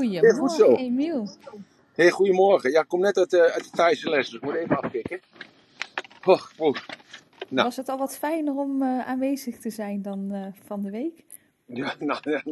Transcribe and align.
Goedemorgen, 0.00 0.76
Emiel. 0.76 1.28
Hey, 1.94 2.10
goedemorgen. 2.10 2.70
Ja, 2.70 2.80
ik 2.80 2.88
kom 2.88 3.00
net 3.00 3.16
uit, 3.16 3.32
uh, 3.32 3.40
uit 3.40 3.64
de 3.64 3.70
Thaise 3.70 4.10
les, 4.10 4.28
dus 4.28 4.34
ik 4.34 4.42
moet 4.42 4.54
even 4.54 4.76
afkicken. 4.76 5.20
Oh, 6.24 6.42
oh. 6.56 6.76
Nou. 7.48 7.66
Was 7.66 7.76
het 7.76 7.88
al 7.88 7.98
wat 7.98 8.18
fijner 8.18 8.54
om 8.54 8.82
uh, 8.82 9.08
aanwezig 9.08 9.58
te 9.58 9.70
zijn 9.70 10.02
dan 10.02 10.28
uh, 10.32 10.46
van 10.64 10.82
de 10.82 10.90
week? 10.90 11.24
Ja, 11.66 11.94
nou, 11.98 12.20
laten 12.22 12.42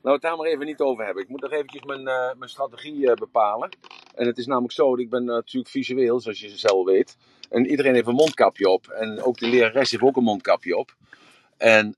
we 0.00 0.10
het 0.10 0.22
daar 0.22 0.36
maar 0.36 0.46
even 0.46 0.66
niet 0.66 0.80
over 0.80 1.04
hebben. 1.04 1.22
Ik 1.22 1.28
moet 1.28 1.40
nog 1.40 1.52
eventjes 1.52 1.82
mijn, 1.82 2.02
mijn 2.38 2.50
strategie 2.50 3.14
bepalen. 3.14 3.68
En 4.14 4.26
het 4.26 4.38
is 4.38 4.46
namelijk 4.46 4.72
zo, 4.72 4.96
ik 4.96 5.10
ben 5.10 5.24
natuurlijk 5.24 5.72
visueel, 5.72 6.20
zoals 6.20 6.40
je 6.40 6.48
zelf 6.48 6.84
weet. 6.84 7.16
En 7.50 7.66
iedereen 7.66 7.94
heeft 7.94 8.06
een 8.06 8.14
mondkapje 8.14 8.68
op. 8.68 8.88
En 8.88 9.22
ook 9.22 9.38
de 9.38 9.48
lerares 9.48 9.90
heeft 9.90 10.02
ook 10.02 10.16
een 10.16 10.22
mondkapje 10.22 10.76
op. 10.76 10.96
En 11.56 11.96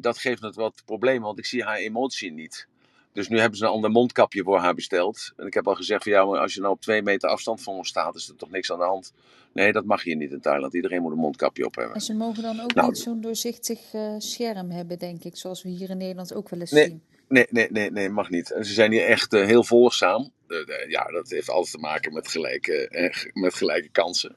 dat 0.00 0.18
geeft 0.18 0.42
het 0.42 0.54
wat 0.54 0.82
problemen, 0.84 1.22
want 1.22 1.38
ik 1.38 1.46
zie 1.46 1.64
haar 1.64 1.76
emotie 1.76 2.32
niet. 2.32 2.68
Dus 3.14 3.28
nu 3.28 3.38
hebben 3.38 3.58
ze 3.58 3.64
een 3.64 3.70
ander 3.70 3.90
mondkapje 3.90 4.42
voor 4.42 4.58
haar 4.58 4.74
besteld. 4.74 5.32
En 5.36 5.46
ik 5.46 5.54
heb 5.54 5.68
al 5.68 5.74
gezegd 5.74 6.02
van 6.02 6.12
ja, 6.12 6.24
maar 6.24 6.40
als 6.40 6.54
je 6.54 6.60
nou 6.60 6.72
op 6.72 6.80
twee 6.80 7.02
meter 7.02 7.28
afstand 7.28 7.62
van 7.62 7.74
ons 7.74 7.88
staat, 7.88 8.14
is 8.14 8.28
er 8.28 8.36
toch 8.36 8.50
niks 8.50 8.72
aan 8.72 8.78
de 8.78 8.84
hand. 8.84 9.12
Nee, 9.52 9.72
dat 9.72 9.84
mag 9.84 10.04
je 10.04 10.16
niet 10.16 10.32
in 10.32 10.40
Thailand. 10.40 10.74
Iedereen 10.74 11.02
moet 11.02 11.12
een 11.12 11.18
mondkapje 11.18 11.64
op 11.64 11.74
hebben. 11.74 11.94
En 11.94 12.00
ze 12.00 12.14
mogen 12.14 12.42
dan 12.42 12.60
ook 12.60 12.74
nou, 12.74 12.88
niet 12.88 12.98
zo'n 12.98 13.20
doorzichtig 13.20 13.92
uh, 13.94 14.14
scherm 14.18 14.70
hebben, 14.70 14.98
denk 14.98 15.24
ik, 15.24 15.36
zoals 15.36 15.62
we 15.62 15.68
hier 15.68 15.90
in 15.90 15.96
Nederland 15.96 16.34
ook 16.34 16.48
wel 16.48 16.60
eens 16.60 16.70
zien. 16.70 17.02
Nee, 17.28 17.46
nee, 17.50 17.66
nee, 17.70 17.90
nee, 17.90 18.08
mag 18.08 18.30
niet. 18.30 18.50
En 18.50 18.64
ze 18.64 18.72
zijn 18.72 18.92
hier 18.92 19.04
echt 19.04 19.32
uh, 19.32 19.46
heel 19.46 19.64
volgzaam. 19.64 20.30
Uh, 20.48 20.88
ja, 20.88 21.04
dat 21.04 21.30
heeft 21.30 21.50
alles 21.50 21.70
te 21.70 21.78
maken 21.78 22.12
met 22.12 22.28
gelijke, 22.28 23.10
met 23.32 23.54
gelijke 23.54 23.88
kansen. 23.88 24.36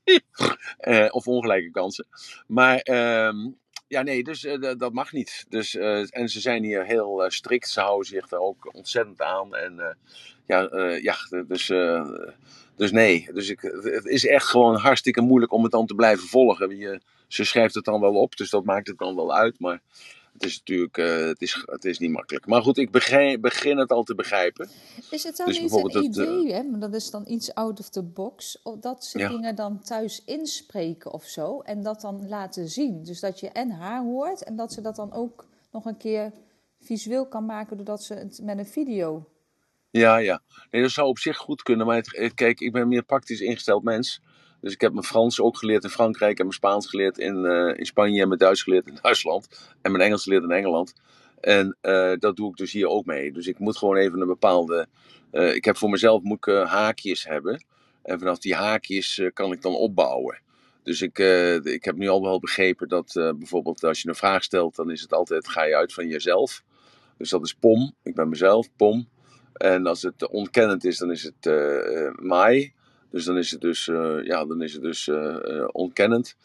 of 1.10 1.26
ongelijke 1.26 1.70
kansen. 1.70 2.06
Maar 2.46 2.78
ehm, 2.78 3.36
ja, 3.88 4.02
nee, 4.02 4.22
dus 4.22 4.44
uh, 4.44 4.74
dat 4.78 4.92
mag 4.92 5.12
niet. 5.12 5.46
Dus, 5.48 5.74
uh, 5.74 6.16
en 6.16 6.28
ze 6.28 6.40
zijn 6.40 6.64
hier 6.64 6.84
heel 6.84 7.24
uh, 7.24 7.30
strikt. 7.30 7.68
Ze 7.68 7.80
houden 7.80 8.06
zich 8.06 8.30
er 8.30 8.38
ook 8.38 8.74
ontzettend 8.74 9.20
aan. 9.22 9.54
En 9.54 9.96
ja, 10.46 10.68
ja, 11.02 11.16
dus, 11.46 11.66
dus 12.76 12.90
nee. 12.90 13.28
Dus 13.32 13.48
ik, 13.48 13.60
het 13.82 14.04
is 14.04 14.26
echt 14.26 14.46
gewoon 14.46 14.76
hartstikke 14.76 15.20
moeilijk 15.20 15.52
om 15.52 15.62
het 15.62 15.72
dan 15.72 15.86
te 15.86 15.94
blijven 15.94 16.28
volgen. 16.28 16.76
Je, 16.76 17.00
ze 17.28 17.44
schrijft 17.44 17.74
het 17.74 17.84
dan 17.84 18.00
wel 18.00 18.14
op, 18.14 18.36
dus 18.36 18.50
dat 18.50 18.64
maakt 18.64 18.86
het 18.86 18.98
dan 18.98 19.16
wel 19.16 19.34
uit. 19.34 19.60
Maar 19.60 19.80
het 20.38 20.50
is 20.50 20.58
natuurlijk 20.58 20.96
uh, 20.96 21.26
het 21.26 21.42
is, 21.42 21.62
het 21.64 21.84
is 21.84 21.98
niet 21.98 22.10
makkelijk. 22.10 22.46
Maar 22.46 22.62
goed, 22.62 22.78
ik 22.78 22.90
begin, 22.90 23.40
begin 23.40 23.78
het 23.78 23.92
al 23.92 24.02
te 24.02 24.14
begrijpen. 24.14 24.68
Is 25.10 25.24
het 25.24 25.36
dan 25.36 25.46
dus 25.46 25.60
niet 25.60 25.72
een 25.72 26.02
idee, 26.02 26.46
uh, 26.46 26.52
hè? 26.52 26.62
maar 26.62 26.80
dat 26.80 26.94
is 26.94 27.10
dan 27.10 27.24
iets 27.26 27.54
out 27.54 27.80
of 27.80 27.88
the 27.88 28.02
box, 28.02 28.62
dat 28.80 29.04
ze 29.04 29.18
dingen 29.18 29.54
dan 29.54 29.80
thuis 29.80 30.22
inspreken 30.24 31.12
of 31.12 31.24
zo 31.24 31.60
en 31.60 31.82
dat 31.82 32.00
dan 32.00 32.28
laten 32.28 32.68
zien? 32.68 33.04
Dus 33.04 33.20
dat 33.20 33.40
je 33.40 33.48
en 33.48 33.70
haar 33.70 34.02
hoort 34.02 34.42
en 34.42 34.56
dat 34.56 34.72
ze 34.72 34.80
dat 34.80 34.96
dan 34.96 35.12
ook 35.12 35.46
nog 35.72 35.84
een 35.84 35.96
keer 35.96 36.32
visueel 36.80 37.26
kan 37.26 37.46
maken 37.46 37.76
doordat 37.76 38.02
ze 38.02 38.14
het 38.14 38.40
met 38.42 38.58
een 38.58 38.66
video... 38.66 39.28
Ja, 39.90 40.16
ja. 40.16 40.42
Nee, 40.70 40.82
dat 40.82 40.90
zou 40.90 41.08
op 41.08 41.18
zich 41.18 41.36
goed 41.36 41.62
kunnen. 41.62 41.86
Maar 41.86 41.96
het, 41.96 42.34
kijk, 42.34 42.60
ik 42.60 42.72
ben 42.72 42.88
meer 42.88 43.02
praktisch 43.02 43.40
ingesteld 43.40 43.82
mens. 43.82 44.20
Dus 44.60 44.72
ik 44.72 44.80
heb 44.80 44.92
mijn 44.92 45.04
Frans 45.04 45.40
ook 45.40 45.56
geleerd 45.56 45.84
in 45.84 45.90
Frankrijk 45.90 46.38
en 46.38 46.44
mijn 46.44 46.56
Spaans 46.56 46.86
geleerd 46.86 47.18
in, 47.18 47.44
uh, 47.44 47.78
in 47.78 47.86
Spanje 47.86 48.22
en 48.22 48.28
mijn 48.28 48.40
Duits 48.40 48.62
geleerd 48.62 48.86
in 48.86 48.98
Duitsland. 49.02 49.48
En 49.82 49.92
mijn 49.92 50.04
Engels 50.04 50.22
geleerd 50.22 50.42
in 50.42 50.50
Engeland. 50.50 50.94
En 51.40 51.76
uh, 51.82 52.12
dat 52.18 52.36
doe 52.36 52.50
ik 52.50 52.56
dus 52.56 52.72
hier 52.72 52.88
ook 52.88 53.04
mee. 53.04 53.32
Dus 53.32 53.46
ik 53.46 53.58
moet 53.58 53.76
gewoon 53.76 53.96
even 53.96 54.20
een 54.20 54.26
bepaalde. 54.26 54.86
Uh, 55.32 55.54
ik 55.54 55.64
heb 55.64 55.76
voor 55.76 55.90
mezelf 55.90 56.22
moet 56.22 56.46
ik, 56.46 56.54
haakjes 56.54 57.24
hebben. 57.24 57.64
En 58.02 58.18
vanaf 58.18 58.38
die 58.38 58.54
haakjes 58.54 59.22
kan 59.32 59.52
ik 59.52 59.62
dan 59.62 59.74
opbouwen. 59.74 60.40
Dus 60.82 61.02
ik, 61.02 61.18
ik 61.62 61.84
heb 61.84 61.96
nu 61.96 62.08
al 62.08 62.22
wel 62.22 62.38
begrepen 62.38 62.88
dat 62.88 63.10
bijvoorbeeld 63.14 63.84
als 63.84 64.02
je 64.02 64.08
een 64.08 64.14
vraag 64.14 64.42
stelt, 64.42 64.76
dan 64.76 64.90
is 64.90 65.00
het 65.00 65.12
altijd 65.12 65.48
ga 65.48 65.64
je 65.64 65.76
uit 65.76 65.92
van 65.92 66.08
jezelf. 66.08 66.62
Dus 67.18 67.30
dat 67.30 67.44
is 67.44 67.54
pom. 67.54 67.94
Ik 68.02 68.14
ben 68.14 68.28
mezelf, 68.28 68.68
pom. 68.76 69.08
En 69.52 69.86
als 69.86 70.02
het 70.02 70.28
ontkennend 70.28 70.84
is, 70.84 70.98
dan 70.98 71.10
is 71.10 71.22
het 71.22 71.52
mij. 72.20 72.72
Dus 73.10 73.24
dan 73.24 73.36
is 73.36 73.50
het 73.50 73.60
dus, 73.60 73.86
uh, 73.86 74.24
ja, 74.24 74.44
dan 74.44 74.62
is 74.62 74.72
het 74.72 74.82
dus 74.82 75.06
uh, 75.06 75.68
ontkennend. 75.72 76.36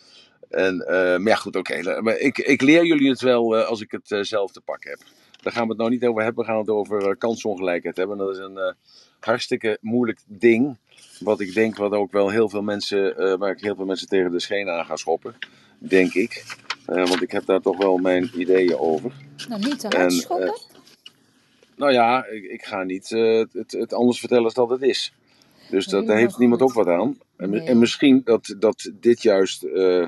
En, 0.50 0.78
maar 0.88 1.28
ja, 1.28 1.36
goed, 1.36 1.56
oké. 1.56 1.80
Okay. 1.80 2.00
Maar 2.00 2.18
ik, 2.18 2.38
ik 2.38 2.62
leer 2.62 2.86
jullie 2.86 3.10
het 3.10 3.22
wel 3.22 3.56
als 3.56 3.82
ik 3.82 3.92
het 3.92 4.28
zelf 4.28 4.52
te 4.52 4.62
pakken 4.62 4.90
heb. 4.90 5.00
Daar 5.42 5.54
gaan 5.54 5.64
we 5.64 5.70
het 5.70 5.78
nou 5.78 5.90
niet 5.90 6.06
over 6.06 6.24
hebben. 6.24 6.46
We 6.46 6.50
gaan 6.50 6.60
het 6.60 6.70
over 6.70 7.18
kansongelijkheid 7.18 7.98
hebben. 7.98 8.18
Dat 8.18 8.30
is 8.30 8.38
een 8.38 8.76
hartstikke 9.20 9.78
moeilijk 9.82 10.20
ding. 10.26 10.78
Wat 11.20 11.40
ik 11.40 11.54
denk, 11.54 11.78
wat 11.78 11.92
ook 11.92 12.12
wel 12.12 12.30
heel 12.30 12.50
veel 12.50 12.62
mensen, 12.62 13.38
waar 13.40 13.52
ik 13.52 13.62
heel 13.62 13.76
veel 13.76 13.86
mensen 13.86 14.08
tegen 14.08 14.32
de 14.32 14.40
schenen 14.40 14.74
aan 14.74 14.86
ga 14.86 14.96
schoppen. 14.96 15.36
Denk 15.78 16.14
ik. 16.14 16.44
want 16.86 17.22
ik 17.22 17.32
heb 17.32 17.46
daar 17.46 17.62
toch 17.62 17.78
wel 17.78 17.98
mijn 17.98 18.32
ideeën 18.36 18.78
over. 18.78 19.12
Nou, 19.48 19.62
niet 19.62 19.80
te 19.80 19.98
hard 19.98 20.14
schoppen? 20.14 20.60
nou 21.76 21.92
ja, 21.92 22.26
ik, 22.26 22.44
ik 22.44 22.64
ga 22.64 22.84
niet 22.84 23.10
het, 23.10 23.72
het 23.72 23.94
anders 23.94 24.20
vertellen 24.20 24.44
als 24.44 24.54
dat 24.54 24.70
het 24.70 24.82
is. 24.82 25.14
Dus 25.70 25.86
dat, 25.86 26.08
daar 26.08 26.18
heeft 26.18 26.38
niemand 26.38 26.62
ook 26.62 26.74
wat 26.74 26.88
aan. 26.88 27.18
En, 27.38 27.54
en 27.54 27.80
misschien 27.80 28.22
dat, 28.24 28.56
dat 28.60 28.92
dit 28.94 29.22
juist, 29.22 29.64
uh, 29.64 30.08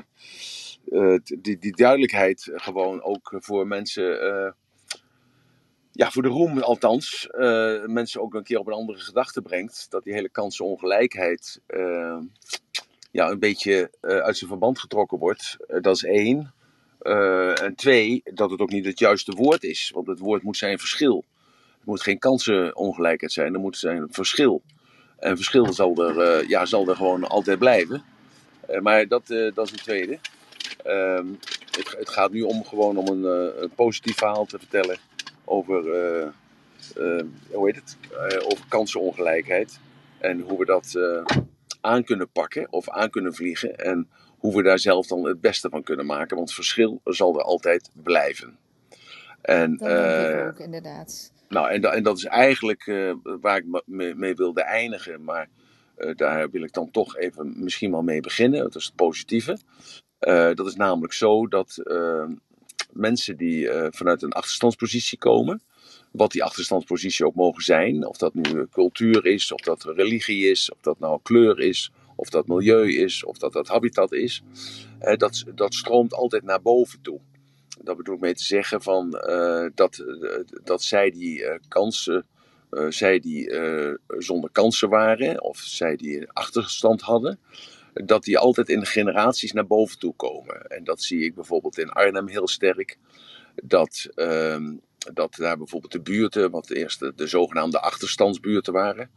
uh, 0.88 1.18
die, 1.38 1.58
die 1.58 1.76
duidelijkheid 1.76 2.50
gewoon 2.54 3.02
ook 3.02 3.34
voor 3.38 3.66
mensen, 3.66 4.24
uh, 4.24 4.50
ja, 5.92 6.10
voor 6.10 6.22
de 6.22 6.28
roem 6.28 6.58
althans, 6.58 7.28
mensen 7.86 8.20
ook 8.20 8.34
een 8.34 8.42
keer 8.42 8.58
op 8.58 8.66
een 8.66 8.72
andere 8.72 8.98
gedachte 8.98 9.42
brengt. 9.42 9.86
Dat 9.90 10.04
die 10.04 10.12
hele 10.12 10.28
kansenongelijkheid 10.28 11.60
ja, 13.10 13.30
een 13.30 13.38
beetje 13.38 13.90
uit 14.00 14.36
zijn 14.36 14.50
verband 14.50 14.78
getrokken 14.78 15.18
wordt. 15.18 15.56
dat 15.80 15.96
is 15.96 16.04
één. 16.04 16.54
en 17.54 17.74
twee, 17.76 18.20
dat 18.24 18.50
het 18.50 18.60
ook 18.60 18.70
niet 18.70 18.84
het 18.86 18.98
juiste 18.98 19.32
woord 19.32 19.62
is. 19.62 19.90
Want 19.94 20.06
het 20.06 20.18
woord 20.18 20.42
moet 20.42 20.56
zijn 20.56 20.78
verschil. 20.78 21.24
Het 21.76 21.86
moet 21.86 22.02
geen 22.02 22.18
kansenongelijkheid 22.18 23.32
zijn, 23.32 23.54
er 23.54 23.60
moet 23.60 23.76
zijn 23.76 24.06
verschil. 24.10 24.62
En 25.18 25.36
verschil 25.36 25.72
zal 25.72 25.96
er, 25.96 26.40
uh, 26.42 26.48
ja, 26.48 26.66
zal 26.66 26.88
er 26.88 26.96
gewoon 26.96 27.24
altijd 27.24 27.58
blijven. 27.58 28.04
Uh, 28.70 28.80
maar 28.80 29.08
dat, 29.08 29.30
uh, 29.30 29.54
dat 29.54 29.66
is 29.66 29.72
een 29.72 29.78
tweede. 29.78 30.18
Ehm, 30.84 31.26
het, 31.70 31.94
het, 31.98 32.08
gaat 32.08 32.32
nu 32.32 32.42
om 32.42 32.64
gewoon 32.64 32.96
om 32.96 33.06
een, 33.08 33.24
een 33.62 33.70
positief 33.74 34.16
verhaal 34.16 34.46
te 34.46 34.58
vertellen 34.58 34.98
over, 35.44 35.82
hoe 37.50 37.66
heet 37.66 37.76
het? 37.76 37.96
over 38.44 38.64
kansenongelijkheid. 38.68 39.78
En 40.18 40.40
hoe 40.40 40.58
we 40.58 40.64
dat 40.64 40.98
aan 41.80 42.04
kunnen 42.04 42.28
pakken 42.28 42.72
of 42.72 42.90
aan 42.90 43.10
kunnen 43.10 43.34
vliegen. 43.34 43.76
En 43.76 44.08
hoe 44.38 44.56
we 44.56 44.62
daar 44.62 44.78
zelf 44.78 45.06
dan 45.06 45.24
het 45.24 45.40
beste 45.40 45.68
van 45.68 45.82
kunnen 45.82 46.06
maken. 46.06 46.36
Want 46.36 46.52
verschil 46.52 47.00
zal 47.04 47.38
er 47.38 47.44
altijd 47.44 47.90
blijven. 47.92 48.58
En, 49.42 49.76
dat 49.76 49.88
denk 49.88 50.40
ik 50.40 50.46
ook, 50.46 50.58
inderdaad. 50.58 51.32
Nou, 51.48 51.70
en, 51.70 51.82
en 51.82 52.02
dat 52.02 52.16
is 52.16 52.24
eigenlijk 52.24 52.86
uh, 52.86 53.14
waar 53.40 53.56
ik 53.56 53.82
mee, 54.16 54.34
wilde 54.34 54.62
eindigen. 54.62 55.24
Maar 55.24 55.48
uh, 55.98 56.14
daar 56.14 56.50
wil 56.50 56.62
ik 56.62 56.72
dan 56.72 56.90
toch 56.90 57.16
even 57.16 57.54
misschien 57.56 57.90
wel 57.90 58.02
mee 58.02 58.20
beginnen. 58.20 58.62
Dat 58.62 58.74
is 58.74 58.84
het 58.84 58.94
positieve. 58.94 59.58
Uh, 60.20 60.54
dat 60.54 60.66
is 60.66 60.74
namelijk 60.74 61.12
zo 61.12 61.46
dat 61.46 61.82
mensen 62.92 63.36
die 63.36 63.68
vanuit 63.90 64.22
een 64.22 64.32
achterstandspositie 64.32 65.18
komen, 65.18 65.62
wat 66.10 66.32
die 66.32 66.44
achterstandspositie 66.44 67.26
ook 67.26 67.34
mogen 67.34 67.62
zijn, 67.62 68.06
of 68.06 68.16
dat 68.16 68.34
nu 68.34 68.66
cultuur 68.70 69.26
is, 69.26 69.52
of 69.52 69.60
dat 69.60 69.84
religie 69.84 70.50
is, 70.50 70.72
of 70.72 70.80
dat 70.80 70.98
nou 70.98 71.20
kleur 71.22 71.60
is, 71.60 71.90
of 72.16 72.28
dat 72.30 72.46
milieu 72.46 72.92
is, 72.92 73.24
of 73.24 73.38
dat 73.38 73.52
dat 73.52 73.68
habitat 73.68 74.12
is, 74.12 74.42
dat, 75.16 75.44
dat 75.54 75.74
stroomt 75.74 76.14
altijd 76.14 76.42
naar 76.42 76.62
boven 76.62 77.00
toe 77.00 77.20
dat 77.86 77.96
bedoel 77.96 78.14
ik 78.14 78.20
mee 78.20 78.34
te 78.34 78.44
zeggen 78.44 78.82
van, 78.82 79.22
uh, 79.28 79.66
dat, 79.74 79.98
uh, 79.98 80.38
dat 80.64 80.82
zij 80.82 81.10
die 81.10 81.40
uh, 81.40 81.54
kansen, 81.68 82.26
zij 82.88 83.20
die 83.20 83.50
zonder 84.18 84.50
kansen 84.50 84.88
waren, 84.88 85.42
of 85.42 85.58
zij 85.58 85.96
die 85.96 86.30
achterstand 86.32 87.00
hadden, 87.00 87.38
dat 87.92 88.24
die 88.24 88.38
altijd 88.38 88.68
in 88.68 88.86
generaties 88.86 89.52
naar 89.52 89.66
boven 89.66 89.98
toe 89.98 90.14
komen. 90.16 90.66
En 90.66 90.84
dat 90.84 91.02
zie 91.02 91.24
ik 91.24 91.34
bijvoorbeeld 91.34 91.78
in 91.78 91.90
Arnhem 91.90 92.28
heel 92.28 92.48
sterk. 92.48 92.98
Dat, 93.54 94.08
ehm, 94.14 94.74
dat 95.12 95.34
daar 95.34 95.56
bijvoorbeeld 95.56 95.92
de 95.92 96.00
buurten, 96.00 96.50
wat 96.50 96.70
eerst 96.70 97.00
de, 97.00 97.12
de 97.16 97.26
zogenaamde 97.26 97.80
achterstandsbuurten 97.80 98.72
waren, 98.72 99.10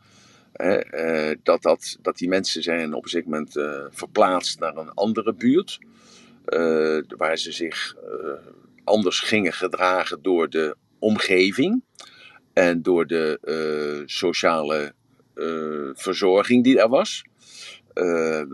dat, 1.44 1.62
dat, 1.62 1.98
dat 2.02 2.18
die 2.18 2.30
mensen 2.30 2.64
zijn 2.64 2.94
op 2.94 3.04
een 3.04 3.10
gegeven 3.10 3.32
moment 3.32 3.54
verplaatst 3.96 4.60
naar 4.60 4.78
een 4.78 4.94
andere 4.94 5.34
buurt. 5.34 5.80
Uh, 6.50 7.02
waar 7.08 7.38
ze 7.38 7.52
zich 7.52 7.96
uh, 8.04 8.32
anders 8.84 9.20
gingen 9.20 9.54
gedragen 9.54 10.22
door 10.22 10.50
de 10.50 10.76
omgeving 11.00 11.84
en 12.54 12.82
door 12.82 13.08
de 13.08 13.40
uh, 13.44 14.08
sociale 14.08 14.94
verzorging 15.94 16.64
die 16.64 16.80
er 16.80 16.90
was. 16.90 17.24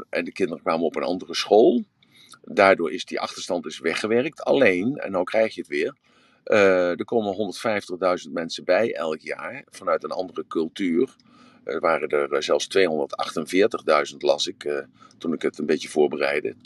en 0.09 0.23
de 0.23 0.31
kinderen 0.31 0.63
kwamen 0.63 0.85
op 0.85 0.95
een 0.95 1.03
andere 1.03 1.35
school. 1.35 1.83
Daardoor 2.41 2.91
is 2.91 3.05
die 3.05 3.19
achterstand 3.19 3.63
dus 3.63 3.79
weggewerkt. 3.79 4.43
Alleen, 4.43 4.95
en 4.95 5.11
nou 5.11 5.23
krijg 5.23 5.55
je 5.55 5.61
het 5.61 5.69
weer, 5.69 5.95
er 6.97 7.05
komen 7.05 7.53
150.000 8.27 8.31
mensen 8.31 8.63
bij 8.63 8.93
elk 8.93 9.19
jaar 9.19 9.63
vanuit 9.69 10.03
een 10.03 10.11
andere 10.11 10.45
cultuur. 10.47 11.15
Er 11.65 11.79
waren 11.79 12.09
er 12.09 12.31
eh, 12.31 12.41
zelfs 12.41 12.67
248.000, 14.11 14.17
las 14.17 14.47
ik 14.47 14.63
uh, 14.63 14.79
toen 15.17 15.33
ik 15.33 15.41
het 15.41 15.57
een 15.59 15.65
beetje 15.65 15.89
voorbereidde. 15.89 16.53
248.000 16.53 16.59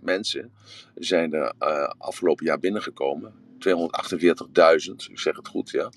mensen 0.00 0.52
zijn 0.94 1.32
er 1.32 1.52
uh, 1.62 1.90
afgelopen 1.98 2.46
jaar 2.46 2.58
binnengekomen. 2.58 3.32
248.000, 3.68 3.74
ik 5.10 5.18
zeg 5.18 5.36
het 5.36 5.48
goed, 5.48 5.70
ja, 5.70 5.92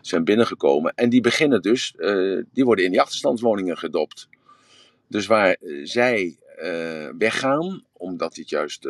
zijn 0.00 0.24
binnengekomen. 0.24 0.94
En 0.94 1.08
die 1.08 1.20
beginnen 1.20 1.62
dus, 1.62 1.94
die 2.52 2.64
worden 2.64 2.84
in 2.84 2.90
die 2.90 3.00
achterstandswoningen 3.00 3.78
gedopt. 3.78 4.28
Dus 5.06 5.26
waar 5.26 5.56
zij 5.82 6.36
weggaan, 7.18 7.84
omdat 7.92 8.34
dit 8.34 8.48
juist 8.48 8.88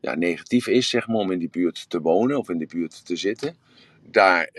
ja, 0.00 0.14
negatief 0.14 0.66
is, 0.66 0.88
zeg 0.88 1.06
maar, 1.06 1.16
om 1.16 1.30
in 1.30 1.38
die 1.38 1.50
buurt 1.50 1.90
te 1.90 2.00
wonen 2.00 2.38
of 2.38 2.48
in 2.48 2.58
die 2.58 2.68
buurt 2.68 3.06
te 3.06 3.16
zitten, 3.16 3.56
daar, 4.10 4.50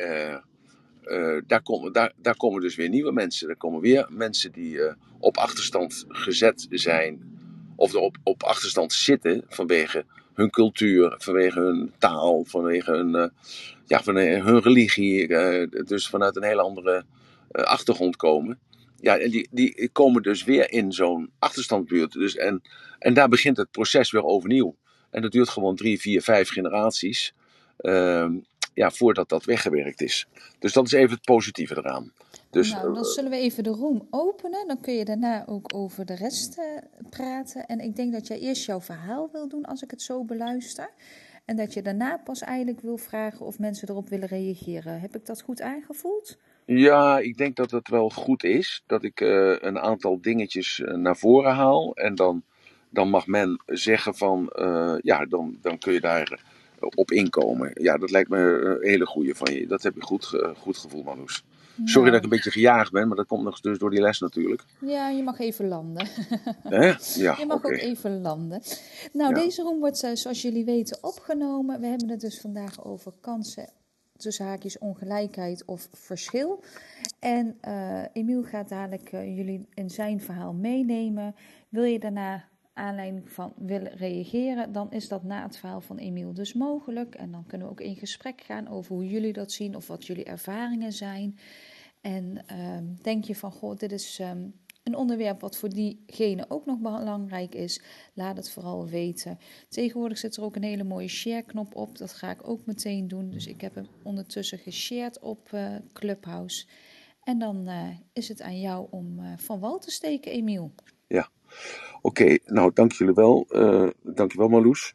daar, 1.47 1.61
komen, 1.61 1.93
daar, 1.93 2.13
daar 2.17 2.37
komen 2.37 2.61
dus 2.61 2.75
weer 2.75 2.89
nieuwe 2.89 3.11
mensen. 3.11 3.49
Er 3.49 3.57
komen 3.57 3.81
weer 3.81 4.07
mensen 4.09 4.51
die 4.51 4.79
op 5.19 5.37
achterstand 5.37 6.05
gezet 6.07 6.67
zijn, 6.69 7.37
of 7.75 7.93
er 7.93 7.99
op, 7.99 8.17
op 8.23 8.43
achterstand 8.43 8.93
zitten 8.93 9.43
vanwege 9.47 10.05
hun 10.33 10.49
cultuur, 10.49 11.15
vanwege 11.17 11.59
hun 11.59 11.93
taal, 11.97 12.43
vanwege 12.43 12.91
hun, 12.91 13.15
uh, 13.15 13.25
ja, 13.85 14.03
vanwege 14.03 14.41
hun 14.41 14.61
religie. 14.61 15.27
Dus 15.83 16.07
vanuit 16.07 16.35
een 16.35 16.43
hele 16.43 16.61
andere 16.61 17.05
achtergrond 17.51 18.15
komen. 18.15 18.59
Ja, 18.99 19.17
en 19.17 19.29
die, 19.29 19.47
die 19.51 19.89
komen 19.91 20.21
dus 20.21 20.43
weer 20.43 20.71
in 20.71 20.91
zo'n 20.91 21.31
achterstandbuurt. 21.39 22.11
Dus 22.11 22.35
en, 22.35 22.61
en 22.99 23.13
daar 23.13 23.29
begint 23.29 23.57
het 23.57 23.71
proces 23.71 24.11
weer 24.11 24.23
overnieuw. 24.23 24.75
En 25.09 25.21
dat 25.21 25.31
duurt 25.31 25.49
gewoon 25.49 25.75
drie, 25.75 25.99
vier, 25.99 26.21
vijf 26.21 26.49
generaties. 26.49 27.33
Ehm, 27.77 28.37
ja, 28.75 28.91
voordat 28.91 29.29
dat 29.29 29.45
weggewerkt 29.45 30.01
is. 30.01 30.27
Dus 30.59 30.73
dat 30.73 30.85
is 30.85 30.91
even 30.91 31.15
het 31.15 31.25
positieve 31.25 31.77
eraan. 31.77 32.11
Dus, 32.49 32.71
nou, 32.71 32.93
dan 32.93 33.03
zullen 33.03 33.31
we 33.31 33.37
even 33.37 33.63
de 33.63 33.69
room 33.69 34.07
openen. 34.09 34.67
Dan 34.67 34.81
kun 34.81 34.93
je 34.93 35.05
daarna 35.05 35.47
ook 35.47 35.75
over 35.75 36.05
de 36.05 36.15
rest 36.15 36.57
uh, 36.57 36.63
praten. 37.09 37.65
En 37.65 37.79
ik 37.79 37.95
denk 37.95 38.13
dat 38.13 38.27
jij 38.27 38.39
eerst 38.39 38.65
jouw 38.65 38.81
verhaal 38.81 39.29
wil 39.31 39.47
doen 39.47 39.65
als 39.65 39.81
ik 39.83 39.91
het 39.91 40.01
zo 40.01 40.23
beluister. 40.23 40.89
En 41.45 41.55
dat 41.55 41.73
je 41.73 41.81
daarna 41.81 42.17
pas 42.23 42.41
eigenlijk 42.41 42.81
wil 42.81 42.97
vragen 42.97 43.45
of 43.45 43.59
mensen 43.59 43.89
erop 43.89 44.09
willen 44.09 44.27
reageren. 44.27 44.99
Heb 44.99 45.15
ik 45.15 45.25
dat 45.25 45.41
goed 45.41 45.61
aangevoeld? 45.61 46.37
Ja, 46.65 47.19
ik 47.19 47.37
denk 47.37 47.55
dat 47.55 47.71
het 47.71 47.89
wel 47.89 48.09
goed 48.09 48.43
is. 48.43 48.83
Dat 48.85 49.03
ik 49.03 49.21
uh, 49.21 49.55
een 49.59 49.79
aantal 49.79 50.21
dingetjes 50.21 50.79
uh, 50.79 50.93
naar 50.93 51.17
voren 51.17 51.53
haal. 51.53 51.95
En 51.95 52.15
dan, 52.15 52.43
dan 52.89 53.09
mag 53.09 53.27
men 53.27 53.61
zeggen 53.65 54.15
van, 54.15 54.49
ja, 55.01 55.25
dan, 55.25 55.57
dan 55.61 55.77
kun 55.77 55.93
je 55.93 55.99
daar 55.99 56.43
op 56.95 57.11
inkomen. 57.11 57.71
Ja, 57.73 57.97
dat 57.97 58.11
lijkt 58.11 58.29
me 58.29 58.37
een 58.37 58.89
hele 58.89 59.05
goede 59.05 59.35
van 59.35 59.53
je. 59.53 59.67
Dat 59.67 59.83
heb 59.83 59.95
je 59.95 60.01
goed, 60.01 60.31
goed 60.57 60.77
gevoel, 60.77 61.03
Marloes. 61.03 61.43
Sorry 61.83 62.09
dat 62.09 62.17
ik 62.17 62.23
een 62.23 62.29
beetje 62.29 62.51
gejaagd 62.51 62.91
ben, 62.91 63.07
maar 63.07 63.17
dat 63.17 63.27
komt 63.27 63.43
nog 63.43 63.59
dus 63.59 63.77
door 63.77 63.89
die 63.89 64.01
les 64.01 64.19
natuurlijk. 64.19 64.63
Ja, 64.79 65.09
je 65.09 65.23
mag 65.23 65.39
even 65.39 65.67
landen. 65.67 66.07
Hè? 66.63 66.93
Ja, 67.15 67.35
je 67.39 67.45
mag 67.47 67.65
ook 67.65 67.71
even 67.71 68.21
landen. 68.21 68.61
Nou, 69.13 69.33
deze 69.33 69.61
room 69.61 69.79
wordt 69.79 70.03
eh, 70.03 70.11
zoals 70.13 70.41
jullie 70.41 70.65
weten 70.65 70.97
opgenomen. 71.01 71.79
We 71.79 71.87
hebben 71.87 72.09
het 72.09 72.19
dus 72.19 72.41
vandaag 72.41 72.85
over 72.85 73.13
kansen 73.21 73.69
tussen 74.17 74.45
haakjes 74.45 74.77
ongelijkheid 74.77 75.63
of 75.65 75.87
verschil. 75.91 76.63
En 77.19 77.57
uh, 77.67 78.03
Emiel 78.13 78.43
gaat 78.43 78.69
dadelijk 78.69 79.11
uh, 79.11 79.37
jullie 79.37 79.67
in 79.73 79.89
zijn 79.89 80.21
verhaal 80.21 80.53
meenemen. 80.53 81.35
Wil 81.69 81.83
je 81.83 81.99
daarna 81.99 82.43
aanleiding 82.75 83.31
van 83.31 83.53
willen 83.57 83.91
reageren, 83.91 84.71
dan 84.71 84.91
is 84.91 85.07
dat 85.07 85.23
na 85.23 85.43
het 85.43 85.57
verhaal 85.57 85.81
van 85.81 85.97
Emiel 85.97 86.33
dus 86.33 86.53
mogelijk. 86.53 87.15
En 87.15 87.31
dan 87.31 87.45
kunnen 87.45 87.67
we 87.67 87.73
ook 87.73 87.81
in 87.81 87.95
gesprek 87.95 88.41
gaan 88.41 88.67
over 88.67 88.95
hoe 88.95 89.09
jullie 89.09 89.33
dat 89.33 89.51
zien 89.51 89.75
of 89.75 89.87
wat 89.87 90.05
jullie 90.05 90.23
ervaringen 90.23 90.93
zijn. 90.93 91.37
En 92.01 92.45
uh, 92.51 92.77
denk 93.01 93.23
je 93.23 93.35
van, 93.35 93.51
goh, 93.51 93.77
dit 93.77 93.91
is 93.91 94.19
um, 94.19 94.53
een 94.83 94.95
onderwerp 94.95 95.41
wat 95.41 95.57
voor 95.57 95.69
diegene 95.69 96.45
ook 96.47 96.65
nog 96.65 96.79
belangrijk 96.79 97.55
is, 97.55 97.81
laat 98.13 98.37
het 98.37 98.51
vooral 98.51 98.87
weten. 98.87 99.37
Tegenwoordig 99.69 100.17
zit 100.17 100.37
er 100.37 100.43
ook 100.43 100.55
een 100.55 100.63
hele 100.63 100.83
mooie 100.83 101.07
share-knop 101.07 101.75
op, 101.75 101.97
dat 101.97 102.13
ga 102.13 102.31
ik 102.31 102.47
ook 102.47 102.65
meteen 102.65 103.07
doen. 103.07 103.29
Dus 103.29 103.47
ik 103.47 103.61
heb 103.61 103.75
hem 103.75 103.87
ondertussen 104.03 104.57
geshared 104.57 105.19
op 105.19 105.51
uh, 105.53 105.75
Clubhouse. 105.93 106.65
En 107.23 107.39
dan 107.39 107.69
uh, 107.69 107.87
is 108.13 108.27
het 108.27 108.41
aan 108.41 108.59
jou 108.59 108.87
om 108.89 109.19
uh, 109.19 109.37
van 109.37 109.59
wal 109.59 109.79
te 109.79 109.91
steken, 109.91 110.31
Emiel. 110.31 110.71
Ja, 111.07 111.29
oké. 112.01 112.37
nou, 112.45 112.71
dank 112.73 112.91
jullie 112.91 113.13
wel. 113.13 113.45
Uh, 113.49 113.89
dank 114.01 114.31
je 114.31 114.37
wel, 114.37 114.47
Marloes. 114.47 114.93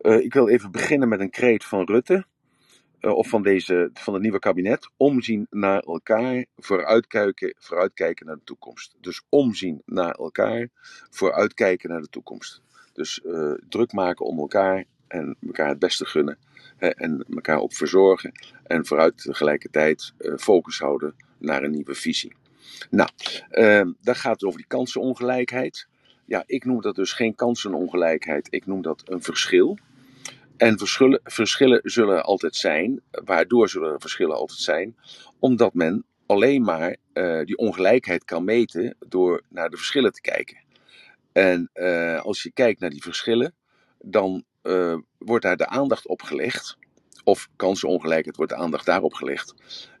Uh, 0.00 0.20
ik 0.20 0.32
wil 0.32 0.48
even 0.48 0.70
beginnen 0.70 1.08
met 1.08 1.20
een 1.20 1.30
kreet 1.30 1.64
van 1.64 1.84
Rutte. 1.84 2.26
Uh, 3.00 3.12
of 3.12 3.28
van, 3.28 3.42
deze, 3.42 3.90
van 3.92 4.12
het 4.12 4.22
nieuwe 4.22 4.38
kabinet. 4.38 4.90
Omzien 4.96 5.46
naar 5.50 5.80
elkaar, 5.80 6.44
vooruitkijken, 6.56 7.54
vooruitkijken 7.58 8.26
naar 8.26 8.36
de 8.36 8.44
toekomst. 8.44 8.96
Dus 9.00 9.22
omzien 9.28 9.82
naar 9.84 10.14
elkaar, 10.14 10.68
vooruitkijken 11.10 11.90
naar 11.90 12.00
de 12.00 12.08
toekomst. 12.08 12.62
Dus 12.92 13.20
druk 13.68 13.92
maken 13.92 14.26
om 14.26 14.38
elkaar 14.38 14.84
en 15.08 15.36
elkaar 15.46 15.68
het 15.68 15.78
beste 15.78 16.04
gunnen. 16.04 16.38
Hè, 16.76 16.88
en 16.88 17.24
elkaar 17.30 17.58
op 17.58 17.74
verzorgen. 17.74 18.32
En 18.62 18.86
vooruit 18.86 19.22
tegelijkertijd 19.22 20.14
focus 20.36 20.78
houden 20.78 21.14
naar 21.38 21.62
een 21.62 21.70
nieuwe 21.70 21.94
visie. 21.94 22.34
Nou, 22.90 23.08
dat 24.00 24.16
gaat 24.16 24.44
over 24.44 24.58
die 24.58 24.68
kansenongelijkheid. 24.68 25.88
Ja, 26.26 26.42
ik 26.46 26.64
noem 26.64 26.80
dat 26.80 26.94
dus 26.94 27.12
geen 27.12 27.34
kansenongelijkheid, 27.34 28.46
ik 28.50 28.66
noem 28.66 28.82
dat 28.82 29.02
een 29.04 29.22
verschil. 29.22 29.78
En 30.56 30.78
verschillen, 30.78 31.20
verschillen 31.24 31.80
zullen 31.84 32.24
altijd 32.24 32.56
zijn. 32.56 33.00
Waardoor 33.10 33.68
zullen 33.68 34.00
verschillen 34.00 34.36
altijd 34.36 34.58
zijn? 34.58 34.96
Omdat 35.38 35.74
men 35.74 36.04
alleen 36.26 36.62
maar 36.62 36.96
uh, 37.14 37.44
die 37.44 37.56
ongelijkheid 37.56 38.24
kan 38.24 38.44
meten 38.44 38.96
door 39.08 39.42
naar 39.48 39.70
de 39.70 39.76
verschillen 39.76 40.12
te 40.12 40.20
kijken. 40.20 40.58
En 41.32 41.70
uh, 41.74 42.20
als 42.20 42.42
je 42.42 42.52
kijkt 42.52 42.80
naar 42.80 42.90
die 42.90 43.02
verschillen, 43.02 43.54
dan 43.98 44.44
uh, 44.62 44.96
wordt 45.18 45.44
daar 45.44 45.56
de 45.56 45.66
aandacht 45.66 46.06
op 46.06 46.22
gelegd. 46.22 46.76
Of 47.24 47.48
kansenongelijkheid 47.56 48.36
wordt 48.36 48.52
de 48.52 48.58
aandacht 48.58 48.86
daarop 48.86 49.14
gelegd. 49.14 49.54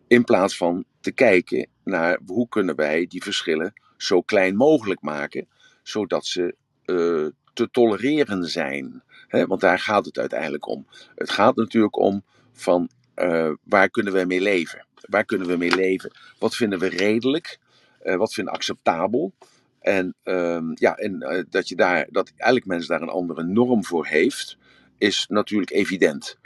In 0.06 0.24
plaats 0.24 0.56
van 0.56 0.84
te 1.00 1.12
kijken 1.12 1.68
naar 1.84 2.20
hoe 2.26 2.48
kunnen 2.48 2.76
wij 2.76 3.06
die 3.06 3.22
verschillen 3.22 3.72
zo 3.96 4.22
klein 4.22 4.56
mogelijk 4.56 5.00
maken, 5.00 5.48
zodat 5.88 6.26
ze 6.26 6.54
uh, 6.86 7.26
te 7.52 7.70
tolereren 7.70 8.44
zijn. 8.44 9.02
Want 9.28 9.60
daar 9.60 9.78
gaat 9.78 10.04
het 10.04 10.18
uiteindelijk 10.18 10.66
om. 10.66 10.86
Het 11.14 11.30
gaat 11.30 11.56
natuurlijk 11.56 11.96
om 11.96 12.22
van 12.52 12.88
uh, 13.16 13.50
waar 13.62 13.90
kunnen 13.90 14.12
we 14.12 14.24
mee 14.24 14.40
leven? 14.40 14.86
Waar 15.00 15.24
kunnen 15.24 15.46
we 15.46 15.56
mee 15.56 15.74
leven? 15.74 16.10
Wat 16.38 16.56
vinden 16.56 16.78
we 16.78 16.88
redelijk? 16.88 17.58
Uh, 18.04 18.16
wat 18.16 18.32
vinden 18.32 18.52
we 18.52 18.58
acceptabel? 18.58 19.32
En, 19.80 20.14
uh, 20.24 20.60
ja, 20.74 20.96
en 20.96 21.46
dat, 21.50 21.68
je 21.68 21.76
daar, 21.76 22.06
dat 22.10 22.32
elk 22.36 22.64
mens 22.64 22.86
daar 22.86 23.02
een 23.02 23.08
andere 23.08 23.42
norm 23.42 23.84
voor 23.84 24.06
heeft, 24.06 24.56
is 24.98 25.26
natuurlijk 25.28 25.70
evident. 25.70 26.38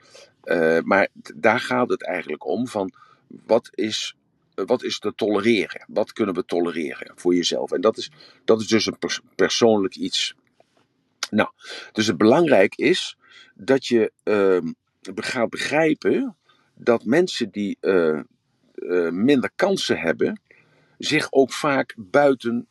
maar 0.85 1.09
daar 1.35 1.61
gaat 1.61 1.89
het 1.89 2.05
eigenlijk 2.05 2.47
om 2.47 2.69
van 2.69 2.93
wat 3.47 3.71
is, 3.75 4.17
wat 4.67 4.83
is 4.83 4.99
te 4.99 5.15
tolereren? 5.15 5.85
Wat 5.89 6.13
kunnen 6.13 6.35
we 6.35 6.45
tolereren 6.45 7.13
voor 7.17 7.35
jezelf? 7.35 7.73
En 7.73 7.81
dat 7.81 7.97
is, 7.97 8.11
dat 8.45 8.61
is 8.61 8.67
dus 8.67 8.87
een 8.87 8.99
pers 8.99 9.21
persoonlijk 9.35 9.97
iets. 9.97 10.35
Nou, 11.31 11.51
dus 11.93 12.07
het 12.07 12.17
belangrijk 12.17 12.75
is 12.75 13.17
dat 13.55 13.87
je 13.87 14.13
uh, 14.25 14.71
gaat 15.15 15.51
begrijpen 15.51 16.37
dat 16.75 17.05
mensen 17.05 17.51
die 17.51 17.77
uh, 17.81 18.21
uh, 18.75 19.11
minder 19.11 19.51
kansen 19.57 19.99
hebben, 19.99 20.41
zich 20.99 21.33
ook 21.33 21.53
vaak 21.53 21.95
buiten 21.97 22.69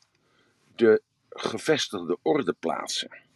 de 0.75 1.01
gevestigde 1.29 2.17
orde 2.21 2.55
plaatsen. 2.59 3.27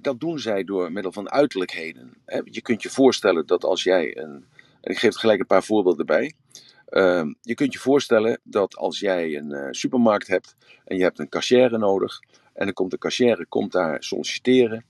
Dat 0.00 0.20
doen 0.20 0.38
zij 0.38 0.64
door 0.64 0.92
middel 0.92 1.12
van 1.12 1.30
uiterlijkheden. 1.30 2.14
Je 2.44 2.62
kunt 2.62 2.82
je 2.82 2.90
voorstellen 2.90 3.46
dat 3.46 3.64
als 3.64 3.82
jij 3.82 4.18
een 4.18 4.44
en 4.80 4.90
ik 4.90 4.98
geef 4.98 5.14
er 5.14 5.20
gelijk 5.20 5.40
een 5.40 5.46
paar 5.46 5.64
voorbeelden 5.64 6.06
bij. 6.06 6.32
Uh, 6.90 7.24
je 7.40 7.54
kunt 7.54 7.72
je 7.72 7.78
voorstellen 7.78 8.40
dat 8.42 8.76
als 8.76 8.98
jij 8.98 9.36
een 9.36 9.50
uh, 9.50 9.68
supermarkt 9.70 10.26
hebt 10.26 10.56
en 10.84 10.96
je 10.96 11.02
hebt 11.02 11.18
een 11.18 11.28
cashier 11.28 11.78
nodig. 11.78 12.20
En 12.54 12.64
dan 12.64 12.74
komt 12.74 12.90
de 12.90 12.98
cashier 12.98 13.46
komt 13.48 13.72
daar 13.72 14.02
solliciteren. 14.02 14.84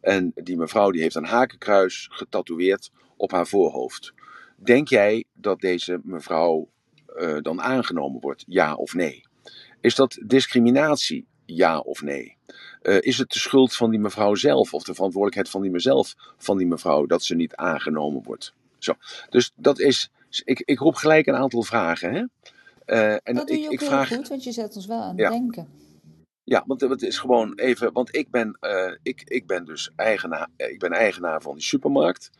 En 0.00 0.32
die 0.34 0.56
mevrouw 0.56 0.90
die 0.90 1.02
heeft 1.02 1.14
een 1.14 1.24
hakenkruis 1.24 2.08
getatoeëerd 2.10 2.90
op 3.16 3.30
haar 3.30 3.46
voorhoofd. 3.46 4.12
Denk 4.56 4.88
jij 4.88 5.24
dat 5.34 5.60
deze 5.60 6.00
mevrouw 6.02 6.68
uh, 7.16 7.36
dan 7.40 7.62
aangenomen 7.62 8.20
wordt? 8.20 8.44
Ja 8.46 8.74
of 8.74 8.94
nee? 8.94 9.24
Is 9.80 9.94
dat 9.94 10.18
discriminatie? 10.24 11.26
Ja 11.44 11.78
of 11.78 12.02
nee? 12.02 12.36
Uh, 12.82 12.96
is 13.00 13.18
het 13.18 13.30
de 13.30 13.38
schuld 13.38 13.76
van 13.76 13.90
die 13.90 14.00
mevrouw 14.00 14.34
zelf 14.34 14.74
of 14.74 14.82
de 14.82 14.94
verantwoordelijkheid 14.94 15.50
van 15.50 15.62
die 15.62 15.70
mezelf 15.70 16.14
van 16.36 16.56
die 16.56 16.66
mevrouw 16.66 17.06
dat 17.06 17.24
ze 17.24 17.34
niet 17.34 17.54
aangenomen 17.54 18.22
wordt? 18.22 18.54
Zo. 18.78 18.94
Dus 19.30 19.52
dat 19.56 19.80
is. 19.80 20.10
Ik, 20.44 20.62
ik 20.64 20.78
roep 20.78 20.94
gelijk 20.94 21.26
een 21.26 21.34
aantal 21.34 21.62
vragen. 21.62 22.14
Hè? 22.14 22.24
Uh, 22.86 23.12
en 23.22 23.34
dat 23.34 23.46
doe 23.46 23.58
je 23.58 23.66
ook 23.66 23.72
ik 23.72 23.80
vraag, 23.80 24.08
goed, 24.08 24.28
want 24.28 24.44
je 24.44 24.52
zet 24.52 24.76
ons 24.76 24.86
wel 24.86 25.00
aan 25.00 25.08
het 25.08 25.18
ja. 25.18 25.30
denken. 25.30 25.68
Ja, 26.44 26.64
want 26.66 26.80
het 26.80 27.02
is 27.02 27.18
gewoon 27.18 27.54
even. 27.54 27.92
Want 27.92 28.16
ik 28.16 28.30
ben, 28.30 28.58
uh, 28.60 28.92
ik, 29.02 29.22
ik 29.24 29.46
ben 29.46 29.64
dus 29.64 29.90
eigenaar, 29.96 30.48
ik 30.56 30.78
ben 30.78 30.92
eigenaar 30.92 31.42
van 31.42 31.54
die 31.54 31.62
supermarkt. 31.62 32.30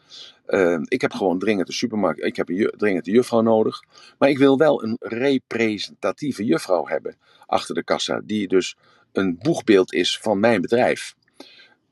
Uh, 0.46 0.78
ik 0.82 1.00
heb 1.00 1.12
gewoon 1.12 1.38
dringend 1.38 1.68
een 1.68 1.74
supermarkt. 1.74 2.24
Ik 2.24 2.36
heb 2.36 2.48
een 2.48 2.72
dringend 2.76 3.06
een 3.06 3.12
juffrouw 3.12 3.40
nodig. 3.40 3.82
Maar 4.18 4.28
ik 4.28 4.38
wil 4.38 4.58
wel 4.58 4.82
een 4.84 4.96
representatieve 4.98 6.44
juffrouw 6.44 6.86
hebben 6.86 7.16
achter 7.46 7.74
de 7.74 7.84
kassa. 7.84 8.20
Die 8.24 8.48
dus 8.48 8.76
een 9.12 9.38
boegbeeld 9.38 9.92
is 9.92 10.18
van 10.18 10.40
mijn 10.40 10.60
bedrijf. 10.60 11.14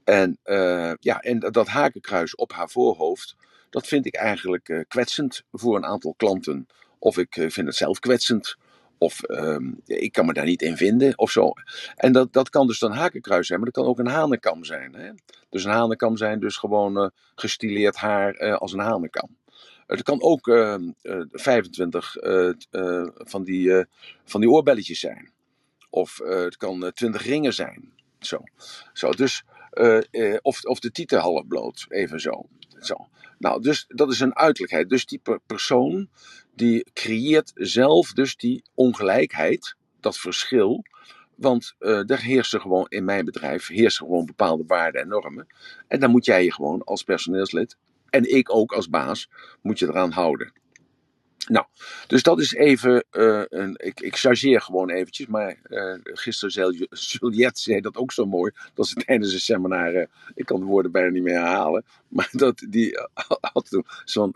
En, 0.05 0.39
uh, 0.45 0.93
ja, 1.01 1.21
en 1.21 1.39
dat 1.39 1.69
hakenkruis 1.69 2.35
op 2.35 2.53
haar 2.53 2.71
voorhoofd 2.71 3.37
dat 3.75 3.87
vind 3.87 4.07
ik 4.07 4.15
eigenlijk 4.15 4.85
kwetsend 4.89 5.43
voor 5.53 5.77
een 5.77 5.85
aantal 5.85 6.15
klanten. 6.17 6.67
Of 6.99 7.19
ik 7.19 7.35
vind 7.35 7.67
het 7.67 7.75
zelf 7.75 7.99
kwetsend. 7.99 8.57
Of 8.99 9.23
ehm, 9.23 9.73
ik 9.85 10.13
kan 10.13 10.27
me 10.27 10.33
daar 10.33 10.45
niet 10.45 10.63
in 10.63 10.77
vinden 10.77 11.19
of 11.19 11.31
zo. 11.31 11.53
En 11.97 12.13
dat, 12.13 12.33
dat 12.33 12.49
kan 12.49 12.67
dus 12.67 12.79
dan 12.79 12.93
hakenkruis 12.93 13.47
zijn, 13.47 13.61
maar 13.61 13.71
dat 13.71 13.83
kan 13.83 13.91
ook 13.93 13.99
een 13.99 14.07
hanekam 14.07 14.65
zijn. 14.65 14.95
Hè? 14.95 15.11
Dus 15.49 15.65
een 15.65 15.71
hanekam 15.71 16.17
zijn 16.17 16.41
dus 16.41 16.57
gewoon 16.57 16.99
uh, 16.99 17.09
gestileerd 17.35 17.97
haar 17.97 18.57
als 18.59 18.73
een 18.73 18.81
hanekam. 18.81 19.37
Het 19.87 20.03
kan 20.03 20.23
ook 20.23 20.47
uh, 20.47 20.77
25 21.31 22.17
van, 23.15 23.45
die, 23.45 23.85
van 24.25 24.41
die 24.41 24.51
oorbelletjes 24.51 25.01
zijn. 25.01 25.33
Of 25.91 26.19
het 26.25 26.57
kan 26.57 26.93
20 26.95 27.25
ringen 27.25 27.55
zijn. 27.55 27.93
Zo. 28.19 28.43
Zo, 28.93 29.11
dus, 29.11 29.45
of, 30.43 30.65
of 30.65 30.79
de 30.79 30.91
titel 30.91 31.19
half 31.19 31.47
bloot, 31.47 31.87
even 31.89 32.21
zo. 32.21 32.49
zo. 32.81 33.09
Nou, 33.39 33.63
dus 33.63 33.85
dat 33.89 34.11
is 34.11 34.21
een 34.21 34.37
uiterlijkheid. 34.37 34.89
Dus 34.89 35.07
die 35.07 35.21
persoon 35.47 36.09
die 36.55 36.87
creëert 36.93 37.53
zelf 37.55 38.13
dus 38.13 38.37
die 38.37 38.65
ongelijkheid, 38.75 39.77
dat 40.01 40.19
verschil. 40.19 40.85
Want 41.35 41.75
uh, 41.81 42.11
er 42.11 42.21
heersen 42.21 42.61
gewoon 42.61 42.87
in 42.89 43.05
mijn 43.05 43.25
bedrijf 43.25 43.67
heersen 43.67 44.07
gewoon 44.07 44.27
bepaalde 44.27 44.65
waarden 44.67 45.01
en 45.01 45.09
normen. 45.09 45.47
En 45.89 46.01
dan 46.01 46.11
moet 46.11 46.25
jij 46.25 46.45
je 46.45 46.53
gewoon 46.53 46.85
als 46.85 47.03
personeelslid 47.03 47.77
en 48.11 48.37
ik 48.37 48.55
ook 48.55 48.73
als 48.73 48.89
baas 48.89 49.31
moet 49.63 49.79
je 49.79 49.87
eraan 49.87 50.11
houden. 50.11 50.53
Nou, 51.47 51.67
dus 52.07 52.23
dat 52.23 52.41
is 52.41 52.53
even, 52.53 53.05
uh, 53.13 53.43
een, 53.49 53.75
ik, 53.77 54.01
ik 54.01 54.17
chargeer 54.17 54.61
gewoon 54.61 54.91
eventjes, 54.91 55.27
maar 55.27 55.57
uh, 55.69 55.95
gisteren 56.03 56.53
zei 56.53 56.89
Juliette 56.91 57.61
zei 57.61 57.81
dat 57.81 57.97
ook 57.97 58.13
zo 58.13 58.27
mooi, 58.27 58.53
dat 58.75 58.87
ze 58.87 58.95
tijdens 58.95 59.33
een 59.33 59.41
seminar, 59.41 60.07
ik 60.35 60.47
kan 60.47 60.61
de 60.61 60.67
woorden 60.67 60.93
bijna 60.93 61.11
niet 61.11 61.23
meer 61.23 61.39
herhalen, 61.39 61.85
maar 62.09 62.29
dat, 62.33 62.67
die, 62.69 62.99
had, 63.41 63.83
zo 64.05 64.31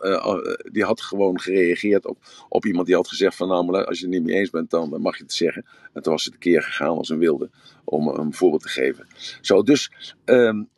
die 0.72 0.84
had 0.84 1.00
gewoon 1.00 1.40
gereageerd 1.40 2.06
op, 2.06 2.18
op 2.48 2.66
iemand 2.66 2.86
die 2.86 2.96
had 2.96 3.08
gezegd 3.08 3.36
van 3.36 3.48
nou, 3.48 3.84
als 3.84 3.98
je 3.98 4.04
het 4.04 4.14
niet 4.14 4.24
mee 4.24 4.36
eens 4.36 4.50
bent, 4.50 4.70
dan 4.70 5.00
mag 5.00 5.16
je 5.16 5.22
het 5.22 5.32
zeggen. 5.32 5.64
En 5.92 6.02
toen 6.02 6.12
was 6.12 6.26
een 6.26 6.38
keer 6.38 6.62
gegaan 6.62 6.96
als 6.96 7.08
een 7.08 7.18
wilde, 7.18 7.50
om 7.84 8.08
een 8.08 8.34
voorbeeld 8.34 8.62
te 8.62 8.68
geven. 8.68 9.06
Zo, 9.40 9.62
dus 9.62 9.92
um, 10.24 10.68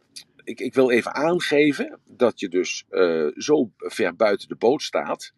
ik, 0.44 0.60
ik, 0.60 0.74
wil 0.74 0.90
even 0.90 1.14
aangeven 1.14 1.98
dat 2.06 2.40
je 2.40 2.48
dus 2.48 2.84
zo 3.36 3.70
ver 3.76 4.16
buiten 4.16 4.48
de 4.48 4.56
boot 4.56 4.82
staat 4.82 5.32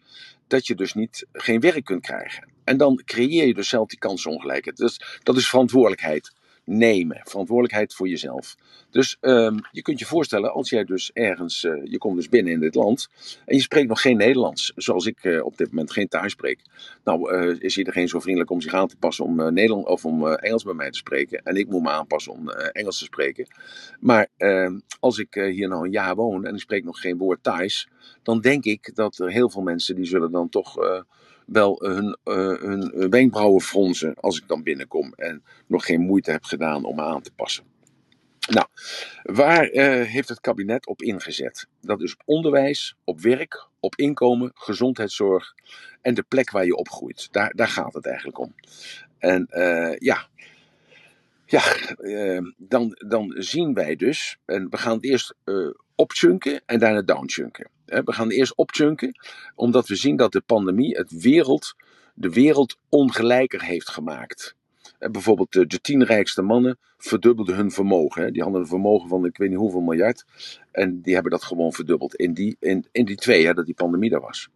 dat 0.46 0.66
je 0.66 0.74
dus 0.74 0.94
niet, 0.94 1.26
geen 1.32 1.60
werk 1.60 1.84
kunt 1.84 2.02
krijgen. 2.02 2.48
En 2.64 2.76
dan 2.76 3.02
creëer 3.04 3.46
je 3.46 3.54
dus 3.54 3.68
zelf 3.68 3.88
die 3.88 3.98
kansenongelijkheid. 3.98 4.76
Dus 4.76 5.20
dat 5.22 5.36
is 5.36 5.48
verantwoordelijkheid 5.48 6.32
nemen. 6.64 7.20
Verantwoordelijkheid 7.24 7.94
voor 7.94 8.08
jezelf. 8.08 8.56
Dus 8.90 9.16
um, 9.20 9.60
je 9.70 9.82
kunt 9.82 9.98
je 9.98 10.06
voorstellen, 10.06 10.52
als 10.52 10.70
jij 10.70 10.84
dus 10.84 11.10
ergens, 11.12 11.64
uh, 11.64 11.80
je 11.84 11.98
komt 11.98 12.16
dus 12.16 12.28
binnen 12.28 12.52
in 12.52 12.60
dit 12.60 12.74
land 12.74 13.08
en 13.44 13.56
je 13.56 13.62
spreekt 13.62 13.88
nog 13.88 14.00
geen 14.00 14.16
Nederlands, 14.16 14.72
zoals 14.76 15.06
ik 15.06 15.24
uh, 15.24 15.44
op 15.44 15.56
dit 15.56 15.68
moment 15.68 15.92
geen 15.92 16.08
thuis 16.08 16.32
spreek. 16.32 16.60
Nou, 17.04 17.34
uh, 17.34 17.60
is 17.60 17.78
iedereen 17.78 18.08
zo 18.08 18.20
vriendelijk 18.20 18.50
om 18.50 18.60
zich 18.60 18.74
aan 18.74 18.88
te 18.88 18.96
passen 18.96 19.24
om 19.24 19.52
Nederland 19.52 19.86
of 19.86 20.04
om 20.04 20.26
Engels 20.26 20.64
bij 20.64 20.74
mij 20.74 20.90
te 20.90 20.98
spreken. 20.98 21.42
En 21.42 21.56
ik 21.56 21.68
moet 21.68 21.82
me 21.82 21.90
aanpassen 21.90 22.32
om 22.32 22.50
Engels 22.50 22.98
te 22.98 23.04
spreken. 23.04 23.46
Maar 24.00 24.28
ehm, 24.36 24.78
als 25.00 25.18
ik 25.18 25.34
hier 25.34 25.68
nou 25.68 25.84
een 25.84 25.92
jaar 25.92 26.14
woon 26.14 26.44
en 26.44 26.54
ik 26.54 26.60
spreek 26.60 26.84
nog 26.84 27.00
geen 27.00 27.18
woord 27.18 27.42
Thais, 27.42 27.88
dan 28.22 28.40
denk 28.40 28.64
ik 28.64 28.94
dat 28.94 29.18
er 29.18 29.30
heel 29.30 29.50
veel 29.50 29.62
mensen 29.62 29.94
die 29.94 30.04
zullen 30.04 30.30
dan 30.30 30.48
toch 30.48 30.76
wel 31.52 31.82
hun, 31.84 32.16
uh, 32.24 32.60
hun 32.60 33.10
wenkbrauwen 33.10 33.60
fronsen 33.60 34.14
als 34.14 34.38
ik 34.38 34.48
dan 34.48 34.62
binnenkom 34.62 35.12
en 35.14 35.44
nog 35.66 35.84
geen 35.84 36.00
moeite 36.00 36.30
heb 36.30 36.44
gedaan 36.44 36.84
om 36.84 36.96
me 36.96 37.02
aan 37.02 37.22
te 37.22 37.32
passen. 37.32 37.64
Nou, 38.50 38.66
waar 39.22 39.64
heeft 40.04 40.28
het 40.28 40.40
kabinet 40.40 40.86
op 40.86 41.02
ingezet? 41.02 41.66
Dat 41.80 42.02
is 42.02 42.12
op 42.12 42.22
onderwijs, 42.24 42.96
op 43.04 43.20
werk, 43.20 43.68
op 43.80 43.96
inkomen, 43.96 44.50
gezondheidszorg 44.54 45.54
en 46.00 46.14
de 46.14 46.22
plek 46.22 46.50
waar 46.50 46.64
je 46.64 46.76
opgroeit. 46.76 47.28
Daar, 47.30 47.52
daar 47.54 47.68
gaat 47.68 47.94
het 47.94 48.06
eigenlijk 48.06 48.38
om. 48.38 48.54
En 49.18 49.46
ja, 49.98 50.26
ja 51.46 51.62
dan, 52.56 52.96
dan 53.06 53.34
zien 53.36 53.74
wij 53.74 53.96
dus, 53.96 54.38
en 54.44 54.70
we 54.70 54.76
gaan 54.76 54.94
het 54.94 55.04
eerst 55.04 55.34
opchunken 55.94 56.62
en 56.66 56.78
daarna 56.78 57.02
downchunken. 57.02 57.68
We 58.04 58.12
gaan 58.12 58.30
eerst 58.30 58.56
opchunken, 58.56 59.18
omdat 59.54 59.88
we 59.88 59.96
zien 59.96 60.16
dat 60.16 60.32
de 60.32 60.40
pandemie 60.40 60.96
het 60.96 61.10
wereld, 61.10 61.74
de 62.14 62.30
wereld 62.30 62.76
ongelijker 62.88 63.62
heeft 63.62 63.90
gemaakt. 63.90 64.56
Bijvoorbeeld 64.98 65.52
de, 65.52 65.80
tien 65.80 66.04
rijkste 66.04 66.42
mannen 66.42 66.78
verdubbelden 66.96 67.56
hun 67.56 67.70
vermogen. 67.70 68.32
Die 68.32 68.42
hadden 68.42 68.60
een 68.60 68.66
vermogen 68.66 69.08
van 69.08 69.24
ik 69.24 69.36
weet 69.36 69.48
niet 69.48 69.58
hoeveel 69.58 69.80
miljard. 69.80 70.24
En 70.70 71.00
die 71.00 71.14
hebben 71.14 71.32
dat 71.32 71.42
gewoon 71.42 71.72
verdubbeld 71.72 72.14
in 72.14 72.34
die, 72.34 72.56
in, 72.60 72.86
in 72.92 73.04
die 73.04 73.16
twee 73.16 73.54
dat 73.54 73.66
die 73.66 73.74
pandemie 73.74 74.10
er 74.10 74.20
was. 74.20 74.50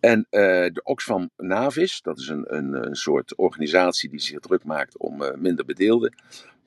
En 0.00 0.18
uh, 0.18 0.40
de 0.72 0.80
Oxfam 0.82 1.30
Navis, 1.36 2.02
dat 2.02 2.18
is 2.18 2.28
een, 2.28 2.56
een, 2.56 2.86
een, 2.86 2.96
soort 2.96 3.34
organisatie 3.36 4.10
die 4.10 4.20
zich 4.20 4.40
druk 4.40 4.64
maakt 4.64 4.98
om 4.98 5.22
uh, 5.22 5.28
minder 5.36 5.64
bedeelden. 5.64 6.14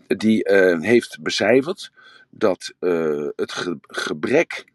Die 0.08 0.50
uh, 0.50 0.82
heeft 0.82 1.22
becijferd 1.22 1.92
dat 2.30 2.74
het 3.36 3.52
ge 3.52 3.78
gebrek 3.82 4.66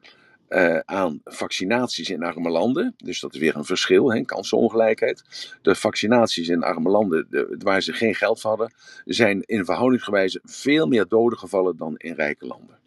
uh, 0.48 0.78
aan 0.78 1.20
vaccinaties 1.24 2.10
in 2.10 2.22
arme 2.22 2.48
landen. 2.48 2.94
Dus 2.96 3.20
dat 3.20 3.34
is 3.34 3.40
weer 3.40 3.56
een 3.56 3.64
verschil, 3.64 4.12
hè, 4.12 4.24
kansenongelijkheid. 4.24 5.24
De 5.62 5.74
vaccinaties 5.74 6.48
in 6.48 6.62
arme 6.62 6.88
landen, 6.88 7.26
de, 7.30 7.56
waar 7.58 7.82
ze 7.82 7.92
geen 7.92 8.14
geld 8.14 8.42
hadden, 8.42 8.72
zijn 9.04 9.42
in 9.42 9.64
verhoudingsgewijze 9.64 10.40
veel 10.44 10.86
meer 10.86 11.08
doden 11.08 11.38
gevallen 11.38 11.76
dan 11.76 11.96
in 11.96 12.14
rijke 12.14 12.46
landen. 12.46 12.78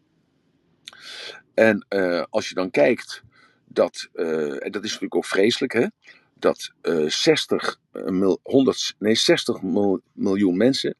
En 1.53 1.86
uh, 1.89 2.24
als 2.30 2.50
je 2.50 2.56
dan 2.56 2.72
kijkt 2.72 3.24
dat, 3.65 4.10
uh, 4.13 4.65
en 4.65 4.72
dat 4.72 4.84
is 4.84 4.89
natuurlijk 4.89 5.15
ook 5.15 5.25
vreselijk, 5.25 5.74
hè, 5.74 5.86
dat 6.34 6.72
60, 7.08 7.80
mil, 7.91 8.39
100, 8.44 8.96
nee, 9.00 9.15
60 9.15 9.62
mil, 9.62 10.01
miljoen 10.13 10.58
mensen 10.58 10.96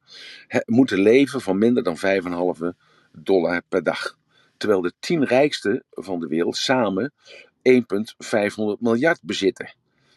moeten 0.66 1.00
leven 1.00 1.42
van 1.42 1.58
minder 1.58 1.84
dan 1.84 1.98
5,5 1.98 2.78
dollar 3.12 3.62
per 3.70 3.84
dag. 3.84 4.20
Terwijl 4.62 4.82
de 4.82 4.94
tien 5.00 5.26
rijkste 5.26 5.84
van 5.90 6.20
de 6.20 6.28
wereld 6.28 6.58
samen 6.58 7.14
1,500 7.62 8.82
miljard 8.82 9.20
bezitten. 9.24 9.74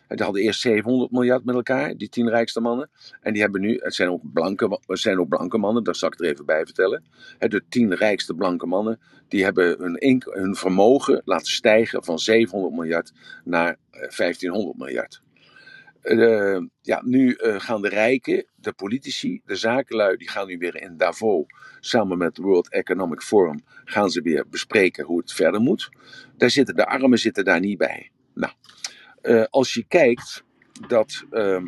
Die 0.08 0.24
hadden 0.24 0.42
eerst 0.42 0.60
700 0.60 1.10
miljard 1.10 1.44
met 1.44 1.54
elkaar, 1.54 1.96
die 1.96 2.08
tien 2.08 2.28
rijkste 2.28 2.60
mannen. 2.60 2.90
En 3.20 3.32
die 3.32 3.42
hebben 3.42 3.60
nu, 3.60 3.78
het 3.82 3.94
zijn 3.94 4.10
ook 4.10 4.32
blanke, 4.32 4.80
zijn 4.86 5.20
ook 5.20 5.28
blanke 5.28 5.58
mannen, 5.58 5.84
dat 5.84 5.96
zal 5.96 6.08
ik 6.08 6.20
er 6.20 6.26
even 6.26 6.46
bij 6.46 6.64
vertellen. 6.64 7.04
De 7.38 7.64
tien 7.68 7.94
rijkste 7.94 8.34
blanke 8.34 8.66
mannen, 8.66 9.00
die 9.28 9.44
hebben 9.44 9.76
hun, 9.78 10.22
hun 10.30 10.54
vermogen 10.54 11.22
laten 11.24 11.52
stijgen 11.52 12.04
van 12.04 12.18
700 12.18 12.74
miljard 12.74 13.12
naar 13.44 13.76
1500 13.90 14.74
eh, 14.74 14.80
miljard. 14.80 15.22
Uh, 16.04 16.60
ja, 16.80 17.02
nu 17.04 17.38
uh, 17.38 17.60
gaan 17.60 17.82
de 17.82 17.88
rijken, 17.88 18.46
de 18.56 18.72
politici, 18.72 19.40
de 19.44 19.56
zakenlui, 19.56 20.16
die 20.16 20.28
gaan 20.28 20.46
nu 20.46 20.58
weer 20.58 20.82
in 20.82 20.96
Davos 20.96 21.46
samen 21.80 22.18
met 22.18 22.38
World 22.38 22.70
Economic 22.70 23.22
Forum 23.22 23.64
gaan 23.84 24.10
ze 24.10 24.20
weer 24.22 24.44
bespreken 24.48 25.04
hoe 25.04 25.18
het 25.18 25.32
verder 25.32 25.60
moet. 25.60 25.88
Daar 26.36 26.50
zitten, 26.50 26.76
de 26.76 26.86
armen 26.86 27.18
zitten 27.18 27.44
daar 27.44 27.60
niet 27.60 27.78
bij. 27.78 28.10
Nou, 28.34 28.52
uh, 29.22 29.44
als 29.50 29.74
je 29.74 29.84
kijkt 29.88 30.44
dat, 30.88 31.24
uh, 31.30 31.62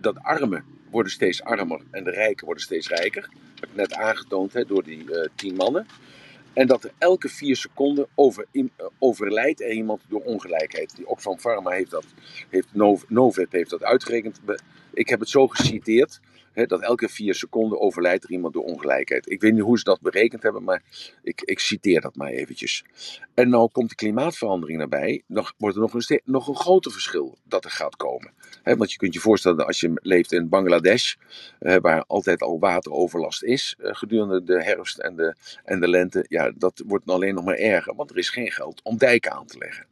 dat 0.00 0.18
armen 0.18 0.64
worden 0.90 1.12
steeds 1.12 1.42
armer 1.42 1.80
en 1.90 2.04
de 2.04 2.10
rijken 2.10 2.44
worden 2.44 2.64
steeds 2.64 2.88
rijker. 2.88 3.22
Dat 3.22 3.60
heb 3.60 3.68
ik 3.68 3.76
net 3.76 3.94
aangetoond 3.94 4.52
hè, 4.52 4.64
door 4.64 4.84
die 4.84 5.06
tien 5.34 5.54
mannen. 5.54 5.86
En 6.54 6.66
dat 6.66 6.84
er 6.84 6.92
elke 6.98 7.28
vier 7.28 7.56
seconden 7.56 8.06
over, 8.14 8.46
in, 8.50 8.70
uh, 8.80 8.86
overlijdt 8.98 9.60
er 9.60 9.72
iemand 9.72 10.02
door 10.08 10.20
ongelijkheid. 10.20 10.96
Die 10.96 11.08
Oxfam 11.08 11.38
Pharma 11.38 11.70
heeft 11.70 11.90
dat, 11.90 12.06
heeft 12.50 12.68
Novib 13.08 13.52
heeft 13.52 13.70
dat 13.70 13.82
uitgerekend. 13.82 14.40
Ik 14.92 15.08
heb 15.08 15.20
het 15.20 15.28
zo 15.28 15.48
geciteerd 15.48 16.20
dat 16.54 16.80
elke 16.80 17.08
vier 17.08 17.34
seconden 17.34 17.80
overlijdt 17.80 18.24
er 18.24 18.30
iemand 18.30 18.54
door 18.54 18.64
ongelijkheid. 18.64 19.30
Ik 19.30 19.40
weet 19.40 19.52
niet 19.52 19.62
hoe 19.62 19.78
ze 19.78 19.84
dat 19.84 20.00
berekend 20.00 20.42
hebben, 20.42 20.64
maar 20.64 20.82
ik, 21.22 21.40
ik 21.40 21.58
citeer 21.58 22.00
dat 22.00 22.16
maar 22.16 22.30
eventjes. 22.30 22.84
En 23.34 23.48
nou 23.48 23.68
komt 23.72 23.88
de 23.88 23.94
klimaatverandering 23.94 24.80
erbij, 24.80 25.22
nog, 25.26 25.54
wordt 25.58 25.76
er 25.76 25.82
nog 25.82 25.94
een, 25.94 26.20
nog 26.24 26.48
een 26.48 26.56
groter 26.56 26.92
verschil 26.92 27.38
dat 27.44 27.64
er 27.64 27.70
gaat 27.70 27.96
komen. 27.96 28.32
want 28.62 28.92
je 28.92 28.98
kunt 28.98 29.14
je 29.14 29.20
voorstellen 29.20 29.58
dat 29.58 29.66
als 29.66 29.80
je 29.80 29.92
leeft 29.94 30.32
in 30.32 30.48
Bangladesh, 30.48 31.14
waar 31.58 32.04
altijd 32.06 32.42
al 32.42 32.58
wateroverlast 32.58 33.42
is 33.42 33.76
eh, 33.78 33.94
gedurende 33.94 34.42
de 34.42 34.62
herfst 34.62 34.98
en 34.98 35.16
de, 35.16 35.34
en 35.64 35.80
de 35.80 35.88
lente, 35.88 36.24
ja, 36.28 36.52
dat 36.56 36.82
wordt 36.86 37.06
alleen 37.06 37.34
nog 37.34 37.44
maar 37.44 37.56
erger, 37.56 37.94
want 37.94 38.10
er 38.10 38.18
is 38.18 38.28
geen 38.28 38.50
geld 38.50 38.80
om 38.82 38.98
dijken 38.98 39.32
aan 39.32 39.46
te 39.46 39.58
leggen. 39.58 39.86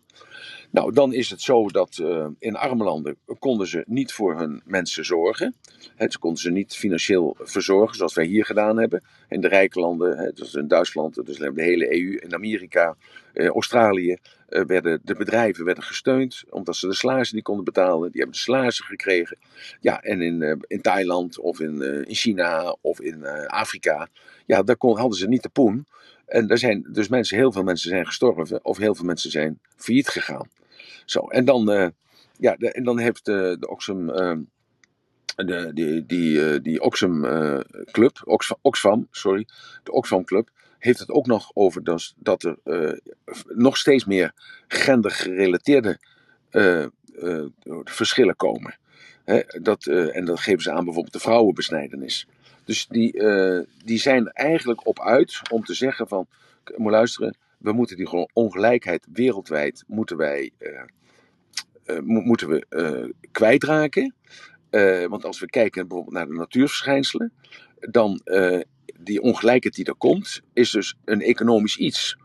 Nou, 0.73 0.93
dan 0.93 1.13
is 1.13 1.31
het 1.31 1.41
zo 1.41 1.69
dat 1.69 1.99
uh, 2.03 2.27
in 2.39 2.57
arme 2.57 2.85
landen 2.85 3.17
konden 3.39 3.67
ze 3.67 3.85
niet 3.87 4.13
voor 4.13 4.39
hun 4.39 4.63
mensen 4.65 5.05
zorgen. 5.05 5.55
He, 5.97 6.11
ze 6.11 6.19
konden 6.19 6.41
ze 6.41 6.51
niet 6.51 6.77
financieel 6.77 7.37
verzorgen 7.39 7.97
zoals 7.97 8.15
wij 8.15 8.25
hier 8.25 8.45
gedaan 8.45 8.79
hebben. 8.79 9.03
In 9.29 9.41
de 9.41 9.49
rijke 9.49 9.81
landen, 9.81 10.19
he, 10.19 10.33
dus 10.33 10.55
in 10.55 10.69
Duitsland, 10.69 11.27
dus 11.27 11.37
de 11.37 11.53
hele 11.55 12.01
EU, 12.01 12.17
in 12.17 12.35
Amerika, 12.35 12.97
eh, 13.33 13.47
Australië, 13.47 14.17
uh, 14.49 14.65
werden 14.65 15.01
de 15.05 15.15
bedrijven 15.15 15.65
werden 15.65 15.85
gesteund 15.85 16.43
omdat 16.51 16.77
ze 16.77 16.87
de 16.87 16.95
salarissen 16.95 17.37
niet 17.37 17.45
konden 17.45 17.65
betalen. 17.65 18.11
Die 18.11 18.21
hebben 18.21 18.37
de 18.37 18.43
salarissen 18.43 18.85
gekregen. 18.85 19.39
Ja, 19.81 20.03
en 20.03 20.21
in, 20.23 20.65
in 20.67 20.81
Thailand 20.81 21.39
of 21.39 21.61
in, 21.61 21.83
in 22.07 22.15
China 22.15 22.77
of 22.81 23.01
in 23.01 23.27
Afrika, 23.47 24.09
ja, 24.47 24.63
daar 24.63 24.77
kon, 24.77 24.99
hadden 24.99 25.19
ze 25.19 25.29
niet 25.29 25.43
de 25.43 25.49
poen. 25.49 25.87
En 26.27 26.49
er 26.49 26.59
zijn 26.59 26.87
dus 26.93 27.09
mensen, 27.09 27.37
heel 27.37 27.53
veel 27.53 27.63
mensen 27.63 27.89
zijn 27.89 28.07
gestorven 28.07 28.65
of 28.65 28.79
heel 28.79 28.95
veel 28.95 29.05
mensen 29.05 29.31
zijn 29.31 29.61
failliet 29.77 30.09
gegaan. 30.09 30.49
Zo, 31.13 31.21
en 31.21 31.45
dan, 31.45 31.93
ja, 32.39 32.57
de, 32.57 32.73
en 32.73 32.85
dan 32.85 32.99
heeft 32.99 33.25
de, 33.25 33.57
de 33.61 33.69
Oxfam, 33.69 34.07
de, 35.37 35.71
die, 35.75 36.07
die, 36.07 36.61
die 36.61 36.81
Oxfam 36.81 37.23
Club, 37.91 38.23
Oxfam, 38.63 39.09
sorry, 39.11 39.47
de 39.83 39.93
Oxfam 39.93 40.25
Club, 40.25 40.51
heeft 40.83 40.99
het 40.99 41.11
ook 41.11 41.27
nog 41.27 41.51
over 41.55 41.85
dus, 41.85 42.15
dat 42.17 42.43
er 42.43 42.57
uh, 42.65 42.93
nog 43.47 43.77
steeds 43.77 44.05
meer 44.05 44.33
gendergerelateerde 44.69 45.99
uh, 46.51 46.87
uh, 47.15 47.45
verschillen 47.85 48.37
komen. 48.37 48.79
dat, 49.61 49.87
en 49.87 50.25
dat 50.25 50.41
geven 50.41 50.63
ze 50.63 50.71
aan 50.71 50.85
bijvoorbeeld 50.85 51.15
de 51.15 51.21
vrouwenbesnijdenis. 51.21 52.27
Dus 52.65 52.87
die, 52.87 53.23
die 53.85 53.99
zijn 53.99 54.27
eigenlijk 54.27 54.87
op 54.87 55.01
uit 55.01 55.41
om 55.51 55.65
te 55.65 55.75
zeggen 55.75 56.09
van, 56.09 56.27
moet 56.77 56.91
luisteren, 56.91 57.37
we 57.59 57.73
moeten 57.73 57.97
die 57.97 58.29
ongelijkheid 58.33 59.07
wereldwijd 59.13 59.85
moeten 59.87 60.17
wij, 60.17 60.51
moeten 62.03 62.49
we 62.49 63.15
kwijtraken. 63.33 64.15
want 65.09 65.25
als 65.25 65.41
we 65.41 65.47
kijken 65.47 65.89
bijvoorbeeld 65.89 66.17
naar 66.17 66.27
de 66.27 66.35
natuurverschijnselen, 66.35 67.33
dan 67.81 68.21
die 68.99 69.21
ongelijkheid 69.21 69.75
die 69.75 69.85
er 69.85 69.95
komt, 69.95 70.41
is 70.53 70.71
dus 70.71 70.95
een 71.05 71.21
economisch 71.21 71.77
iets. 71.77 72.17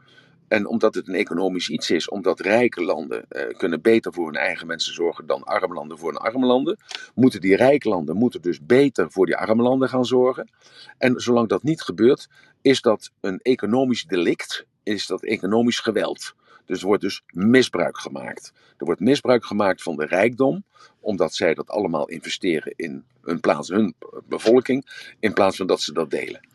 En 0.48 0.68
omdat 0.68 0.96
het 0.96 1.08
een 1.08 1.16
economisch 1.16 1.70
iets 1.70 1.92
is, 1.92 2.10
omdat 2.10 2.40
rijke 2.40 2.84
landen 2.84 3.26
eh, 3.30 3.58
kunnen 3.58 3.82
beter 3.82 4.14
voor 4.14 4.26
hun 4.26 4.36
eigen 4.36 4.68
mensen 4.68 4.94
zorgen 4.94 5.26
dan 5.26 5.44
arme 5.44 5.74
landen 5.74 5.98
voor 5.98 6.10
hun 6.10 6.22
arme 6.22 6.46
landen, 6.46 6.78
moeten 7.16 7.42
die 7.42 7.56
rijke 7.56 7.90
landen 7.90 8.16
moeten 8.16 8.42
dus 8.42 8.66
beter 8.66 9.12
voor 9.12 9.26
die 9.26 9.36
arme 9.36 9.64
landen 9.64 9.90
gaan 9.90 10.06
zorgen. 10.06 10.50
En 10.98 11.20
zolang 11.20 11.50
dat 11.50 11.64
niet 11.64 11.82
gebeurt, 11.82 12.30
is 12.62 12.82
dat 12.82 13.12
een 13.22 13.40
economisch 13.42 14.04
delict, 14.04 14.66
is 14.84 15.08
dat 15.08 15.24
economisch 15.24 15.80
geweld. 15.80 16.36
Dus 16.68 16.80
er 16.80 16.88
wordt 16.88 17.02
dus 17.02 17.24
misbruik 17.34 17.98
gemaakt. 17.98 18.54
Er 18.78 18.86
wordt 18.86 19.02
misbruik 19.02 19.46
gemaakt 19.46 19.82
van 19.82 19.96
de 19.96 20.06
rijkdom, 20.06 20.64
omdat 21.00 21.36
zij 21.36 21.54
dat 21.54 21.70
allemaal 21.70 22.08
investeren 22.08 22.74
in 22.76 23.04
hun 23.22 23.40
plaats, 23.40 23.70
hun 23.70 23.96
bevolking, 24.28 25.12
in 25.20 25.34
plaats 25.34 25.58
van 25.58 25.68
dat 25.68 25.82
ze 25.82 25.94
dat 25.94 26.10
delen. 26.10 26.48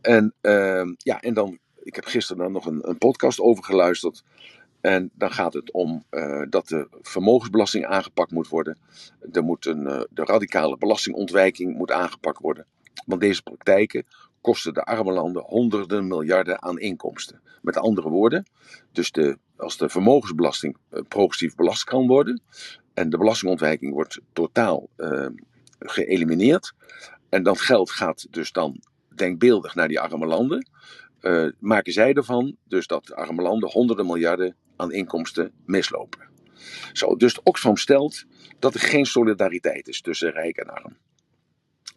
En, 0.00 0.34
uh, 0.42 0.84
ja, 0.96 1.20
en 1.20 1.34
dan, 1.34 1.58
ik 1.82 1.94
heb 1.94 2.04
gisteren 2.04 2.42
dan 2.42 2.52
nog 2.52 2.66
een, 2.66 2.88
een 2.88 2.98
podcast 2.98 3.40
over 3.40 3.64
geluisterd. 3.64 4.24
En 4.80 5.10
dan 5.14 5.32
gaat 5.32 5.52
het 5.52 5.72
om 5.72 6.04
uh, 6.10 6.42
dat 6.48 6.68
de 6.68 6.88
vermogensbelasting 7.02 7.86
aangepakt 7.86 8.30
moet 8.30 8.48
worden. 8.48 8.78
Er 9.32 9.42
moet 9.42 9.66
een, 9.66 9.82
uh, 9.82 10.00
de 10.10 10.24
radicale 10.24 10.78
belastingontwijking 10.78 11.76
moet 11.76 11.90
aangepakt 11.90 12.38
worden. 12.38 12.66
Want 13.06 13.20
deze 13.20 13.42
praktijken 13.42 14.06
kosten 14.40 14.74
de 14.74 14.84
arme 14.84 15.12
landen 15.12 15.42
honderden 15.42 16.06
miljarden 16.06 16.62
aan 16.62 16.78
inkomsten. 16.78 17.40
Met 17.62 17.76
andere 17.76 18.08
woorden, 18.08 18.46
dus 18.92 19.10
de, 19.10 19.38
als 19.56 19.76
de 19.76 19.88
vermogensbelasting 19.88 20.76
uh, 20.90 21.00
progressief 21.08 21.54
belast 21.54 21.84
kan 21.84 22.06
worden 22.06 22.42
en 22.94 23.10
de 23.10 23.18
belastingontwijking 23.18 23.92
wordt 23.92 24.20
totaal 24.32 24.88
geëlimineerd 25.78 26.74
en 27.28 27.42
dat 27.42 27.60
geld 27.60 27.90
gaat 27.90 28.26
dus 28.30 28.52
dan 28.52 28.80
denkbeeldig 29.14 29.74
naar 29.74 29.88
die 29.88 30.00
arme 30.00 30.26
landen, 30.26 30.68
uh, 31.20 31.48
maken 31.58 31.92
zij 31.92 32.12
ervan 32.12 32.56
dus 32.64 32.86
dat 32.86 33.06
de 33.06 33.16
arme 33.16 33.42
landen 33.42 33.70
honderden 33.70 34.06
miljarden 34.06 34.56
aan 34.76 34.92
inkomsten 34.92 35.52
mislopen. 35.64 36.26
Zo, 36.92 37.16
dus 37.16 37.42
Oxfam 37.42 37.76
stelt 37.76 38.24
dat 38.58 38.74
er 38.74 38.80
geen 38.80 39.06
solidariteit 39.06 39.88
is 39.88 40.00
tussen 40.00 40.30
rijk 40.30 40.56
en 40.56 40.74
arm. 40.74 40.96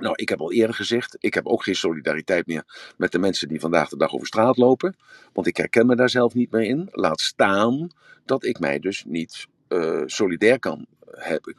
Nou, 0.02 0.14
ik 0.16 0.30
heb 0.30 0.40
al 0.40 0.52
eerder 0.52 0.76
gezegd, 0.76 1.16
ik 1.20 1.34
heb 1.34 1.48
ook 1.48 1.64
geen 1.64 1.76
solidariteit 1.76 2.48
meer 2.48 2.94
met 2.98 3.12
de 3.12 3.20
mensen 3.20 3.48
die 3.48 3.60
vandaag 3.60 3.90
de 3.90 3.98
dag 3.98 4.14
over 4.14 4.28
straat 4.28 4.58
lopen. 4.58 4.96
Want 5.34 5.48
ik 5.48 5.58
herken 5.58 5.86
me 5.86 5.96
daar 5.96 6.10
zelf 6.10 6.34
niet 6.34 6.52
meer 6.52 6.64
in. 6.64 6.88
Laat 6.92 7.22
staan 7.22 7.90
dat 8.26 8.46
ik 8.46 8.60
mij 8.60 8.80
dus 8.80 9.04
niet 9.08 9.48
uh, 9.70 10.02
solidair 10.06 10.60
kan 10.60 10.88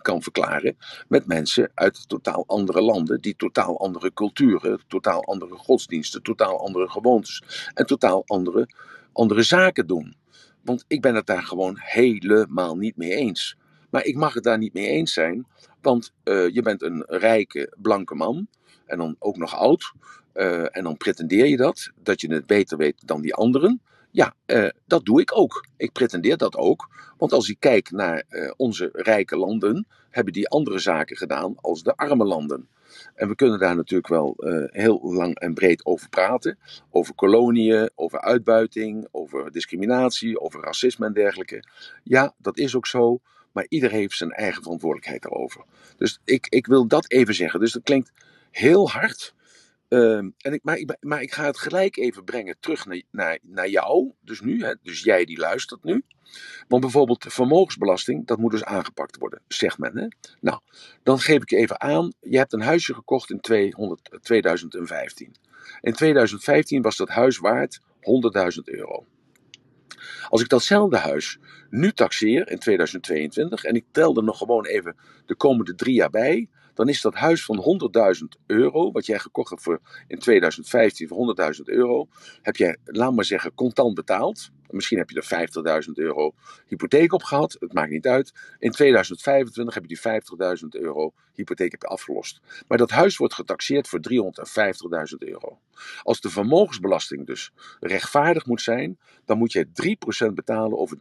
kan 0.02 0.22
verklaren 0.22 0.76
met 1.08 1.26
mensen 1.26 1.70
uit 1.74 2.08
totaal 2.08 2.44
andere 2.46 2.80
landen, 2.80 3.20
die 3.20 3.36
totaal 3.36 3.80
andere 3.80 4.12
culturen, 4.12 4.80
totaal 4.88 5.24
andere 5.24 5.54
godsdiensten, 5.54 6.22
totaal 6.22 6.60
andere 6.60 6.88
gewoontes 6.88 7.42
en 7.74 7.86
totaal 7.86 8.22
andere, 8.26 8.68
andere 9.12 9.42
zaken 9.42 9.86
doen. 9.86 10.16
Want 10.64 10.84
ik 10.88 11.00
ben 11.00 11.14
het 11.14 11.26
daar 11.26 11.42
gewoon 11.42 11.76
helemaal 11.78 12.76
niet 12.76 12.96
mee 12.96 13.14
eens. 13.14 13.56
Maar 13.92 14.04
ik 14.04 14.16
mag 14.16 14.34
het 14.34 14.44
daar 14.44 14.58
niet 14.58 14.72
mee 14.72 14.88
eens 14.88 15.12
zijn, 15.12 15.46
want 15.80 16.12
uh, 16.24 16.48
je 16.48 16.62
bent 16.62 16.82
een 16.82 17.04
rijke 17.06 17.72
blanke 17.76 18.14
man 18.14 18.46
en 18.86 18.98
dan 18.98 19.16
ook 19.18 19.36
nog 19.36 19.54
oud. 19.54 19.92
Uh, 20.34 20.76
en 20.76 20.82
dan 20.82 20.96
pretendeer 20.96 21.46
je 21.46 21.56
dat, 21.56 21.90
dat 22.02 22.20
je 22.20 22.32
het 22.32 22.46
beter 22.46 22.76
weet 22.76 23.06
dan 23.06 23.20
die 23.20 23.34
anderen. 23.34 23.80
Ja, 24.10 24.34
uh, 24.46 24.68
dat 24.86 25.04
doe 25.04 25.20
ik 25.20 25.36
ook. 25.36 25.66
Ik 25.76 25.92
pretendeer 25.92 26.36
dat 26.36 26.56
ook. 26.56 26.88
Want 27.18 27.32
als 27.32 27.48
ik 27.48 27.56
kijk 27.58 27.90
naar 27.90 28.24
onze 28.56 28.88
rijke 28.92 29.36
landen, 29.36 29.86
hebben 30.10 30.32
die 30.32 30.48
andere 30.48 30.78
zaken 30.78 31.16
gedaan 31.16 31.54
als 31.56 31.82
de 31.82 31.96
arme 31.96 32.24
landen. 32.24 32.68
En 33.14 33.28
we 33.28 33.34
kunnen 33.34 33.58
daar 33.58 33.76
natuurlijk 33.76 34.08
wel 34.08 34.34
heel 34.70 35.00
lang 35.02 35.38
en 35.38 35.54
breed 35.54 35.86
over 35.86 36.08
praten. 36.08 36.58
Over 36.90 37.14
koloniën, 37.14 37.90
over 37.94 38.20
uitbuiting, 38.20 39.08
over 39.10 39.52
discriminatie, 39.52 40.40
over 40.40 40.60
racisme 40.60 41.06
en 41.06 41.12
dergelijke. 41.12 41.64
Ja, 42.02 42.34
dat 42.38 42.58
is 42.58 42.76
ook 42.76 42.86
zo. 42.86 43.20
Maar 43.52 43.66
ieder 43.68 43.90
heeft 43.90 44.16
zijn 44.16 44.30
eigen 44.30 44.62
verantwoordelijkheid 44.62 45.22
daarover. 45.22 45.64
Dus 45.96 46.20
ik, 46.24 46.46
ik 46.48 46.66
wil 46.66 46.86
dat 46.86 47.10
even 47.10 47.34
zeggen. 47.34 47.60
Dus 47.60 47.72
dat 47.72 47.82
klinkt 47.82 48.12
heel 48.50 48.90
hard. 48.90 49.34
Uh, 49.88 50.16
en 50.16 50.52
ik, 50.52 50.60
maar, 50.62 50.76
ik, 50.76 50.96
maar 51.00 51.22
ik 51.22 51.32
ga 51.32 51.44
het 51.44 51.58
gelijk 51.58 51.96
even 51.96 52.24
brengen 52.24 52.56
terug 52.60 52.86
naar, 52.86 53.02
naar, 53.10 53.38
naar 53.42 53.68
jou, 53.68 54.12
dus 54.20 54.40
nu, 54.40 54.64
hè, 54.64 54.74
dus 54.82 55.02
jij 55.02 55.24
die 55.24 55.38
luistert 55.38 55.84
nu. 55.84 56.04
Want 56.68 56.82
bijvoorbeeld 56.82 57.24
vermogensbelasting, 57.28 58.26
dat 58.26 58.38
moet 58.38 58.50
dus 58.50 58.64
aangepakt 58.64 59.18
worden, 59.18 59.40
zegt 59.48 59.78
men. 59.78 59.98
Hè? 59.98 60.06
Nou, 60.40 60.60
dan 61.02 61.18
geef 61.18 61.42
ik 61.42 61.50
je 61.50 61.56
even 61.56 61.80
aan, 61.80 62.12
je 62.20 62.36
hebt 62.36 62.52
een 62.52 62.62
huisje 62.62 62.94
gekocht 62.94 63.30
in 63.30 63.40
200, 63.40 64.18
2015. 64.22 65.34
In 65.80 65.92
2015 65.92 66.82
was 66.82 66.96
dat 66.96 67.08
huis 67.08 67.38
waard 67.38 67.80
100.000 67.80 68.62
euro. 68.64 69.06
Als 70.28 70.42
ik 70.42 70.48
datzelfde 70.48 70.96
huis 70.96 71.38
nu 71.70 71.92
taxeer 71.92 72.50
in 72.50 72.58
2022 72.58 73.64
en 73.64 73.74
ik 73.74 73.84
tel 73.90 74.16
er 74.16 74.24
nog 74.24 74.38
gewoon 74.38 74.66
even 74.66 74.96
de 75.26 75.34
komende 75.34 75.74
drie 75.74 75.94
jaar 75.94 76.10
bij, 76.10 76.48
dan 76.74 76.88
is 76.88 77.00
dat 77.00 77.14
huis 77.14 77.44
van 77.44 77.80
100.000 78.20 78.42
euro, 78.46 78.92
wat 78.92 79.06
jij 79.06 79.18
gekocht 79.18 79.50
hebt 79.50 79.62
voor 79.62 79.80
in 80.06 80.18
2015 80.18 81.08
voor 81.08 81.36
100.000 81.56 81.62
euro, 81.64 82.08
heb 82.42 82.56
jij, 82.56 82.76
laat 82.84 83.14
maar 83.14 83.24
zeggen, 83.24 83.54
contant 83.54 83.94
betaald. 83.94 84.50
Misschien 84.70 84.98
heb 84.98 85.10
je 85.10 85.20
er 85.20 85.84
50.000 85.86 85.92
euro 85.94 86.34
hypotheek 86.66 87.12
op 87.12 87.22
gehad, 87.22 87.56
het 87.60 87.72
maakt 87.72 87.90
niet 87.90 88.06
uit. 88.06 88.32
In 88.58 88.70
2025 88.70 89.74
heb 89.74 89.84
je 89.86 89.96
die 89.96 90.58
50.000 90.76 90.80
euro 90.80 91.12
hypotheek 91.34 91.84
afgelost. 91.84 92.40
Maar 92.68 92.78
dat 92.78 92.90
huis 92.90 93.16
wordt 93.16 93.34
getaxeerd 93.34 93.88
voor 93.88 94.00
350.000 94.10 95.18
euro. 95.18 95.58
Als 96.02 96.20
de 96.20 96.30
vermogensbelasting 96.30 97.26
dus 97.26 97.52
rechtvaardig 97.80 98.46
moet 98.46 98.62
zijn, 98.62 98.98
dan 99.24 99.38
moet 99.38 99.52
je 99.52 99.66
3% 100.28 100.32
betalen 100.34 100.78
over 100.78 100.96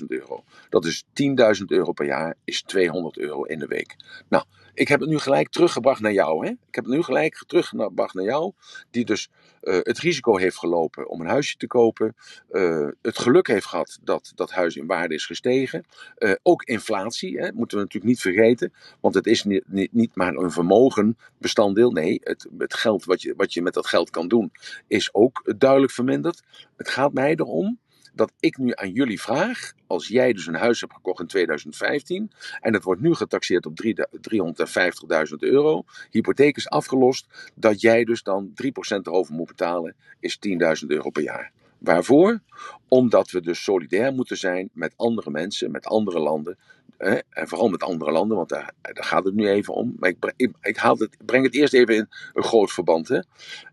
350.000 0.00 0.06
euro. 0.06 0.44
Dat 0.68 0.84
is 0.84 1.04
10.000 1.04 1.64
euro 1.66 1.92
per 1.92 2.06
jaar, 2.06 2.36
is 2.44 2.62
200 2.62 3.18
euro 3.18 3.42
in 3.42 3.58
de 3.58 3.66
week. 3.66 3.96
Nou, 4.28 4.44
ik 4.76 4.88
heb 4.88 5.00
het 5.00 5.08
nu 5.08 5.18
gelijk 5.18 5.48
teruggebracht 5.48 6.00
naar 6.00 6.12
jou. 6.12 6.46
Hè? 6.46 6.50
Ik 6.50 6.74
heb 6.74 6.84
het 6.84 6.94
nu 6.94 7.02
gelijk 7.02 7.44
teruggebracht 7.46 8.14
naar 8.14 8.24
jou, 8.24 8.52
die 8.90 9.04
dus 9.04 9.30
uh, 9.62 9.78
het 9.82 9.98
risico 9.98 10.36
heeft 10.36 10.58
gelopen 10.58 11.08
om 11.08 11.20
een 11.20 11.26
huisje 11.26 11.56
te 11.56 11.66
kopen. 11.66 12.16
Uh, 12.50 12.88
het 13.02 13.18
geluk 13.18 13.46
heeft 13.46 13.66
gehad 13.66 13.98
dat 14.02 14.32
dat 14.34 14.50
huis 14.50 14.76
in 14.76 14.86
waarde 14.86 15.14
is 15.14 15.26
gestegen. 15.26 15.84
Uh, 16.18 16.32
ook 16.42 16.62
inflatie, 16.62 17.38
hè, 17.38 17.52
moeten 17.52 17.76
we 17.76 17.82
natuurlijk 17.82 18.12
niet 18.12 18.20
vergeten. 18.20 18.72
Want 19.00 19.14
het 19.14 19.26
is 19.26 19.44
niet, 19.44 19.64
niet, 19.66 19.92
niet 19.92 20.14
maar 20.14 20.34
een 20.34 20.50
vermogenbestanddeel. 20.50 21.90
Nee, 21.90 22.20
het, 22.22 22.46
het 22.58 22.74
geld 22.74 23.04
wat 23.04 23.22
je, 23.22 23.34
wat 23.36 23.52
je 23.52 23.62
met 23.62 23.74
dat 23.74 23.86
geld 23.86 24.10
kan 24.10 24.28
doen, 24.28 24.52
is 24.86 25.14
ook 25.14 25.54
duidelijk 25.58 25.92
verminderd. 25.92 26.42
Het 26.76 26.88
gaat 26.88 27.12
mij 27.12 27.34
erom 27.34 27.78
dat 28.16 28.32
ik 28.40 28.58
nu 28.58 28.72
aan 28.74 28.90
jullie 28.92 29.20
vraag, 29.20 29.72
als 29.86 30.08
jij 30.08 30.32
dus 30.32 30.46
een 30.46 30.54
huis 30.54 30.80
hebt 30.80 30.92
gekocht 30.92 31.20
in 31.20 31.26
2015 31.26 32.30
en 32.60 32.72
het 32.72 32.84
wordt 32.84 33.00
nu 33.00 33.14
getaxeerd 33.14 33.66
op 33.66 33.80
350.000 33.82 35.36
euro, 35.38 35.84
hypotheek 36.10 36.56
is 36.56 36.68
afgelost, 36.68 37.50
dat 37.54 37.80
jij 37.80 38.04
dus 38.04 38.22
dan 38.22 38.50
3% 38.64 38.66
erover 39.02 39.34
moet 39.34 39.46
betalen, 39.46 39.94
is 40.20 40.38
10.000 40.82 40.86
euro 40.86 41.10
per 41.10 41.22
jaar. 41.22 41.52
Waarvoor? 41.78 42.40
Omdat 42.88 43.30
we 43.30 43.40
dus 43.40 43.62
solidair 43.62 44.12
moeten 44.12 44.36
zijn 44.36 44.68
met 44.72 44.92
andere 44.96 45.30
mensen, 45.30 45.70
met 45.70 45.86
andere 45.86 46.18
landen. 46.18 46.58
En 46.96 47.48
vooral 47.48 47.68
met 47.68 47.82
andere 47.82 48.12
landen, 48.12 48.36
want 48.36 48.48
daar, 48.48 48.72
daar, 48.82 49.04
gaat 49.04 49.24
het 49.24 49.34
nu 49.34 49.48
even 49.48 49.74
om. 49.74 49.94
Maar 49.98 50.12
ik, 50.36 50.52
ik, 50.60 50.76
haal 50.76 50.98
het, 50.98 51.16
breng 51.24 51.44
het 51.44 51.54
eerst 51.54 51.74
even 51.74 51.94
in 51.94 52.08
een 52.32 52.42
groot 52.42 52.72
verband. 52.72 53.08
Hè. 53.08 53.20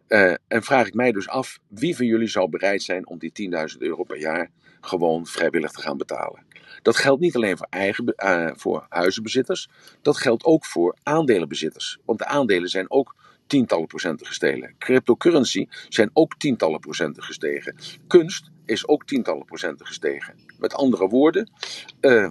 Uh, 0.08 0.36
en 0.48 0.64
vraag 0.64 0.88
ik 0.88 0.94
mij 0.94 1.12
dus 1.12 1.28
af, 1.28 1.60
wie 1.68 1.96
van 1.96 2.06
jullie 2.06 2.28
zou 2.28 2.50
bereid 2.50 2.84
zijn 2.84 3.08
om 3.08 3.18
die 3.18 3.52
10.000 3.74 3.78
euro 3.78 4.04
per 4.04 4.20
jaar 4.20 4.52
gewoon 4.82 5.26
vrijwillig 5.26 5.72
te 5.72 5.82
gaan 5.82 5.98
betalen? 5.98 6.46
Dat 6.82 6.98
geldt 6.98 7.22
niet 7.22 7.36
alleen 7.36 7.58
voor, 7.58 7.68
eigen, 7.70 8.14
uh, 8.24 8.52
voor 8.54 8.86
huizenbezitters, 8.90 9.70
dat 10.02 10.18
geldt 10.18 10.44
ook 10.44 10.66
voor 10.66 10.98
aandelenbezitters. 11.04 11.98
Want 12.06 12.20
de 12.20 12.26
aandelen 12.26 12.70
zijn 12.70 12.92
ook 12.92 13.16
tientallen 13.48 13.88
procenten 13.88 14.26
gestegen. 14.26 14.76
Cryptocurrency 14.78 15.68
zijn 15.90 16.10
ook 16.14 16.38
tientallen 16.38 16.80
procenten 16.80 17.24
gestegen. 17.24 17.76
Kunst 18.08 18.52
is 18.66 18.88
ook 18.88 19.06
tientallen 19.06 19.46
procenten 19.46 19.86
gestegen. 19.86 20.36
Met 20.60 20.74
andere 20.74 21.08
woorden, 21.08 21.52
uh, 22.02 22.30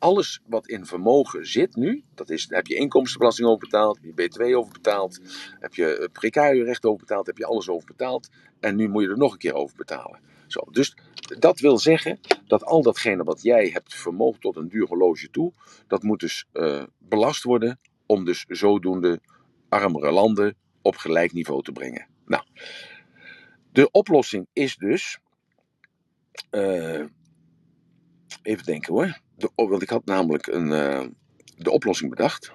alles 0.00 0.40
wat 0.46 0.68
in 0.68 0.86
vermogen 0.86 1.46
zit 1.46 1.76
nu, 1.76 2.04
dat 2.14 2.30
is, 2.30 2.46
heb 2.48 2.66
je 2.66 2.74
inkomstenbelasting 2.74 3.48
over 3.48 3.60
betaald, 3.60 3.96
heb 3.96 4.04
je 4.04 4.28
BTW 4.28 4.56
over 4.56 4.72
betaald, 4.72 5.20
heb 5.60 5.74
je 5.74 5.98
eh, 5.98 6.08
precario 6.12 6.64
recht 6.64 6.84
over 6.84 6.98
betaald, 6.98 7.26
heb 7.26 7.38
je 7.38 7.46
alles 7.46 7.68
over 7.68 7.86
betaald. 7.86 8.28
En 8.60 8.76
nu 8.76 8.88
moet 8.88 9.02
je 9.02 9.08
er 9.08 9.18
nog 9.18 9.32
een 9.32 9.38
keer 9.38 9.54
over 9.54 9.76
betalen. 9.76 10.20
Zo, 10.46 10.60
dus 10.70 10.96
dat 11.38 11.60
wil 11.60 11.78
zeggen 11.78 12.20
dat 12.46 12.64
al 12.64 12.82
datgene 12.82 13.24
wat 13.24 13.42
jij 13.42 13.68
hebt 13.68 13.94
vermogen 13.94 14.40
tot 14.40 14.56
een 14.56 14.68
duur 14.68 14.86
horloge 14.86 15.30
toe, 15.30 15.52
dat 15.86 16.02
moet 16.02 16.20
dus 16.20 16.46
uh, 16.52 16.82
belast 16.98 17.42
worden 17.42 17.78
om 18.06 18.24
dus 18.24 18.44
zodoende 18.48 19.20
armere 19.68 20.10
landen 20.10 20.56
op 20.82 20.96
gelijk 20.96 21.32
niveau 21.32 21.62
te 21.62 21.72
brengen. 21.72 22.06
Nou, 22.26 22.42
de 23.72 23.90
oplossing 23.90 24.46
is 24.52 24.76
dus. 24.76 25.18
Uh, 26.50 27.04
even 28.42 28.64
denken 28.64 28.92
hoor. 28.94 29.20
De, 29.40 29.50
want 29.54 29.82
ik 29.82 29.90
had 29.90 30.04
namelijk 30.04 30.46
een, 30.46 30.66
uh, 30.66 31.06
de 31.56 31.70
oplossing 31.70 32.10
bedacht. 32.10 32.52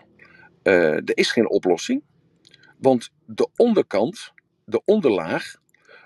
Uh, 0.63 0.93
er 0.93 1.17
is 1.17 1.31
geen 1.31 1.49
oplossing. 1.49 2.03
Want 2.77 3.09
de 3.25 3.49
onderkant, 3.55 4.33
de 4.65 4.81
onderlaag, 4.85 5.55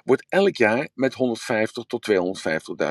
wordt 0.04 0.26
elk 0.30 0.56
jaar 0.56 0.90
met 0.94 1.14
150 1.14 1.84
tot 1.84 2.10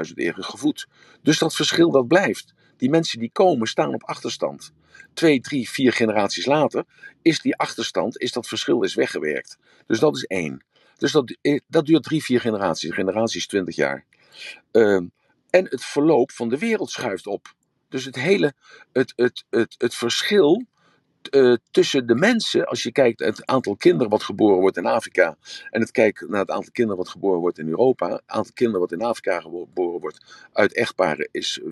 250.000 0.09 0.14
euro 0.14 0.42
gevoed. 0.42 0.87
Dus 1.22 1.38
dat 1.38 1.55
verschil 1.55 1.90
dat 1.90 2.09
blijft. 2.09 2.55
Die 2.77 2.90
mensen 2.90 3.18
die 3.18 3.31
komen 3.33 3.66
staan 3.66 3.94
op 3.94 4.05
achterstand. 4.05 4.72
Twee, 5.14 5.40
drie, 5.40 5.70
vier 5.70 5.92
generaties 5.92 6.46
later 6.46 6.85
is 7.22 7.40
die 7.40 7.57
achterstand, 7.57 8.18
is 8.18 8.33
dat 8.33 8.48
verschil 8.48 8.83
is 8.83 8.94
weggewerkt. 8.94 9.59
Dus 9.87 9.98
dat 9.98 10.16
is 10.16 10.24
één. 10.24 10.64
Dus 10.96 11.12
dat, 11.12 11.37
eh, 11.40 11.61
dat 11.66 11.87
duurt 11.87 12.03
drie, 12.03 12.22
vier 12.22 12.40
generaties. 12.40 12.94
Generaties 12.94 13.46
20 13.46 13.77
jaar. 13.77 14.05
Uh, 14.72 15.03
en 15.51 15.64
het 15.64 15.85
verloop 15.85 16.31
van 16.31 16.48
de 16.48 16.59
wereld 16.59 16.90
schuift 16.90 17.27
op. 17.27 17.55
Dus 17.88 18.05
het 18.05 18.16
hele, 18.16 18.55
het, 18.92 19.12
het, 19.16 19.44
het, 19.51 19.74
het 19.79 19.94
verschil 19.94 20.66
uh, 21.31 21.57
tussen 21.70 22.07
de 22.07 22.14
mensen, 22.14 22.66
als 22.66 22.83
je 22.83 22.92
kijkt 22.92 23.20
naar 23.20 23.29
het 23.29 23.46
aantal 23.46 23.77
kinderen 23.77 24.11
wat 24.11 24.22
geboren 24.22 24.61
wordt 24.61 24.77
in 24.77 24.87
Afrika 24.87 25.37
en 25.70 25.81
het 25.81 25.90
kijkt 25.90 26.29
naar 26.29 26.40
het 26.40 26.51
aantal 26.51 26.72
kinderen 26.72 27.03
wat 27.03 27.09
geboren 27.09 27.40
wordt 27.40 27.59
in 27.59 27.68
Europa, 27.68 28.11
het 28.11 28.22
aantal 28.27 28.53
kinderen 28.55 28.81
wat 28.81 28.92
in 28.92 29.03
Afrika 29.03 29.40
geboren 29.40 30.01
wordt 30.01 30.46
uit 30.53 30.74
echtparen 30.74 31.29
is 31.33 31.61
4,8 31.64 31.68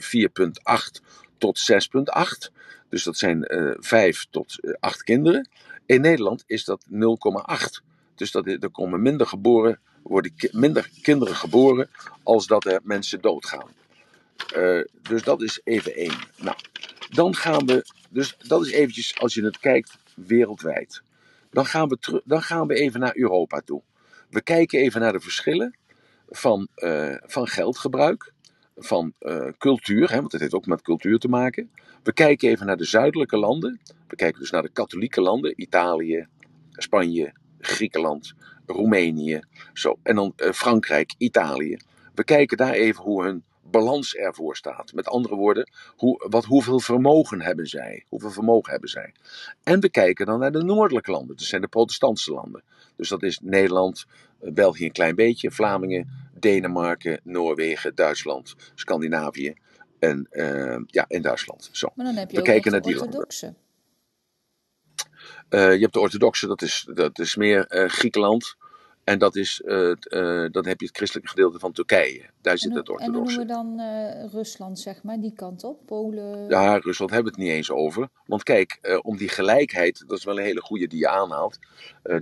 tot 1.39 1.73
6,8. 1.73 2.53
Dus 2.89 3.05
dat 3.05 3.17
zijn 3.17 3.55
uh, 3.55 3.75
5 3.79 4.27
tot 4.31 4.77
8 4.81 5.03
kinderen. 5.03 5.49
In 5.87 6.01
Nederland 6.01 6.45
is 6.47 6.65
dat 6.65 6.87
0,8. 6.93 7.85
Dus 8.15 8.31
dat, 8.31 8.47
er 8.47 8.71
komen 8.71 9.03
minder, 9.03 9.27
geboren, 9.27 9.81
worden 10.03 10.33
minder 10.51 10.91
kinderen 11.03 11.35
geboren 11.35 11.91
als 12.23 12.47
dat 12.47 12.65
er 12.65 12.81
mensen 12.83 13.21
doodgaan. 13.21 13.69
Uh, 14.57 14.85
dus 15.03 15.23
dat 15.23 15.43
is 15.43 15.61
even 15.65 15.95
één. 15.95 16.19
Nou, 16.37 16.57
dan 17.09 17.35
gaan 17.35 17.67
we, 17.67 17.87
dus 18.11 18.37
dat 18.39 18.67
is 18.67 18.73
eventjes 18.73 19.19
als 19.19 19.35
je 19.35 19.45
het 19.45 19.59
kijkt 19.59 19.99
wereldwijd. 20.15 21.03
Dan 21.51 21.67
gaan 21.67 21.89
we, 21.89 22.23
dan 22.25 22.43
gaan 22.43 22.67
we 22.67 22.75
even 22.75 23.01
naar 23.01 23.17
Europa 23.17 23.61
toe. 23.61 23.83
We 24.31 24.43
kijken 24.43 24.81
even 24.81 25.01
naar 25.01 25.13
de 25.13 25.21
verschillen 25.21 25.77
van, 26.29 26.69
uh, 26.77 27.17
van 27.21 27.47
geldgebruik, 27.47 28.33
van 28.77 29.13
uh, 29.21 29.49
cultuur, 29.59 30.11
hè, 30.11 30.17
want 30.21 30.33
het 30.33 30.41
heeft 30.41 30.55
ook 30.55 30.67
met 30.67 30.83
cultuur 30.83 31.19
te 31.19 31.29
maken. 31.29 31.71
We 32.03 32.13
kijken 32.13 32.49
even 32.49 32.67
naar 32.67 32.77
de 32.77 32.85
zuidelijke 32.85 33.37
landen. 33.37 33.81
We 34.09 34.17
kijken 34.17 34.41
dus 34.41 34.51
naar 34.51 34.63
de 34.63 34.73
katholieke 34.73 35.21
landen, 35.21 35.61
Italië, 35.61 36.27
Spanje, 36.71 37.33
Griekenland, 37.59 38.35
Roemenië, 38.67 39.41
zo. 39.73 39.99
En 40.03 40.17
dan 40.17 40.33
Frankrijk, 40.37 41.15
Italië. 41.19 41.77
We 42.15 42.25
kijken 42.25 42.57
daar 42.57 42.73
even 42.73 43.03
hoe 43.03 43.25
hun 43.25 43.45
balans 43.71 44.15
ervoor 44.15 44.57
staat. 44.57 44.93
Met 44.93 45.09
andere 45.09 45.35
woorden, 45.35 45.71
hoe, 45.97 46.27
wat, 46.29 46.45
hoeveel 46.45 46.81
vermogen 46.81 47.43
hebben 47.43 47.67
zij? 47.67 48.05
Hoeveel 48.09 48.31
vermogen 48.31 48.71
hebben 48.71 48.89
zij? 48.89 49.15
En 49.63 49.81
we 49.81 49.89
kijken 49.89 50.27
dan 50.27 50.39
naar 50.39 50.53
de 50.53 50.63
noordelijke 50.63 51.11
landen. 51.11 51.37
Dat 51.37 51.47
zijn 51.47 51.61
de 51.61 51.69
protestantse 51.69 52.33
landen. 52.33 52.63
Dus 52.97 53.09
dat 53.09 53.23
is 53.23 53.39
Nederland, 53.43 54.07
eh, 54.41 54.53
België 54.53 54.85
een 54.85 54.93
klein 54.93 55.15
beetje, 55.15 55.51
Vlamingen, 55.51 56.09
Denemarken, 56.39 57.21
Noorwegen, 57.23 57.95
Duitsland, 57.95 58.55
Scandinavië 58.75 59.55
en, 59.99 60.29
uh, 60.31 60.77
ja, 60.87 61.05
in 61.09 61.23
Duitsland. 61.23 61.69
Zo. 61.73 61.89
Maar 61.95 62.07
dan 62.07 62.15
heb 62.15 62.31
je 62.31 62.35
we 62.35 62.41
ook 62.41 62.49
kijken 62.49 62.73
naar 62.73 62.81
die 62.81 63.01
orthodoxe. 63.01 63.55
Uh, 65.51 65.75
je 65.75 65.81
hebt 65.81 65.93
de 65.93 66.01
orthodoxe, 66.01 66.47
dat 66.47 66.63
is, 66.63 66.89
dat 66.95 67.19
is 67.19 67.37
meer 67.37 67.75
uh, 67.75 67.89
Griekenland, 67.89 68.57
en 69.07 69.19
dat 69.19 69.37
is, 69.37 69.63
uh, 69.65 69.89
uh, 69.89 69.95
dan 70.51 70.67
heb 70.67 70.81
je 70.81 70.87
het 70.87 70.97
christelijke 70.97 71.29
gedeelte 71.29 71.59
van 71.59 71.73
Turkije. 71.73 72.23
Daar 72.41 72.59
zit 72.59 72.75
het 72.75 72.89
orthodoxe. 72.89 73.41
En 73.41 73.47
noemen 73.47 73.67
we 73.67 73.77
dan 73.77 73.87
uh, 73.87 74.33
Rusland, 74.33 74.79
zeg 74.79 75.03
maar, 75.03 75.21
die 75.21 75.33
kant 75.33 75.65
op? 75.65 75.87
Polen? 75.87 76.49
Ja, 76.49 76.77
Rusland 76.77 77.11
hebben 77.11 77.33
we 77.33 77.39
het 77.39 77.49
niet 77.49 77.57
eens 77.57 77.71
over. 77.71 78.09
Want 78.25 78.43
kijk, 78.43 79.01
om 79.03 79.17
die 79.17 79.29
gelijkheid, 79.29 80.05
dat 80.07 80.19
is 80.19 80.25
wel 80.25 80.39
een 80.39 80.45
hele 80.45 80.61
goede 80.61 80.87
die 80.87 80.99
je 80.99 81.09
aanhaalt. 81.09 81.59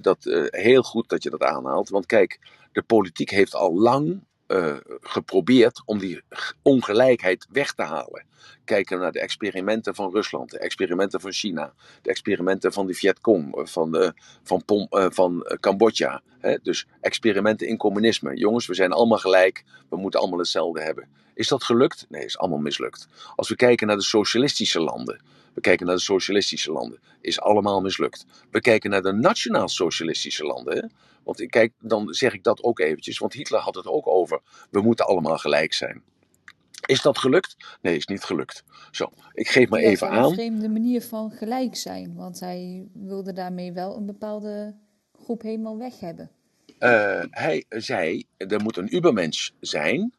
dat, 0.00 0.48
heel 0.50 0.82
goed 0.82 1.08
dat 1.08 1.22
je 1.22 1.30
dat 1.30 1.42
aanhaalt. 1.42 1.88
Want 1.88 2.06
kijk, 2.06 2.38
de 2.72 2.82
politiek 2.82 3.30
heeft 3.30 3.54
al 3.54 3.74
lang 3.74 4.24
uh, 4.48 4.76
geprobeerd 5.00 5.82
om 5.84 5.98
die 5.98 6.22
ongelijkheid 6.62 7.46
weg 7.50 7.72
te 7.72 7.82
halen. 7.82 8.24
Kijken 8.64 8.98
naar 8.98 9.12
de 9.12 9.20
experimenten 9.20 9.94
van 9.94 10.12
Rusland, 10.12 10.50
de 10.50 10.58
experimenten 10.58 11.20
van 11.20 11.32
China, 11.32 11.72
de 12.02 12.10
experimenten 12.10 12.72
van 12.72 12.86
de 12.86 12.94
Vietcong, 12.94 13.56
eh, 13.56 13.66
van, 13.66 13.92
de, 13.92 14.14
van, 14.42 14.86
van 14.88 15.56
Cambodja. 15.60 16.22
Hè? 16.40 16.56
Dus 16.62 16.86
experimenten 17.00 17.66
in 17.66 17.76
communisme. 17.76 18.36
Jongens, 18.36 18.66
we 18.66 18.74
zijn 18.74 18.92
allemaal 18.92 19.18
gelijk, 19.18 19.64
we 19.88 19.96
moeten 19.96 20.20
allemaal 20.20 20.38
hetzelfde 20.38 20.82
hebben. 20.82 21.08
Is 21.34 21.48
dat 21.48 21.64
gelukt? 21.64 22.06
Nee, 22.08 22.24
is 22.24 22.38
allemaal 22.38 22.58
mislukt. 22.58 23.08
Als 23.36 23.48
we 23.48 23.56
kijken 23.56 23.86
naar 23.86 23.96
de 23.96 24.02
socialistische 24.02 24.80
landen, 24.80 25.20
we 25.54 25.60
kijken 25.60 25.86
naar 25.86 25.96
de 25.96 26.02
socialistische 26.02 26.72
landen, 26.72 26.98
is 27.20 27.40
allemaal 27.40 27.80
mislukt. 27.80 28.26
We 28.50 28.60
kijken 28.60 28.90
naar 28.90 29.02
de 29.02 29.12
nationaal-socialistische 29.12 30.44
landen, 30.44 30.76
hè? 30.76 30.82
Want 31.24 31.46
kijk, 31.46 31.72
dan 31.80 32.14
zeg 32.14 32.32
ik 32.32 32.42
dat 32.42 32.62
ook 32.62 32.78
eventjes, 32.78 33.18
want 33.18 33.32
Hitler 33.32 33.60
had 33.60 33.74
het 33.74 33.86
ook 33.86 34.06
over, 34.06 34.40
we 34.70 34.80
moeten 34.80 35.06
allemaal 35.06 35.38
gelijk 35.38 35.72
zijn. 35.72 36.02
Is 36.86 37.02
dat 37.02 37.18
gelukt? 37.18 37.78
Nee, 37.82 37.96
is 37.96 38.06
niet 38.06 38.24
gelukt. 38.24 38.64
Zo, 38.90 39.12
ik 39.32 39.48
geef 39.48 39.68
maar 39.68 39.80
even 39.80 40.10
aan. 40.10 40.24
een 40.24 40.32
vreemde 40.34 40.68
manier 40.68 41.02
van 41.02 41.30
gelijk 41.30 41.76
zijn, 41.76 42.14
want 42.14 42.40
hij 42.40 42.88
wilde 42.92 43.32
daarmee 43.32 43.72
wel 43.72 43.96
een 43.96 44.06
bepaalde 44.06 44.76
groep 45.24 45.42
helemaal 45.42 45.78
weg 45.78 46.00
hebben. 46.00 46.30
Uh, 46.78 47.24
hij 47.30 47.64
zei, 47.68 48.24
er 48.36 48.62
moet 48.62 48.76
een 48.76 48.96
ubermensch 48.96 49.50
zijn 49.60 50.14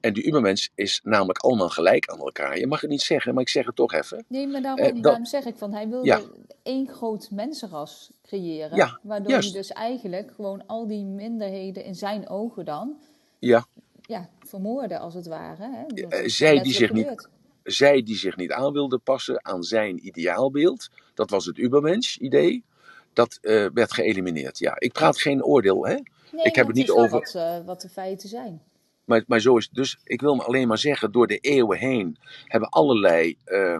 en 0.00 0.12
die 0.12 0.26
ubermens 0.26 0.70
is 0.74 1.00
namelijk 1.04 1.38
allemaal 1.38 1.68
gelijk 1.68 2.06
aan 2.06 2.18
elkaar. 2.18 2.58
Je 2.58 2.66
mag 2.66 2.80
het 2.80 2.90
niet 2.90 3.02
zeggen, 3.02 3.34
maar 3.34 3.42
ik 3.42 3.48
zeg 3.48 3.66
het 3.66 3.76
toch 3.76 3.92
even. 3.92 4.24
Nee, 4.28 4.46
maar 4.46 4.62
daarom, 4.62 4.86
eh, 4.86 5.02
daarom 5.02 5.24
zeg 5.24 5.44
ik 5.44 5.56
van 5.56 5.72
hij 5.72 5.88
wilde 5.88 6.06
ja. 6.06 6.20
één 6.62 6.88
groot 6.88 7.30
mensenras 7.30 8.10
creëren. 8.22 8.76
Ja, 8.76 8.98
waardoor 9.02 9.38
hij 9.38 9.52
dus 9.52 9.68
eigenlijk 9.68 10.32
gewoon 10.34 10.66
al 10.66 10.86
die 10.86 11.04
minderheden 11.04 11.84
in 11.84 11.94
zijn 11.94 12.28
ogen 12.28 12.64
dan 12.64 12.96
ja. 13.38 13.66
Ja, 14.00 14.28
vermoorden 14.46 15.00
als 15.00 15.14
het 15.14 15.26
ware. 15.26 15.68
Hè? 15.72 15.84
Uh, 15.94 16.28
zij, 16.28 16.62
die 16.62 16.72
zich 16.72 16.92
niet, 16.92 17.28
zij 17.62 18.02
die 18.02 18.16
zich 18.16 18.36
niet 18.36 18.52
aan 18.52 18.72
wilde 18.72 18.98
passen 18.98 19.44
aan 19.44 19.62
zijn 19.62 20.06
ideaalbeeld, 20.06 20.88
dat 21.14 21.30
was 21.30 21.46
het 21.46 21.58
ubermens-idee, 21.58 22.64
dat 23.12 23.38
uh, 23.42 23.66
werd 23.74 23.92
geëlimineerd. 23.92 24.58
Ja, 24.58 24.74
ik 24.78 24.92
praat 24.92 25.20
geen 25.20 25.44
oordeel, 25.44 25.86
hè? 25.86 25.94
Nee, 26.32 26.44
ik 26.44 26.54
heb 26.54 26.66
het 26.66 26.76
niet 26.76 26.90
over. 26.90 27.10
Wat, 27.10 27.34
uh, 27.36 27.66
wat 27.66 27.80
de 27.80 27.88
feiten 27.88 28.28
zijn. 28.28 28.62
Maar, 29.10 29.24
maar 29.26 29.40
zo 29.40 29.56
is 29.56 29.64
het. 29.64 29.74
Dus 29.74 29.98
ik 30.04 30.20
wil 30.20 30.42
alleen 30.42 30.68
maar 30.68 30.78
zeggen, 30.78 31.12
door 31.12 31.26
de 31.26 31.38
eeuwen 31.38 31.78
heen 31.78 32.16
hebben 32.44 32.68
allerlei 32.68 33.36
uh, 33.46 33.78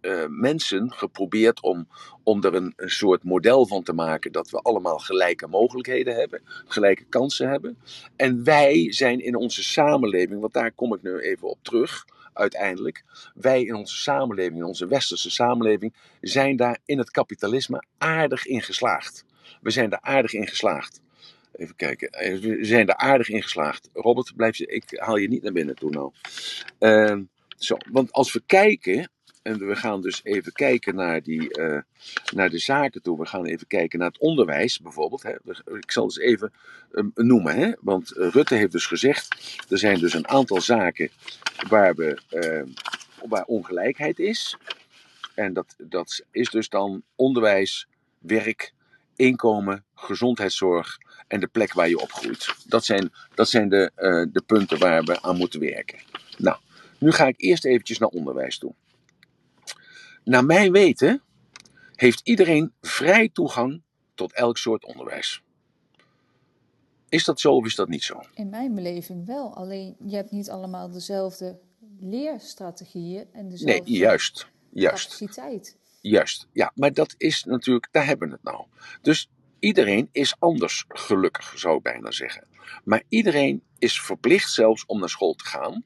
uh, 0.00 0.24
mensen 0.28 0.92
geprobeerd 0.92 1.60
om, 1.60 1.88
om 2.22 2.44
er 2.44 2.54
een, 2.54 2.72
een 2.76 2.90
soort 2.90 3.24
model 3.24 3.66
van 3.66 3.82
te 3.82 3.92
maken 3.92 4.32
dat 4.32 4.50
we 4.50 4.58
allemaal 4.58 4.98
gelijke 4.98 5.46
mogelijkheden 5.46 6.14
hebben, 6.14 6.40
gelijke 6.66 7.04
kansen 7.04 7.48
hebben. 7.48 7.78
En 8.16 8.44
wij 8.44 8.92
zijn 8.92 9.20
in 9.20 9.36
onze 9.36 9.62
samenleving, 9.62 10.40
want 10.40 10.52
daar 10.52 10.72
kom 10.72 10.94
ik 10.94 11.02
nu 11.02 11.18
even 11.18 11.48
op 11.48 11.58
terug, 11.62 12.04
uiteindelijk. 12.32 13.04
Wij 13.34 13.62
in 13.62 13.74
onze 13.74 13.96
samenleving, 13.96 14.56
in 14.56 14.64
onze 14.64 14.86
westerse 14.86 15.30
samenleving, 15.30 15.94
zijn 16.20 16.56
daar 16.56 16.78
in 16.84 16.98
het 16.98 17.10
kapitalisme 17.10 17.84
aardig 17.98 18.46
in 18.46 18.62
geslaagd. 18.62 19.24
We 19.60 19.70
zijn 19.70 19.90
daar 19.90 20.02
aardig 20.02 20.32
in 20.32 20.46
geslaagd. 20.46 21.00
Even 21.58 21.76
kijken. 21.76 22.10
We 22.40 22.58
zijn 22.60 22.88
er 22.88 22.96
aardig 22.96 23.28
in 23.28 23.42
geslaagd. 23.42 23.88
Robert, 23.92 24.36
blijf 24.36 24.56
je, 24.56 24.66
ik 24.66 24.84
haal 25.00 25.16
je 25.16 25.28
niet 25.28 25.42
naar 25.42 25.52
binnen 25.52 25.74
toe 25.74 25.90
nou. 25.90 26.12
Uh, 26.80 27.22
zo, 27.56 27.76
want 27.90 28.12
als 28.12 28.32
we 28.32 28.42
kijken, 28.46 29.10
en 29.42 29.66
we 29.66 29.76
gaan 29.76 30.00
dus 30.02 30.20
even 30.24 30.52
kijken 30.52 30.94
naar, 30.94 31.22
die, 31.22 31.58
uh, 31.58 31.80
naar 32.34 32.50
de 32.50 32.58
zaken 32.58 33.02
toe. 33.02 33.18
We 33.18 33.26
gaan 33.26 33.44
even 33.44 33.66
kijken 33.66 33.98
naar 33.98 34.08
het 34.08 34.18
onderwijs 34.18 34.78
bijvoorbeeld. 34.78 35.22
Hè. 35.22 35.32
Ik 35.76 35.90
zal 35.90 36.04
eens 36.04 36.18
even 36.18 36.52
um, 36.92 37.10
noemen. 37.14 37.56
Hè. 37.56 37.72
Want 37.80 38.16
uh, 38.16 38.28
Rutte 38.28 38.54
heeft 38.54 38.72
dus 38.72 38.86
gezegd, 38.86 39.56
er 39.68 39.78
zijn 39.78 39.98
dus 39.98 40.14
een 40.14 40.28
aantal 40.28 40.60
zaken 40.60 41.10
waar, 41.68 41.94
we, 41.94 42.18
uh, 42.30 42.74
waar 43.28 43.44
ongelijkheid 43.44 44.18
is. 44.18 44.56
En 45.34 45.52
dat, 45.52 45.74
dat 45.78 46.24
is 46.30 46.50
dus 46.50 46.68
dan 46.68 47.02
onderwijs, 47.16 47.88
werk 48.18 48.72
inkomen, 49.16 49.84
gezondheidszorg 49.94 50.98
en 51.28 51.40
de 51.40 51.46
plek 51.46 51.72
waar 51.72 51.88
je 51.88 52.00
opgroeit. 52.00 52.54
Dat 52.66 52.84
zijn, 52.84 53.12
dat 53.34 53.48
zijn 53.48 53.68
de, 53.68 53.90
uh, 53.96 54.32
de 54.32 54.42
punten 54.46 54.78
waar 54.78 55.04
we 55.04 55.22
aan 55.22 55.36
moeten 55.36 55.60
werken. 55.60 55.98
Nou, 56.38 56.56
nu 56.98 57.12
ga 57.12 57.26
ik 57.26 57.40
eerst 57.40 57.64
eventjes 57.64 57.98
naar 57.98 58.08
onderwijs 58.08 58.58
toe. 58.58 58.74
Naar 60.24 60.44
mijn 60.44 60.72
weten 60.72 61.22
heeft 61.94 62.20
iedereen 62.24 62.72
vrij 62.80 63.28
toegang 63.28 63.82
tot 64.14 64.32
elk 64.32 64.58
soort 64.58 64.84
onderwijs. 64.84 65.42
Is 67.08 67.24
dat 67.24 67.40
zo 67.40 67.52
of 67.52 67.66
is 67.66 67.74
dat 67.74 67.88
niet 67.88 68.02
zo? 68.02 68.20
In 68.34 68.48
mijn 68.48 68.74
beleving 68.74 69.26
wel. 69.26 69.54
Alleen 69.54 69.96
je 70.06 70.16
hebt 70.16 70.30
niet 70.30 70.50
allemaal 70.50 70.90
dezelfde 70.90 71.58
leerstrategieën 72.00 73.26
en 73.32 73.48
dezelfde 73.48 73.90
nee, 73.90 73.98
juist, 73.98 74.48
juist. 74.70 75.04
capaciteit. 75.04 75.76
Juist, 76.00 76.46
ja, 76.52 76.72
maar 76.74 76.92
dat 76.92 77.14
is 77.16 77.44
natuurlijk, 77.44 77.88
daar 77.90 78.06
hebben 78.06 78.28
we 78.28 78.34
het 78.34 78.42
nou. 78.42 78.66
Dus 79.02 79.30
iedereen 79.60 80.08
is 80.12 80.34
anders 80.38 80.84
gelukkig, 80.88 81.52
zou 81.56 81.76
ik 81.76 81.82
bijna 81.82 82.10
zeggen. 82.10 82.46
Maar 82.84 83.02
iedereen 83.08 83.62
is 83.78 84.00
verplicht 84.00 84.52
zelfs 84.52 84.86
om 84.86 84.98
naar 84.98 85.08
school 85.08 85.34
te 85.34 85.44
gaan. 85.44 85.84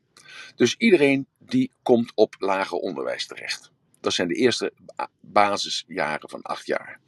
Dus 0.54 0.74
iedereen 0.76 1.26
die 1.38 1.70
komt 1.82 2.12
op 2.14 2.34
lager 2.38 2.76
onderwijs 2.76 3.26
terecht. 3.26 3.70
Dat 4.00 4.12
zijn 4.12 4.28
de 4.28 4.34
eerste 4.34 4.72
basisjaren 5.20 6.28
van 6.28 6.42
acht 6.42 6.66
jaar. 6.66 7.00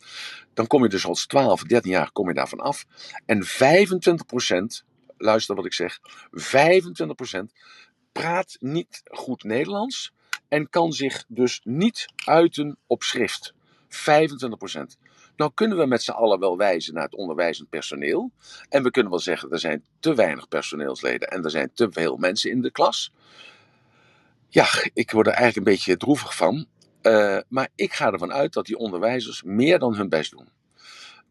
Dan 0.54 0.66
kom 0.66 0.82
je 0.82 0.88
dus 0.88 1.06
als 1.06 1.26
12, 1.26 1.62
13 1.62 1.90
jaar 1.90 2.10
kom 2.12 2.28
je 2.28 2.34
daarvan 2.34 2.60
af. 2.60 2.84
En 3.26 3.44
25%, 3.44 3.46
luister 5.16 5.54
wat 5.54 5.64
ik 5.64 5.72
zeg, 5.72 5.98
25% 6.30 7.52
praat 8.12 8.56
niet 8.60 9.02
goed 9.04 9.44
Nederlands 9.44 10.12
en 10.48 10.70
kan 10.70 10.92
zich 10.92 11.24
dus 11.28 11.60
niet 11.64 12.06
uiten 12.24 12.78
op 12.86 13.02
schrift. 13.02 13.54
25%. 13.88 14.96
Nou 15.36 15.50
kunnen 15.54 15.78
we 15.78 15.86
met 15.86 16.02
z'n 16.02 16.10
allen 16.10 16.40
wel 16.40 16.56
wijzen 16.56 16.94
naar 16.94 17.02
het 17.02 17.14
onderwijzend 17.14 17.68
personeel. 17.68 18.30
En 18.68 18.82
we 18.82 18.90
kunnen 18.90 19.10
wel 19.10 19.20
zeggen, 19.20 19.50
er 19.50 19.58
zijn 19.58 19.84
te 20.00 20.14
weinig 20.14 20.48
personeelsleden 20.48 21.28
en 21.28 21.44
er 21.44 21.50
zijn 21.50 21.70
te 21.74 21.88
veel 21.90 22.16
mensen 22.16 22.50
in 22.50 22.60
de 22.60 22.70
klas. 22.70 23.12
Ja, 24.48 24.66
ik 24.92 25.10
word 25.10 25.26
er 25.26 25.32
eigenlijk 25.32 25.66
een 25.66 25.72
beetje 25.74 25.96
droevig 25.96 26.36
van. 26.36 26.66
Uh, 27.02 27.38
maar 27.48 27.68
ik 27.74 27.92
ga 27.92 28.12
ervan 28.12 28.32
uit 28.32 28.52
dat 28.52 28.66
die 28.66 28.78
onderwijzers 28.78 29.42
meer 29.42 29.78
dan 29.78 29.94
hun 29.94 30.08
best 30.08 30.30
doen. 30.30 30.48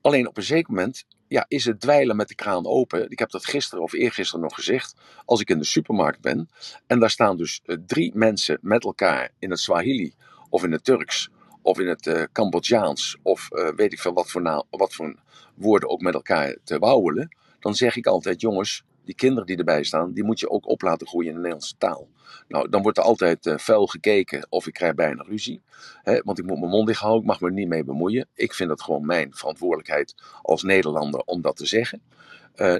Alleen 0.01 0.27
op 0.27 0.37
een 0.37 0.43
zeker 0.43 0.73
moment 0.73 1.05
ja, 1.27 1.45
is 1.47 1.65
het 1.65 1.79
dweilen 1.79 2.15
met 2.15 2.27
de 2.27 2.35
kraan 2.35 2.65
open. 2.65 3.09
Ik 3.09 3.19
heb 3.19 3.29
dat 3.29 3.45
gisteren 3.45 3.83
of 3.83 3.93
eergisteren 3.93 4.41
nog 4.41 4.55
gezegd. 4.55 4.95
Als 5.25 5.41
ik 5.41 5.49
in 5.49 5.57
de 5.57 5.65
supermarkt 5.65 6.21
ben 6.21 6.49
en 6.87 6.99
daar 6.99 7.09
staan 7.09 7.37
dus 7.37 7.61
uh, 7.65 7.77
drie 7.85 8.11
mensen 8.15 8.57
met 8.61 8.83
elkaar 8.83 9.29
in 9.39 9.49
het 9.49 9.59
Swahili 9.59 10.13
of 10.49 10.63
in 10.63 10.71
het 10.71 10.83
Turks 10.83 11.29
of 11.63 11.79
in 11.79 11.87
het 11.87 12.05
uh, 12.05 12.23
Cambodjaans 12.31 13.17
of 13.21 13.47
weet 13.75 13.93
ik 13.93 13.99
veel 13.99 14.13
wat 14.13 14.31
voor, 14.31 14.65
wat 14.69 14.93
voor 14.93 15.15
woorden 15.55 15.89
ook 15.89 16.01
met 16.01 16.13
elkaar 16.13 16.55
te 16.63 16.79
wauwelen. 16.79 17.35
Dan 17.59 17.75
zeg 17.75 17.95
ik 17.95 18.05
altijd, 18.05 18.41
jongens, 18.41 18.83
die 19.05 19.15
kinderen 19.15 19.45
die 19.45 19.57
erbij 19.57 19.83
staan, 19.83 20.13
die 20.13 20.23
moet 20.23 20.39
je 20.39 20.49
ook 20.49 20.67
op 20.67 20.81
laten 20.81 21.07
groeien 21.07 21.27
in 21.27 21.33
de 21.33 21.39
Nederlandse 21.39 21.77
taal. 21.77 22.07
Nou, 22.47 22.69
dan 22.69 22.81
wordt 22.81 22.97
er 22.97 23.03
altijd 23.03 23.45
uh, 23.45 23.57
vuil 23.57 23.87
gekeken 23.87 24.47
of 24.49 24.67
ik 24.67 24.73
krijg 24.73 24.93
bijna 24.93 25.23
ruzie. 25.23 25.61
Hè, 26.03 26.21
want 26.23 26.39
ik 26.39 26.45
moet 26.45 26.59
mijn 26.59 26.71
mond 26.71 26.87
dicht 26.87 26.99
houden, 26.99 27.21
ik 27.21 27.27
mag 27.27 27.41
me 27.41 27.47
er 27.47 27.53
niet 27.53 27.67
mee 27.67 27.83
bemoeien. 27.83 28.27
Ik 28.33 28.53
vind 28.53 28.69
het 28.69 28.81
gewoon 28.81 29.05
mijn 29.05 29.33
verantwoordelijkheid 29.33 30.15
als 30.41 30.63
Nederlander 30.63 31.19
om 31.19 31.41
dat 31.41 31.55
te 31.55 31.65
zeggen. 31.65 32.01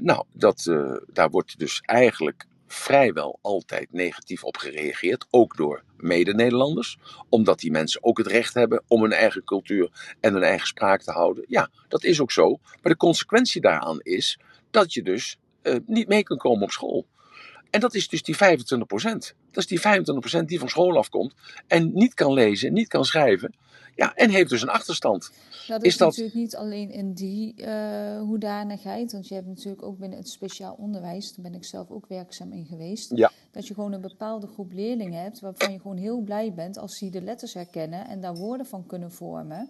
Nou, 0.02 0.24
dat, 0.34 0.72
daar 1.13 1.30
wordt 1.30 1.60
dus 1.60 1.82
eigenlijk 1.82 2.46
vrijwel 2.73 3.39
altijd 3.41 3.88
negatief 3.91 4.43
op 4.43 4.57
gereageerd, 4.57 5.25
ook 5.29 5.57
door 5.57 5.83
mede-Nederlanders, 5.97 6.97
omdat 7.29 7.59
die 7.59 7.71
mensen 7.71 8.03
ook 8.03 8.17
het 8.17 8.27
recht 8.27 8.53
hebben 8.53 8.83
om 8.88 9.01
hun 9.01 9.12
eigen 9.12 9.43
cultuur 9.43 10.15
en 10.19 10.33
hun 10.33 10.43
eigen 10.43 10.67
spraak 10.67 11.01
te 11.01 11.12
houden. 11.12 11.45
Ja, 11.47 11.69
dat 11.88 12.03
is 12.03 12.21
ook 12.21 12.31
zo, 12.31 12.59
maar 12.81 12.91
de 12.91 12.97
consequentie 12.97 13.62
daaraan 13.62 13.99
is 14.01 14.39
dat 14.71 14.93
je 14.93 15.03
dus 15.03 15.38
uh, 15.63 15.75
niet 15.86 16.07
mee 16.07 16.23
kunt 16.23 16.39
komen 16.39 16.63
op 16.63 16.71
school. 16.71 17.05
En 17.73 17.79
dat 17.79 17.93
is 17.93 18.07
dus 18.07 18.23
die 18.23 18.36
25%. 18.36 18.39
Dat 19.51 19.63
is 19.63 19.67
die 19.67 19.79
25% 20.41 20.45
die 20.45 20.59
van 20.59 20.69
school 20.69 20.97
afkomt 20.97 21.33
en 21.67 21.91
niet 21.93 22.13
kan 22.13 22.33
lezen, 22.33 22.73
niet 22.73 22.88
kan 22.88 23.05
schrijven. 23.05 23.55
Ja, 23.95 24.15
en 24.15 24.29
heeft 24.29 24.49
dus 24.49 24.62
een 24.62 24.69
achterstand. 24.69 25.31
Dat 25.67 25.83
is, 25.83 25.91
is 25.91 25.97
dat... 25.97 26.07
natuurlijk 26.09 26.36
niet 26.36 26.55
alleen 26.55 26.91
in 26.91 27.13
die 27.13 27.53
uh, 27.57 28.19
hoedanigheid. 28.19 29.12
Want 29.12 29.27
je 29.27 29.33
hebt 29.33 29.47
natuurlijk 29.47 29.83
ook 29.83 29.97
binnen 29.97 30.17
het 30.17 30.29
speciaal 30.29 30.73
onderwijs, 30.73 31.33
daar 31.33 31.51
ben 31.51 31.53
ik 31.53 31.65
zelf 31.65 31.89
ook 31.91 32.07
werkzaam 32.07 32.51
in 32.51 32.65
geweest. 32.65 33.12
Ja. 33.15 33.31
Dat 33.51 33.67
je 33.67 33.73
gewoon 33.73 33.91
een 33.91 34.01
bepaalde 34.01 34.47
groep 34.47 34.71
leerlingen 34.71 35.21
hebt 35.21 35.39
waarvan 35.39 35.71
je 35.71 35.79
gewoon 35.79 35.97
heel 35.97 36.21
blij 36.21 36.53
bent 36.53 36.77
als 36.77 36.97
ze 36.97 37.09
de 37.09 37.21
letters 37.21 37.53
herkennen 37.53 38.07
en 38.07 38.21
daar 38.21 38.36
woorden 38.36 38.65
van 38.65 38.86
kunnen 38.86 39.12
vormen. 39.12 39.69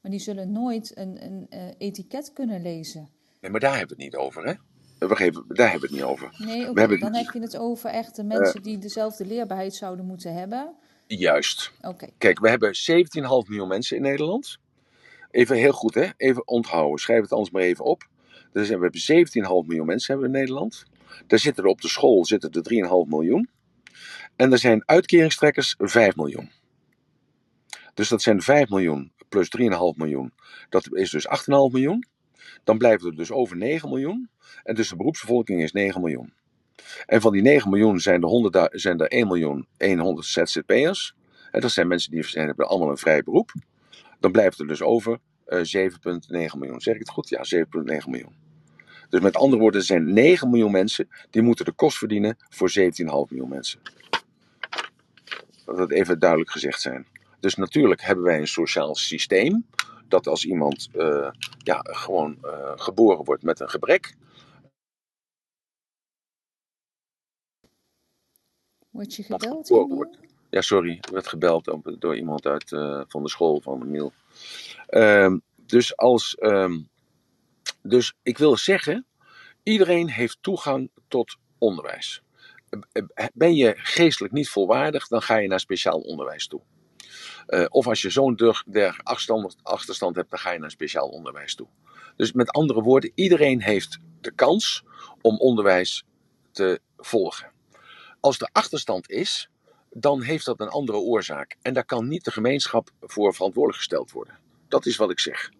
Maar 0.00 0.10
die 0.10 0.20
zullen 0.20 0.52
nooit 0.52 0.96
een, 0.96 1.24
een 1.24 1.46
uh, 1.50 1.60
etiket 1.78 2.32
kunnen 2.32 2.62
lezen. 2.62 3.08
Nee, 3.40 3.50
maar 3.50 3.60
daar 3.60 3.78
hebben 3.78 3.96
we 3.96 4.02
het 4.02 4.12
niet 4.12 4.22
over, 4.22 4.44
hè? 4.44 4.54
We 5.08 5.16
geven, 5.16 5.44
daar 5.48 5.70
hebben 5.70 5.90
we 5.90 5.96
het 5.96 6.04
niet 6.04 6.12
over. 6.12 6.34
Nee, 6.38 6.68
okay, 6.68 6.74
hebben... 6.74 7.00
dan 7.00 7.14
heb 7.14 7.30
je 7.32 7.40
het 7.40 7.56
over 7.56 7.90
echte 7.90 8.22
mensen 8.22 8.58
uh, 8.58 8.64
die 8.64 8.78
dezelfde 8.78 9.26
leerbaarheid 9.26 9.74
zouden 9.74 10.06
moeten 10.06 10.34
hebben. 10.34 10.74
Juist. 11.06 11.72
Okay. 11.80 12.12
Kijk, 12.18 12.40
we 12.40 12.48
hebben 12.48 12.74
17,5 12.90 13.48
miljoen 13.48 13.68
mensen 13.68 13.96
in 13.96 14.02
Nederland. 14.02 14.58
Even 15.30 15.56
heel 15.56 15.72
goed, 15.72 15.94
hè? 15.94 16.06
Even 16.16 16.48
onthouden. 16.48 16.98
Schrijf 16.98 17.22
het 17.22 17.32
anders 17.32 17.50
maar 17.50 17.62
even 17.62 17.84
op. 17.84 18.08
Dus 18.52 18.68
we 18.68 18.78
hebben 18.78 19.00
17,5 19.62 19.66
miljoen 19.66 19.86
mensen 19.86 20.12
hebben 20.12 20.30
we 20.30 20.36
in 20.36 20.40
Nederland. 20.40 20.84
Daar 21.26 21.38
zitten 21.38 21.64
er 21.64 21.70
op 21.70 21.80
de 21.80 21.88
school 21.88 22.24
zitten 22.24 22.50
er 22.50 23.04
3,5 23.04 23.08
miljoen. 23.08 23.48
En 24.36 24.52
er 24.52 24.58
zijn 24.58 24.82
uitkeringstrekkers 24.86 25.74
5 25.78 26.16
miljoen. 26.16 26.50
Dus 27.94 28.08
dat 28.08 28.22
zijn 28.22 28.42
5 28.42 28.68
miljoen 28.68 29.12
plus 29.28 29.48
3,5 29.58 29.66
miljoen. 29.96 30.32
Dat 30.68 30.88
is 30.92 31.10
dus 31.10 31.26
8,5 31.28 31.32
miljoen. 31.46 32.04
Dan 32.64 32.78
blijven 32.78 33.08
er 33.08 33.16
dus 33.16 33.30
over 33.30 33.56
9 33.56 33.88
miljoen. 33.88 34.30
En 34.62 34.74
dus 34.74 34.88
de 34.88 34.96
beroepsbevolking 34.96 35.62
is 35.62 35.72
9 35.72 36.00
miljoen. 36.00 36.32
En 37.06 37.20
van 37.20 37.32
die 37.32 37.42
9 37.42 37.70
miljoen 37.70 38.00
zijn 38.00 38.22
er, 38.22 38.28
100, 38.28 38.68
zijn 38.72 39.00
er 39.00 39.06
1 39.06 39.26
miljoen 39.26 39.66
100 39.78 40.26
ZZP'ers. 40.26 41.14
En 41.50 41.60
dat 41.60 41.70
zijn 41.70 41.88
mensen 41.88 42.10
die 42.10 42.24
hebben 42.32 42.68
allemaal 42.68 42.90
een 42.90 42.96
vrij 42.96 43.22
beroep. 43.22 43.52
Dan 44.20 44.32
blijft 44.32 44.58
er 44.58 44.66
dus 44.66 44.82
over 44.82 45.18
uh, 45.48 45.58
7,9 45.58 46.58
miljoen. 46.58 46.80
Zeg 46.80 46.94
ik 46.94 47.00
het 47.00 47.08
goed? 47.08 47.28
Ja, 47.28 47.44
7,9 47.56 47.64
miljoen. 48.06 48.34
Dus 49.08 49.20
met 49.20 49.36
andere 49.36 49.62
woorden, 49.62 49.80
er 49.80 49.86
zijn 49.86 50.12
9 50.12 50.50
miljoen 50.50 50.70
mensen 50.70 51.08
die 51.30 51.42
moeten 51.42 51.64
de 51.64 51.72
kost 51.72 51.98
verdienen 51.98 52.36
voor 52.48 52.70
17,5 52.78 52.84
miljoen 53.04 53.48
mensen. 53.48 53.80
Dat 55.64 55.78
het 55.78 55.90
even 55.90 56.18
duidelijk 56.18 56.50
gezegd 56.50 56.80
zijn. 56.80 57.06
Dus 57.40 57.54
natuurlijk 57.54 58.02
hebben 58.02 58.24
wij 58.24 58.38
een 58.38 58.48
sociaal 58.48 58.94
systeem. 58.94 59.66
Dat 60.10 60.26
als 60.26 60.44
iemand 60.44 60.88
uh, 60.94 61.30
ja, 61.58 61.78
gewoon 61.82 62.38
uh, 62.42 62.72
geboren 62.74 63.24
wordt 63.24 63.42
met 63.42 63.60
een 63.60 63.70
gebrek, 63.70 64.14
Word 68.90 69.14
je 69.14 69.22
gebeld? 69.22 69.68
Wordt. 69.68 70.18
Ja, 70.50 70.60
sorry. 70.60 70.90
Ik 70.90 71.06
werd 71.06 71.28
gebeld 71.28 71.76
door 71.98 72.16
iemand 72.16 72.46
uit, 72.46 72.70
uh, 72.70 73.02
van 73.08 73.22
de 73.22 73.28
school 73.28 73.60
van 73.60 73.90
Miel. 73.90 74.12
Uh, 74.88 75.34
dus, 75.56 75.96
als, 75.96 76.36
um, 76.40 76.88
dus 77.82 78.14
ik 78.22 78.38
wil 78.38 78.56
zeggen, 78.56 79.06
iedereen 79.62 80.10
heeft 80.10 80.38
toegang 80.40 80.90
tot 81.08 81.36
onderwijs. 81.58 82.22
Ben 83.32 83.54
je 83.54 83.74
geestelijk 83.76 84.32
niet 84.32 84.48
volwaardig, 84.48 85.08
dan 85.08 85.22
ga 85.22 85.36
je 85.36 85.48
naar 85.48 85.60
speciaal 85.60 86.00
onderwijs 86.00 86.46
toe. 86.46 86.60
Uh, 87.46 87.66
of 87.68 87.86
als 87.86 88.02
je 88.02 88.10
zo'n 88.10 88.38
achterstand, 89.02 89.56
achterstand 89.62 90.16
hebt, 90.16 90.30
dan 90.30 90.38
ga 90.38 90.50
je 90.50 90.58
naar 90.58 90.70
speciaal 90.70 91.08
onderwijs 91.08 91.54
toe. 91.54 91.68
Dus 92.16 92.32
met 92.32 92.50
andere 92.50 92.82
woorden, 92.82 93.12
iedereen 93.14 93.62
heeft 93.62 93.98
de 94.20 94.30
kans 94.30 94.84
om 95.20 95.38
onderwijs 95.38 96.04
te 96.52 96.80
volgen. 96.96 97.50
Als 98.20 98.38
er 98.38 98.48
achterstand 98.52 99.10
is, 99.10 99.50
dan 99.90 100.22
heeft 100.22 100.44
dat 100.44 100.60
een 100.60 100.68
andere 100.68 100.98
oorzaak. 100.98 101.56
En 101.62 101.74
daar 101.74 101.84
kan 101.84 102.08
niet 102.08 102.24
de 102.24 102.30
gemeenschap 102.30 102.90
voor 103.00 103.34
verantwoordelijk 103.34 103.78
gesteld 103.78 104.10
worden. 104.10 104.38
Dat 104.68 104.86
is 104.86 104.96
wat 104.96 105.10
ik 105.10 105.20
zeg. 105.20 105.50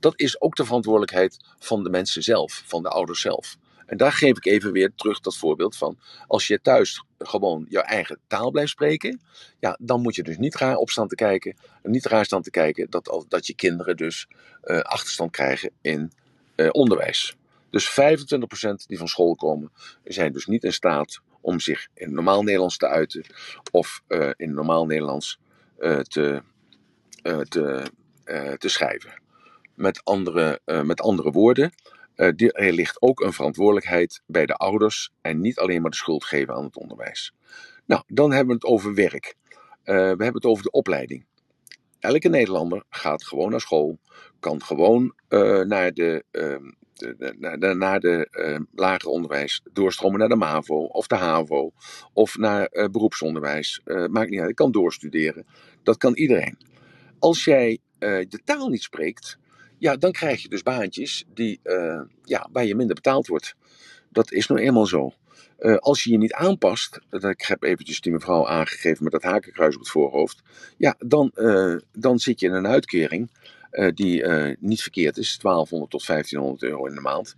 Dat 0.00 0.20
is 0.20 0.40
ook 0.40 0.56
de 0.56 0.64
verantwoordelijkheid 0.64 1.44
van 1.58 1.82
de 1.82 1.90
mensen 1.90 2.22
zelf, 2.22 2.62
van 2.66 2.82
de 2.82 2.88
ouders 2.88 3.20
zelf. 3.20 3.56
En 3.86 3.96
daar 3.96 4.12
geef 4.12 4.36
ik 4.36 4.46
even 4.46 4.72
weer 4.72 4.92
terug 4.94 5.20
dat 5.20 5.36
voorbeeld 5.36 5.76
van. 5.76 5.98
Als 6.26 6.46
je 6.46 6.60
thuis 6.60 7.04
gewoon 7.18 7.66
jouw 7.68 7.82
eigen 7.82 8.18
taal 8.26 8.50
blijft 8.50 8.70
spreken, 8.70 9.20
ja, 9.58 9.78
dan 9.80 10.00
moet 10.00 10.14
je 10.14 10.22
dus 10.22 10.38
niet 10.38 10.54
raar 10.54 10.76
opstaan 10.76 11.08
te 11.08 11.14
kijken. 11.14 11.56
Niet 11.82 12.06
raar 12.06 12.24
staan 12.24 12.42
te 12.42 12.50
kijken 12.50 12.90
dat, 12.90 13.24
dat 13.28 13.46
je 13.46 13.54
kinderen 13.54 13.96
dus 13.96 14.28
uh, 14.64 14.78
achterstand 14.78 15.30
krijgen 15.30 15.70
in 15.80 16.12
uh, 16.56 16.68
onderwijs. 16.70 17.36
Dus 17.70 17.90
25% 17.90 17.94
die 18.86 18.98
van 18.98 19.08
school 19.08 19.34
komen, 19.34 19.72
zijn 20.04 20.32
dus 20.32 20.46
niet 20.46 20.64
in 20.64 20.72
staat 20.72 21.20
om 21.40 21.60
zich 21.60 21.88
in 21.94 22.14
normaal 22.14 22.42
Nederlands 22.42 22.76
te 22.76 22.88
uiten 22.88 23.24
of 23.70 24.02
uh, 24.08 24.30
in 24.36 24.54
normaal 24.54 24.86
Nederlands 24.86 25.38
te, 26.02 26.42
te, 27.48 27.82
te 28.58 28.68
schrijven. 28.68 29.22
Met 29.74 30.04
andere, 30.04 30.60
met 30.84 31.00
andere 31.00 31.30
woorden, 31.30 31.72
er 32.14 32.72
ligt 32.72 33.02
ook 33.02 33.20
een 33.20 33.32
verantwoordelijkheid 33.32 34.22
bij 34.26 34.46
de 34.46 34.54
ouders 34.54 35.10
en 35.20 35.40
niet 35.40 35.58
alleen 35.58 35.82
maar 35.82 35.90
de 35.90 35.96
schuld 35.96 36.24
geven 36.24 36.54
aan 36.54 36.64
het 36.64 36.76
onderwijs. 36.76 37.34
Nou, 37.86 38.02
dan 38.06 38.30
hebben 38.30 38.48
we 38.48 38.54
het 38.54 38.72
over 38.72 38.94
werk. 38.94 39.34
we 39.84 39.92
hebben 39.92 40.34
het 40.34 40.44
over 40.44 40.62
de 40.62 40.70
opleiding. 40.70 41.26
elke 41.98 42.28
Nederlander 42.28 42.84
gaat 42.88 43.24
gewoon 43.24 43.50
naar 43.50 43.60
school, 43.60 43.98
kan 44.40 44.62
gewoon 44.62 45.14
uh, 45.28 45.60
naar 45.60 45.92
de, 45.92 46.24
uh, 46.32 46.56
de, 46.94 47.34
naar 47.38 47.58
de, 47.58 47.74
naar 47.74 48.00
de 48.00 48.28
uh, 48.30 48.58
lager 48.74 49.08
onderwijs 49.08 49.60
doorstromen 49.72 50.18
naar 50.18 50.28
de 50.28 50.36
MAVO 50.36 50.84
of 50.84 51.06
de 51.06 51.14
HAVO 51.14 51.72
of 52.12 52.36
naar 52.36 52.68
beroepsonderwijs. 52.90 53.80
maakt 54.10 54.30
niet 54.30 54.40
uit, 54.40 54.54
kan 54.54 54.72
doorstuderen. 54.72 55.46
Dat 55.82 55.96
kan 55.96 56.14
iedereen. 56.14 56.58
Als 57.18 57.44
jij 57.44 57.78
de 57.98 58.40
taal 58.44 58.68
niet 58.68 58.82
spreekt, 58.82 59.38
ja, 59.78 59.96
dan 59.96 60.12
krijg 60.12 60.42
je 60.42 60.48
dus 60.48 60.62
baantjes 60.62 61.24
die, 61.34 61.60
ja, 62.24 62.48
waar 62.52 62.64
je 62.64 62.74
minder 62.74 62.94
betaald 62.94 63.26
wordt. 63.26 63.54
Dat 64.08 64.32
is 64.32 64.46
nou 64.46 64.60
eenmaal 64.60 64.86
zo. 64.86 65.12
Uh, 65.58 65.76
als 65.76 66.04
je 66.04 66.10
je 66.10 66.18
niet 66.18 66.32
aanpast, 66.32 67.00
dat, 67.10 67.24
ik 67.24 67.42
heb 67.42 67.62
eventjes 67.62 68.00
die 68.00 68.12
mevrouw 68.12 68.48
aangegeven 68.48 69.02
met 69.02 69.12
dat 69.12 69.22
hakenkruis 69.22 69.74
op 69.74 69.80
het 69.80 69.90
voorhoofd, 69.90 70.42
ja, 70.76 70.94
dan, 70.98 71.32
dan 71.92 72.18
zit 72.18 72.40
je 72.40 72.46
in 72.46 72.52
een 72.52 72.66
uitkering 72.66 73.30
die 73.94 74.24
niet 74.58 74.82
verkeerd 74.82 75.16
is, 75.16 75.38
1200 75.38 75.90
tot 75.90 76.06
1500 76.06 76.62
euro 76.62 76.86
in 76.86 76.94
de 76.94 77.00
maand, 77.00 77.34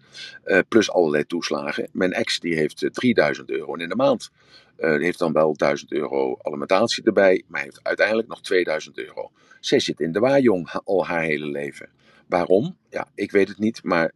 plus 0.69 0.91
allerlei 0.91 1.27
toeslagen. 1.27 1.89
Mijn 1.93 2.13
ex 2.13 2.41
die 2.41 2.55
heeft 2.55 2.89
3000 2.93 3.51
euro 3.51 3.75
in 3.75 3.89
de 3.89 3.97
maand. 3.97 4.31
die 4.77 4.89
heeft 4.89 5.19
dan 5.19 5.33
wel 5.33 5.55
1000 5.57 5.93
euro 5.93 6.37
alimentatie 6.43 7.05
erbij, 7.05 7.43
maar 7.47 7.63
heeft 7.63 7.81
uiteindelijk 7.83 8.29
nog 8.29 8.41
2000 8.41 8.99
euro. 8.99 9.31
Zij 9.61 9.81
zit 9.81 10.01
in 10.01 10.13
de 10.13 10.21
waarjong 10.21 10.71
al 10.85 11.07
haar 11.07 11.23
hele 11.23 11.47
leven. 11.47 11.89
Waarom? 12.27 12.77
Ja, 12.91 13.09
ik 13.15 13.31
weet 13.31 13.49
het 13.49 13.59
niet, 13.59 13.83
maar 13.83 14.13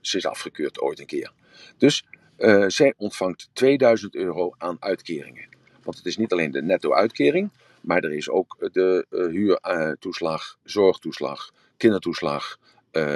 ze 0.00 0.16
is 0.16 0.26
afgekeurd 0.26 0.80
ooit 0.80 1.00
een 1.00 1.06
keer. 1.06 1.32
Dus 1.76 2.04
uh, 2.38 2.64
zij 2.68 2.94
ontvangt 2.96 3.50
2000 3.52 4.14
euro 4.14 4.54
aan 4.58 4.76
uitkeringen. 4.80 5.48
Want 5.82 5.96
het 5.96 6.06
is 6.06 6.16
niet 6.16 6.32
alleen 6.32 6.50
de 6.50 6.62
netto-uitkering, 6.62 7.50
maar 7.80 8.04
er 8.04 8.12
is 8.12 8.30
ook 8.30 8.68
de 8.72 9.06
uh, 9.10 9.26
huurtoeslag, 9.26 10.58
zorgtoeslag, 10.64 11.50
kindertoeslag 11.76 12.58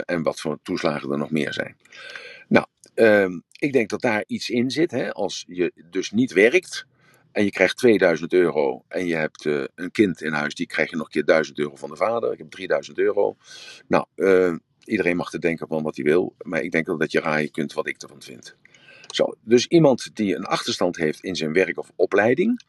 en 0.05 0.23
wat 0.23 0.41
voor 0.41 0.59
toeslagen 0.63 1.11
er 1.11 1.19
nog 1.19 1.31
meer 1.31 1.53
zijn. 1.53 1.77
Nou, 2.49 2.67
ehm, 2.95 3.39
ik 3.59 3.73
denk 3.73 3.89
dat 3.89 4.01
daar 4.01 4.25
iets 4.27 4.51
in 4.51 4.71
zit. 4.71 4.91
Hè? 4.91 5.13
Als 5.13 5.45
je 5.49 5.73
dus 5.91 6.11
niet 6.11 6.33
werkt 6.33 6.87
en 7.37 7.45
je 7.45 7.51
krijgt 7.51 7.77
2000 7.77 8.33
euro 8.33 8.85
en 8.89 9.07
je 9.07 9.15
hebt 9.15 9.45
een 9.75 9.91
kind 9.91 10.21
in 10.23 10.33
huis, 10.33 10.55
die 10.55 10.67
krijg 10.67 10.91
je 10.91 10.97
nog 10.97 11.05
een 11.05 11.13
keer 11.13 11.25
1000 11.25 11.59
euro 11.59 11.77
van 11.77 11.91
de 11.91 11.97
vader. 11.97 12.33
Ik 12.33 12.39
heb 12.39 12.51
3000 12.51 12.99
euro. 12.99 13.37
Nou, 13.89 14.07
iedereen 14.85 15.17
mag 15.17 15.31
te 15.31 15.39
denken 15.39 15.69
van 15.69 15.83
wat 15.83 15.97
hij 15.97 16.05
wil, 16.05 16.35
maar 16.39 16.63
ik 16.63 16.71
denk 16.71 16.87
dat 16.87 17.13
je 17.13 17.21
raaien 17.21 17.51
kunt 17.51 17.73
wat 17.73 17.89
ik 17.89 18.03
ervan 18.03 18.23
vind. 18.23 18.57
Zo, 19.07 19.35
dus 19.43 19.67
iemand 19.67 20.11
die 20.15 20.37
een 20.37 20.45
achterstand 20.45 20.97
heeft 20.97 21.21
in 21.21 21.37
zijn 21.37 21.53
werk 21.53 21.79
of 21.79 21.91
opleiding, 21.97 22.63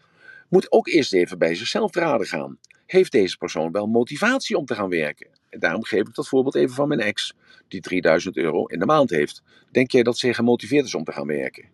moet 0.50 0.72
ook 0.72 0.88
eerst 0.88 1.14
even 1.14 1.38
bij 1.38 1.56
zichzelf 1.56 1.96
raden 1.96 2.28
gaan. 2.28 2.58
Heeft 2.86 3.12
deze 3.12 3.38
persoon 3.38 3.72
wel 3.72 3.88
motivatie 3.88 4.58
om 4.58 4.66
te 4.66 4.76
gaan 4.76 4.90
werken? 4.90 5.28
En 5.50 5.60
daarom 5.60 5.84
geef 5.84 6.08
ik 6.08 6.16
dat 6.16 6.28
voorbeeld 6.28 6.56
even 6.56 6.76
van 6.76 6.88
mijn 6.88 7.00
ex, 7.00 7.34
die 7.68 7.82
3000 7.82 8.38
euro 8.38 8.66
in 8.66 8.80
de 8.80 8.86
maand 8.86 9.10
heeft. 9.10 9.44
Denk 9.72 9.92
jij 9.92 10.04
dat 10.04 10.18
zij 10.18 10.34
gemotiveerd 10.34 10.86
is 10.86 10.96
om 10.96 11.04
te 11.04 11.12
gaan 11.12 11.28
werken? 11.28 11.66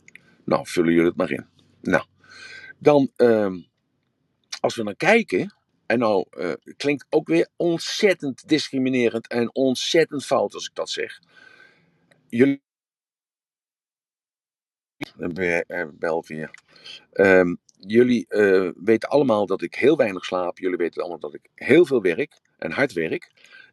Nou, 0.45 0.67
vullen 0.67 0.91
jullie 0.91 1.08
het 1.08 1.17
maar 1.17 1.32
in. 1.32 1.45
Nou, 1.82 2.03
dan, 2.83 3.11
uh, 3.17 3.53
als 4.59 4.75
we 4.75 4.83
dan 4.83 4.95
kijken, 4.95 5.55
en 5.85 5.99
nou 5.99 6.25
uh, 6.31 6.53
klinkt 6.77 7.05
ook 7.09 7.27
weer 7.27 7.47
ontzettend 7.55 8.47
discriminerend 8.47 9.27
en 9.27 9.55
ontzettend 9.55 10.25
fout 10.25 10.53
als 10.53 10.67
ik 10.67 10.75
dat 10.75 10.89
zeg. 10.89 11.19
Jullie 12.27 12.61
Belvië. 15.93 16.49
Um, 17.13 17.57
jullie 17.79 18.25
uh, 18.29 18.71
weten 18.75 19.09
allemaal 19.09 19.45
dat 19.45 19.61
ik 19.61 19.75
heel 19.75 19.97
weinig 19.97 20.25
slaap. 20.25 20.59
Jullie 20.59 20.77
weten 20.77 21.01
allemaal 21.01 21.19
dat 21.19 21.33
ik 21.33 21.49
heel 21.55 21.85
veel 21.85 22.01
werk 22.01 22.39
en 22.57 22.71
hard 22.71 22.93
werk. 22.93 23.31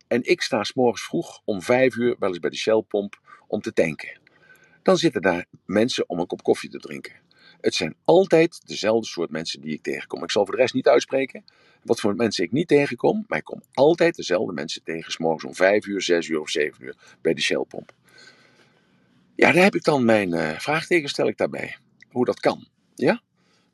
En 0.08 0.22
ik 0.22 0.40
sta 0.42 0.64
s'morgens 0.64 1.02
vroeg 1.02 1.40
om 1.44 1.62
vijf 1.62 1.96
uur 1.96 2.16
wel 2.18 2.28
eens 2.28 2.38
bij 2.38 2.50
de 2.50 2.56
Shellpomp 2.56 3.20
om 3.46 3.60
te 3.60 3.72
tanken. 3.72 4.20
Dan 4.82 4.96
zitten 4.96 5.22
daar 5.22 5.46
mensen 5.64 6.08
om 6.08 6.18
een 6.18 6.26
kop 6.26 6.42
koffie 6.42 6.70
te 6.70 6.78
drinken. 6.78 7.28
Het 7.60 7.74
zijn 7.74 7.96
altijd 8.04 8.60
dezelfde 8.66 9.06
soort 9.06 9.30
mensen 9.30 9.60
die 9.60 9.72
ik 9.72 9.82
tegenkom. 9.82 10.22
Ik 10.22 10.30
zal 10.30 10.44
voor 10.44 10.54
de 10.54 10.60
rest 10.60 10.74
niet 10.74 10.88
uitspreken 10.88 11.44
wat 11.82 12.00
voor 12.00 12.16
mensen 12.16 12.44
ik 12.44 12.52
niet 12.52 12.68
tegenkom, 12.68 13.24
maar 13.28 13.38
ik 13.38 13.44
kom 13.44 13.62
altijd 13.72 14.16
dezelfde 14.16 14.52
mensen 14.52 14.82
tegen, 14.82 15.12
s'morgens 15.12 15.44
om 15.44 15.54
vijf 15.54 15.86
uur, 15.86 16.02
zes 16.02 16.28
uur 16.28 16.40
of 16.40 16.50
zeven 16.50 16.84
uur 16.84 16.96
bij 17.20 17.34
de 17.34 17.40
Shellpomp. 17.40 17.92
Ja, 19.34 19.52
daar 19.52 19.62
heb 19.62 19.74
ik 19.74 19.84
dan 19.84 20.04
mijn 20.04 20.34
uh, 20.34 20.58
vraagteken, 20.58 21.08
stel 21.08 21.28
ik 21.28 21.36
daarbij. 21.36 21.76
Hoe 22.10 22.24
dat 22.24 22.40
kan. 22.40 22.66
Ja? 22.94 23.22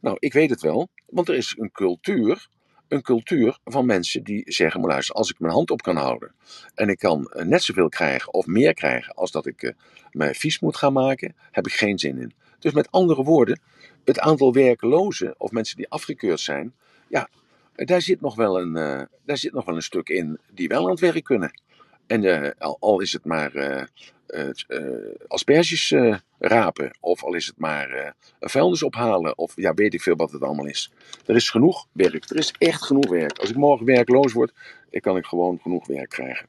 Nou, 0.01 0.17
ik 0.21 0.33
weet 0.33 0.51
het 0.51 0.61
wel, 0.61 0.89
want 1.07 1.29
er 1.29 1.35
is 1.35 1.55
een 1.59 1.73
cultuur, 1.73 2.49
een 2.89 3.03
cultuur 3.03 3.59
van 3.65 3.87
mensen 3.87 4.25
die 4.25 4.43
zeggen, 4.53 4.81
maar 4.81 4.91
luister, 4.91 5.15
als 5.15 5.31
ik 5.31 5.39
mijn 5.39 5.53
hand 5.53 5.71
op 5.71 5.83
kan 5.83 5.97
houden 5.97 6.35
en 6.75 6.89
ik 6.89 6.99
kan 6.99 7.33
uh, 7.37 7.45
net 7.45 7.63
zoveel 7.63 7.89
krijgen 7.89 8.33
of 8.33 8.47
meer 8.47 8.75
krijgen 8.75 9.15
als 9.15 9.31
dat 9.31 9.47
ik 9.47 9.63
uh, 9.63 9.71
mij 10.11 10.35
vies 10.35 10.61
moet 10.61 10.77
gaan 10.77 10.93
maken, 10.93 11.37
heb 11.51 11.67
ik 11.67 11.73
geen 11.73 11.99
zin 11.99 12.19
in. 12.19 12.33
Dus 12.59 12.73
met 12.73 12.91
andere 12.91 13.23
woorden, 13.23 13.61
het 14.05 14.19
aantal 14.19 14.53
werklozen 14.53 15.35
of 15.39 15.51
mensen 15.51 15.77
die 15.77 15.89
afgekeurd 15.89 16.41
zijn, 16.41 16.75
ja, 17.09 17.29
daar 17.75 18.03
zit 18.03 18.21
nog 18.21 18.35
wel 18.35 18.61
een, 18.61 18.73
daar 19.25 19.37
zit 19.37 19.53
nog 19.53 19.65
wel 19.65 19.75
een 19.75 19.83
stuk 19.83 20.09
in 20.09 20.39
die 20.53 20.69
wel 20.69 20.85
aan 20.85 20.91
het 20.91 21.01
werk 21.01 21.25
kunnen. 21.25 21.61
En 22.07 22.55
al, 22.59 22.77
al, 22.81 23.01
is 23.01 23.13
het 23.13 23.25
maar 23.25 23.55
uh, 23.55 23.83
asperges 25.29 25.95
rapen. 26.39 26.97
Of 27.01 27.25
al 27.25 27.35
is 27.35 27.47
het 27.47 27.59
maar 27.59 28.15
vuilnis 28.41 28.83
ophalen. 28.83 29.39
Of 29.39 29.53
ja, 29.57 29.75
weet 29.75 29.95
ik 29.95 30.03
veel 30.03 30.17
wat 30.17 30.33
het 30.33 30.43
allemaal 30.43 30.67
is. 30.67 30.93
Er 31.27 31.35
is 31.35 31.51
genoeg 31.51 31.87
werk. 31.93 32.31
Er 32.31 32.37
is 32.37 32.55
echt 32.59 32.85
genoeg 32.85 33.09
werk. 33.09 33.39
Als 33.39 33.51
ik 33.51 33.57
morgen 33.57 33.87
werkloos 33.87 34.33
word, 34.33 34.53
kan 34.91 35.17
ik 35.17 35.25
gewoon 35.25 35.59
genoeg 35.63 35.87
werk 35.87 36.09
krijgen. 36.09 36.49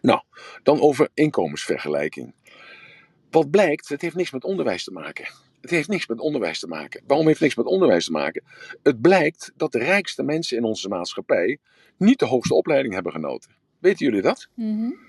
Nou, 0.00 0.20
dan 0.62 0.80
over 0.80 1.08
inkomensvergelijking. 1.14 2.34
Wat 3.30 3.50
blijkt, 3.50 3.88
het 3.88 4.00
heeft 4.00 4.14
niks 4.14 4.30
met 4.30 4.44
onderwijs 4.44 4.84
te 4.84 4.92
maken. 4.92 5.28
Het 5.60 5.70
heeft 5.70 5.88
niks 5.88 6.06
met 6.06 6.20
onderwijs 6.20 6.60
te 6.60 6.66
maken. 6.66 7.02
Waarom 7.06 7.26
heeft 7.26 7.38
het 7.38 7.48
niks 7.48 7.64
met 7.64 7.72
onderwijs 7.72 8.04
te 8.04 8.12
maken? 8.12 8.44
Het 8.82 9.00
blijkt 9.00 9.52
dat 9.56 9.72
de 9.72 9.78
rijkste 9.78 10.22
mensen 10.22 10.56
in 10.56 10.64
onze 10.64 10.88
maatschappij 10.88 11.58
niet 11.96 12.18
de 12.18 12.26
hoogste 12.26 12.54
opleiding 12.54 12.94
hebben 12.94 13.12
genoten. 13.12 13.56
Weten 13.78 14.06
jullie 14.06 14.22
dat? 14.22 14.48
Mm 14.54 15.06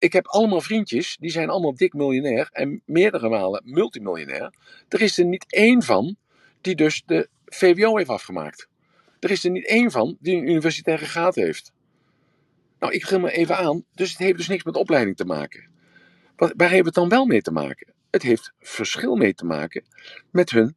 ik 0.00 0.12
heb 0.12 0.26
allemaal 0.26 0.60
vriendjes, 0.60 1.16
die 1.20 1.30
zijn 1.30 1.48
allemaal 1.48 1.74
dik 1.74 1.92
miljonair 1.92 2.48
en 2.52 2.82
meerdere 2.84 3.28
malen 3.28 3.62
multimiljonair. 3.64 4.54
Er 4.88 5.00
is 5.00 5.18
er 5.18 5.24
niet 5.24 5.44
één 5.48 5.82
van 5.82 6.16
die 6.60 6.74
dus 6.74 7.02
de 7.06 7.28
VWO 7.44 7.96
heeft 7.96 8.08
afgemaakt. 8.08 8.68
Er 9.20 9.30
is 9.30 9.44
er 9.44 9.50
niet 9.50 9.66
één 9.66 9.90
van 9.90 10.16
die 10.20 10.36
een 10.36 10.48
universitaire 10.48 11.04
graad 11.06 11.34
heeft. 11.34 11.72
Nou, 12.78 12.92
ik 12.92 13.04
geef 13.04 13.18
me 13.18 13.30
even 13.30 13.56
aan, 13.56 13.84
dus 13.94 14.10
het 14.10 14.18
heeft 14.18 14.36
dus 14.36 14.48
niks 14.48 14.64
met 14.64 14.76
opleiding 14.76 15.16
te 15.16 15.24
maken. 15.24 15.69
Waar 16.56 16.70
heeft 16.70 16.84
het 16.84 16.94
dan 16.94 17.08
wel 17.08 17.26
mee 17.26 17.42
te 17.42 17.50
maken? 17.50 17.92
Het 18.10 18.22
heeft 18.22 18.52
verschil 18.58 19.16
mee 19.16 19.34
te 19.34 19.44
maken 19.44 19.84
met 20.30 20.50
hun 20.50 20.76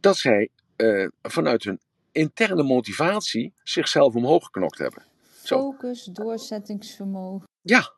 dat 0.00 0.16
zij 0.16 0.48
uh, 0.76 1.08
vanuit 1.22 1.64
hun 1.64 1.80
interne 2.12 2.62
motivatie 2.62 3.52
zichzelf 3.62 4.14
omhoog 4.14 4.44
geknokt 4.44 4.78
hebben. 4.78 5.02
Zo. 5.42 5.58
Focus, 5.58 6.04
doorzettingsvermogen. 6.04 7.48
Ja, 7.62 7.92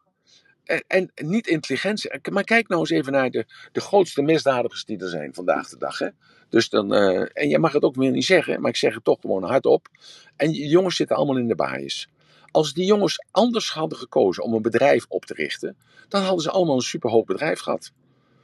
en, 0.64 0.84
en, 0.86 1.10
niet 1.14 1.46
intelligentie. 1.46 2.10
Maar 2.30 2.44
kijk 2.44 2.68
nou 2.68 2.80
eens 2.80 2.90
even 2.90 3.12
naar 3.12 3.30
de, 3.30 3.46
de 3.72 3.80
grootste 3.80 4.22
misdadigers 4.22 4.84
die 4.84 4.98
er 4.98 5.08
zijn 5.08 5.34
vandaag 5.34 5.68
de 5.68 5.78
dag. 5.78 5.98
Hè? 5.98 6.08
Dus 6.48 6.68
dan, 6.68 6.94
uh, 6.94 7.28
en 7.32 7.48
je 7.48 7.58
mag 7.58 7.72
het 7.72 7.82
ook 7.82 7.94
weer 7.94 8.10
niet 8.10 8.24
zeggen, 8.24 8.60
maar 8.60 8.70
ik 8.70 8.76
zeg 8.76 8.94
het 8.94 9.04
toch 9.04 9.20
gewoon 9.20 9.42
hardop. 9.42 9.88
En 10.36 10.50
jongens 10.50 10.96
zitten 10.96 11.16
allemaal 11.16 11.38
in 11.38 11.48
de 11.48 11.54
baaiers. 11.54 12.08
Als 12.56 12.72
die 12.72 12.84
jongens 12.84 13.24
anders 13.30 13.70
hadden 13.70 13.98
gekozen 13.98 14.44
om 14.44 14.54
een 14.54 14.62
bedrijf 14.62 15.06
op 15.08 15.24
te 15.24 15.34
richten, 15.34 15.76
dan 16.08 16.22
hadden 16.22 16.42
ze 16.42 16.50
allemaal 16.50 16.74
een 16.74 16.80
superhoog 16.80 17.24
bedrijf 17.24 17.60
gehad. 17.60 17.92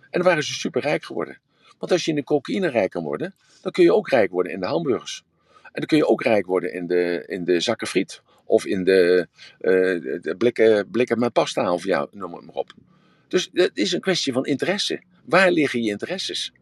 En 0.00 0.08
dan 0.10 0.22
waren 0.22 0.44
ze 0.44 0.52
superrijk 0.52 1.04
geworden. 1.04 1.38
Want 1.78 1.92
als 1.92 2.04
je 2.04 2.10
in 2.10 2.16
de 2.16 2.24
cocaïne 2.24 2.68
rijk 2.68 2.90
kan 2.90 3.04
worden, 3.04 3.34
dan 3.62 3.72
kun 3.72 3.84
je 3.84 3.94
ook 3.94 4.08
rijk 4.08 4.30
worden 4.30 4.52
in 4.52 4.60
de 4.60 4.66
hamburgers. 4.66 5.24
En 5.62 5.70
dan 5.72 5.86
kun 5.86 5.96
je 5.96 6.06
ook 6.06 6.22
rijk 6.22 6.46
worden 6.46 6.72
in 6.72 6.86
de, 6.86 7.24
in 7.26 7.44
de 7.44 7.60
zakken 7.60 7.86
friet. 7.86 8.22
Of 8.44 8.66
in 8.66 8.84
de, 8.84 9.28
uh, 9.60 10.20
de 10.22 10.34
blikken, 10.38 10.90
blikken 10.90 11.18
met 11.18 11.32
pasta 11.32 11.72
of 11.72 11.84
ja, 11.84 12.06
noem 12.10 12.34
het 12.34 12.44
maar 12.44 12.54
op. 12.54 12.72
Dus 13.28 13.50
het 13.52 13.76
is 13.76 13.92
een 13.92 14.00
kwestie 14.00 14.32
van 14.32 14.44
interesse. 14.44 15.02
Waar 15.24 15.50
liggen 15.50 15.82
je 15.82 15.90
interesses? 15.90 16.52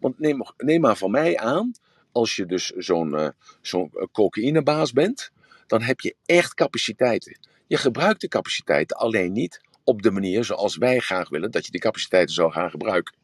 Want 0.00 0.18
neem, 0.18 0.42
neem 0.56 0.80
maar 0.80 0.96
van 0.96 1.10
mij 1.10 1.38
aan, 1.38 1.72
als 2.12 2.36
je 2.36 2.46
dus 2.46 2.66
zo'n 2.66 3.12
uh, 3.12 3.28
zo'n 3.60 3.90
cocaïnebaas 4.12 4.92
bent, 4.92 5.32
dan 5.70 5.82
heb 5.82 6.00
je 6.00 6.14
echt 6.26 6.54
capaciteiten. 6.54 7.38
Je 7.66 7.76
gebruikt 7.76 8.20
de 8.20 8.28
capaciteiten 8.28 8.96
alleen 8.96 9.32
niet 9.32 9.60
op 9.84 10.02
de 10.02 10.10
manier 10.10 10.44
zoals 10.44 10.76
wij 10.76 10.98
graag 10.98 11.28
willen 11.28 11.50
dat 11.50 11.64
je 11.64 11.70
die 11.70 11.80
capaciteiten 11.80 12.34
zou 12.34 12.52
gaan 12.52 12.70
gebruiken. 12.70 13.14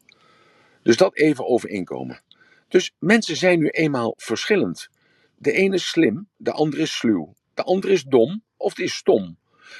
Dus 0.83 0.97
dat 0.97 1.15
even 1.15 1.47
over 1.47 1.69
inkomen. 1.69 2.21
Dus 2.67 2.91
mensen 2.99 3.35
zijn 3.35 3.59
nu 3.59 3.67
eenmaal 3.67 4.13
verschillend. 4.17 4.89
De 5.37 5.51
ene 5.51 5.75
is 5.75 5.87
slim, 5.87 6.27
de 6.37 6.51
andere 6.51 6.81
is 6.81 6.97
sluw. 6.97 7.35
De 7.53 7.63
andere 7.63 7.93
is 7.93 8.03
dom 8.03 8.43
of 8.57 8.73
die 8.73 8.85
is 8.85 8.95
stom. 8.95 9.37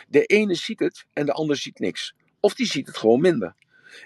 De 0.07 0.25
ene 0.25 0.53
ziet 0.53 0.79
het 0.79 1.05
en 1.13 1.25
de 1.25 1.33
ander 1.33 1.55
ziet 1.55 1.79
niks. 1.79 2.15
Of 2.39 2.53
die 2.53 2.67
ziet 2.67 2.87
het 2.87 2.97
gewoon 2.97 3.21
minder. 3.21 3.55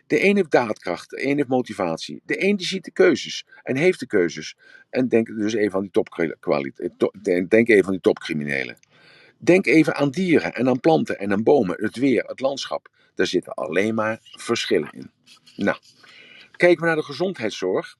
De 0.08 0.24
een 0.24 0.36
heeft 0.36 0.52
daadkracht, 0.52 1.10
de 1.10 1.26
een 1.26 1.36
heeft 1.36 1.48
motivatie. 1.48 2.22
De 2.26 2.44
een 2.44 2.56
die 2.56 2.68
ziet 2.68 2.84
de 2.84 2.92
keuzes 2.92 3.46
en 3.64 3.76
heeft 3.76 4.00
de 4.00 4.08
keuzes. 4.08 4.56
En 4.90 5.08
denk 5.08 5.28
dus 5.28 5.54
even 5.54 5.76
aan 5.76 5.82
die 5.82 5.92
topkwaliteit. 5.92 7.50
Denk 7.50 7.70
even 7.70 7.86
aan 7.86 7.92
die 7.92 8.02
topcriminelen. 8.02 8.78
Denk 9.38 9.66
even 9.66 9.96
aan 9.96 10.10
dieren 10.10 10.54
en 10.54 10.68
aan 10.68 10.80
planten 10.80 11.20
en 11.20 11.32
aan 11.32 11.44
bomen, 11.44 11.84
het 11.84 11.96
weer, 11.96 12.24
het 12.24 12.40
landschap. 12.40 12.90
Daar 13.16 13.28
zitten 13.28 13.54
alleen 13.54 13.96
maar 13.96 14.20
verschillen 14.22 14.92
in. 14.92 15.12
Nou, 15.56 15.78
kijken 16.52 16.80
we 16.80 16.86
naar 16.86 16.96
de 16.96 17.04
gezondheidszorg. 17.04 17.98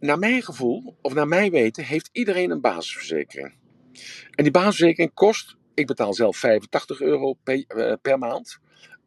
Naar 0.00 0.18
mijn 0.18 0.42
gevoel, 0.42 0.96
of 1.02 1.14
naar 1.14 1.28
mijn 1.28 1.50
weten, 1.50 1.84
heeft 1.84 2.08
iedereen 2.12 2.50
een 2.50 2.60
basisverzekering. 2.60 3.54
En 4.30 4.44
die 4.44 4.52
basisverzekering 4.52 5.14
kost, 5.14 5.56
ik 5.74 5.86
betaal 5.86 6.14
zelf 6.14 6.36
85 6.36 7.00
euro 7.00 7.36
uh, 7.44 7.92
per 8.02 8.18
maand. 8.18 8.58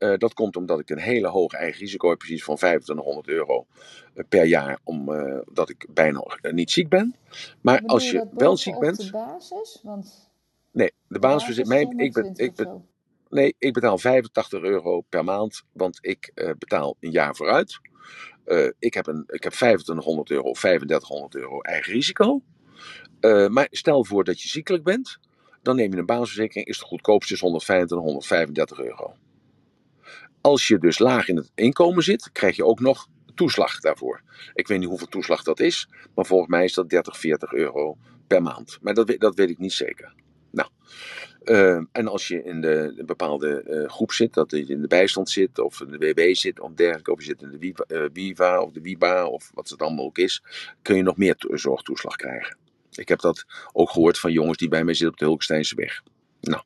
Uh, 0.02 0.18
dat 0.18 0.34
komt 0.34 0.56
omdat 0.56 0.80
ik 0.80 0.90
een 0.90 1.00
hele 1.00 1.28
hoog 1.28 1.54
eigen 1.54 1.80
risico 1.80 2.10
heb, 2.10 2.18
precies 2.18 2.44
van 2.44 2.56
2500 2.56 3.28
euro 3.28 3.66
uh, 4.14 4.24
per 4.30 4.46
jaar, 4.46 4.80
omdat 4.84 5.70
ik 5.70 5.86
bijna 5.90 6.24
niet 6.42 6.72
ziek 6.72 6.90
ben. 6.90 7.16
Maar 7.62 7.82
als 7.86 8.12
je, 8.12 8.28
wel 8.32 8.58
ziek 8.58 8.80
bent. 8.80 8.98
de 8.98 9.12
basis? 9.12 9.80
Want 9.84 10.32
nee, 10.72 10.92
de 11.08 11.20
basisverzekering. 11.20 12.00
Ik, 12.00 12.14
ben, 12.14 12.34
ik, 12.36 12.56
ben, 12.56 12.86
nee, 13.30 13.56
ik 13.58 13.74
betaal 13.74 13.98
85 13.98 14.62
euro 14.62 15.02
per 15.02 15.24
maand, 15.24 15.64
want 15.72 15.98
ik 16.02 16.32
uh, 16.36 16.50
betaal 16.58 16.96
een 17.00 17.12
jaar 17.12 17.36
vooruit. 17.36 17.80
ik, 18.80 18.94
heb 18.94 19.08
een, 19.08 19.24
ik 19.28 19.44
heb 19.44 19.54
2500 19.54 20.30
euro 20.30 20.50
of 20.50 20.60
3500 20.60 21.36
euro 21.36 21.62
eigen 21.62 21.94
risico. 21.94 22.42
maar 23.50 23.68
stel 23.72 24.06
voor 24.06 24.24
dat 24.24 24.42
je 24.42 24.48
ziekelijk 24.48 24.84
bent, 24.84 25.20
dan 25.62 25.76
neem 25.76 25.92
je 25.92 25.98
een 25.98 26.06
basisverzekering, 26.06 26.68
is 26.68 26.80
de 26.80 26.86
goedkoopste 26.86 27.38
125, 27.40 27.98
135 27.98 28.80
euro. 28.80 29.16
Als 30.42 30.68
je 30.68 30.78
dus 30.78 31.00
laag 31.00 31.28
in 31.28 31.36
het 31.36 31.52
inkomen 31.56 32.04
zit, 32.04 32.32
krijg 32.32 32.56
je 32.56 32.66
ook 32.66 32.80
nog 32.80 33.08
toeslag 33.36 33.80
daarvoor. 33.80 34.22
Ik 34.54 34.68
weet 34.68 34.80
niet 34.80 34.88
hoeveel 34.88 35.08
toeslag 35.08 35.44
dat 35.44 35.60
is, 35.60 35.90
maar 36.16 36.26
volgens 36.26 36.50
mij 36.50 36.64
is 36.64 36.74
dat 36.74 36.90
30, 36.90 37.20
40 37.20 37.54
euro 37.54 37.98
per 38.28 38.42
maand. 38.42 38.78
Maar 38.82 38.94
dat, 38.94 39.16
dat 39.18 39.36
weet 39.36 39.50
ik 39.50 39.58
niet 39.58 39.74
zeker. 39.74 40.14
Nou, 40.52 40.70
uh, 41.44 41.82
en 41.92 42.08
als 42.08 42.28
je 42.28 42.44
in 42.44 42.62
de, 42.62 42.94
een 42.98 43.06
bepaalde 43.06 43.64
uh, 43.68 43.90
groep 43.90 44.12
zit, 44.12 44.34
dat 44.34 44.52
je 44.52 44.66
in 44.66 44.82
de 44.82 44.88
bijstand 44.88 45.30
zit, 45.30 45.60
of 45.60 45.82
in 45.82 45.92
de 45.92 45.98
WB 45.98 46.36
zit, 46.36 46.60
of 46.60 46.72
dergelijke, 46.74 47.12
of 47.12 47.20
je 47.20 47.26
zit 47.26 47.42
in 47.42 47.52
de 47.60 47.86
uh, 47.88 48.06
Viva 48.14 48.62
of 48.62 48.72
de 48.72 48.82
Wiba, 48.82 49.28
of 49.28 49.52
wat 49.54 49.70
het 49.70 49.82
allemaal 49.82 50.06
ook 50.06 50.18
is, 50.18 50.44
kun 50.82 50.96
je 50.96 51.04
nog 51.04 51.18
meer 51.18 51.36
zorgtoeslag 51.38 52.16
krijgen. 52.16 52.58
Ik 52.92 53.08
heb 53.08 53.20
dat 53.20 53.46
ook 53.72 53.90
gehoord 53.90 54.20
van 54.20 54.32
jongens 54.32 54.58
die 54.58 54.70
bij 54.70 54.84
mij 54.84 54.94
zitten 54.94 55.14
op 55.14 55.20
de 55.20 55.26
Hulksteinse 55.26 55.76
weg. 55.76 56.04
Nou, 56.42 56.64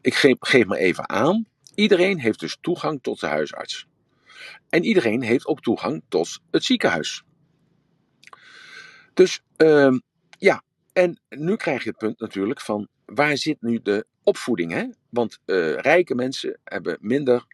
ik 0.00 0.14
geef, 0.14 0.36
geef 0.40 0.66
me 0.66 0.76
even 0.76 1.08
aan 1.08 1.46
Iedereen 1.76 2.20
heeft 2.20 2.40
dus 2.40 2.58
toegang 2.60 3.02
tot 3.02 3.20
de 3.20 3.26
huisarts. 3.26 3.86
En 4.68 4.84
iedereen 4.84 5.22
heeft 5.22 5.46
ook 5.46 5.60
toegang 5.60 6.02
tot 6.08 6.40
het 6.50 6.64
ziekenhuis. 6.64 7.22
Dus 9.14 9.40
uh, 9.56 9.96
ja, 10.38 10.62
en 10.92 11.20
nu 11.28 11.56
krijg 11.56 11.82
je 11.82 11.88
het 11.88 11.98
punt 11.98 12.20
natuurlijk 12.20 12.60
van 12.60 12.88
waar 13.04 13.36
zit 13.36 13.62
nu 13.62 13.80
de 13.82 14.06
opvoeding? 14.22 14.72
Hè? 14.72 14.86
Want 15.08 15.38
uh, 15.46 15.74
rijke 15.74 16.14
mensen 16.14 16.58
hebben 16.64 16.98
minder, 17.00 17.46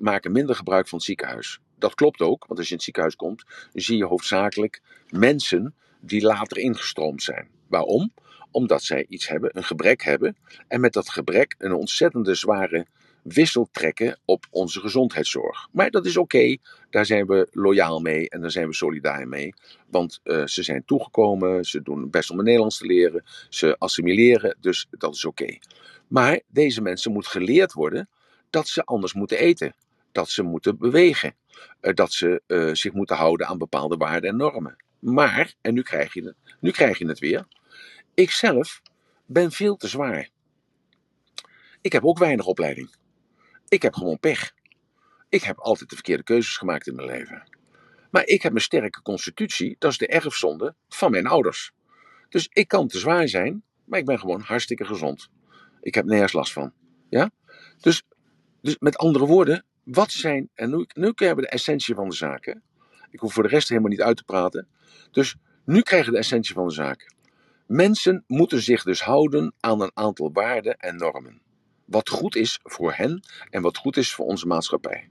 maken 0.00 0.32
minder 0.32 0.54
gebruik 0.54 0.88
van 0.88 0.98
het 0.98 1.06
ziekenhuis. 1.06 1.60
Dat 1.78 1.94
klopt 1.94 2.20
ook, 2.20 2.46
want 2.46 2.58
als 2.58 2.68
je 2.68 2.70
in 2.70 2.76
het 2.76 2.84
ziekenhuis 2.84 3.16
komt, 3.16 3.44
zie 3.72 3.96
je 3.96 4.04
hoofdzakelijk 4.04 4.82
mensen 5.08 5.74
die 6.00 6.22
later 6.22 6.58
ingestroomd 6.58 7.22
zijn. 7.22 7.48
Waarom? 7.68 8.12
Omdat 8.50 8.82
zij 8.82 9.06
iets 9.08 9.28
hebben, 9.28 9.56
een 9.56 9.64
gebrek 9.64 10.02
hebben. 10.02 10.36
En 10.68 10.80
met 10.80 10.92
dat 10.92 11.08
gebrek 11.08 11.54
een 11.58 11.72
ontzettende 11.72 12.34
zware 12.34 12.86
wissel 13.28 13.68
trekken 13.72 14.18
op 14.24 14.46
onze 14.50 14.80
gezondheidszorg. 14.80 15.68
Maar 15.72 15.90
dat 15.90 16.06
is 16.06 16.16
oké, 16.16 16.56
daar 16.90 17.06
zijn 17.06 17.26
we 17.26 17.48
loyaal 17.52 18.00
mee 18.00 18.28
en 18.28 18.40
daar 18.40 18.50
zijn 18.50 18.68
we 18.68 18.74
solidair 18.74 19.28
mee. 19.28 19.54
Want 19.90 20.20
uh, 20.24 20.46
ze 20.46 20.62
zijn 20.62 20.84
toegekomen, 20.84 21.64
ze 21.64 21.82
doen 21.82 22.10
best 22.10 22.30
om 22.30 22.36
het 22.36 22.44
Nederlands 22.44 22.78
te 22.78 22.86
leren, 22.86 23.24
ze 23.48 23.76
assimileren, 23.78 24.56
dus 24.60 24.86
dat 24.90 25.14
is 25.14 25.24
oké. 25.24 25.58
Maar 26.08 26.40
deze 26.48 26.82
mensen 26.82 27.12
moet 27.12 27.26
geleerd 27.26 27.72
worden 27.72 28.08
dat 28.50 28.68
ze 28.68 28.84
anders 28.84 29.14
moeten 29.14 29.38
eten, 29.38 29.74
dat 30.12 30.30
ze 30.30 30.42
moeten 30.42 30.78
bewegen, 30.78 31.34
uh, 31.80 31.94
dat 31.94 32.12
ze 32.12 32.42
uh, 32.46 32.74
zich 32.74 32.92
moeten 32.92 33.16
houden 33.16 33.46
aan 33.46 33.58
bepaalde 33.58 33.96
waarden 33.96 34.30
en 34.30 34.36
normen. 34.36 34.76
Maar, 34.98 35.54
en 35.60 35.74
nu 35.74 35.82
krijg 35.82 36.14
je 36.14 36.24
het, 36.24 36.56
nu 36.60 36.70
krijg 36.70 36.98
je 36.98 37.06
het 37.06 37.18
weer, 37.18 37.46
ik 38.14 38.30
zelf 38.30 38.82
ben 39.26 39.52
veel 39.52 39.76
te 39.76 39.88
zwaar. 39.88 40.28
Ik 41.80 41.92
heb 41.92 42.04
ook 42.04 42.18
weinig 42.18 42.46
opleiding. 42.46 42.94
Ik 43.76 43.82
heb 43.82 43.94
gewoon 43.94 44.18
pech. 44.18 44.54
Ik 45.28 45.42
heb 45.42 45.58
altijd 45.58 45.88
de 45.88 45.94
verkeerde 45.94 46.22
keuzes 46.22 46.56
gemaakt 46.56 46.86
in 46.86 46.94
mijn 46.94 47.08
leven. 47.08 47.48
Maar 48.10 48.26
ik 48.26 48.42
heb 48.42 48.54
een 48.54 48.60
sterke 48.60 49.02
constitutie, 49.02 49.76
dat 49.78 49.90
is 49.90 49.98
de 49.98 50.06
erfzonde 50.06 50.74
van 50.88 51.10
mijn 51.10 51.26
ouders. 51.26 51.72
Dus 52.28 52.48
ik 52.52 52.68
kan 52.68 52.88
te 52.88 52.98
zwaar 52.98 53.28
zijn, 53.28 53.62
maar 53.84 53.98
ik 53.98 54.04
ben 54.04 54.18
gewoon 54.18 54.40
hartstikke 54.40 54.84
gezond. 54.84 55.28
Ik 55.80 55.94
heb 55.94 56.04
nergens 56.04 56.32
last 56.32 56.52
van. 56.52 56.72
Ja? 57.08 57.30
Dus, 57.80 58.02
dus 58.60 58.76
met 58.78 58.96
andere 58.96 59.26
woorden, 59.26 59.64
wat 59.82 60.10
zijn, 60.10 60.50
en 60.54 60.70
nu, 60.70 60.86
nu 60.94 61.12
krijgen 61.12 61.36
we 61.36 61.42
de 61.42 61.48
essentie 61.48 61.94
van 61.94 62.08
de 62.08 62.14
zaken. 62.14 62.62
Ik 63.10 63.20
hoef 63.20 63.32
voor 63.32 63.42
de 63.42 63.48
rest 63.48 63.68
helemaal 63.68 63.90
niet 63.90 64.02
uit 64.02 64.16
te 64.16 64.24
praten. 64.24 64.68
Dus 65.10 65.36
nu 65.64 65.82
krijgen 65.82 66.08
we 66.08 66.14
de 66.14 66.22
essentie 66.22 66.54
van 66.54 66.66
de 66.66 66.74
zaak. 66.74 67.12
Mensen 67.66 68.24
moeten 68.26 68.62
zich 68.62 68.82
dus 68.82 69.02
houden 69.02 69.54
aan 69.60 69.80
een 69.80 69.90
aantal 69.94 70.32
waarden 70.32 70.76
en 70.76 70.96
normen 70.96 71.44
wat 71.86 72.08
goed 72.08 72.36
is 72.36 72.60
voor 72.62 72.92
hen 72.92 73.22
en 73.50 73.62
wat 73.62 73.76
goed 73.76 73.96
is 73.96 74.14
voor 74.14 74.26
onze 74.26 74.46
maatschappij. 74.46 75.08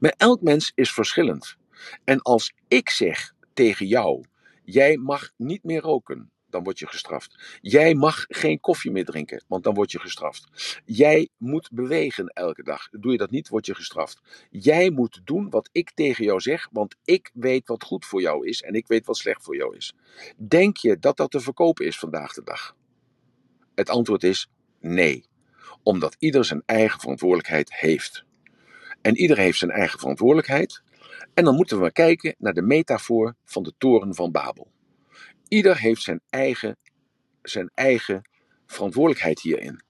Maar 0.00 0.14
elk 0.16 0.42
mens 0.42 0.72
is 0.74 0.92
verschillend. 0.92 1.56
En 2.04 2.22
als 2.22 2.52
ik 2.68 2.88
zeg 2.88 3.34
tegen 3.52 3.86
jou: 3.86 4.24
jij 4.64 4.96
mag 4.96 5.30
niet 5.36 5.64
meer 5.64 5.80
roken, 5.80 6.30
dan 6.54 6.62
word 6.62 6.78
je 6.78 6.86
gestraft. 6.86 7.58
Jij 7.60 7.94
mag 7.94 8.24
geen 8.28 8.60
koffie 8.60 8.90
meer 8.90 9.04
drinken, 9.04 9.44
want 9.48 9.64
dan 9.64 9.74
word 9.74 9.90
je 9.92 10.00
gestraft. 10.00 10.48
Jij 10.84 11.28
moet 11.36 11.70
bewegen 11.72 12.26
elke 12.26 12.62
dag. 12.62 12.88
Doe 12.90 13.12
je 13.12 13.18
dat 13.18 13.30
niet, 13.30 13.48
word 13.48 13.66
je 13.66 13.74
gestraft. 13.74 14.20
Jij 14.50 14.90
moet 14.90 15.20
doen 15.24 15.50
wat 15.50 15.68
ik 15.72 15.90
tegen 15.94 16.24
jou 16.24 16.40
zeg, 16.40 16.68
want 16.72 16.96
ik 17.04 17.30
weet 17.32 17.68
wat 17.68 17.84
goed 17.84 18.06
voor 18.06 18.20
jou 18.20 18.48
is 18.48 18.62
en 18.62 18.74
ik 18.74 18.86
weet 18.86 19.06
wat 19.06 19.16
slecht 19.16 19.42
voor 19.42 19.56
jou 19.56 19.76
is. 19.76 19.94
Denk 20.36 20.76
je 20.76 20.98
dat 20.98 21.16
dat 21.16 21.30
te 21.30 21.40
verkopen 21.40 21.86
is 21.86 21.98
vandaag 21.98 22.32
de 22.32 22.42
dag? 22.42 22.76
Het 23.74 23.90
antwoord 23.90 24.24
is 24.24 24.48
Nee, 24.86 25.24
omdat 25.82 26.16
ieder 26.18 26.44
zijn 26.44 26.62
eigen 26.66 27.00
verantwoordelijkheid 27.00 27.74
heeft. 27.74 28.24
En 29.00 29.16
ieder 29.16 29.38
heeft 29.38 29.58
zijn 29.58 29.70
eigen 29.70 29.98
verantwoordelijkheid. 29.98 30.82
En 31.34 31.44
dan 31.44 31.54
moeten 31.54 31.76
we 31.76 31.82
maar 31.82 31.92
kijken 31.92 32.34
naar 32.38 32.52
de 32.52 32.62
metafoor 32.62 33.34
van 33.44 33.62
de 33.62 33.74
toren 33.78 34.14
van 34.14 34.30
Babel. 34.30 34.70
Ieder 35.48 35.78
heeft 35.78 36.02
zijn 36.02 36.20
eigen, 36.30 36.76
zijn 37.42 37.70
eigen 37.74 38.22
verantwoordelijkheid 38.66 39.40
hierin. 39.40 39.80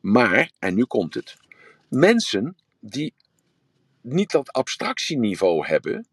Maar, 0.00 0.50
en 0.58 0.74
nu 0.74 0.84
komt 0.84 1.14
het, 1.14 1.36
mensen 1.88 2.56
die 2.80 3.14
niet 4.00 4.30
dat 4.30 4.52
abstractieniveau 4.52 5.66
hebben, 5.66 5.94
en 5.94 6.04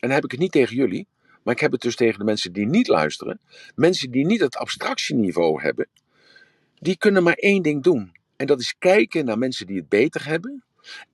dan 0.00 0.10
heb 0.10 0.24
ik 0.24 0.30
het 0.30 0.40
niet 0.40 0.52
tegen 0.52 0.76
jullie, 0.76 1.06
maar 1.42 1.54
ik 1.54 1.60
heb 1.60 1.72
het 1.72 1.80
dus 1.80 1.96
tegen 1.96 2.18
de 2.18 2.24
mensen 2.24 2.52
die 2.52 2.66
niet 2.66 2.88
luisteren. 2.88 3.40
Mensen 3.74 4.10
die 4.10 4.26
niet 4.26 4.40
het 4.40 4.56
abstractieniveau 4.56 5.62
hebben, 5.62 5.88
die 6.82 6.96
kunnen 6.96 7.22
maar 7.22 7.34
één 7.34 7.62
ding 7.62 7.82
doen. 7.82 8.12
En 8.36 8.46
dat 8.46 8.60
is 8.60 8.74
kijken 8.78 9.24
naar 9.24 9.38
mensen 9.38 9.66
die 9.66 9.76
het 9.76 9.88
beter 9.88 10.26
hebben 10.26 10.64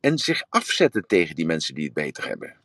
en 0.01 0.19
zich 0.19 0.43
afzetten 0.49 1.07
tegen 1.07 1.35
die 1.35 1.47
mensen 1.47 1.75
die 1.75 1.85
het 1.85 1.93
beter 1.93 2.29
hebben. 2.29 2.57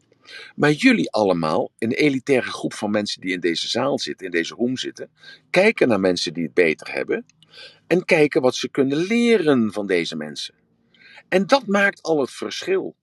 Maar 0.56 0.72
jullie 0.72 1.12
allemaal, 1.12 1.72
een 1.78 1.92
elitaire 1.92 2.52
groep 2.52 2.74
van 2.74 2.92
mensen 2.92 3.22
die 3.22 3.32
in 3.32 3.40
deze 3.40 3.68
zaal 3.68 4.00
zitten, 4.00 4.26
in 4.26 4.32
deze 4.32 4.56
room 4.56 4.78
zitten, 4.78 5.10
kijken 5.50 5.88
naar 5.88 6.00
mensen 6.00 6.34
die 6.34 6.44
het 6.44 6.54
beter 6.54 6.94
hebben 6.94 7.26
en 7.88 8.06
kijken 8.06 8.42
wat 8.42 8.56
ze 8.56 8.70
kunnen 8.70 8.98
leren 8.98 9.72
van 9.74 9.88
deze 9.88 10.16
mensen. 10.16 10.56
En 11.30 11.48
dat 11.48 11.68
maakt 11.68 12.02
al 12.02 12.20
het 12.20 12.32
verschil. 12.32 12.96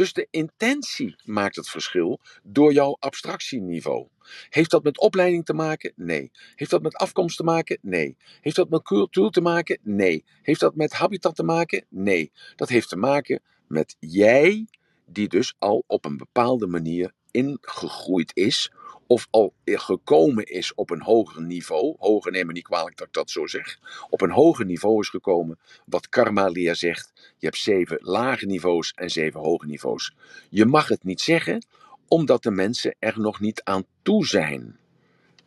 Dus 0.00 0.12
de 0.12 0.26
intentie 0.30 1.16
maakt 1.24 1.56
het 1.56 1.68
verschil 1.68 2.20
door 2.42 2.72
jouw 2.72 2.96
abstractieniveau. 2.98 4.06
Heeft 4.48 4.70
dat 4.70 4.82
met 4.82 4.98
opleiding 4.98 5.44
te 5.44 5.52
maken? 5.52 5.92
Nee. 5.96 6.30
Heeft 6.54 6.70
dat 6.70 6.82
met 6.82 6.94
afkomst 6.94 7.36
te 7.36 7.42
maken? 7.42 7.78
Nee. 7.82 8.16
Heeft 8.40 8.56
dat 8.56 8.68
met 8.68 8.82
cultuur 8.82 9.30
te 9.30 9.40
maken? 9.40 9.78
Nee. 9.82 10.24
Heeft 10.42 10.60
dat 10.60 10.74
met 10.74 10.92
habitat 10.92 11.36
te 11.36 11.42
maken? 11.42 11.84
Nee. 11.88 12.32
Dat 12.56 12.68
heeft 12.68 12.88
te 12.88 12.96
maken 12.96 13.42
met 13.66 13.96
jij, 13.98 14.66
die 15.06 15.28
dus 15.28 15.54
al 15.58 15.84
op 15.86 16.04
een 16.04 16.16
bepaalde 16.16 16.66
manier 16.66 17.12
ingegroeid 17.30 18.30
is 18.34 18.72
of 19.10 19.26
al 19.30 19.54
gekomen 19.64 20.44
is 20.44 20.74
op 20.74 20.90
een 20.90 21.02
hoger 21.02 21.42
niveau, 21.42 21.94
hoger 21.98 22.32
neem 22.32 22.46
me 22.46 22.52
niet 22.52 22.64
kwalijk 22.64 22.96
dat 22.96 23.06
ik 23.06 23.12
dat 23.12 23.30
zo 23.30 23.46
zeg, 23.46 23.78
op 24.10 24.20
een 24.20 24.30
hoger 24.30 24.64
niveau 24.64 25.00
is 25.00 25.08
gekomen, 25.08 25.58
wat 25.86 26.08
karma-leer 26.08 26.76
zegt, 26.76 27.12
je 27.38 27.46
hebt 27.46 27.58
zeven 27.58 27.98
lage 28.00 28.46
niveaus 28.46 28.92
en 28.94 29.10
zeven 29.10 29.40
hoge 29.40 29.66
niveaus. 29.66 30.14
Je 30.50 30.66
mag 30.66 30.88
het 30.88 31.04
niet 31.04 31.20
zeggen, 31.20 31.66
omdat 32.08 32.42
de 32.42 32.50
mensen 32.50 32.94
er 32.98 33.20
nog 33.20 33.40
niet 33.40 33.62
aan 33.64 33.84
toe 34.02 34.26
zijn. 34.26 34.78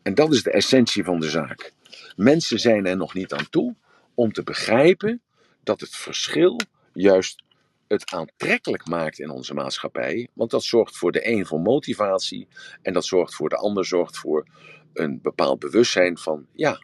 En 0.02 0.16
dat 0.16 0.34
is 0.34 0.44
de 0.44 0.52
essentie 0.52 1.04
van 1.04 1.20
de 1.20 1.30
zaak. 1.30 1.74
Mensen 2.16 2.60
zijn 2.60 2.86
er 2.86 2.98
nog 2.98 3.14
niet 3.14 3.34
aan 3.34 3.50
toe 3.50 3.76
om 4.14 4.34
te 4.34 4.44
begrijpen 4.44 5.22
dat 5.64 5.80
het 5.80 5.96
verschil 5.96 6.60
juist 6.94 7.44
het 7.88 8.12
aantrekkelijk 8.12 8.88
maakt 8.88 9.20
in 9.20 9.30
onze 9.30 9.54
maatschappij. 9.54 10.28
Want 10.34 10.52
dat 10.52 10.64
zorgt 10.64 10.98
voor 10.98 11.12
de 11.12 11.28
een 11.28 11.46
voor 11.46 11.60
motivatie 11.60 12.48
en 12.82 12.94
dat 12.94 13.06
zorgt 13.06 13.36
voor 13.36 13.50
de 13.50 13.56
ander 13.58 13.86
zorgt 13.86 14.18
voor 14.18 14.48
een 14.94 15.20
bepaald 15.22 15.60
bewustzijn 15.60 16.18
van 16.18 16.48
ja, 16.54 16.84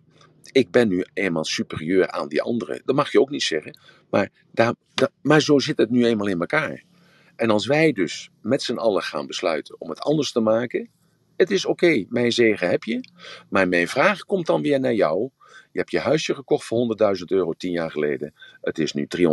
ik 0.52 0.72
ben 0.72 0.88
nu 0.88 1.06
eenmaal 1.14 1.45
superieur 1.45 2.08
aan 2.08 2.28
die 2.28 2.41
anderen. 2.41 2.82
Dat 2.86 2.95
mag 2.95 3.12
je 3.12 3.22
ook 3.22 3.30
niet 3.30 3.43
zeggen. 3.43 3.80
Maar, 4.10 4.30
daar, 4.52 4.74
maar 5.22 5.41
zo 5.41 5.60
zit 5.60 5.78
het 5.78 5.89
nu 5.89 6.06
eenmaal 6.06 6.28
in 6.28 6.39
elkaar. 6.39 6.84
En 7.36 7.50
als 7.50 7.66
wij 7.66 7.91
dus 7.91 8.30
met 8.41 8.62
z'n 8.62 8.76
allen 8.76 9.04
gaan 9.04 9.28
besluiten 9.28 9.82
om 9.82 9.89
het 9.89 10.00
anders 10.00 10.32
te 10.32 10.39
maken. 10.39 10.89
Het 11.36 11.52
is 11.52 11.66
oké, 11.66 12.06
mijn 12.10 12.32
zegen 12.32 12.70
heb 12.70 12.84
je. 12.84 13.10
Maar 13.50 13.68
mijn 13.68 13.88
vraag 13.88 14.20
komt 14.20 14.45
dan 14.45 14.62
weer 14.62 14.80
naar 14.80 14.93
jou. 14.93 15.30
Je 15.80 15.86
hebt 15.86 16.03
je 16.03 16.09
huisje 16.09 16.36
gekocht 16.36 16.65
voor 16.65 16.97
100.000 17.17 17.23
euro 17.25 17.53
tien 17.53 17.71
jaar 17.71 17.91
geleden. 17.91 18.34
Het 18.61 18.80
is 18.80 18.93
nu 18.93 19.07
350.000 19.17 19.23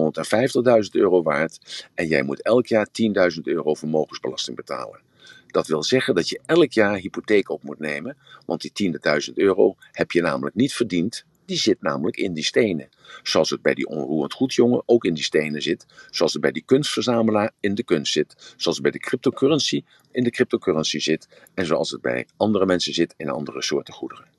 euro 0.91 1.23
waard. 1.23 1.87
En 1.95 2.07
jij 2.07 2.23
moet 2.23 2.43
elk 2.43 2.67
jaar 2.67 2.89
10.000 3.35 3.41
euro 3.43 3.75
vermogensbelasting 3.75 4.57
betalen. 4.57 5.01
Dat 5.47 5.67
wil 5.67 5.83
zeggen 5.83 6.15
dat 6.15 6.29
je 6.29 6.41
elk 6.47 6.73
jaar 6.73 6.97
hypotheek 6.97 7.51
op 7.51 7.63
moet 7.63 7.79
nemen, 7.79 8.17
want 8.45 8.61
die 8.61 8.93
10.000 9.29 9.35
euro 9.35 9.75
heb 9.93 10.11
je 10.11 10.21
namelijk 10.21 10.57
niet 10.57 10.75
verdiend. 10.75 11.25
Die 11.45 11.59
zit 11.59 11.83
namelijk 11.83 12.17
in 12.17 12.33
die 12.33 12.45
stenen. 12.45 12.89
Zoals 13.23 13.51
het 13.51 13.63
bij 13.63 13.75
die 13.75 13.89
onroerend 13.89 14.33
goedjongen 14.33 14.83
ook 14.87 15.05
in 15.05 15.15
die 15.15 15.25
stenen 15.25 15.63
zit. 15.63 15.87
Zoals 16.11 16.33
het 16.33 16.43
bij 16.43 16.53
die 16.53 16.65
kunstverzamelaar 16.67 17.53
in 17.61 17.75
de 17.75 17.85
kunst 17.85 18.13
zit. 18.13 18.55
Zoals 18.57 18.77
het 18.77 18.83
bij 18.83 18.91
de 18.91 18.99
cryptocurrency 18.99 19.85
in 20.11 20.25
de 20.25 20.31
cryptocurrency 20.31 20.99
zit. 20.99 21.29
En 21.55 21.67
zoals 21.67 21.91
het 21.91 22.01
bij 22.01 22.27
andere 22.37 22.67
mensen 22.67 22.95
zit 22.95 23.15
in 23.17 23.29
andere 23.29 23.63
soorten 23.63 23.95
goederen. 23.95 24.36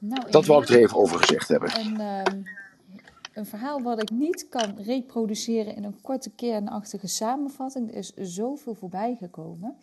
Nou, 0.00 0.30
dat 0.30 0.46
wou 0.46 0.62
ik 0.62 0.68
er 0.68 0.78
even 0.78 0.96
over 0.96 1.18
gezegd 1.18 1.48
hebben. 1.48 1.70
En, 1.70 2.00
ehm, 2.00 2.42
een 3.34 3.46
verhaal 3.46 3.82
wat 3.82 4.02
ik 4.02 4.10
niet 4.10 4.48
kan 4.48 4.78
reproduceren 4.78 5.76
in 5.76 5.84
een 5.84 6.00
korte 6.00 6.30
kernachtige 6.30 7.06
samenvatting. 7.06 7.90
Er 7.90 7.96
is 7.96 8.12
zoveel 8.14 8.74
voorbij 8.74 9.16
gekomen. 9.18 9.76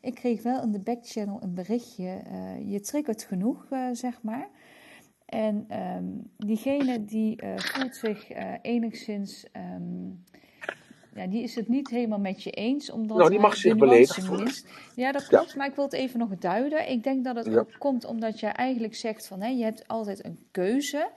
Ik 0.00 0.14
kreeg 0.14 0.42
wel 0.42 0.62
in 0.62 0.72
de 0.72 0.78
backchannel 0.78 1.42
een 1.42 1.54
berichtje. 1.54 2.22
Uh, 2.32 2.70
je 2.70 2.80
triggert 2.80 3.22
genoeg, 3.22 3.66
uh, 3.70 3.88
zeg 3.92 4.22
maar. 4.22 4.48
En 5.26 5.66
um, 5.96 6.30
diegene 6.36 7.04
die 7.04 7.42
uh, 7.42 7.56
voelt 7.56 7.96
zich 7.96 8.28
enigszins. 8.62 9.46
Um, 9.76 10.24
ja, 11.14 11.26
die 11.26 11.42
is 11.42 11.54
het 11.54 11.68
niet 11.68 11.88
helemaal 11.88 12.18
met 12.18 12.42
je 12.42 12.50
eens. 12.50 12.90
Omdat 12.90 13.16
nou, 13.16 13.30
die 13.30 13.38
mag 13.38 13.56
zich 13.56 13.76
beledigd. 13.76 14.64
Ja, 14.94 15.12
dat 15.12 15.26
klopt. 15.26 15.56
Maar 15.56 15.66
ik 15.66 15.74
wil 15.74 15.84
het 15.84 15.92
even 15.92 16.18
nog 16.18 16.38
duiden. 16.38 16.90
Ik 16.90 17.02
denk 17.02 17.24
dat 17.24 17.36
het 17.36 17.56
ook 17.56 17.78
komt 17.78 18.04
omdat 18.04 18.40
je 18.40 18.46
eigenlijk 18.46 18.94
zegt 18.94 19.26
van... 19.26 19.40
Hé, 19.40 19.48
je 19.48 19.64
hebt 19.64 19.88
altijd 19.88 20.24
een 20.24 20.38
keuze. 20.50 21.10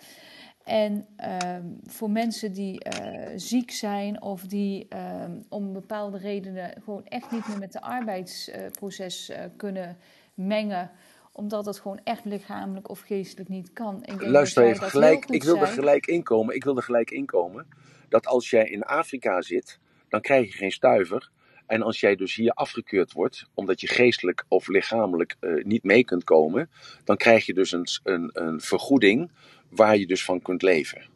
En 0.63 1.05
ehm, 1.15 1.63
voor 1.85 2.09
mensen 2.09 2.53
die 2.53 2.85
uh, 3.01 3.27
ziek 3.35 3.71
zijn 3.71 4.21
of 4.21 4.41
die 4.41 4.87
um, 5.23 5.45
om 5.49 5.73
bepaalde 5.73 6.17
redenen 6.17 6.73
gewoon 6.83 7.05
echt 7.05 7.31
niet 7.31 7.47
meer 7.47 7.59
met 7.59 7.71
de 7.71 7.81
arbeidsproces 7.81 9.29
uh, 9.29 9.37
kunnen 9.57 9.97
mengen, 10.33 10.91
omdat 11.31 11.65
het 11.65 11.79
gewoon 11.79 11.99
echt 12.03 12.25
lichamelijk 12.25 12.89
of 12.89 12.99
geestelijk 12.99 13.49
niet 13.49 13.73
kan. 13.73 13.95
Ik 14.01 14.19
denk 14.19 14.21
Luister 14.21 14.63
even, 14.63 14.89
gelijk, 14.89 15.25
ik 15.25 15.43
wil 15.43 15.57
er 15.57 15.67
gelijk 15.67 16.05
inkomen. 16.05 16.55
Ik 16.55 16.63
wil 16.63 16.77
er 16.77 16.83
gelijk 16.83 17.11
inkomen 17.11 17.67
dat 18.09 18.27
als 18.27 18.49
jij 18.49 18.69
in 18.69 18.83
Afrika 18.83 19.41
zit, 19.41 19.79
dan 20.16 20.24
krijg 20.24 20.51
je 20.51 20.57
geen 20.57 20.72
stuiver. 20.72 21.30
En 21.66 21.82
als 21.82 21.99
jij 21.99 22.16
dus 22.16 22.36
hier 22.36 22.51
afgekeurd 22.51 23.11
wordt, 23.11 23.45
omdat 23.53 23.82
je 23.82 23.88
geestelijk 23.88 24.45
of 24.47 24.68
lichamelijk 24.68 25.36
uh, 25.41 25.63
niet 25.63 25.84
mee 25.84 26.03
kunt 26.03 26.24
komen, 26.24 26.70
dan 27.03 27.18
krijg 27.18 27.45
je 27.45 27.53
dus 27.53 27.72
een, 27.72 27.88
een, 28.03 28.30
een 28.34 28.61
vergoeding 28.61 29.32
waar 29.70 29.97
je 29.97 30.07
dus 30.07 30.24
van 30.24 30.41
kunt 30.41 30.61
leven. 30.61 31.14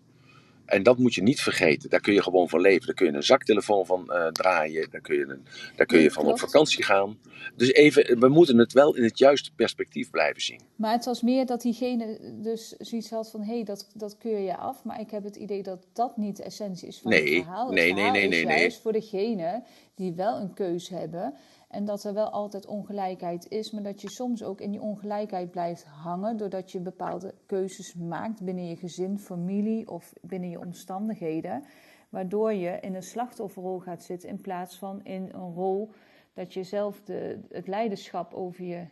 En 0.70 0.84
dat 0.84 0.98
moet 0.98 1.14
je 1.14 1.22
niet 1.22 1.42
vergeten. 1.42 1.90
Daar 1.90 2.00
kun 2.00 2.14
je 2.14 2.24
gewoon 2.24 2.50
van 2.50 2.62
leven. 2.62 2.86
Daar 2.86 2.96
kun 2.96 3.06
je 3.06 3.14
een 3.14 3.24
zaktelefoon 3.24 3.86
van 3.86 4.04
uh, 4.08 4.28
draaien. 4.28 4.90
Daar 4.90 5.02
kun 5.02 5.16
je, 5.16 5.26
een, 5.28 5.46
daar 5.76 5.86
kun 5.86 6.00
je 6.00 6.12
van 6.12 6.26
op 6.26 6.40
vakantie 6.40 6.84
gaan. 6.84 7.20
Dus 7.56 7.72
even, 7.74 8.20
we 8.20 8.28
moeten 8.28 8.58
het 8.58 8.74
wel 8.74 8.96
in 8.96 9.04
het 9.04 9.18
juiste 9.18 9.52
perspectief 9.56 10.10
blijven 10.10 10.42
zien. 10.42 10.62
Maar 10.76 10.92
het 10.92 11.06
was 11.06 11.22
meer 11.22 11.46
dat 11.46 11.62
diegene 11.62 12.20
dus 12.42 12.76
zoiets 12.78 13.10
had 13.10 13.30
van... 13.30 13.42
hé, 13.42 13.54
hey, 13.54 13.64
dat, 13.64 13.90
dat 13.94 14.18
keur 14.18 14.40
je 14.40 14.58
af. 14.58 14.84
Maar 14.84 15.00
ik 15.00 15.12
heb 15.12 15.24
het 15.24 15.36
idee 15.36 15.64
dat 15.64 15.88
dat 15.94 16.18
niet 16.18 16.38
de 16.38 16.44
essentie 16.44 16.88
is 16.88 17.00
van 17.00 17.12
nee, 17.12 17.36
het 17.36 17.44
verhaal. 17.44 17.72
nee, 17.72 17.94
nee, 17.94 18.12
nee, 18.12 18.28
nee, 18.28 18.46
nee. 18.46 18.74
voor 18.74 18.94
degene 18.94 19.64
die 19.96 20.14
wel 20.14 20.40
een 20.40 20.54
keus 20.54 20.90
hebben... 20.90 21.34
En 21.70 21.86
dat 21.86 22.04
er 22.04 22.14
wel 22.14 22.30
altijd 22.30 22.66
ongelijkheid 22.66 23.46
is, 23.50 23.72
maar 23.72 23.84
dat 23.84 24.02
je 24.02 24.10
soms 24.10 24.44
ook 24.44 24.62
in 24.62 24.72
die 24.72 24.82
ongelijkheid 24.82 25.52
blijft 25.52 25.84
hangen 25.84 26.38
doordat 26.38 26.72
je 26.72 26.80
bepaalde 26.80 27.34
keuzes 27.46 27.96
maakt 27.96 28.44
binnen 28.44 28.68
je 28.68 28.76
gezin, 28.76 29.20
familie 29.20 29.90
of 29.90 30.14
binnen 30.22 30.50
je 30.50 30.60
omstandigheden. 30.60 31.64
Waardoor 32.10 32.54
je 32.54 32.78
in 32.82 32.96
een 32.96 33.04
slachtofferrol 33.04 33.80
gaat 33.80 34.04
zitten 34.04 34.30
in 34.30 34.42
plaats 34.42 34.78
van 34.78 35.04
in 35.04 35.30
een 35.34 35.54
rol 35.54 35.92
dat 36.34 36.54
je 36.54 36.64
zelf 36.64 37.02
de, 37.02 37.40
het 37.50 37.68
leiderschap 37.68 38.34
over 38.34 38.66
je 38.66 38.86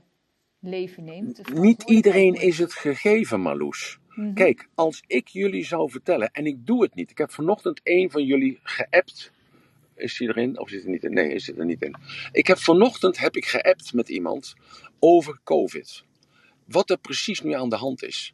leven 0.60 1.04
neemt. 1.04 1.54
Niet 1.54 1.84
iedereen 1.84 2.34
is 2.34 2.58
het 2.58 2.74
gegeven, 2.74 3.40
Marloes. 3.40 4.00
Mhm. 4.10 4.34
Kijk, 4.34 4.70
als 4.76 5.04
ik 5.08 5.28
jullie 5.28 5.66
zou 5.66 5.90
vertellen, 5.90 6.32
en 6.32 6.46
ik 6.46 6.66
doe 6.66 6.84
het 6.84 6.96
niet. 6.96 7.12
Ik 7.12 7.18
heb 7.18 7.32
vanochtend 7.32 7.80
een 7.84 8.12
van 8.12 8.24
jullie 8.24 8.60
geappt 8.64 9.32
is 9.98 10.18
hij 10.18 10.28
erin 10.28 10.60
of 10.60 10.70
zit 10.70 10.84
hij 10.84 10.92
niet 10.92 11.04
in? 11.04 11.14
Nee, 11.14 11.34
is 11.34 11.44
zit 11.44 11.58
er 11.58 11.66
niet 11.66 11.82
in. 11.82 11.96
Ik 12.32 12.48
heb 12.48 12.58
vanochtend 12.58 13.18
heb 13.18 13.36
ik 13.36 13.46
geappt 13.46 13.94
met 13.94 14.10
iemand 14.10 14.54
over 15.00 15.40
COVID. 15.44 16.04
Wat 16.66 16.90
er 16.90 16.98
precies 16.98 17.42
nu 17.42 17.54
aan 17.54 17.70
de 17.70 17.76
hand 17.76 18.04
is. 18.04 18.34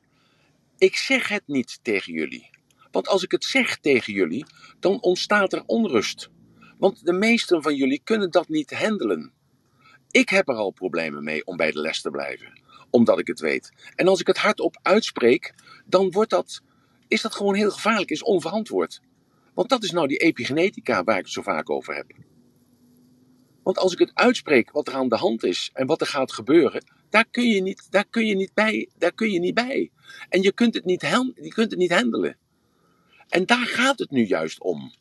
Ik 0.78 0.96
zeg 0.96 1.28
het 1.28 1.44
niet 1.46 1.80
tegen 1.82 2.14
jullie. 2.14 2.50
Want 2.92 3.08
als 3.08 3.24
ik 3.24 3.32
het 3.32 3.44
zeg 3.44 3.78
tegen 3.78 4.14
jullie, 4.14 4.46
dan 4.80 5.02
ontstaat 5.02 5.54
er 5.54 5.64
onrust. 5.66 6.30
Want 6.78 7.06
de 7.06 7.14
meesten 7.14 7.62
van 7.62 7.76
jullie 7.76 8.02
kunnen 8.04 8.32
dat 8.32 8.50
niet 8.50 8.74
handelen. 8.74 9.32
Ik 10.12 10.30
heb 10.30 10.48
er 10.48 10.56
al 10.56 10.72
problemen 10.72 11.24
mee 11.24 11.46
om 11.46 11.58
bij 11.58 11.72
de 11.72 11.80
les 11.80 12.02
te 12.02 12.10
blijven, 12.10 12.62
omdat 12.90 13.20
ik 13.20 13.28
het 13.28 13.40
weet. 13.40 13.72
En 13.96 14.08
als 14.08 14.20
ik 14.20 14.28
het 14.28 14.38
hardop 14.38 14.80
uitspreek, 14.82 15.54
dan 15.86 16.12
wordt 16.12 16.30
dat, 16.30 16.62
is 17.08 17.22
dat 17.22 17.36
gewoon 17.36 17.56
heel 17.56 17.72
gevaarlijk, 17.72 18.10
is 18.10 18.24
onverantwoord. 18.24 19.02
Want 19.54 19.70
dat 19.70 19.84
is 19.84 19.92
nou 19.92 20.08
die 20.08 20.18
epigenetica 20.18 21.04
waar 21.04 21.18
ik 21.18 21.24
het 21.24 21.34
zo 21.34 21.42
vaak 21.42 21.70
over 21.70 21.96
heb. 21.96 22.12
Want 23.64 23.78
als 23.78 23.94
ik 23.94 24.00
het 24.00 24.12
uitspreek 24.14 24.72
wat 24.72 24.88
er 24.88 24.94
aan 24.94 25.10
de 25.10 25.16
hand 25.16 25.44
is 25.44 25.70
en 25.74 25.88
wat 25.88 26.02
er 26.02 26.08
gaat 26.08 26.32
gebeuren, 26.32 26.84
daar 27.10 27.26
kun 27.32 27.48
je 27.48 27.62
niet, 27.62 27.88
daar 27.92 28.06
kun 28.10 28.26
je 28.26 28.36
niet, 28.36 28.54
bij, 28.54 28.90
daar 28.98 29.14
kun 29.14 29.32
je 29.32 29.40
niet 29.40 29.54
bij. 29.54 29.92
En 30.30 30.42
je 30.42 30.52
kunt, 30.52 30.74
het 30.74 30.86
niet, 30.86 31.02
je 31.02 31.52
kunt 31.54 31.72
het 31.72 31.80
niet 31.80 31.94
handelen. 31.94 32.38
En 33.30 33.46
daar 33.46 33.66
gaat 33.66 34.00
het 34.00 34.12
nu 34.12 34.26
juist 34.26 34.60
om. 34.60 34.94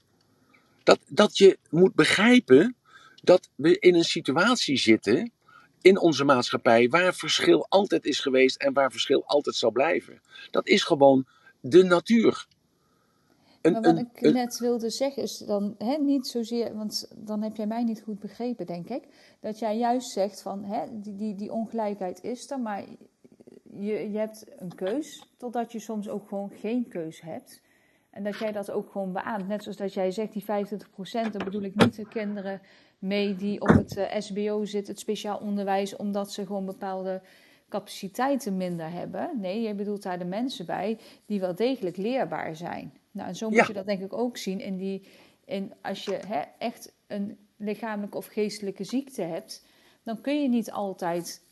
Dat, 0.83 0.99
dat 1.09 1.39
je 1.39 1.59
moet 1.71 1.95
begrijpen 1.95 2.77
dat 3.23 3.51
we 3.55 3.79
in 3.79 3.95
een 3.95 4.05
situatie 4.05 4.77
zitten 4.77 5.33
in 5.81 5.99
onze 5.99 6.25
maatschappij 6.25 6.89
waar 6.89 7.15
verschil 7.15 7.67
altijd 7.69 8.05
is 8.05 8.21
geweest 8.21 8.57
en 8.57 8.73
waar 8.73 8.91
verschil 8.91 9.25
altijd 9.27 9.57
zal 9.57 9.71
blijven. 9.71 10.21
Dat 10.51 10.67
is 10.67 10.83
gewoon 10.83 11.27
de 11.61 11.83
natuur 11.83 12.47
maar 13.63 13.83
wat 13.83 13.99
ik 13.99 14.21
net 14.21 14.59
wilde 14.59 14.91
zeggen 14.91 15.23
is 15.23 15.39
dan 15.39 15.75
hè, 15.79 15.97
niet 15.97 16.27
zozeer, 16.27 16.77
want 16.77 17.13
dan 17.17 17.43
heb 17.43 17.57
jij 17.57 17.67
mij 17.67 17.85
niet 17.85 18.03
goed 18.03 18.19
begrepen, 18.19 18.67
denk 18.67 18.89
ik. 18.89 19.05
Dat 19.41 19.59
jij 19.59 19.79
juist 19.79 20.11
zegt 20.11 20.43
van 20.43 20.65
hè, 20.65 21.01
die, 21.01 21.17
die, 21.17 21.35
die 21.35 21.53
ongelijkheid 21.53 22.23
is 22.23 22.51
er, 22.51 22.61
maar 22.61 22.85
je, 23.63 24.11
je 24.11 24.19
hebt 24.19 24.45
een 24.57 24.75
keus, 24.75 25.33
totdat 25.37 25.73
je 25.73 25.79
soms 25.79 26.09
ook 26.09 26.29
gewoon 26.29 26.51
geen 26.51 26.89
keus 26.89 27.21
hebt. 27.21 27.61
En 28.11 28.23
dat 28.23 28.39
jij 28.39 28.53
dat 28.53 28.71
ook 28.71 28.91
gewoon 28.91 29.13
beaamt. 29.13 29.49
Net 29.49 29.63
zoals 29.63 29.79
dat 29.79 29.95
jij 29.95 30.11
zegt, 30.11 30.33
die 30.33 30.45
25%, 30.45 30.47
dan 31.13 31.45
bedoel 31.45 31.63
ik 31.63 31.75
niet 31.75 31.97
de 31.97 32.09
kinderen 32.09 32.61
mee 32.99 33.35
die 33.37 33.61
op 33.61 33.69
het 33.69 33.97
uh, 33.97 34.17
eh, 34.17 34.23
SBO 34.23 34.65
zitten, 34.65 34.93
het 34.93 35.03
speciaal 35.03 35.39
onderwijs, 35.39 35.97
omdat 35.97 36.33
ze 36.33 36.47
gewoon 36.47 36.67
bepaalde 36.67 37.23
capaciteiten 37.69 38.57
minder 38.57 38.91
hebben. 38.91 39.31
Nee, 39.41 39.61
je 39.61 39.75
bedoelt 39.75 40.03
daar 40.03 40.19
de 40.19 40.25
mensen 40.25 40.67
bij 40.67 40.99
die 41.27 41.41
wel 41.41 41.55
degelijk 41.55 41.97
leerbaar 41.97 42.57
zijn. 42.57 42.93
Nou, 43.13 43.29
en 43.29 43.37
zo 43.37 43.51
moet 43.51 43.67
je 43.67 43.73
dat 43.73 43.87
denk 43.87 44.03
ik 44.03 44.13
ook 44.13 44.37
zien. 44.37 44.61
In 44.61 44.77
die, 44.77 45.07
in, 45.45 45.73
als 45.83 46.05
je 46.05 46.19
hè, 46.27 46.43
echt 46.59 46.93
een 47.07 47.39
lichamelijke 47.57 48.17
of 48.17 48.27
geestelijke 48.27 48.85
ziekte 48.85 49.23
hebt, 49.23 49.65
dan 50.03 50.21
kun 50.21 50.43
je 50.43 50.49
niet 50.49 50.71
altijd 50.71 51.43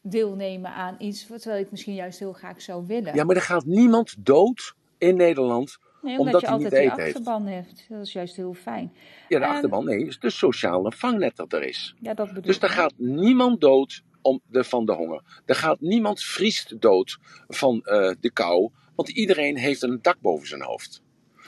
deelnemen 0.00 0.70
aan 0.70 0.96
iets 0.98 1.26
terwijl 1.26 1.56
je 1.56 1.62
het 1.62 1.70
misschien 1.70 1.94
juist 1.94 2.18
heel 2.18 2.32
graag 2.32 2.62
zou 2.62 2.86
willen. 2.86 3.14
Ja, 3.14 3.24
maar 3.24 3.36
er 3.36 3.42
gaat 3.42 3.64
niemand 3.64 4.14
dood 4.18 4.74
in 4.98 5.16
Nederland 5.16 5.78
nee, 6.02 6.18
omdat, 6.18 6.34
omdat 6.34 6.40
je 6.40 6.48
altijd 6.48 6.70
die 6.70 7.04
achterban 7.04 7.46
heeft. 7.46 7.86
Dat 7.88 8.00
is 8.00 8.12
juist 8.12 8.36
heel 8.36 8.54
fijn. 8.54 8.92
Ja, 9.28 9.38
de 9.38 9.46
achterban, 9.46 9.84
nee, 9.84 10.06
is 10.06 10.18
de 10.18 10.30
sociale 10.30 10.92
vangnet 10.92 11.36
dat 11.36 11.52
er 11.52 11.62
is. 11.62 11.94
Ja, 12.00 12.14
dat 12.14 12.26
bedoel 12.26 12.42
dus 12.42 12.60
er 12.60 12.68
gaat 12.68 12.94
niemand 12.96 13.60
dood 13.60 14.02
om 14.22 14.40
de, 14.46 14.64
van 14.64 14.84
de 14.86 14.92
honger. 14.92 15.22
Er 15.46 15.54
gaat 15.54 15.80
niemand 15.80 16.22
vriest 16.22 16.80
dood 16.80 17.18
van 17.48 17.74
uh, 17.84 18.10
de 18.20 18.30
kou, 18.32 18.70
want 18.94 19.08
iedereen 19.08 19.56
heeft 19.56 19.82
een 19.82 19.98
dak 20.02 20.20
boven 20.20 20.46
zijn 20.48 20.62
hoofd. 20.62 21.02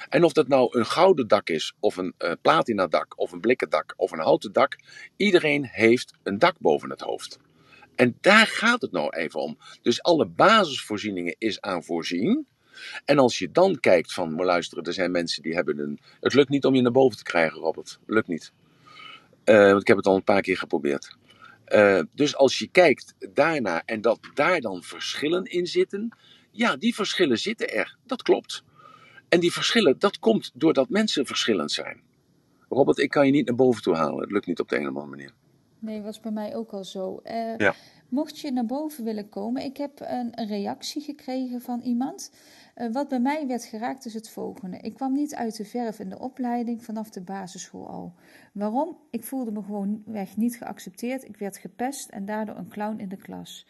En 0.09 0.25
of 0.25 0.33
dat 0.33 0.49
nou 0.49 0.79
een 0.79 0.87
gouden 0.87 1.29
dak 1.29 1.49
is, 1.49 1.75
of 1.81 1.97
een 1.97 2.15
uh, 2.19 2.33
platina 2.43 2.87
dak, 2.87 3.19
of 3.19 3.33
een 3.33 3.41
blikken 3.41 3.71
dak, 3.71 3.95
of 3.97 4.13
een 4.13 4.19
houten 4.19 4.53
dak, 4.53 4.79
iedereen 5.17 5.65
heeft 5.65 6.15
een 6.23 6.39
dak 6.39 6.59
boven 6.59 6.91
het 6.91 7.01
hoofd. 7.01 7.39
En 7.95 8.17
daar 8.21 8.47
gaat 8.47 8.81
het 8.81 8.93
nou 8.93 9.17
even 9.17 9.41
om. 9.41 9.59
Dus 9.83 10.03
alle 10.03 10.27
basisvoorzieningen 10.27 11.35
is 11.39 11.61
aan 11.61 11.85
voorzien. 11.85 12.47
En 13.05 13.19
als 13.19 13.39
je 13.39 13.51
dan 13.51 13.81
kijkt 13.81 14.13
van, 14.13 14.35
maar 14.35 14.47
luisteren, 14.47 14.85
er 14.85 14.93
zijn 14.93 15.11
mensen 15.11 15.43
die 15.43 15.55
hebben 15.55 15.79
een... 15.79 16.01
Het 16.21 16.35
lukt 16.35 16.49
niet 16.49 16.65
om 16.65 16.75
je 16.75 16.83
naar 16.83 16.93
boven 16.93 17.17
te 17.17 17.23
krijgen, 17.23 17.61
Robert. 17.61 17.99
Lukt 18.07 18.29
niet. 18.29 18.53
Uh, 19.45 19.71
want 19.71 19.81
ik 19.81 19.87
heb 19.87 19.97
het 19.97 20.07
al 20.07 20.17
een 20.17 20.25
paar 20.25 20.43
keer 20.43 20.57
geprobeerd. 20.57 21.17
Uh, 21.69 22.03
dus 22.15 22.37
als 22.37 22.59
je 22.59 22.69
kijkt 22.69 23.15
daarna 23.33 23.83
en 23.85 24.01
dat 24.01 24.19
daar 24.35 24.61
dan 24.61 24.83
verschillen 24.83 25.45
in 25.45 25.67
zitten, 25.67 26.17
Ja, 26.51 26.77
die 26.77 26.95
verschillen 26.95 27.39
zitten 27.39 27.73
er. 27.73 27.97
Dat 28.07 28.23
klopt. 28.23 28.63
En 29.31 29.41
die 29.41 29.53
verschillen, 29.53 29.99
dat 29.99 30.19
komt 30.19 30.51
doordat 30.55 30.89
mensen 30.89 31.27
verschillend 31.27 31.73
zijn. 31.73 32.01
Robert, 32.69 32.99
ik 32.99 33.11
kan 33.11 33.27
je 33.27 33.33
niet 33.33 33.47
naar 33.47 33.57
boven 33.57 33.83
toe 33.83 33.95
halen. 33.95 34.21
Het 34.21 34.31
lukt 34.31 34.47
niet 34.47 34.61
op 34.61 34.69
de 34.69 34.77
een 34.77 34.83
of 34.83 34.89
andere 34.89 35.07
manier. 35.07 35.33
Nee, 35.79 36.03
was 36.03 36.21
bij 36.21 36.33
mij 36.33 36.57
ook 36.57 36.73
al 36.73 36.85
zo. 36.85 37.21
Uh, 37.25 37.57
ja. 37.57 37.75
Mocht 38.09 38.39
je 38.39 38.51
naar 38.53 38.67
boven 38.67 39.05
willen 39.05 39.29
komen, 39.29 39.63
ik 39.63 39.77
heb 39.77 40.01
een, 40.01 40.41
een 40.41 40.47
reactie 40.47 41.03
gekregen 41.03 41.61
van 41.61 41.81
iemand. 41.81 42.33
Uh, 42.77 42.93
wat 42.93 43.09
bij 43.09 43.21
mij 43.21 43.47
werd 43.47 43.65
geraakt 43.65 44.05
is 44.05 44.15
het 44.15 44.31
volgende. 44.31 44.77
Ik 44.77 44.95
kwam 44.95 45.13
niet 45.13 45.35
uit 45.35 45.57
de 45.57 45.65
verf 45.65 45.99
in 45.99 46.09
de 46.09 46.19
opleiding 46.19 46.85
vanaf 46.85 47.11
de 47.11 47.21
basisschool 47.21 47.89
al. 47.89 48.15
Waarom? 48.53 48.97
Ik 49.11 49.25
voelde 49.25 49.53
me 49.53 49.63
gewoon 49.63 50.03
weg 50.07 50.37
niet 50.37 50.57
geaccepteerd. 50.57 51.25
Ik 51.25 51.37
werd 51.37 51.57
gepest 51.57 52.09
en 52.09 52.25
daardoor 52.25 52.57
een 52.57 52.69
clown 52.69 52.99
in 52.99 53.09
de 53.09 53.17
klas. 53.17 53.67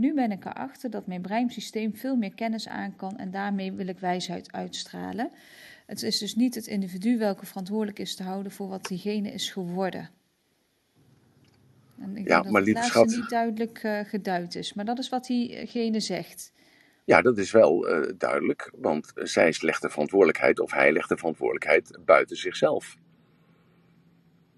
Nu 0.00 0.14
ben 0.14 0.30
ik 0.30 0.44
erachter 0.44 0.90
dat 0.90 1.06
mijn 1.06 1.22
breinsysteem 1.22 1.96
veel 1.96 2.16
meer 2.16 2.34
kennis 2.34 2.68
aan 2.68 2.96
kan 2.96 3.16
en 3.16 3.30
daarmee 3.30 3.72
wil 3.72 3.86
ik 3.86 3.98
wijsheid 3.98 4.52
uitstralen. 4.52 5.30
Het 5.86 6.02
is 6.02 6.18
dus 6.18 6.34
niet 6.34 6.54
het 6.54 6.66
individu 6.66 7.18
welke 7.18 7.46
verantwoordelijk 7.46 7.98
is 7.98 8.16
te 8.16 8.22
houden 8.22 8.52
voor 8.52 8.68
wat 8.68 8.84
diegene 8.84 9.30
is 9.32 9.50
geworden. 9.50 10.10
En 11.98 12.16
ik 12.16 12.28
ja, 12.28 12.40
denk 12.40 12.52
maar 12.52 12.64
dat 12.64 12.92
het 12.92 13.06
niet 13.06 13.28
duidelijk 13.28 13.82
uh, 13.82 14.00
geduid 14.00 14.54
is, 14.54 14.74
maar 14.74 14.84
dat 14.84 14.98
is 14.98 15.08
wat 15.08 15.26
diegene 15.26 16.00
zegt. 16.00 16.52
Ja, 17.04 17.22
dat 17.22 17.38
is 17.38 17.50
wel 17.50 17.88
uh, 17.88 18.12
duidelijk, 18.18 18.72
want 18.76 19.12
zij 19.14 19.54
legt 19.60 19.82
de 19.82 19.90
verantwoordelijkheid 19.90 20.60
of 20.60 20.70
hij 20.70 20.92
legt 20.92 21.08
de 21.08 21.16
verantwoordelijkheid 21.16 21.98
buiten 22.04 22.36
zichzelf. 22.36 22.96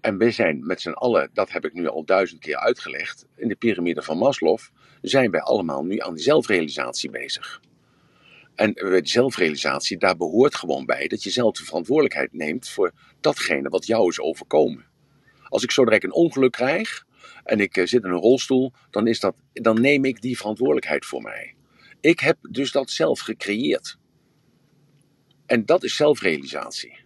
En 0.01 0.17
wij 0.17 0.31
zijn 0.31 0.65
met 0.65 0.81
z'n 0.81 0.89
allen, 0.89 1.29
dat 1.33 1.51
heb 1.51 1.65
ik 1.65 1.73
nu 1.73 1.87
al 1.87 2.05
duizend 2.05 2.41
keer 2.41 2.57
uitgelegd, 2.57 3.25
in 3.35 3.47
de 3.47 3.55
piramide 3.55 4.01
van 4.01 4.17
Maslow, 4.17 4.59
zijn 5.03 5.31
wij 5.31 5.41
allemaal 5.41 5.83
nu 5.83 5.99
aan 5.99 6.13
die 6.13 6.23
zelfrealisatie 6.23 7.09
bezig. 7.09 7.61
En 8.55 8.73
de 8.73 8.99
zelfrealisatie, 9.03 9.97
daar 9.97 10.17
behoort 10.17 10.55
gewoon 10.55 10.85
bij 10.85 11.07
dat 11.07 11.23
je 11.23 11.29
zelf 11.29 11.57
de 11.57 11.63
verantwoordelijkheid 11.63 12.33
neemt 12.33 12.69
voor 12.69 12.91
datgene 13.21 13.69
wat 13.69 13.85
jou 13.85 14.09
is 14.09 14.19
overkomen. 14.19 14.85
Als 15.43 15.63
ik 15.63 15.71
zo 15.71 15.83
direct 15.83 16.03
een 16.03 16.13
ongeluk 16.13 16.51
krijg 16.51 17.05
en 17.43 17.59
ik 17.59 17.77
eh, 17.77 17.85
zit 17.85 18.03
in 18.03 18.09
een 18.09 18.19
rolstoel, 18.19 18.73
dan, 18.89 19.07
is 19.07 19.19
dat, 19.19 19.35
dan 19.53 19.81
neem 19.81 20.05
ik 20.05 20.21
die 20.21 20.37
verantwoordelijkheid 20.37 21.05
voor 21.05 21.21
mij. 21.21 21.55
Ik 22.01 22.19
heb 22.19 22.37
dus 22.49 22.71
dat 22.71 22.89
zelf 22.89 23.19
gecreëerd. 23.19 23.97
En 25.45 25.65
dat 25.65 25.83
is 25.83 25.95
zelfrealisatie. 25.95 26.99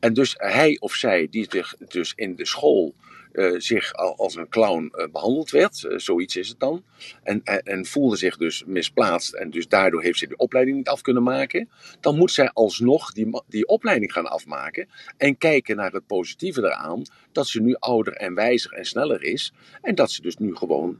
En 0.00 0.14
dus 0.14 0.34
hij 0.36 0.76
of 0.80 0.94
zij 0.94 1.28
die 1.30 1.46
zich 1.50 1.74
dus 1.76 2.12
in 2.14 2.36
de 2.36 2.46
school 2.46 2.94
uh, 3.38 3.54
zich 3.58 3.94
als 3.94 4.34
een 4.34 4.48
clown 4.48 4.92
uh, 4.94 5.04
behandeld 5.12 5.50
werd, 5.50 5.82
uh, 5.82 5.98
zoiets 5.98 6.36
is 6.36 6.48
het 6.48 6.60
dan, 6.60 6.84
en, 7.22 7.40
en, 7.44 7.62
en, 7.62 7.86
voelde 7.86 8.16
zich 8.16 8.36
dus 8.36 8.64
misplaatst 8.66 9.34
en 9.34 9.50
dus 9.50 9.68
daardoor 9.68 10.02
heeft 10.02 10.18
ze 10.18 10.26
de 10.26 10.36
opleiding 10.36 10.76
niet 10.76 10.88
af 10.88 11.00
kunnen 11.00 11.22
maken, 11.22 11.68
dan 12.00 12.16
moet 12.16 12.32
zij 12.32 12.50
alsnog 12.50 13.12
die, 13.12 13.42
die 13.48 13.66
opleiding 13.66 14.12
gaan 14.12 14.26
afmaken 14.26 14.88
en 15.16 15.38
kijken 15.38 15.76
naar 15.76 15.92
het 15.92 16.06
positieve 16.06 16.60
eraan, 16.60 17.02
dat 17.32 17.46
ze 17.46 17.60
nu 17.60 17.74
ouder 17.74 18.12
en 18.12 18.34
wijzer 18.34 18.72
en 18.72 18.84
sneller 18.84 19.22
is 19.22 19.52
en 19.82 19.94
dat 19.94 20.10
ze 20.10 20.22
dus 20.22 20.36
nu 20.36 20.56
gewoon 20.56 20.98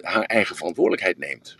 haar 0.00 0.24
eigen 0.24 0.56
verantwoordelijkheid 0.56 1.18
neemt. 1.18 1.56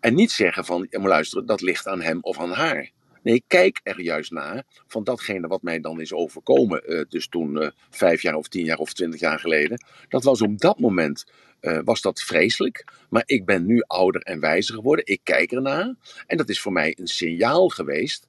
En 0.00 0.14
niet 0.14 0.30
zeggen 0.30 0.64
van, 0.64 0.88
luisteren, 0.90 1.46
dat 1.46 1.60
ligt 1.60 1.86
aan 1.86 2.00
hem 2.00 2.18
of 2.20 2.40
aan 2.40 2.52
haar. 2.52 2.90
Nee, 3.24 3.44
kijk 3.46 3.80
er 3.82 4.00
juist 4.00 4.30
naar 4.30 4.64
van 4.86 5.04
datgene 5.04 5.46
wat 5.46 5.62
mij 5.62 5.80
dan 5.80 6.00
is 6.00 6.12
overkomen. 6.12 6.82
Uh, 6.86 7.04
dus 7.08 7.28
toen 7.28 7.56
uh, 7.56 7.68
vijf 7.90 8.22
jaar 8.22 8.34
of 8.34 8.48
tien 8.48 8.64
jaar 8.64 8.78
of 8.78 8.92
twintig 8.92 9.20
jaar 9.20 9.38
geleden. 9.38 9.84
Dat 10.08 10.24
was 10.24 10.42
op 10.42 10.58
dat 10.58 10.78
moment 10.78 11.24
uh, 11.60 11.78
was 11.84 12.00
dat 12.00 12.20
vreselijk. 12.20 12.84
Maar 13.08 13.22
ik 13.26 13.44
ben 13.44 13.66
nu 13.66 13.82
ouder 13.86 14.20
en 14.20 14.40
wijzer 14.40 14.74
geworden. 14.74 15.06
Ik 15.06 15.20
kijk 15.22 15.52
ernaar. 15.52 15.94
En 16.26 16.36
dat 16.36 16.48
is 16.48 16.60
voor 16.60 16.72
mij 16.72 16.96
een 16.98 17.06
signaal 17.06 17.68
geweest. 17.68 18.26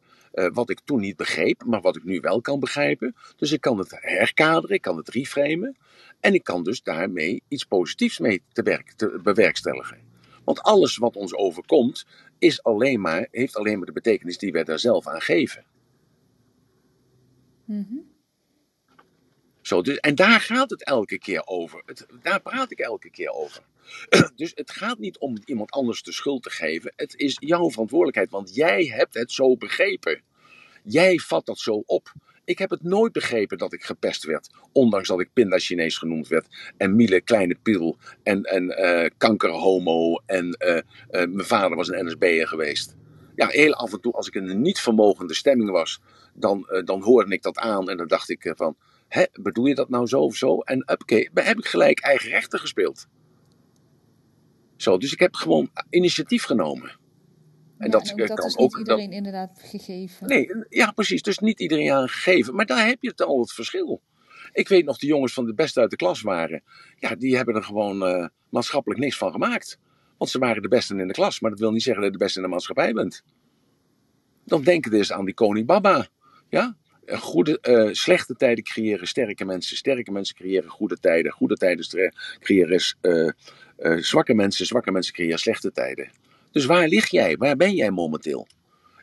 wat 0.54 0.70
ik 0.70 0.80
toen 0.86 1.00
niet 1.00 1.16
begreep, 1.16 1.64
maar 1.66 1.82
wat 1.82 1.96
ik 1.96 2.04
nu 2.04 2.20
wel 2.20 2.41
kan 2.41 2.60
begrijpen. 2.60 3.16
Dus 3.36 3.52
ik 3.52 3.62
kan 3.62 3.78
het 3.78 3.98
herkaderen, 4.00 4.76
ik 4.76 4.82
kan 4.82 4.98
het 4.98 5.10
reframen. 5.10 5.78
En 6.20 6.34
ik 6.34 6.43
kan 6.43 6.64
dus 6.64 6.84
daarmee 6.84 7.43
iets 7.48 7.64
positiefs 7.64 8.20
mee 8.20 8.41
te, 8.52 8.62
werk, 8.62 8.91
te 8.91 9.20
bewerkstelligen. 9.24 10.06
Want 10.46 10.62
alles 10.62 10.98
wat 10.98 11.16
ons 11.16 11.36
overkomt, 11.36 12.06
is 12.40 12.64
alleen 12.64 13.02
maar, 13.02 13.28
heeft 13.32 13.56
alleen 13.56 13.78
maar 13.78 13.86
de 13.86 13.92
betekenis 13.92 14.38
die 14.38 14.52
wij 14.52 14.64
daar 14.64 14.80
zelf 14.80 15.08
aan 15.08 15.22
geven. 15.22 15.66
Mm 17.66 18.14
Zo, 19.62 19.82
dus, 19.82 19.98
en 19.98 20.16
daar 20.16 20.42
gaat 20.42 20.70
het 20.70 20.84
elke 20.84 21.18
keer 21.18 21.46
over. 21.46 21.82
Het, 21.86 22.06
daar 22.22 22.42
praat 22.42 22.72
ik 22.72 22.80
elke 22.80 23.10
keer 23.10 23.30
over. 23.30 23.64
dus 24.36 24.52
het 24.56 24.72
gaat 24.72 25.00
niet 25.00 25.18
om 25.18 25.38
iemand 25.46 25.72
anders 25.72 26.04
de 26.04 26.12
schuld 26.12 26.44
te 26.44 26.50
geven. 26.50 26.94
Het 26.96 27.16
is 27.16 27.38
jouw 27.40 27.72
verantwoordelijkheid, 27.72 28.30
want 28.30 28.56
jij 28.56 28.86
hebt 28.86 29.14
het 29.14 29.32
zo 29.32 29.58
begrepen. 29.58 30.24
Jij 30.84 31.18
vat 31.18 31.46
dat 31.46 31.60
zo 31.60 31.84
op. 31.86 32.14
Ik 32.46 32.58
heb 32.58 32.70
het 32.70 32.84
nooit 32.84 33.14
begrepen 33.14 33.58
dat 33.58 33.74
ik 33.74 33.84
gepest 33.84 34.24
werd. 34.24 34.50
Ondanks 34.72 35.08
dat 35.08 35.20
ik 35.20 35.34
pinda 35.34 35.58
Chinees 35.58 35.98
genoemd 35.98 36.28
werd. 36.28 36.74
En 36.78 36.96
Miele 36.96 37.22
Kleine 37.22 37.56
Piel. 37.64 37.98
En, 38.24 38.43
en 38.43 38.64
uh, 38.64 39.10
kankerhomo. 39.18 40.22
En 40.26 40.58
uh, 40.60 40.76
uh, 40.76 40.82
mijn 41.10 41.48
vader 41.48 41.78
was 41.78 41.89
een 41.89 42.06
NSB'er 42.06 42.48
geweest. 42.48 42.96
Ja, 43.36 43.48
heel 43.48 43.74
af 43.74 43.93
en 43.93 44.02
toe 44.02 44.14
als 44.14 44.28
ik 44.28 44.34
in 44.36 44.50
een 44.50 44.62
niet 44.62 44.80
vermogende 44.80 45.34
stemming 45.34 45.70
was. 45.70 46.02
Dan, 46.34 46.68
dan 46.86 47.02
hoorde 47.02 47.34
ik 47.34 47.41
dat 47.41 47.58
aan. 47.58 47.89
En 47.89 47.98
dan 47.98 48.08
dacht 48.08 48.30
ik 48.30 48.54
van. 48.56 48.76
Hè, 49.08 49.24
bedoel 49.34 49.66
je 49.66 49.76
dat 49.76 49.89
nou 49.89 50.08
zo 50.08 50.20
of 50.20 50.36
zo? 50.36 50.60
En 50.60 50.89
oké, 50.89 51.30
heb 51.34 51.58
ik 51.58 51.66
gelijk 51.66 52.00
eigen 52.00 52.30
rechten 52.30 52.60
gespeeld. 52.60 53.08
Zo, 54.76 54.98
dus 54.98 55.12
ik 55.12 55.20
heb 55.20 55.36
gewoon 55.36 55.70
initiatief 55.89 56.43
genomen. 56.43 56.98
En 57.78 57.91
dat, 57.91 58.09
en 58.09 58.28
dat 58.28 58.45
is 58.45 58.55
niet 58.55 58.78
iedereen 58.78 59.11
inderdaad 59.11 59.61
gegeven. 59.63 60.28
Nee, 60.28 60.49
ja, 60.69 60.91
precies. 60.91 61.21
Dus 61.21 61.39
niet 61.39 61.59
iedereen 61.59 61.91
aan 61.91 62.09
gegeven. 62.09 62.55
Maar 62.55 62.65
daar 62.65 62.88
heb 62.88 62.97
je 63.01 63.09
het 63.09 63.21
al 63.21 63.39
het 63.39 63.53
verschil. 63.53 64.01
Ik 64.53 64.67
weet 64.67 64.86
nog, 64.86 64.97
de 64.97 65.07
jongens 65.07 65.34
van 65.34 65.45
de 65.45 65.53
beste 65.53 65.80
uit 65.80 65.89
de 65.89 65.95
klas 65.95 66.21
waren. 66.21 66.63
Ja, 66.95 67.15
die 67.15 67.36
hebben 67.36 67.55
er 67.55 67.63
gewoon 67.63 68.03
uh, 68.03 68.28
maatschappelijk 68.49 68.99
niks 68.99 69.17
van 69.17 69.32
gemaakt. 69.32 69.80
Want 70.17 70.32
ze 70.32 70.39
waren 70.39 70.61
de 70.61 70.67
beste 70.67 70.95
in 70.95 71.07
de 71.07 71.13
klas. 71.13 71.39
Maar 71.39 71.51
dat 71.51 71.59
wil 71.59 71.71
niet 71.71 71.84
zeggen 71.84 72.01
dat 72.03 72.11
je 72.11 72.17
de 72.17 72.23
beste 72.23 72.39
in 72.39 72.45
de 72.45 72.51
maatschappij 72.51 72.93
bent. 72.93 73.23
Dan 74.45 74.63
denken 74.63 74.91
dus 74.91 75.11
aan 75.11 75.26
die 75.26 75.34
koning 75.34 75.65
Baba. 75.65 76.07
Ja? 76.49 76.78
Goede, 77.05 77.59
uh, 77.61 77.93
slechte 77.93 78.36
tijden 78.36 78.63
creëren 78.63 79.07
sterke 79.07 79.45
mensen. 79.45 79.78
Sterke 79.78 80.11
mensen 80.11 80.36
creëren 80.36 80.69
goede 80.69 80.99
tijden. 80.99 81.32
Goede 81.32 81.55
tijden 81.55 82.13
creëren 82.39 82.84
uh, 83.01 83.97
zwakke 83.97 84.34
mensen. 84.34 84.65
Zwakke 84.65 84.91
mensen 84.91 85.13
creëren 85.13 85.39
slechte 85.39 85.71
tijden. 85.71 86.09
Dus 86.56 86.66
waar 86.66 86.88
lig 86.88 87.10
jij? 87.10 87.38
Waar 87.38 87.56
ben 87.56 87.76
jij 87.76 87.91
momenteel? 87.91 88.47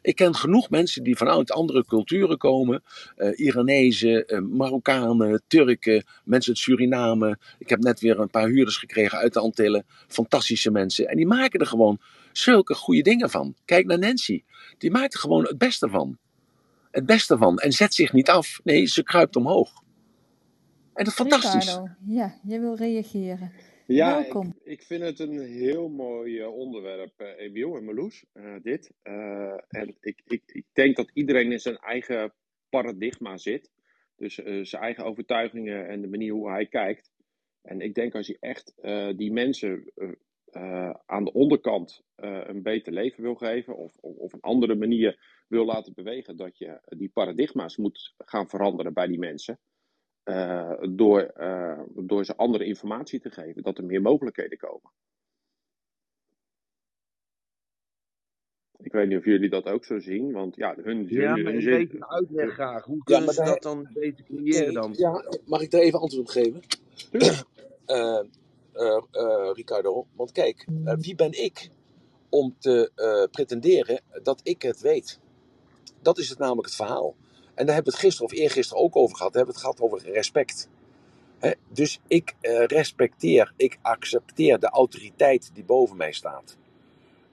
Ik 0.03 0.17
ken 0.17 0.35
genoeg 0.35 0.71
mensen 0.71 1.03
die 1.03 1.17
vanuit 1.17 1.53
andere 1.53 1.85
culturen 1.85 2.39
komen. 2.39 2.83
Uh, 3.17 3.39
Iranezen, 3.39 4.25
uh, 4.27 4.41
Marokkanen, 4.41 5.43
Turken, 5.47 6.05
mensen 6.25 6.53
uit 6.53 6.63
Suriname. 6.63 7.39
Ik 7.59 7.69
heb 7.69 7.83
net 7.83 8.01
weer 8.01 8.19
een 8.19 8.31
paar 8.31 8.49
huurders 8.49 8.77
gekregen 8.77 9.19
uit 9.19 9.33
de 9.33 9.41
Antillen. 9.41 9.85
Fantastische 10.09 10.71
mensen. 10.71 11.09
En 11.09 11.17
die 11.17 11.27
maken 11.27 11.61
er 11.61 11.67
gewoon 11.67 11.99
zulke 12.33 12.75
goede 12.75 13.03
dingen 13.03 13.31
van. 13.31 13.55
Kijk 13.65 13.87
naar 13.87 13.99
Nancy. 13.99 14.43
Die 14.79 14.91
maakt 14.91 15.15
er 15.15 15.21
gewoon 15.21 15.45
het 15.45 15.59
beste 15.59 15.89
van. 15.89 16.19
Het 16.91 17.07
beste 17.07 17.37
van. 17.37 17.59
En 17.59 17.73
zet 17.73 17.95
zich 17.95 18.13
niet 18.13 18.31
af. 18.31 18.61
Nee, 18.65 18.87
ze 18.87 19.03
kruipt 19.03 19.37
omhoog. 19.37 19.73
En 20.95 21.05
dat 21.05 21.07
is 21.07 21.15
fantastisch. 21.15 21.67
Ricardo, 21.67 21.89
ja, 22.07 22.35
je 22.43 22.61
wil 22.61 22.77
reageren. 22.77 23.53
Ja, 23.95 24.27
ik, 24.27 24.35
ik, 24.63 24.83
vind 24.83 25.03
het 25.03 25.19
een 25.19 25.41
heel 25.41 25.89
mooi 25.89 26.39
uh, 26.39 26.55
onderwerp, 26.55 27.21
uh, 27.21 27.29
Emiel 27.39 27.77
en 27.77 27.85
Meloes, 27.85 28.25
uh, 28.35 28.57
dit. 28.63 28.93
en 29.69 29.97
ik, 30.01 30.23
ik, 30.27 30.43
ik 30.47 30.65
denk 30.73 30.97
dat 30.97 31.11
iedereen 31.13 31.53
in 31.53 31.61
zijn 31.61 31.77
eigen 31.77 32.33
paradigma 32.69 33.37
zit. 33.37 33.71
Dus 34.17 34.35
zijn 34.35 34.83
eigen 34.83 35.05
overtuigingen 35.05 35.89
en 35.89 36.01
de 36.01 36.09
manier 36.09 36.33
hoe 36.33 36.51
hij 36.51 36.67
kijkt. 36.67 37.11
En 37.63 37.81
ik 37.81 37.95
denk 37.95 38.15
als 38.15 38.27
je 38.27 38.37
echt 38.41 38.75
die 39.17 39.33
mensen 39.33 39.93
aan 41.07 41.25
de 41.25 41.33
onderkant 41.33 42.03
een 42.17 42.63
beter 42.63 42.93
leven 42.93 43.23
wil 43.23 43.35
geven, 43.35 43.77
of, 43.77 43.97
of, 44.01 44.17
of, 44.17 44.33
een 44.33 44.41
andere 44.41 44.75
manier 44.75 45.45
wil 45.49 45.65
laten 45.65 45.95
bewegen, 45.95 46.37
dat 46.37 46.59
je 46.59 46.81
die 46.97 47.09
paradigma's 47.09 47.77
moet 47.77 48.15
gaan 48.19 48.49
veranderen 48.49 48.93
bij 48.93 49.07
die 49.07 49.19
mensen. 49.19 49.59
Uh, 50.25 50.73
door, 50.91 51.33
uh, 51.37 51.81
door 51.95 52.25
ze 52.25 52.37
andere 52.37 52.65
informatie 52.65 53.21
te 53.21 53.31
geven, 53.31 53.63
dat 53.63 53.79
er 53.79 53.85
meer 53.85 54.03
mogelijkheden 54.03 54.59
komen. 54.59 54.93
Ik 58.83 58.93
weet 58.93 59.09
niet 59.09 59.19
of 59.19 59.25
jullie 59.25 59.51
dat 59.51 59.67
ook 59.67 59.85
zo 59.85 59.99
zien, 59.99 60.33
want 60.33 60.57
ja, 60.57 60.75
hun 60.83 61.07
Ja, 61.09 61.37
maar 61.37 61.53
een 61.55 61.65
beetje 61.65 62.09
uitleg 62.09 62.53
graag. 62.53 62.85
Hoe 62.85 63.03
kunnen 63.03 63.25
ja, 63.25 63.33
ze 63.33 63.45
dat 63.45 63.63
dan 63.63 63.89
beter 63.93 64.25
creëren 64.25 64.75
dan? 64.75 64.95
Ja, 64.97 65.25
mag 65.45 65.61
ik 65.61 65.71
daar 65.71 65.81
even 65.81 66.01
antwoord 66.01 66.29
op 66.29 66.33
geven? 66.33 66.61
uh, 67.87 69.53
Ricardo, 69.61 70.07
want 70.15 70.33
kijk, 70.33 70.67
wie 70.99 71.15
ben 71.15 71.45
ik 71.45 71.71
om 72.29 72.57
te 72.59 72.91
pretenderen 73.31 74.01
dat 74.23 74.41
ik 74.43 74.63
het 74.63 74.81
weet? 74.81 75.21
Dat 76.03 76.19
is 76.19 76.29
het 76.29 76.39
namelijk 76.39 76.67
het 76.67 76.77
verhaal. 76.77 77.15
En 77.63 77.69
daar 77.69 77.77
hebben 77.77 77.93
we 77.93 77.99
het 77.99 78.09
gisteren 78.09 78.33
of 78.33 78.39
eergisteren 78.39 78.83
ook 78.83 78.97
over 78.97 79.17
gehad. 79.17 79.33
We 79.33 79.37
hebben 79.37 79.55
het 79.55 79.65
gehad 79.65 79.81
over 79.81 80.13
respect. 80.13 80.69
dus 81.69 82.01
ik 82.09 82.35
eh, 82.41 82.65
respecteer, 82.65 83.53
ik 83.57 83.79
accepteer 83.83 84.59
de 84.59 84.69
autoriteit 84.69 85.51
die 85.55 85.65
boven 85.65 85.97
mij 85.97 86.13
staat. 86.13 86.57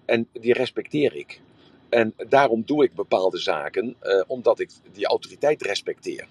En 0.05 0.27
die 0.33 0.53
respecteer 0.53 1.15
ik. 1.15 1.41
En 1.89 2.13
daarom 2.27 2.63
doe 2.65 2.83
ik 2.83 2.93
bepaalde 2.93 3.37
zaken, 3.37 3.95
uh, 4.03 4.23
omdat 4.27 4.59
ik 4.59 4.69
die 4.93 5.05
autoriteit 5.05 5.61
respecteer. 5.61 6.27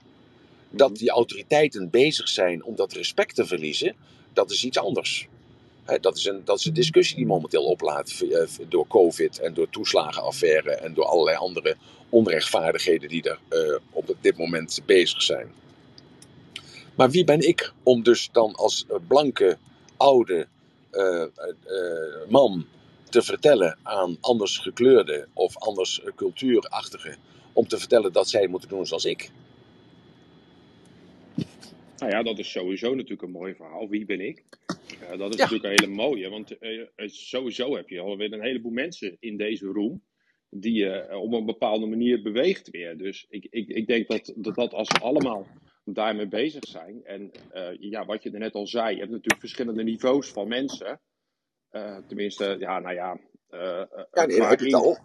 Dat 0.70 0.96
die 0.96 1.10
autoriteiten 1.10 1.90
bezig 1.90 2.28
zijn 2.28 2.64
om 2.64 2.76
dat 2.76 2.92
respect 2.92 3.34
te 3.34 3.46
verliezen, 3.46 3.96
dat 4.32 4.50
is 4.50 4.64
iets 4.64 4.78
anders. 4.78 5.28
Dat, 6.00 6.16
is 6.16 6.24
een, 6.24 6.44
dat 6.44 6.58
is 6.58 6.64
een 6.64 6.72
discussie 6.72 7.16
die 7.16 7.26
momenteel 7.26 7.64
oplaat 7.64 8.20
uh, 8.20 8.42
door 8.68 8.86
COVID 8.86 9.40
en 9.40 9.54
door 9.54 9.70
toeslagenaffaire 9.70 10.70
en 10.70 10.94
door 10.94 11.04
allerlei 11.04 11.36
andere 11.36 11.76
onrechtvaardigheden 12.08 13.08
die 13.08 13.22
er 13.22 13.38
uh, 13.50 13.76
op 13.92 14.16
dit 14.20 14.36
moment 14.36 14.80
bezig 14.86 15.22
zijn. 15.22 15.52
Maar 16.94 17.10
wie 17.10 17.24
ben 17.24 17.48
ik 17.48 17.72
om 17.82 18.02
dus 18.02 18.28
dan 18.32 18.54
als 18.54 18.86
blanke, 19.06 19.58
oude 19.96 20.46
man 22.28 22.66
te 23.08 23.22
vertellen 23.22 23.78
aan 23.82 24.16
anders 24.20 24.58
gekleurde 24.58 25.26
of 25.32 25.56
anders 25.56 26.00
cultuurachtige, 26.16 27.16
om 27.52 27.68
te 27.68 27.78
vertellen 27.78 28.12
dat 28.12 28.28
zij 28.28 28.46
moeten 28.46 28.68
doen 28.68 28.86
zoals 28.86 29.04
ik. 29.04 29.30
Nou 31.98 32.10
ja, 32.10 32.22
dat 32.22 32.38
is 32.38 32.50
sowieso 32.50 32.94
natuurlijk 32.94 33.22
een 33.22 33.30
mooi 33.30 33.54
verhaal. 33.54 33.88
Wie 33.88 34.04
ben 34.04 34.20
ik? 34.20 34.44
Uh, 35.02 35.18
dat 35.18 35.34
is 35.34 35.40
natuurlijk 35.40 35.64
een 35.64 35.84
hele 35.84 35.94
mooie, 35.94 36.28
want 36.28 36.62
uh, 36.62 36.86
sowieso 37.06 37.76
heb 37.76 37.88
je 37.88 38.00
alweer 38.00 38.32
een 38.32 38.42
heleboel 38.42 38.72
mensen 38.72 39.16
in 39.20 39.36
deze 39.36 39.66
room 39.66 40.04
die 40.50 40.72
je 40.72 41.06
uh, 41.10 41.22
op 41.22 41.32
een 41.32 41.46
bepaalde 41.46 41.86
manier 41.86 42.22
beweegt 42.22 42.70
weer. 42.70 42.98
Dus 42.98 43.26
ik, 43.28 43.46
ik, 43.50 43.68
ik 43.68 43.86
denk 43.86 44.08
dat, 44.08 44.32
dat, 44.36 44.54
dat 44.54 44.72
als 44.72 44.88
we 44.88 44.98
allemaal 44.98 45.46
daarmee 45.84 46.28
bezig 46.28 46.64
zijn, 46.68 47.04
en 47.04 47.30
ja, 47.80 48.04
wat 48.04 48.22
je 48.22 48.30
er 48.30 48.38
net 48.38 48.54
al 48.54 48.66
zei, 48.66 48.94
je 48.94 49.00
hebt 49.00 49.10
natuurlijk 49.10 49.40
verschillende 49.40 49.82
niveaus 49.82 50.32
van 50.32 50.48
mensen. 50.48 51.00
Tenminste, 52.06 52.56
ja, 52.58 52.78
nou 52.78 52.94
ja. 52.94 53.20
Ja, 54.12 54.26
nee, 54.26 54.42
heb 54.42 54.60
je 54.60 54.64
het 54.64 54.74
al. 54.74 54.98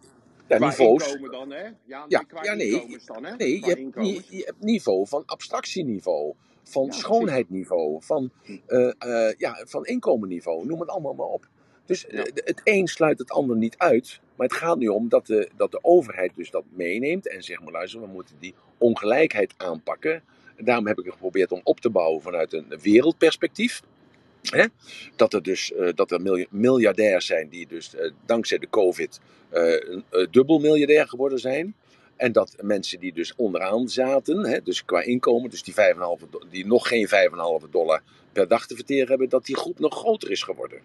Ja, 0.47 0.57
qua 0.57 0.67
niveaus. 0.67 1.07
inkomen 1.07 1.31
dan, 1.31 1.51
hè? 1.51 1.63
Ja, 1.85 2.05
ja, 2.07 2.19
qua 2.19 2.43
ja, 2.43 2.53
nee, 2.53 2.99
dan, 3.05 3.25
hè? 3.25 3.35
Nee, 3.35 3.59
qua 3.59 3.69
je 4.01 4.13
hebt, 4.13 4.27
je 4.29 4.43
hebt 4.45 4.59
niveau 4.59 5.07
van 5.07 5.25
abstractieniveau, 5.25 6.35
van 6.63 6.85
Ja, 6.85 6.91
schoonheidniveau, 6.91 7.97
van, 8.03 8.31
uh, 8.67 8.91
uh, 9.05 9.33
ja, 9.37 9.61
van 9.65 9.85
inkomenniveau, 9.85 10.65
noem 10.65 10.79
het 10.79 10.89
allemaal 10.89 11.13
maar 11.13 11.25
op. 11.27 11.47
Dus 11.85 12.05
Ja. 12.09 12.25
het 12.33 12.61
een 12.63 12.87
sluit 12.87 13.19
het 13.19 13.31
ander 13.31 13.55
niet 13.55 13.77
uit. 13.77 14.19
Maar 14.35 14.47
het 14.47 14.55
gaat 14.55 14.77
nu 14.77 14.87
om 14.87 15.09
dat 15.09 15.25
de, 15.25 15.49
dat 15.55 15.71
de 15.71 15.79
overheid 15.81 16.35
dus 16.35 16.49
dat 16.51 16.63
meeneemt 16.69 17.27
en 17.27 17.43
zegt, 17.43 17.61
maar 17.63 17.71
luister, 17.71 18.01
we 18.01 18.07
moeten 18.07 18.35
die 18.39 18.53
ongelijkheid 18.77 19.53
aanpakken. 19.57 20.23
En 20.55 20.65
daarom 20.65 20.87
heb 20.87 20.99
ik 20.99 21.05
het 21.05 21.13
geprobeerd 21.13 21.51
om 21.51 21.61
op 21.63 21.79
te 21.79 21.89
bouwen 21.89 22.21
vanuit 22.21 22.53
een 22.53 22.65
wereldperspectief. 22.81 23.81
Hè? 24.41 24.65
Dat 25.15 25.33
er 25.33 25.43
dus 25.43 25.73
dat 25.95 26.11
er 26.11 26.21
milja 26.21 26.45
miljardairs 26.49 27.25
zijn 27.25 27.49
die 27.49 27.67
dus 27.67 27.95
dankzij 28.25 28.57
de 28.57 28.69
COVID 28.69 29.19
dubbel 30.31 30.59
miljardair 30.59 31.07
geworden 31.07 31.39
zijn. 31.39 31.75
En 32.15 32.31
dat 32.31 32.55
mensen 32.61 32.99
die 32.99 33.13
dus 33.13 33.33
onderaan 33.35 33.89
zaten, 33.89 34.45
hè, 34.45 34.61
dus 34.63 34.85
qua 34.85 35.01
inkomen, 35.01 35.49
dus 35.49 35.63
die, 35.63 35.73
5,5 35.73 36.49
die 36.49 36.65
nog 36.65 36.87
geen 36.87 37.07
5,5 37.63 37.69
dollar 37.69 38.01
per 38.31 38.47
dag 38.47 38.67
te 38.67 38.75
verteren 38.75 39.07
hebben, 39.07 39.29
dat 39.29 39.45
die 39.45 39.57
groep 39.57 39.79
nog 39.79 39.95
groter 39.95 40.31
is 40.31 40.43
geworden. 40.43 40.79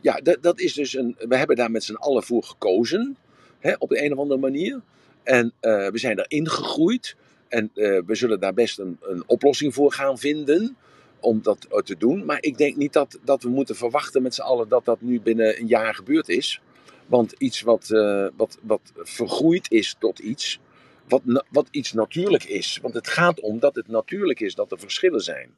Ja, 0.00 0.20
dat, 0.22 0.42
dat 0.42 0.60
is 0.60 0.74
dus 0.74 0.94
een. 0.94 1.16
We 1.18 1.36
hebben 1.36 1.56
daar 1.56 1.70
met 1.70 1.84
z'n 1.84 1.94
allen 1.94 2.22
voor 2.22 2.42
gekozen, 2.42 3.16
hè, 3.58 3.74
op 3.78 3.88
de 3.88 4.04
een 4.04 4.12
of 4.12 4.18
andere 4.18 4.40
manier. 4.40 4.80
En 5.22 5.52
we 5.60 5.92
zijn 5.94 6.18
erin 6.18 6.48
gegroeid. 6.48 7.16
En 7.48 7.70
we 7.74 8.14
zullen 8.14 8.40
daar 8.40 8.54
best 8.54 8.78
een, 8.78 8.98
een 9.02 9.22
oplossing 9.26 9.74
voor 9.74 9.92
gaan 9.92 10.18
vinden 10.18 10.76
om 11.20 11.42
dat 11.42 11.66
te 11.84 11.96
doen. 11.96 12.24
Maar 12.24 12.38
ik 12.40 12.58
denk 12.58 12.76
niet 12.76 12.92
dat, 12.92 13.18
dat 13.24 13.42
we 13.42 13.48
moeten 13.48 13.76
verwachten 13.76 14.22
met 14.22 14.34
z'n 14.34 14.40
allen 14.40 14.68
dat 14.68 14.84
dat 14.84 15.00
nu 15.00 15.20
binnen 15.20 15.60
een 15.60 15.66
jaar 15.66 15.94
gebeurd 15.94 16.28
is. 16.28 16.60
Want 17.06 17.32
iets 17.32 17.60
wat, 17.60 17.88
uh, 17.90 18.26
wat, 18.36 18.58
wat 18.62 18.92
vergroeid 18.96 19.70
is 19.70 19.96
tot 19.98 20.18
iets, 20.18 20.60
wat, 21.08 21.22
wat 21.50 21.68
iets 21.70 21.92
natuurlijk 21.92 22.44
is. 22.44 22.78
Want 22.82 22.94
het 22.94 23.08
gaat 23.08 23.40
om 23.40 23.58
dat 23.58 23.74
het 23.74 23.88
natuurlijk 23.88 24.40
is 24.40 24.54
dat 24.54 24.72
er 24.72 24.78
verschillen 24.78 25.20
zijn. 25.20 25.54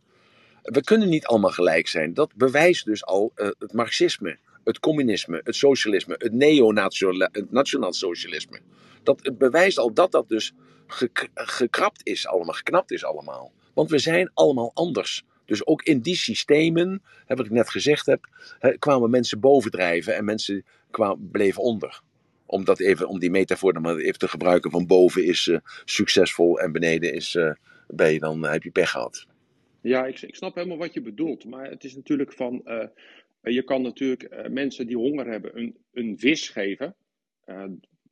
We 0.62 0.80
kunnen 0.80 1.08
niet 1.08 1.26
allemaal 1.26 1.50
gelijk 1.50 1.88
zijn. 1.88 2.14
Dat 2.14 2.34
bewijst 2.34 2.84
dus 2.84 3.04
al 3.04 3.32
uh, 3.36 3.48
het 3.58 3.72
marxisme, 3.72 4.38
het 4.64 4.80
communisme, 4.80 5.40
het 5.44 5.56
socialisme, 5.56 6.14
het 6.18 6.32
neonationaal 6.32 7.92
socialisme. 7.92 8.60
Dat 9.02 9.18
het 9.22 9.38
bewijst 9.38 9.78
al 9.78 9.92
dat 9.92 10.12
dat 10.12 10.28
dus 10.28 10.52
gek, 10.86 11.28
gekrapt 11.34 12.00
is 12.02 12.26
allemaal, 12.26 12.54
geknapt 12.54 12.90
is 12.90 13.04
allemaal. 13.04 13.52
Want 13.74 13.90
we 13.90 13.98
zijn 13.98 14.30
allemaal 14.34 14.70
anders. 14.74 15.24
Dus 15.44 15.66
ook 15.66 15.82
in 15.82 16.00
die 16.00 16.16
systemen, 16.16 17.02
hè, 17.26 17.34
wat 17.34 17.46
ik 17.46 17.52
net 17.52 17.70
gezegd 17.70 18.06
heb, 18.06 18.28
hè, 18.58 18.78
kwamen 18.78 19.10
mensen 19.10 19.40
bovendrijven 19.40 20.16
en 20.16 20.24
mensen 20.24 20.64
kwamen, 20.90 21.30
bleven 21.30 21.62
onder. 21.62 22.02
Om, 22.46 22.64
dat 22.64 22.80
even, 22.80 23.08
om 23.08 23.18
die 23.18 23.30
metafoor 23.30 23.72
dan 23.72 23.82
maar 23.82 23.96
even 23.96 24.18
te 24.18 24.28
gebruiken 24.28 24.70
van 24.70 24.86
boven 24.86 25.24
is 25.24 25.46
uh, 25.46 25.58
succesvol 25.84 26.60
en 26.60 26.72
beneden 26.72 27.12
is, 27.12 27.34
uh, 27.34 27.52
ben 27.86 28.12
je 28.12 28.18
dan, 28.18 28.44
heb 28.44 28.62
je 28.62 28.70
pech 28.70 28.90
gehad. 28.90 29.26
Ja, 29.80 30.06
ik, 30.06 30.20
ik, 30.20 30.34
snap 30.34 30.54
helemaal 30.54 30.76
wat 30.76 30.94
je 30.94 31.02
bedoelt. 31.02 31.44
Maar 31.44 31.70
het 31.70 31.84
is 31.84 31.94
natuurlijk 31.94 32.32
van, 32.32 32.62
uh, 32.64 32.84
je 33.42 33.62
kan 33.62 33.82
natuurlijk 33.82 34.48
mensen 34.50 34.86
die 34.86 34.96
honger 34.96 35.26
hebben 35.26 35.58
een, 35.58 35.76
een 35.92 36.18
vis 36.18 36.48
geven. 36.48 36.94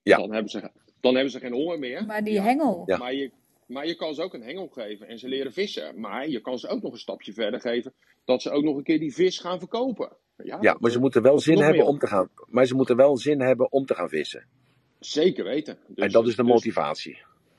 ja. 0.03 0.17
dan, 0.17 0.33
hebben 0.33 0.51
ze, 0.51 0.71
dan 1.01 1.15
hebben 1.15 1.33
ze 1.33 1.39
geen 1.39 1.53
honger 1.53 1.79
meer. 1.79 2.07
Maar 2.07 2.25
die 2.25 2.41
hengel. 2.41 2.83
Ja. 2.87 2.97
Maar 2.97 3.15
je, 3.15 3.31
maar 3.67 3.87
je 3.87 3.95
kan 3.95 4.15
ze 4.15 4.23
ook 4.23 4.35
een 4.35 4.43
hengel 4.43 4.69
geven 4.69 5.09
en 5.09 5.19
ze 5.19 5.29
leren 5.29 5.53
vissen. 5.53 6.01
Maar 6.01 6.29
je 6.29 6.41
kan 6.41 6.59
ze 6.59 6.69
ook 6.69 6.83
nog 6.83 6.93
een 6.93 6.99
stapje 6.99 7.33
verder 7.33 7.61
geven 7.61 7.95
dat 8.25 8.43
ze 8.43 8.51
ook 8.51 8.63
nog 8.63 8.77
een 8.77 8.83
keer 8.83 8.99
die 8.99 9.15
vis 9.15 9.39
gaan 9.39 9.59
verkopen. 9.59 10.17
Ja, 10.37 10.59
ja 10.61 10.77
maar 10.81 10.91
ze 10.91 10.99
moeten 10.99 11.23
wel 11.23 11.39
zin 11.39 11.59
hebben 11.59 11.87
om 11.87 11.99
te 11.99 12.07
gaan. 12.07 12.29
Maar 12.47 12.67
ze 12.67 12.75
moeten 12.75 12.97
wel 12.97 13.17
zin 13.17 13.41
hebben 13.41 13.73
om 13.73 13.87
te 13.87 13.95
gaan 13.95 14.09
vissen. 14.09 14.47
Zeker 14.99 15.45
weten. 15.45 15.79
Dus, 15.89 16.05
en 16.05 16.11
dat 16.11 16.27
is 16.27 16.37
de 16.37 16.43
dus, 16.43 16.53
motivatie. 16.53 17.19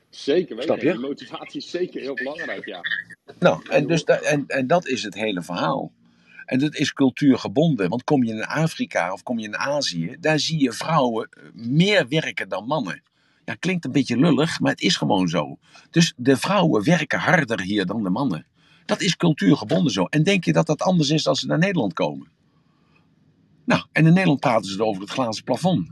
zeker 0.09 0.55
weten. 0.55 0.63
Snap 0.63 0.81
je? 0.81 0.91
Die 0.91 1.07
motivatie 1.07 1.61
is 1.61 1.69
zeker 1.69 2.01
heel 2.01 2.13
belangrijk, 2.13 2.65
ja. 2.65 2.81
Nou, 3.39 3.69
en, 3.69 3.87
dus 3.87 4.05
da, 4.05 4.19
en, 4.19 4.43
en 4.47 4.67
dat 4.67 4.87
is 4.87 5.03
het 5.03 5.13
hele 5.13 5.41
verhaal. 5.41 5.91
En 6.45 6.59
dat 6.59 6.75
is 6.75 6.93
cultuurgebonden. 6.93 7.89
Want 7.89 8.03
kom 8.03 8.23
je 8.23 8.33
in 8.33 8.43
Afrika 8.43 9.13
of 9.13 9.23
kom 9.23 9.39
je 9.39 9.45
in 9.45 9.57
Azië, 9.57 10.17
daar 10.19 10.39
zie 10.39 10.61
je 10.61 10.71
vrouwen 10.71 11.29
meer 11.53 12.07
werken 12.07 12.49
dan 12.49 12.65
mannen. 12.65 13.03
Ja, 13.45 13.55
klinkt 13.55 13.85
een 13.85 13.91
beetje 13.91 14.17
lullig, 14.17 14.59
maar 14.59 14.71
het 14.71 14.81
is 14.81 14.95
gewoon 14.95 15.27
zo. 15.27 15.57
Dus 15.91 16.13
de 16.17 16.37
vrouwen 16.37 16.83
werken 16.83 17.19
harder 17.19 17.61
hier 17.61 17.85
dan 17.85 18.03
de 18.03 18.09
mannen. 18.09 18.45
Dat 18.85 19.01
is 19.01 19.15
cultuurgebonden 19.15 19.91
zo. 19.91 20.05
En 20.05 20.23
denk 20.23 20.43
je 20.43 20.53
dat 20.53 20.65
dat 20.65 20.81
anders 20.81 21.09
is 21.09 21.27
als 21.27 21.39
ze 21.39 21.47
naar 21.47 21.57
Nederland 21.57 21.93
komen? 21.93 22.27
Nou, 23.65 23.85
en 23.91 24.05
in 24.05 24.13
Nederland 24.13 24.39
praten 24.39 24.71
ze 24.71 24.83
over 24.83 25.01
het 25.01 25.11
glazen 25.11 25.43
plafond. 25.43 25.89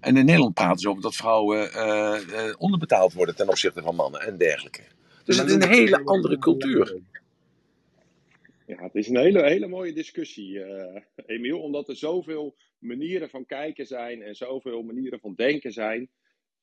En 0.00 0.16
in 0.16 0.24
Nederland 0.24 0.54
praten 0.54 0.78
ze 0.78 0.88
over 0.88 1.02
dat 1.02 1.16
vrouwen 1.16 1.70
uh, 1.74 2.16
uh, 2.30 2.54
onderbetaald 2.58 3.12
worden 3.12 3.36
ten 3.36 3.48
opzichte 3.48 3.82
van 3.82 3.94
mannen 3.94 4.20
en 4.20 4.36
dergelijke. 4.36 4.82
Dus 5.24 5.38
het 5.38 5.48
is 5.48 5.54
een 5.54 5.68
hele 5.68 6.04
andere 6.04 6.38
cultuur. 6.38 7.00
Ja, 8.66 8.82
het 8.82 8.94
is 8.94 9.08
een 9.08 9.16
hele, 9.16 9.44
hele 9.44 9.68
mooie 9.68 9.92
discussie, 9.92 10.50
uh, 10.50 11.00
Emiel, 11.26 11.60
omdat 11.60 11.88
er 11.88 11.96
zoveel 11.96 12.56
manieren 12.78 13.30
van 13.30 13.46
kijken 13.46 13.86
zijn 13.86 14.22
en 14.22 14.34
zoveel 14.34 14.82
manieren 14.82 15.20
van 15.20 15.34
denken 15.34 15.72
zijn. 15.72 16.08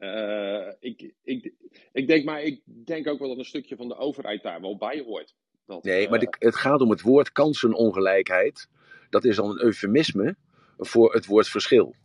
Uh, 0.03 0.67
ik, 0.79 1.13
ik, 1.23 1.53
ik 1.91 2.07
denk 2.07 2.25
maar, 2.25 2.41
ik 2.41 2.61
denk 2.65 3.07
ook 3.07 3.19
wel 3.19 3.27
dat 3.27 3.37
een 3.37 3.45
stukje 3.45 3.75
van 3.75 3.87
de 3.87 3.95
overheid 3.95 4.43
daar 4.43 4.61
wel 4.61 4.77
bij 4.77 5.03
hoort. 5.05 5.35
Dat, 5.65 5.83
nee, 5.83 6.09
maar 6.09 6.19
de, 6.19 6.35
het 6.39 6.55
gaat 6.55 6.81
om 6.81 6.89
het 6.89 7.01
woord 7.01 7.31
kansenongelijkheid. 7.31 8.69
Dat 9.09 9.23
is 9.23 9.39
al 9.39 9.49
een 9.49 9.61
eufemisme 9.61 10.35
voor 10.77 11.13
het 11.13 11.25
woord 11.25 11.47
verschil. 11.47 11.95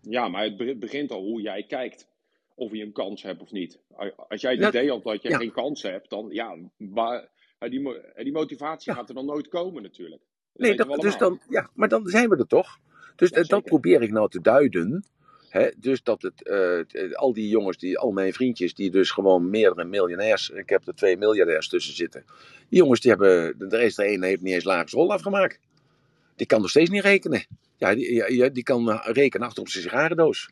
Ja, 0.00 0.28
maar 0.28 0.44
het 0.44 0.78
begint 0.78 1.10
al 1.10 1.22
hoe 1.22 1.40
jij 1.40 1.64
kijkt. 1.66 2.08
Of 2.54 2.72
je 2.72 2.82
een 2.82 2.92
kans 2.92 3.22
hebt 3.22 3.40
of 3.40 3.50
niet. 3.50 3.80
Als 4.28 4.40
jij 4.40 4.54
het 4.54 4.68
idee 4.68 4.90
hebt 4.90 5.04
dat 5.04 5.22
je 5.22 5.28
ja. 5.28 5.38
geen 5.38 5.52
kans 5.52 5.82
hebt, 5.82 6.10
dan 6.10 6.28
ja, 6.30 6.56
maar, 6.76 7.28
die, 7.58 8.00
die 8.14 8.32
motivatie 8.32 8.92
ja. 8.92 8.98
gaat 8.98 9.08
er 9.08 9.14
dan 9.14 9.26
nooit 9.26 9.48
komen 9.48 9.82
natuurlijk. 9.82 10.22
Dat 10.52 10.66
nee, 10.66 10.76
dat, 10.76 11.00
dus 11.00 11.18
dan, 11.18 11.40
ja, 11.48 11.70
maar 11.74 11.88
dan 11.88 12.06
zijn 12.06 12.28
we 12.28 12.36
er 12.36 12.46
toch. 12.46 12.78
Dus 13.16 13.30
dat 13.30 13.64
probeer 13.64 14.02
ik 14.02 14.10
nou 14.10 14.28
te 14.28 14.40
duiden. 14.40 15.04
Dus 15.76 16.02
dat 16.02 16.22
het, 16.22 16.48
uh, 16.96 17.14
al 17.14 17.32
die 17.32 17.48
jongens, 17.48 17.78
die, 17.78 17.98
al 17.98 18.10
mijn 18.10 18.32
vriendjes, 18.32 18.74
die 18.74 18.90
dus 18.90 19.10
gewoon 19.10 19.50
meerdere 19.50 19.84
miljonairs, 19.84 20.50
ik 20.50 20.68
heb 20.68 20.86
er 20.86 20.94
twee 20.94 21.16
miljardairs 21.16 21.68
tussen 21.68 21.94
zitten. 21.94 22.24
Die 22.68 22.78
jongens, 22.78 23.00
die 23.00 23.10
hebben, 23.10 23.58
is 23.70 23.98
er 23.98 24.12
een, 24.12 24.22
heeft 24.22 24.40
niet 24.40 24.54
eens 24.54 24.64
lagere 24.64 24.88
school 24.88 25.12
afgemaakt. 25.12 25.58
Die 26.36 26.46
kan 26.46 26.60
nog 26.60 26.70
steeds 26.70 26.90
niet 26.90 27.02
rekenen. 27.02 27.46
Ja, 27.76 27.94
die, 27.94 28.50
die 28.50 28.62
kan 28.62 28.90
rekenen 28.90 29.46
achter 29.46 29.62
op 29.62 29.68
zijn 29.68 29.82
sigarendoos. 29.82 30.50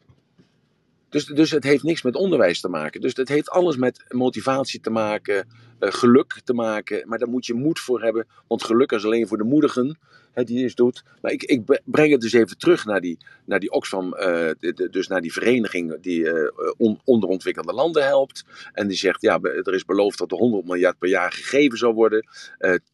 Dus, 1.08 1.24
dus 1.24 1.50
het 1.50 1.64
heeft 1.64 1.82
niks 1.82 2.02
met 2.02 2.14
onderwijs 2.14 2.60
te 2.60 2.68
maken. 2.68 3.00
Dus 3.00 3.16
het 3.16 3.28
heeft 3.28 3.50
alles 3.50 3.76
met 3.76 4.04
motivatie 4.08 4.80
te 4.80 4.90
maken, 4.90 5.48
geluk 5.90 6.40
te 6.44 6.54
maken. 6.54 7.08
Maar 7.08 7.18
daar 7.18 7.28
moet 7.28 7.46
je 7.46 7.54
moed 7.54 7.80
voor 7.80 8.02
hebben. 8.02 8.26
Want 8.46 8.64
geluk 8.64 8.92
is 8.92 9.04
alleen 9.04 9.28
voor 9.28 9.38
de 9.38 9.44
moedigen 9.44 9.98
hè, 10.32 10.44
die 10.44 10.64
het 10.64 10.76
doet. 10.76 11.04
Maar 11.20 11.32
ik, 11.32 11.42
ik 11.42 11.80
breng 11.84 12.12
het 12.12 12.20
dus 12.20 12.32
even 12.32 12.58
terug 12.58 12.84
naar 12.84 13.00
die, 13.00 13.18
naar 13.44 13.60
die 13.60 13.70
Oxfam, 13.70 14.14
uh, 14.14 14.50
dus 14.90 15.08
naar 15.08 15.20
die 15.20 15.32
vereniging 15.32 16.00
die 16.00 16.52
on, 16.76 17.00
onderontwikkelde 17.04 17.72
landen 17.72 18.04
helpt. 18.04 18.44
En 18.72 18.88
die 18.88 18.96
zegt, 18.96 19.22
ja, 19.22 19.38
er 19.40 19.74
is 19.74 19.84
beloofd 19.84 20.18
dat 20.18 20.32
er 20.32 20.38
100 20.38 20.64
miljard 20.66 20.98
per 20.98 21.08
jaar 21.08 21.32
gegeven 21.32 21.78
zou 21.78 21.94
worden. 21.94 22.26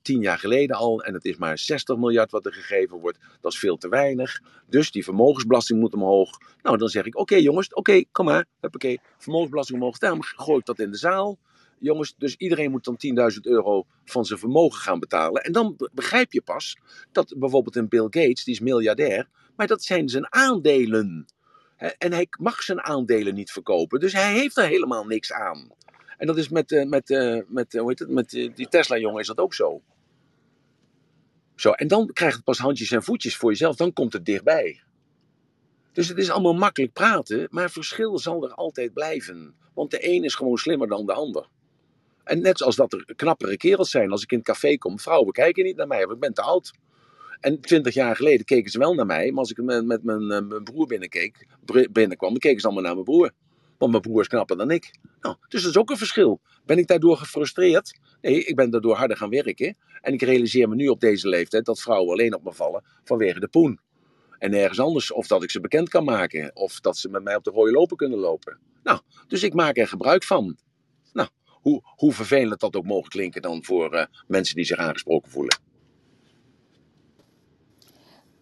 Tien 0.02 0.20
jaar 0.20 0.38
geleden 0.38 0.76
al. 0.76 1.02
En 1.02 1.14
het 1.14 1.24
is 1.24 1.36
maar 1.36 1.58
60 1.58 1.96
miljard 1.96 2.30
wat 2.30 2.46
er 2.46 2.52
gegeven 2.52 2.98
wordt. 2.98 3.18
Dat 3.40 3.52
is 3.52 3.58
veel 3.58 3.76
te 3.76 3.88
weinig. 3.88 4.40
Dus 4.66 4.90
die 4.90 5.04
vermogensbelasting 5.04 5.80
moet 5.80 5.94
omhoog. 5.94 6.38
Nou, 6.62 6.76
dan 6.76 6.88
zeg 6.88 7.04
ik, 7.04 7.18
oké 7.18 7.36
jongens, 7.36 7.74
oké, 7.74 8.04
kom 8.12 8.24
maar. 8.24 8.46
Huppakee, 8.60 9.00
vermogensbelasting 9.18 9.78
omhoog. 9.78 9.98
Daarom 9.98 10.22
gooi 10.22 10.58
ik 10.58 10.66
dat 10.66 10.78
in 10.78 10.90
de 10.90 10.96
zaal. 10.96 11.38
Jongens, 11.80 12.14
dus 12.18 12.36
iedereen 12.36 12.70
moet 12.70 12.84
dan 12.84 13.32
10.000 13.32 13.40
euro 13.40 13.86
van 14.04 14.24
zijn 14.24 14.38
vermogen 14.38 14.80
gaan 14.80 14.98
betalen. 14.98 15.42
En 15.42 15.52
dan 15.52 15.88
begrijp 15.92 16.32
je 16.32 16.42
pas 16.42 16.76
dat 17.12 17.34
bijvoorbeeld 17.38 17.76
een 17.76 17.88
Bill 17.88 18.02
Gates, 18.02 18.44
die 18.44 18.54
is 18.54 18.60
miljardair, 18.60 19.28
maar 19.56 19.66
dat 19.66 19.82
zijn 19.82 20.08
zijn 20.08 20.32
aandelen. 20.32 21.26
En 21.98 22.12
hij 22.12 22.26
mag 22.38 22.62
zijn 22.62 22.80
aandelen 22.80 23.34
niet 23.34 23.50
verkopen, 23.50 24.00
dus 24.00 24.12
hij 24.12 24.32
heeft 24.32 24.56
er 24.56 24.66
helemaal 24.66 25.04
niks 25.04 25.32
aan. 25.32 25.68
En 26.16 26.26
dat 26.26 26.36
is 26.36 26.48
met, 26.48 26.70
met, 26.88 27.08
met, 27.48 27.72
hoe 27.72 27.88
heet 27.88 27.98
het, 27.98 28.08
met 28.08 28.30
die 28.30 28.68
Tesla-jongen 28.68 29.20
is 29.20 29.26
dat 29.26 29.38
ook 29.38 29.54
zo. 29.54 29.82
Zo, 31.56 31.70
en 31.70 31.88
dan 31.88 32.12
krijgt 32.12 32.36
het 32.36 32.44
pas 32.44 32.58
handjes 32.58 32.90
en 32.90 33.02
voetjes 33.02 33.36
voor 33.36 33.50
jezelf, 33.50 33.76
dan 33.76 33.92
komt 33.92 34.12
het 34.12 34.24
dichtbij. 34.24 34.82
Dus 35.92 36.08
het 36.08 36.18
is 36.18 36.30
allemaal 36.30 36.54
makkelijk 36.54 36.92
praten, 36.92 37.46
maar 37.50 37.70
verschil 37.70 38.18
zal 38.18 38.44
er 38.44 38.54
altijd 38.54 38.92
blijven. 38.92 39.54
Want 39.74 39.90
de 39.90 40.08
een 40.08 40.24
is 40.24 40.34
gewoon 40.34 40.56
slimmer 40.56 40.88
dan 40.88 41.06
de 41.06 41.12
ander. 41.12 41.48
En 42.28 42.40
net 42.40 42.58
zoals 42.58 42.76
dat 42.76 42.92
er 42.92 43.04
knappere 43.16 43.56
kerels 43.56 43.90
zijn. 43.90 44.10
Als 44.10 44.22
ik 44.22 44.30
in 44.30 44.38
het 44.38 44.46
café 44.46 44.76
kom, 44.76 44.98
vrouwen 44.98 45.32
kijken 45.32 45.64
niet 45.64 45.76
naar 45.76 45.86
mij, 45.86 46.00
want 46.00 46.12
ik 46.12 46.20
ben 46.20 46.34
te 46.34 46.42
oud. 46.42 46.72
En 47.40 47.60
twintig 47.60 47.94
jaar 47.94 48.16
geleden 48.16 48.46
keken 48.46 48.70
ze 48.70 48.78
wel 48.78 48.94
naar 48.94 49.06
mij, 49.06 49.30
maar 49.30 49.38
als 49.38 49.50
ik 49.50 49.62
met, 49.62 50.02
mijn, 50.02 50.30
eh, 50.30 50.46
mijn 50.46 50.64
broer 50.64 50.86
binnenkeek, 50.86 51.46
binnenkwam, 51.90 52.30
dan 52.30 52.38
keken 52.38 52.60
ze 52.60 52.66
allemaal 52.66 52.84
naar 52.84 52.92
mijn 52.92 53.04
broer. 53.04 53.30
Want 53.78 53.90
mijn 53.90 54.02
broer 54.02 54.20
is 54.20 54.26
knapper 54.26 54.56
dan 54.56 54.70
ik. 54.70 54.90
Nou, 55.20 55.36
dus 55.48 55.62
dat 55.62 55.70
is 55.70 55.76
ook 55.76 55.90
een 55.90 55.96
verschil. 55.96 56.40
Ben 56.64 56.78
ik 56.78 56.86
daardoor 56.86 57.16
gefrustreerd? 57.16 57.98
Nee, 58.20 58.44
ik 58.44 58.56
ben 58.56 58.70
daardoor 58.70 58.96
harder 58.96 59.16
gaan 59.16 59.30
werken. 59.30 59.76
En 60.00 60.12
ik 60.12 60.22
realiseer 60.22 60.68
me 60.68 60.74
nu 60.74 60.88
op 60.88 61.00
deze 61.00 61.28
leeftijd 61.28 61.64
dat 61.64 61.80
vrouwen 61.80 62.12
alleen 62.12 62.34
op 62.34 62.44
me 62.44 62.52
vallen 62.52 62.84
vanwege 63.04 63.40
de 63.40 63.48
poen. 63.48 63.80
En 64.38 64.50
nergens 64.50 64.80
anders. 64.80 65.12
Of 65.12 65.26
dat 65.26 65.42
ik 65.42 65.50
ze 65.50 65.60
bekend 65.60 65.88
kan 65.88 66.04
maken. 66.04 66.50
Of 66.56 66.80
dat 66.80 66.96
ze 66.96 67.08
met 67.08 67.22
mij 67.22 67.36
op 67.36 67.44
de 67.44 67.50
rode 67.50 67.70
lopen 67.70 67.96
kunnen 67.96 68.18
lopen. 68.18 68.58
Nou, 68.82 69.00
dus 69.26 69.42
ik 69.42 69.54
maak 69.54 69.76
er 69.76 69.88
gebruik 69.88 70.24
van. 70.24 70.56
Hoe, 71.68 71.82
hoe 71.96 72.12
vervelend 72.12 72.60
dat 72.60 72.76
ook 72.76 72.84
mogen 72.84 73.10
klinken 73.10 73.42
dan 73.42 73.64
voor 73.64 73.94
uh, 73.94 74.04
mensen 74.26 74.56
die 74.56 74.64
zich 74.64 74.78
aangesproken 74.78 75.30
voelen. 75.30 75.60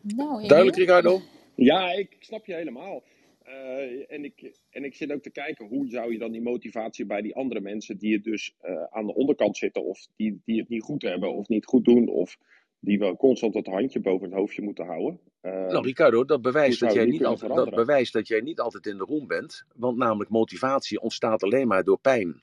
Nou, 0.00 0.46
Duidelijk, 0.46 0.76
Ricardo? 0.76 1.20
Ja, 1.54 1.92
ik 1.92 2.16
snap 2.20 2.46
je 2.46 2.54
helemaal. 2.54 3.02
Uh, 3.46 4.12
en, 4.12 4.24
ik, 4.24 4.52
en 4.70 4.84
ik 4.84 4.94
zit 4.94 5.12
ook 5.12 5.22
te 5.22 5.30
kijken 5.30 5.66
hoe 5.66 5.88
zou 5.88 6.12
je 6.12 6.18
dan 6.18 6.32
die 6.32 6.42
motivatie 6.42 7.06
bij 7.06 7.22
die 7.22 7.34
andere 7.34 7.60
mensen 7.60 7.98
die 7.98 8.12
het 8.12 8.24
dus 8.24 8.54
uh, 8.64 8.82
aan 8.90 9.06
de 9.06 9.14
onderkant 9.14 9.56
zitten 9.56 9.84
of 9.84 10.06
die, 10.16 10.40
die 10.44 10.60
het 10.60 10.68
niet 10.68 10.82
goed 10.82 11.02
hebben 11.02 11.34
of 11.34 11.48
niet 11.48 11.66
goed 11.66 11.84
doen 11.84 12.08
of 12.08 12.38
die 12.80 12.98
wel 12.98 13.16
constant 13.16 13.54
het 13.54 13.66
handje 13.66 14.00
boven 14.00 14.26
het 14.26 14.38
hoofdje 14.38 14.62
moeten 14.62 14.86
houden. 14.86 15.20
Uh, 15.42 15.52
nou, 15.52 15.86
Ricardo, 15.86 16.24
dat 16.24 16.42
bewijst 16.42 16.80
dat, 16.80 16.92
jij 16.92 17.04
niet 17.04 17.24
altijd, 17.24 17.54
dat 17.54 17.74
bewijst 17.74 18.12
dat 18.12 18.28
jij 18.28 18.40
niet 18.40 18.60
altijd 18.60 18.86
in 18.86 18.96
de 18.96 19.04
roem 19.04 19.26
bent. 19.26 19.64
Want 19.74 19.96
namelijk 19.96 20.30
motivatie 20.30 21.00
ontstaat 21.00 21.42
alleen 21.42 21.66
maar 21.66 21.84
door 21.84 21.98
pijn. 21.98 22.42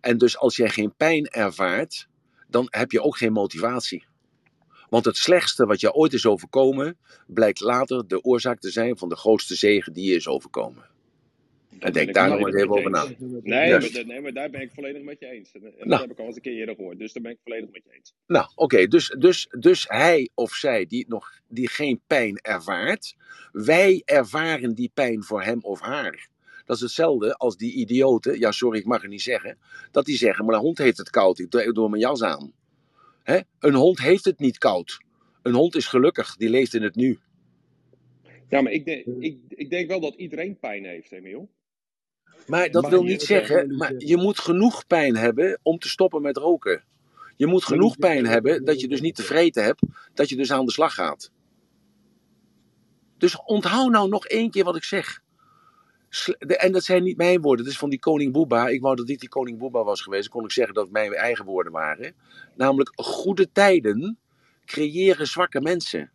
En 0.00 0.18
dus 0.18 0.38
als 0.38 0.56
jij 0.56 0.68
geen 0.68 0.94
pijn 0.96 1.26
ervaart, 1.26 2.08
dan 2.48 2.66
heb 2.70 2.90
je 2.90 3.02
ook 3.02 3.16
geen 3.16 3.32
motivatie. 3.32 4.04
Want 4.88 5.04
het 5.04 5.16
slechtste 5.16 5.66
wat 5.66 5.80
je 5.80 5.92
ooit 5.92 6.12
is 6.12 6.26
overkomen, 6.26 6.98
blijkt 7.26 7.60
later 7.60 8.08
de 8.08 8.22
oorzaak 8.22 8.60
te 8.60 8.70
zijn 8.70 8.98
van 8.98 9.08
de 9.08 9.16
grootste 9.16 9.54
zegen 9.54 9.92
die 9.92 10.10
je 10.10 10.14
is 10.14 10.28
overkomen. 10.28 10.84
En 11.78 11.92
denk 11.92 12.14
daar 12.14 12.28
nog 12.28 12.46
eens 12.46 12.54
even 12.54 12.70
over 12.70 12.90
na. 12.90 13.06
Nee, 13.42 13.68
yes. 13.68 13.92
maar, 13.92 14.06
nee, 14.06 14.20
maar 14.20 14.32
daar 14.32 14.50
ben 14.50 14.60
ik 14.60 14.70
volledig 14.74 15.02
met 15.02 15.20
je 15.20 15.26
eens. 15.26 15.52
En 15.52 15.60
dat 15.60 15.86
nou. 15.86 16.00
heb 16.00 16.10
ik 16.10 16.18
al 16.18 16.26
eens 16.26 16.36
een 16.36 16.42
keer 16.42 16.56
eerder 16.56 16.74
gehoord. 16.74 16.98
Dus 16.98 17.12
daar 17.12 17.22
ben 17.22 17.32
ik 17.32 17.38
volledig 17.42 17.70
met 17.70 17.82
je 17.84 17.92
eens. 17.94 18.14
Nou, 18.26 18.44
oké. 18.44 18.62
Okay, 18.62 18.86
dus, 18.86 19.14
dus, 19.18 19.48
dus 19.58 19.84
hij 19.88 20.28
of 20.34 20.52
zij 20.52 20.86
die, 20.86 21.04
nog, 21.08 21.30
die 21.48 21.68
geen 21.68 22.00
pijn 22.06 22.38
ervaart, 22.42 23.16
wij 23.52 24.02
ervaren 24.04 24.74
die 24.74 24.90
pijn 24.94 25.22
voor 25.22 25.42
hem 25.42 25.58
of 25.62 25.80
haar. 25.80 26.28
Dat 26.66 26.76
is 26.76 26.82
hetzelfde 26.82 27.34
als 27.34 27.56
die 27.56 27.72
idioten, 27.72 28.38
ja 28.38 28.50
sorry, 28.50 28.78
ik 28.78 28.84
mag 28.84 29.02
het 29.02 29.10
niet 29.10 29.22
zeggen, 29.22 29.58
dat 29.90 30.04
die 30.04 30.16
zeggen, 30.16 30.44
maar 30.44 30.54
een 30.54 30.60
hond 30.60 30.78
heeft 30.78 30.98
het 30.98 31.10
koud, 31.10 31.38
ik 31.38 31.50
doe 31.50 31.88
mijn 31.88 32.02
jas 32.02 32.22
aan. 32.22 32.52
Hè? 33.22 33.40
Een 33.58 33.74
hond 33.74 33.98
heeft 33.98 34.24
het 34.24 34.38
niet 34.38 34.58
koud. 34.58 34.98
Een 35.42 35.54
hond 35.54 35.74
is 35.74 35.86
gelukkig, 35.86 36.36
die 36.36 36.50
leeft 36.50 36.74
in 36.74 36.82
het 36.82 36.94
nu. 36.94 37.18
Ja, 38.48 38.60
maar 38.60 38.72
ik 38.72 38.84
denk, 38.84 39.06
ik, 39.18 39.38
ik 39.48 39.70
denk 39.70 39.88
wel 39.88 40.00
dat 40.00 40.14
iedereen 40.14 40.58
pijn 40.58 40.84
heeft, 40.84 41.12
Emiel. 41.12 41.50
Maar 42.46 42.70
dat 42.70 42.88
wil 42.88 43.02
niet 43.02 43.22
zeggen, 43.22 43.76
maar 43.76 43.94
je 43.96 44.16
moet 44.16 44.38
genoeg 44.38 44.86
pijn 44.86 45.16
hebben 45.16 45.58
om 45.62 45.78
te 45.78 45.88
stoppen 45.88 46.22
met 46.22 46.36
roken. 46.36 46.84
Je 47.36 47.46
moet 47.46 47.64
genoeg 47.64 47.98
pijn 47.98 48.26
hebben 48.26 48.64
dat 48.64 48.80
je 48.80 48.88
dus 48.88 49.00
niet 49.00 49.14
tevreden 49.14 49.64
hebt, 49.64 49.82
dat 50.14 50.28
je 50.28 50.36
dus 50.36 50.52
aan 50.52 50.64
de 50.64 50.72
slag 50.72 50.94
gaat. 50.94 51.30
Dus 53.18 53.42
onthoud 53.44 53.90
nou 53.90 54.08
nog 54.08 54.26
één 54.26 54.50
keer 54.50 54.64
wat 54.64 54.76
ik 54.76 54.84
zeg. 54.84 55.22
En 56.38 56.72
dat 56.72 56.84
zijn 56.84 57.02
niet 57.02 57.16
mijn 57.16 57.40
woorden, 57.40 57.64
dat 57.64 57.74
is 57.74 57.80
van 57.80 57.90
die 57.90 57.98
koning 57.98 58.32
Boeba. 58.32 58.68
Ik 58.68 58.80
wou 58.80 58.96
dat 58.96 59.06
dit 59.06 59.20
die 59.20 59.28
koning 59.28 59.58
Boeba 59.58 59.84
was 59.84 60.00
geweest, 60.00 60.22
dan 60.22 60.32
kon 60.32 60.44
ik 60.44 60.52
zeggen 60.52 60.74
dat 60.74 60.84
het 60.84 60.92
mijn 60.92 61.12
eigen 61.12 61.44
woorden 61.44 61.72
waren. 61.72 62.14
Namelijk, 62.54 62.90
goede 62.94 63.52
tijden 63.52 64.18
creëren 64.64 65.26
zwakke 65.26 65.60
mensen. 65.60 66.10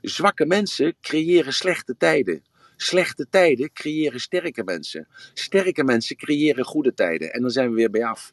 Zwakke 0.00 0.46
mensen 0.46 0.96
creëren 1.00 1.52
slechte 1.52 1.96
tijden. 1.96 2.42
Slechte 2.76 3.28
tijden 3.28 3.72
creëren 3.72 4.20
sterke 4.20 4.64
mensen. 4.64 5.08
Sterke 5.34 5.84
mensen 5.84 6.16
creëren 6.16 6.64
goede 6.64 6.94
tijden. 6.94 7.32
En 7.32 7.40
dan 7.40 7.50
zijn 7.50 7.68
we 7.68 7.74
weer 7.74 7.90
bij 7.90 8.04
af. 8.04 8.32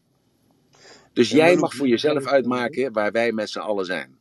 Dus 1.14 1.30
jij 1.30 1.56
mag 1.56 1.74
voor 1.74 1.88
jezelf 1.88 2.26
uitmaken 2.26 2.94
waar 2.94 3.12
wij 3.12 3.32
met 3.32 3.50
z'n 3.50 3.60
allen 3.60 3.86
zijn. 3.86 4.20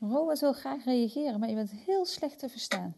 Robert 0.00 0.40
wil 0.40 0.52
graag 0.52 0.84
reageren, 0.84 1.40
maar 1.40 1.48
je 1.48 1.54
bent 1.54 1.70
heel 1.70 2.04
slecht 2.04 2.38
te 2.38 2.48
verstaan. 2.48 2.96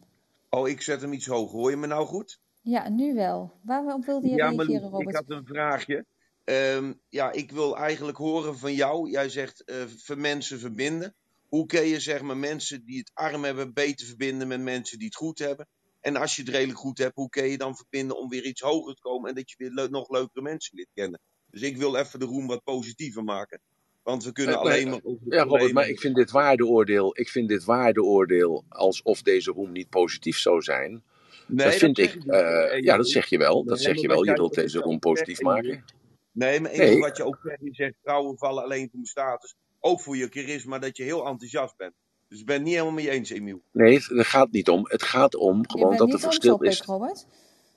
Oh, 0.55 0.69
ik 0.69 0.81
zet 0.81 1.01
hem 1.01 1.13
iets 1.13 1.25
hoger. 1.25 1.59
Hoor 1.59 1.69
je 1.69 1.77
me 1.77 1.87
nou 1.87 2.05
goed? 2.05 2.39
Ja, 2.61 2.89
nu 2.89 3.13
wel. 3.13 3.59
Waarom 3.63 4.01
wilde 4.03 4.27
je 4.29 4.35
ja, 4.35 4.49
reageren, 4.49 4.81
maar, 4.81 4.89
Robert? 4.89 5.09
Ik 5.09 5.15
had 5.15 5.37
een 5.37 5.45
vraagje. 5.45 6.05
Um, 6.43 7.01
ja, 7.09 7.31
ik 7.31 7.51
wil 7.51 7.77
eigenlijk 7.77 8.17
horen 8.17 8.57
van 8.57 8.73
jou. 8.73 9.09
Jij 9.09 9.29
zegt 9.29 9.63
uh, 9.65 9.83
voor 9.87 10.17
mensen 10.17 10.59
verbinden. 10.59 11.15
Hoe 11.47 11.65
kun 11.65 11.85
je 11.85 11.99
zeg 11.99 12.21
maar, 12.21 12.37
mensen 12.37 12.85
die 12.85 12.97
het 12.97 13.11
arm 13.13 13.43
hebben 13.43 13.73
beter 13.73 14.07
verbinden 14.07 14.47
met 14.47 14.61
mensen 14.61 14.97
die 14.97 15.07
het 15.07 15.15
goed 15.15 15.39
hebben? 15.39 15.67
En 15.99 16.15
als 16.15 16.35
je 16.35 16.41
het 16.41 16.51
redelijk 16.51 16.79
goed 16.79 16.97
hebt, 16.97 17.15
hoe 17.15 17.29
kun 17.29 17.45
je 17.45 17.57
dan 17.57 17.75
verbinden 17.75 18.17
om 18.17 18.29
weer 18.29 18.45
iets 18.45 18.61
hoger 18.61 18.93
te 18.93 19.01
komen 19.01 19.29
en 19.29 19.35
dat 19.35 19.49
je 19.49 19.55
weer 19.57 19.71
le 19.71 19.89
nog 19.89 20.09
leukere 20.09 20.41
mensen 20.41 20.77
leert 20.77 20.93
kennen? 20.93 21.19
Dus 21.45 21.61
ik 21.61 21.77
wil 21.77 21.95
even 21.95 22.19
de 22.19 22.25
roem 22.25 22.47
wat 22.47 22.63
positiever 22.63 23.23
maken. 23.23 23.61
Want 24.03 24.23
we 24.23 24.31
kunnen 24.31 24.59
alleen 24.59 24.89
maar. 24.89 25.01
Ja, 25.25 25.43
Robert, 25.43 25.73
maar 25.73 25.89
ik 25.89 25.99
vind 25.99 26.15
dit 26.15 26.31
waardeoordeel. 26.31 27.19
Ik 27.19 27.29
vind 27.29 27.47
dit 27.47 27.63
waardeoordeel 27.63 28.63
alsof 28.69 29.21
deze 29.21 29.51
roem 29.51 29.71
niet 29.71 29.89
positief 29.89 30.37
zou 30.37 30.61
zijn. 30.61 31.03
Nee, 31.47 31.65
dat 31.65 31.75
vind 31.75 31.95
dat 31.95 32.05
ik. 32.05 32.23
Uh, 32.25 32.81
ja, 32.81 32.97
dat 32.97 33.09
zeg 33.09 33.25
je 33.25 33.37
wel. 33.37 33.63
Dat 33.63 33.79
zeg 33.79 34.01
je 34.01 34.07
wel. 34.07 34.25
Je 34.25 34.33
wilt 34.33 34.53
deze 34.53 34.79
roem 34.79 34.99
positief 34.99 35.41
maken. 35.41 35.83
Nee, 36.31 36.59
maar 36.59 36.77
nee. 36.77 36.99
wat 36.99 37.17
je 37.17 37.25
ook 37.25 37.39
zegt, 37.43 37.59
je 37.61 37.73
zegt 37.73 37.93
vrouwen 38.03 38.37
vallen 38.37 38.63
alleen 38.63 38.89
voor 38.93 39.05
status. 39.05 39.55
Ook 39.79 40.01
voor 40.01 40.17
je 40.17 40.27
charisma, 40.29 40.79
dat 40.79 40.97
je 40.97 41.03
heel 41.03 41.25
enthousiast 41.25 41.77
bent. 41.77 41.93
Dus 42.29 42.39
ik 42.39 42.45
ben 42.45 42.55
het 42.55 42.63
niet 42.63 42.73
helemaal 42.73 42.93
mee 42.93 43.09
eens, 43.09 43.29
Emiel. 43.29 43.61
Nee, 43.71 43.93
het 43.93 44.27
gaat 44.27 44.51
niet 44.51 44.69
om. 44.69 44.87
Het 44.89 45.03
gaat 45.03 45.35
om 45.35 45.69
gewoon 45.69 45.97
dat 45.97 46.13
er 46.13 46.19
verschil 46.19 46.61
is. 46.61 46.81
Robert? 46.81 47.25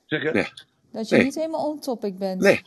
Zeg 0.07 0.23
je? 0.23 0.31
Nee. 0.31 0.49
Dat 0.93 1.09
je 1.09 1.15
nee. 1.17 1.25
niet 1.25 1.35
helemaal 1.35 1.71
on 1.71 1.81
topic 1.81 2.19
bent. 2.19 2.41
Nee. 2.41 2.63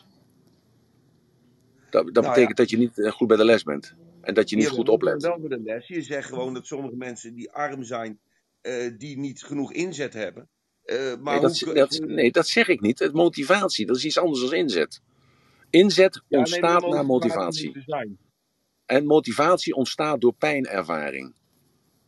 Dat, 1.90 2.06
dat 2.06 2.24
nou, 2.24 2.28
betekent 2.28 2.58
ja. 2.58 2.64
dat 2.64 2.70
je 2.70 2.78
niet 2.78 3.14
goed 3.14 3.28
bij 3.28 3.38
de 3.38 3.46
les 3.46 3.64
bent. 3.64 3.96
En 4.22 4.34
dat 4.34 4.50
je 4.50 4.56
niet 4.56 4.66
je 4.66 4.72
goed 4.72 4.90
oplet. 4.90 5.22
wel 5.22 5.40
bij 5.40 5.58
de 5.58 5.64
les. 5.64 5.88
Je 5.88 6.02
zegt 6.02 6.28
gewoon 6.28 6.54
dat 6.54 6.68
sommige 6.68 6.96
mensen 6.96 7.36
die 7.36 7.52
arm 7.52 7.84
zijn, 7.84 8.20
uh, 8.62 8.92
die 8.98 9.18
niet 9.18 9.44
genoeg 9.44 9.74
inzet 9.74 10.14
hebben. 10.14 10.50
Uh, 10.86 11.16
maar 11.22 11.34
nee, 11.34 11.42
dat, 11.42 11.60
hoe, 11.60 11.74
dat, 11.74 12.00
nee, 12.06 12.32
dat 12.32 12.48
zeg 12.48 12.68
ik 12.68 12.82
niet. 12.82 13.00
Het 13.00 13.14
motivatie, 13.14 13.86
dat 13.86 13.96
is 13.96 14.06
iets 14.06 14.18
anders 14.18 14.42
dan 14.42 14.54
inzet. 14.54 15.02
Inzet 15.70 16.22
ja, 16.28 16.38
ontstaat 16.38 16.82
nee, 16.82 16.92
naar 16.92 17.06
motivatie. 17.06 17.86
En 18.86 19.06
motivatie 19.06 19.76
ontstaat 19.76 20.22
door 20.22 20.34
pijnervaring. 20.34 21.34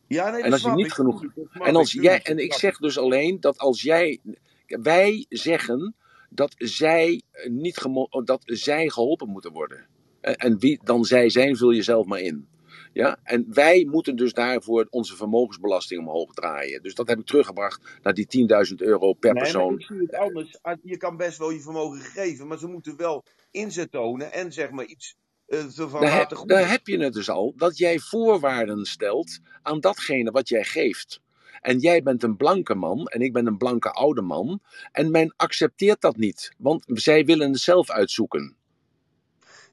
Ja, 0.06 0.30
nee, 0.30 0.42
en 0.42 0.52
als 0.52 0.62
je 0.62 0.70
niet 0.70 0.86
ik, 0.86 0.92
genoeg. 0.92 1.24
En, 1.52 1.76
als 1.76 1.92
jij, 1.92 2.22
en 2.22 2.38
ik 2.38 2.52
zeg 2.52 2.78
dus 2.78 2.98
alleen 2.98 3.40
dat 3.40 3.58
als 3.58 3.82
jij. 3.82 4.20
Wij 4.66 5.26
zeggen 5.28 5.94
dat 6.34 6.54
zij, 6.56 7.22
niet 7.48 7.86
dat 8.24 8.42
zij 8.44 8.88
geholpen 8.88 9.28
moeten 9.28 9.52
worden. 9.52 9.86
En 10.20 10.58
wie 10.58 10.80
dan 10.84 11.04
zij 11.04 11.28
zijn, 11.28 11.56
vul 11.56 11.70
je 11.70 11.82
zelf 11.82 12.06
maar 12.06 12.20
in. 12.20 12.48
Ja? 12.92 13.18
En 13.22 13.46
wij 13.48 13.84
moeten 13.90 14.16
dus 14.16 14.32
daarvoor 14.32 14.86
onze 14.90 15.16
vermogensbelasting 15.16 16.00
omhoog 16.00 16.32
draaien. 16.32 16.82
Dus 16.82 16.94
dat 16.94 17.08
heb 17.08 17.18
ik 17.18 17.26
teruggebracht 17.26 17.98
naar 18.02 18.14
die 18.14 18.48
10.000 18.70 18.74
euro 18.76 19.12
per 19.12 19.32
Nee, 19.32 19.42
persoon. 19.42 19.74
ik 19.78 19.86
zie 19.86 19.98
het 19.98 20.14
anders. 20.14 20.62
Ah, 20.62 20.78
Je 20.82 20.96
kan 20.96 21.16
best 21.16 21.38
wel 21.38 21.50
je 21.50 21.60
vermogen 21.60 22.00
geven, 22.00 22.46
maar 22.46 22.58
ze 22.58 22.66
moeten 22.66 22.96
wel 22.96 23.24
inzet 23.50 23.90
tonen 23.90 24.32
en 24.32 24.52
zeg 24.52 24.70
maar 24.70 24.84
iets 24.84 25.16
eh, 25.46 25.76
Daar, 26.00 26.18
heb, 26.18 26.42
daar 26.46 26.70
heb 26.70 26.86
je 26.86 26.98
het 26.98 27.12
dus 27.12 27.30
al, 27.30 27.52
dat 27.56 27.78
jij 27.78 27.98
voorwaarden 27.98 28.84
stelt 28.84 29.38
aan 29.62 29.80
datgene 29.80 30.30
wat 30.30 30.48
jij 30.48 30.64
geeft. 30.64 31.20
En 31.62 31.78
jij 31.78 32.02
bent 32.02 32.22
een 32.22 32.36
blanke 32.36 32.74
man 32.74 33.06
en 33.06 33.20
ik 33.20 33.32
ben 33.32 33.46
een 33.46 33.56
blanke 33.56 33.90
oude 33.90 34.22
man. 34.22 34.60
En 34.92 35.10
men 35.10 35.34
accepteert 35.36 36.00
dat 36.00 36.16
niet, 36.16 36.52
want 36.58 36.84
zij 36.86 37.24
willen 37.24 37.50
het 37.50 37.60
zelf 37.60 37.90
uitzoeken. 37.90 38.56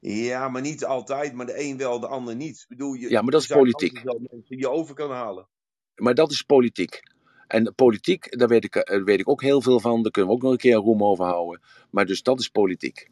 Ja, 0.02 0.50
maar 0.50 0.62
niet 0.62 0.86
altijd, 0.86 1.34
maar 1.34 1.46
de 1.46 1.60
een 1.60 1.78
wel, 1.78 2.00
de 2.00 2.08
ander 2.08 2.36
niet. 2.36 2.60
Ik 2.60 2.68
bedoel, 2.68 2.94
je, 2.94 3.10
Ja, 3.10 3.22
maar 3.22 3.32
dat 3.32 3.42
is 3.42 3.48
politiek. 3.48 4.04
mensen 4.04 4.44
die 4.48 4.58
je 4.58 4.70
over 4.70 4.96
kan 4.96 5.12
halen. 5.12 5.48
Maar 5.96 6.14
dat 6.14 6.32
is 6.32 6.42
politiek. 6.42 7.02
En 7.48 7.74
politiek, 7.76 8.38
daar 8.38 8.48
weet 8.48 8.64
ik, 8.64 8.76
eh, 8.76 8.96
daar 8.96 9.04
weet 9.04 9.20
ik 9.20 9.30
ook 9.30 9.42
heel 9.42 9.62
veel 9.62 9.80
van. 9.80 10.04
Daar 10.04 10.12
kunnen 10.12 10.32
we 10.32 10.38
ook 10.38 10.44
nog 10.44 10.52
een 10.52 10.58
keer 10.58 10.76
een 10.76 10.82
roem 10.82 11.04
over 11.04 11.26
houden. 11.26 11.62
Maar 11.90 12.06
dus 12.06 12.24
dat 12.24 12.40
is 12.40 12.48
politiek. 12.50 13.10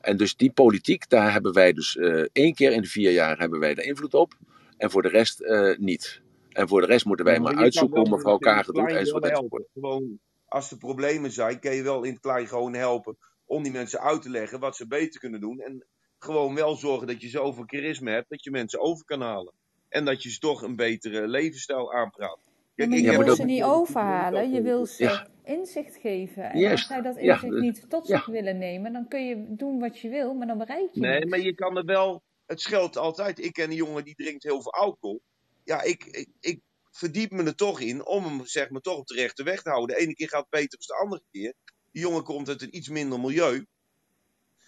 En 0.00 0.16
dus 0.16 0.36
die 0.36 0.52
politiek, 0.52 1.08
daar 1.08 1.32
hebben 1.32 1.52
wij 1.52 1.72
dus 1.72 1.96
eh, 1.96 2.24
één 2.32 2.54
keer 2.54 2.72
in 2.72 2.82
de 2.82 2.88
vier 2.88 3.12
jaar 3.12 3.38
hebben 3.38 3.58
wij 3.58 3.74
er 3.74 3.84
invloed 3.84 4.14
op. 4.14 4.34
En 4.76 4.90
voor 4.90 5.02
de 5.02 5.08
rest 5.08 5.40
eh, 5.40 5.76
niet. 5.78 6.20
En 6.56 6.68
voor 6.68 6.80
de 6.80 6.86
rest 6.86 7.04
moeten 7.04 7.24
wij 7.24 7.34
Ja, 7.34 7.40
maar 7.40 7.56
uitzoeken 7.56 8.00
hoe 8.00 8.10
mevrouw 8.10 8.38
Kager 8.38 8.72
doet 8.72 8.92
enzovoort 8.92 9.24
enzovoort. 9.24 9.68
Gewoon, 9.72 10.18
als 10.46 10.70
er 10.70 10.76
problemen 10.78 11.30
zijn, 11.30 11.58
kun 11.60 11.74
je 11.74 11.82
wel 11.82 12.02
in 12.02 12.12
het 12.12 12.20
klein 12.20 12.46
gewoon 12.46 12.74
helpen 12.74 13.16
om 13.44 13.62
die 13.62 13.72
mensen 13.72 14.00
uit 14.00 14.22
te 14.22 14.30
leggen 14.30 14.60
wat 14.60 14.76
ze 14.76 14.86
beter 14.86 15.20
kunnen 15.20 15.40
doen. 15.40 15.60
En 15.60 15.84
gewoon 16.18 16.54
wel 16.54 16.74
zorgen 16.76 17.06
dat 17.06 17.20
je 17.20 17.28
zoveel 17.28 17.64
charisma 17.66 18.10
hebt 18.10 18.28
dat 18.30 18.44
je 18.44 18.50
mensen 18.50 18.80
over 18.80 19.04
kan 19.04 19.20
halen. 19.20 19.52
En 19.88 20.04
dat 20.04 20.22
je 20.22 20.30
ze 20.30 20.38
toch 20.38 20.62
een 20.62 20.76
betere 20.76 21.28
levensstijl 21.28 21.92
aanpraat. 21.94 22.38
Kijk, 22.74 22.88
maar 22.88 22.98
je 22.98 23.24
wil 23.24 23.34
ze 23.36 23.44
niet 23.44 23.62
overhalen, 23.62 24.52
je 24.52 24.62
wil 24.62 24.86
ze 24.86 25.02
Ja. 25.04 25.26
inzicht 25.44 25.96
geven. 25.96 26.50
En 26.50 26.70
als 26.70 26.86
zij 26.86 27.02
dat 27.02 27.16
inzicht 27.16 27.60
niet 27.60 27.90
tot 27.90 28.06
ja. 28.06 28.16
zich 28.16 28.26
willen 28.26 28.58
nemen, 28.58 28.92
dan 28.92 29.08
kun 29.08 29.26
je 29.26 29.44
doen 29.48 29.78
wat 29.78 29.98
je 29.98 30.08
wil, 30.08 30.34
maar 30.34 30.46
dan 30.46 30.58
bereik 30.58 30.88
je 30.92 31.00
Nee, 31.00 31.18
niks. 31.18 31.30
maar 31.30 31.40
je 31.40 31.54
kan 31.54 31.76
er 31.76 31.84
wel. 31.84 32.22
Het 32.46 32.60
scheelt 32.60 32.96
altijd. 32.96 33.38
Ik 33.44 33.52
ken 33.52 33.70
een 33.70 33.76
jongen 33.76 34.04
die 34.04 34.14
drinkt 34.14 34.42
heel 34.42 34.62
veel 34.62 34.72
alcohol. 34.72 35.20
Ja, 35.66 35.82
ik, 35.82 36.04
ik, 36.04 36.28
ik 36.40 36.60
verdiep 36.90 37.30
me 37.30 37.42
er 37.42 37.54
toch 37.54 37.80
in 37.80 38.06
om 38.06 38.24
hem 38.24 38.46
zeg 38.46 38.70
maar 38.70 38.80
toch 38.80 38.96
op 38.96 39.06
de 39.06 39.14
rechte 39.14 39.42
weg 39.42 39.62
te 39.62 39.70
houden. 39.70 39.96
De 39.96 40.02
ene 40.02 40.14
keer 40.14 40.28
gaat 40.28 40.48
beter 40.48 40.78
dan 40.78 40.96
de 40.96 41.02
andere 41.02 41.22
keer. 41.30 41.54
Die 41.92 42.02
jongen 42.02 42.22
komt 42.22 42.48
uit 42.48 42.62
een 42.62 42.76
iets 42.76 42.88
minder 42.88 43.20
milieu. 43.20 43.66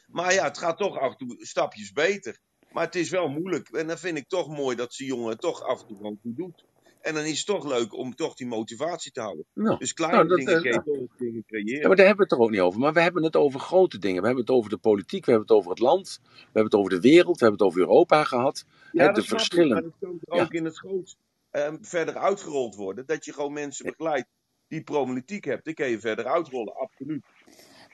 Maar 0.06 0.34
ja, 0.34 0.44
het 0.44 0.58
gaat 0.58 0.78
toch 0.78 0.98
af 0.98 1.10
en 1.10 1.16
toe 1.16 1.46
stapjes 1.46 1.92
beter. 1.92 2.38
Maar 2.70 2.84
het 2.84 2.94
is 2.94 3.10
wel 3.10 3.28
moeilijk. 3.28 3.68
En 3.68 3.86
dan 3.86 3.98
vind 3.98 4.18
ik 4.18 4.28
toch 4.28 4.48
mooi 4.48 4.76
dat 4.76 4.94
die 4.96 5.06
jongen 5.06 5.30
het 5.30 5.40
toch 5.40 5.62
af 5.62 5.80
en 5.80 5.86
toe 5.86 5.96
gewoon 5.96 6.18
doet. 6.22 6.64
En 7.08 7.14
dan 7.14 7.24
is 7.24 7.36
het 7.36 7.46
toch 7.46 7.64
leuk 7.66 7.94
om 7.94 8.14
toch 8.14 8.34
die 8.34 8.46
motivatie 8.46 9.12
te 9.12 9.20
houden. 9.20 9.44
Dus 9.78 9.92
kleine 9.92 10.16
nou, 10.24 10.28
dat, 10.28 10.38
dingen 10.38 10.62
eh, 10.62 10.84
nou. 10.84 11.08
dingen 11.18 11.44
creëren. 11.46 11.80
Ja, 11.80 11.86
maar 11.86 11.96
daar 11.96 12.06
hebben 12.06 12.26
we 12.26 12.32
het 12.32 12.40
er 12.40 12.46
ook 12.46 12.50
niet 12.50 12.60
over. 12.60 12.80
Maar 12.80 12.92
we 12.92 13.00
hebben 13.00 13.22
het 13.22 13.36
over 13.36 13.60
grote 13.60 13.98
dingen. 13.98 14.20
We 14.20 14.26
hebben 14.26 14.44
het 14.44 14.54
over 14.54 14.70
de 14.70 14.76
politiek, 14.76 15.24
we 15.24 15.30
hebben 15.30 15.48
het 15.48 15.56
over 15.56 15.70
het 15.70 15.80
land, 15.80 16.20
we 16.22 16.38
hebben 16.44 16.64
het 16.64 16.74
over 16.74 16.90
de 16.90 17.00
wereld, 17.00 17.38
we 17.38 17.44
hebben 17.44 17.66
het 17.66 17.74
over 17.74 17.80
Europa 17.88 18.24
gehad. 18.24 18.64
Ja, 18.92 19.06
Hè, 19.06 19.12
de 19.12 19.20
ik, 19.20 19.26
verschillen. 19.26 19.72
maar 19.72 19.82
dat 19.82 19.92
kan 20.00 20.18
Ja. 20.36 20.42
ook 20.42 20.52
in 20.52 20.64
het 20.64 20.78
groot 20.78 21.16
ehm, 21.50 21.76
verder 21.80 22.16
uitgerold 22.16 22.74
worden. 22.74 23.06
Dat 23.06 23.24
je 23.24 23.32
gewoon 23.32 23.52
mensen 23.52 23.84
begeleidt 23.84 24.28
die 24.68 24.82
problematiek 24.82 25.44
hebt. 25.44 25.64
Die 25.64 25.74
kun 25.74 25.88
je 25.88 26.00
verder 26.00 26.26
uitrollen, 26.26 26.74
absoluut. 26.76 27.24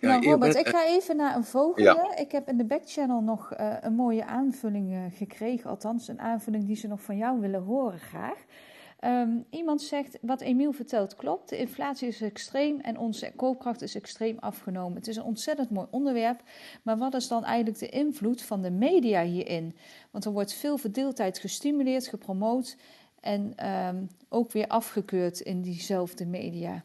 Ja, 0.00 0.08
nou, 0.18 0.24
Robert, 0.24 0.54
ik 0.56 0.68
ga 0.68 0.86
even 0.86 1.16
naar 1.16 1.36
een 1.36 1.44
vogelen. 1.44 2.18
Ik 2.18 2.32
heb 2.32 2.48
in 2.48 2.56
de 2.56 2.64
backchannel 2.66 3.20
nog 3.20 3.52
eh, 3.52 3.76
een 3.80 3.94
mooie 3.94 4.24
aanvulling 4.24 4.92
eh, 4.92 5.18
gekregen. 5.18 5.70
Althans, 5.70 6.08
een 6.08 6.20
aanvulling 6.20 6.66
die 6.66 6.76
ze 6.76 6.88
nog 6.88 7.00
van 7.02 7.16
jou 7.16 7.40
willen 7.40 7.62
horen 7.62 7.98
graag. 7.98 8.38
Ehm, 9.04 9.38
iemand 9.50 9.82
zegt, 9.82 10.18
wat 10.20 10.40
Emiel 10.40 10.72
vertelt 10.72 11.16
klopt. 11.16 11.48
De 11.48 11.56
inflatie 11.56 12.08
is 12.08 12.20
extreem 12.20 12.80
en 12.80 12.98
onze 12.98 13.32
koopkracht 13.36 13.82
is 13.82 13.94
extreem 13.94 14.36
afgenomen. 14.38 14.96
Het 14.96 15.06
is 15.06 15.16
een 15.16 15.22
ontzettend 15.22 15.70
mooi 15.70 15.86
onderwerp. 15.90 16.42
Maar 16.82 16.98
wat 16.98 17.14
is 17.14 17.28
dan 17.28 17.44
eigenlijk 17.44 17.78
de 17.78 17.88
invloed 17.88 18.42
van 18.42 18.62
de 18.62 18.70
media 18.70 19.22
hierin? 19.22 19.76
Want 20.10 20.24
er 20.24 20.32
wordt 20.32 20.54
veel 20.54 20.78
verdeeldheid 20.78 21.38
gestimuleerd, 21.38 22.06
gepromoot... 22.06 22.76
en 23.20 23.52
ehm, 23.56 24.04
ook 24.28 24.52
weer 24.52 24.66
afgekeurd 24.66 25.40
in 25.40 25.62
diezelfde 25.62 26.26
media. 26.26 26.84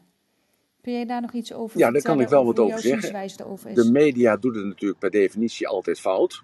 Kun 0.80 0.92
jij 0.92 1.06
daar 1.06 1.20
nog 1.20 1.32
iets 1.32 1.52
over 1.52 1.78
Ja, 1.78 1.90
daar 1.90 2.02
kan 2.02 2.20
ik 2.20 2.28
wel 2.28 2.44
wat 2.44 2.58
over 2.58 2.80
zeggen. 2.80 3.74
De 3.74 3.90
media 3.90 4.36
doet 4.36 4.54
het 4.54 4.64
natuurlijk 4.64 5.00
per 5.00 5.10
definitie 5.10 5.68
altijd 5.68 6.00
fout. 6.00 6.42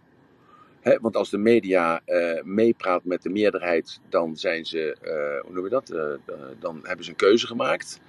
Want 0.94 1.16
als 1.16 1.30
de 1.30 1.38
media 1.38 2.00
eh, 2.04 2.42
meepraat 2.42 3.04
met 3.04 3.22
de 3.22 3.28
meerderheid, 3.28 4.00
dan 4.08 4.36
zijn 4.36 4.64
ze, 4.64 4.96
eh, 5.00 5.44
hoe 5.44 5.54
noem 5.54 5.64
je 5.64 5.70
dat? 5.70 5.90
Eh, 5.90 6.04
dan 6.58 6.80
hebben 6.82 7.04
ze 7.04 7.10
een 7.10 7.16
keuze 7.16 7.46
gemaakt. 7.46 8.00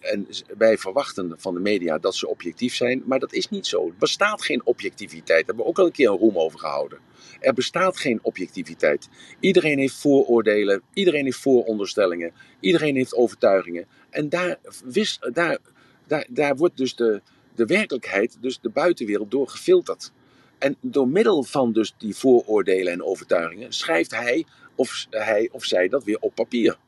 En 0.00 0.26
wij 0.58 0.78
verwachten 0.78 1.34
van 1.36 1.54
de 1.54 1.60
media 1.60 1.98
dat 1.98 2.14
ze 2.14 2.28
objectief 2.28 2.74
zijn, 2.74 3.02
maar 3.06 3.18
dat 3.18 3.32
is 3.32 3.48
niet 3.48 3.66
zo. 3.66 3.86
Er 3.86 3.94
bestaat 3.98 4.42
geen 4.42 4.66
objectiviteit. 4.66 5.26
Daar 5.26 5.46
hebben 5.46 5.64
we 5.64 5.70
ook 5.70 5.78
al 5.78 5.86
een 5.86 5.92
keer 5.92 6.10
een 6.10 6.16
roem 6.16 6.38
over 6.38 6.58
gehouden. 6.58 6.98
Er 7.40 7.54
bestaat 7.54 7.96
geen 7.96 8.18
objectiviteit. 8.22 9.08
Iedereen 9.40 9.78
heeft 9.78 9.94
vooroordelen, 9.94 10.82
iedereen 10.92 11.24
heeft 11.24 11.38
vooronderstellingen, 11.38 12.32
iedereen 12.60 12.96
heeft 12.96 13.14
overtuigingen. 13.14 13.86
En 14.10 14.28
daar, 14.28 14.58
wis, 14.84 15.18
daar, 15.32 15.58
daar, 16.06 16.26
daar 16.28 16.56
wordt 16.56 16.76
dus 16.76 16.96
de, 16.96 17.20
de 17.54 17.66
werkelijkheid, 17.66 18.36
dus 18.40 18.60
de 18.60 18.70
buitenwereld, 18.70 19.30
door 19.30 19.48
gefilterd. 19.48 20.12
En 20.58 20.76
door 20.80 21.08
middel 21.08 21.42
van 21.42 21.72
dus 21.72 21.94
die 21.98 22.16
vooroordelen 22.16 22.92
en 22.92 23.02
overtuigingen 23.02 23.72
schrijft 23.72 24.10
hij 24.10 24.46
of, 24.74 25.06
hij 25.10 25.48
of 25.52 25.64
zij 25.64 25.88
dat 25.88 26.04
weer 26.04 26.18
op 26.20 26.34
papier. 26.34 26.78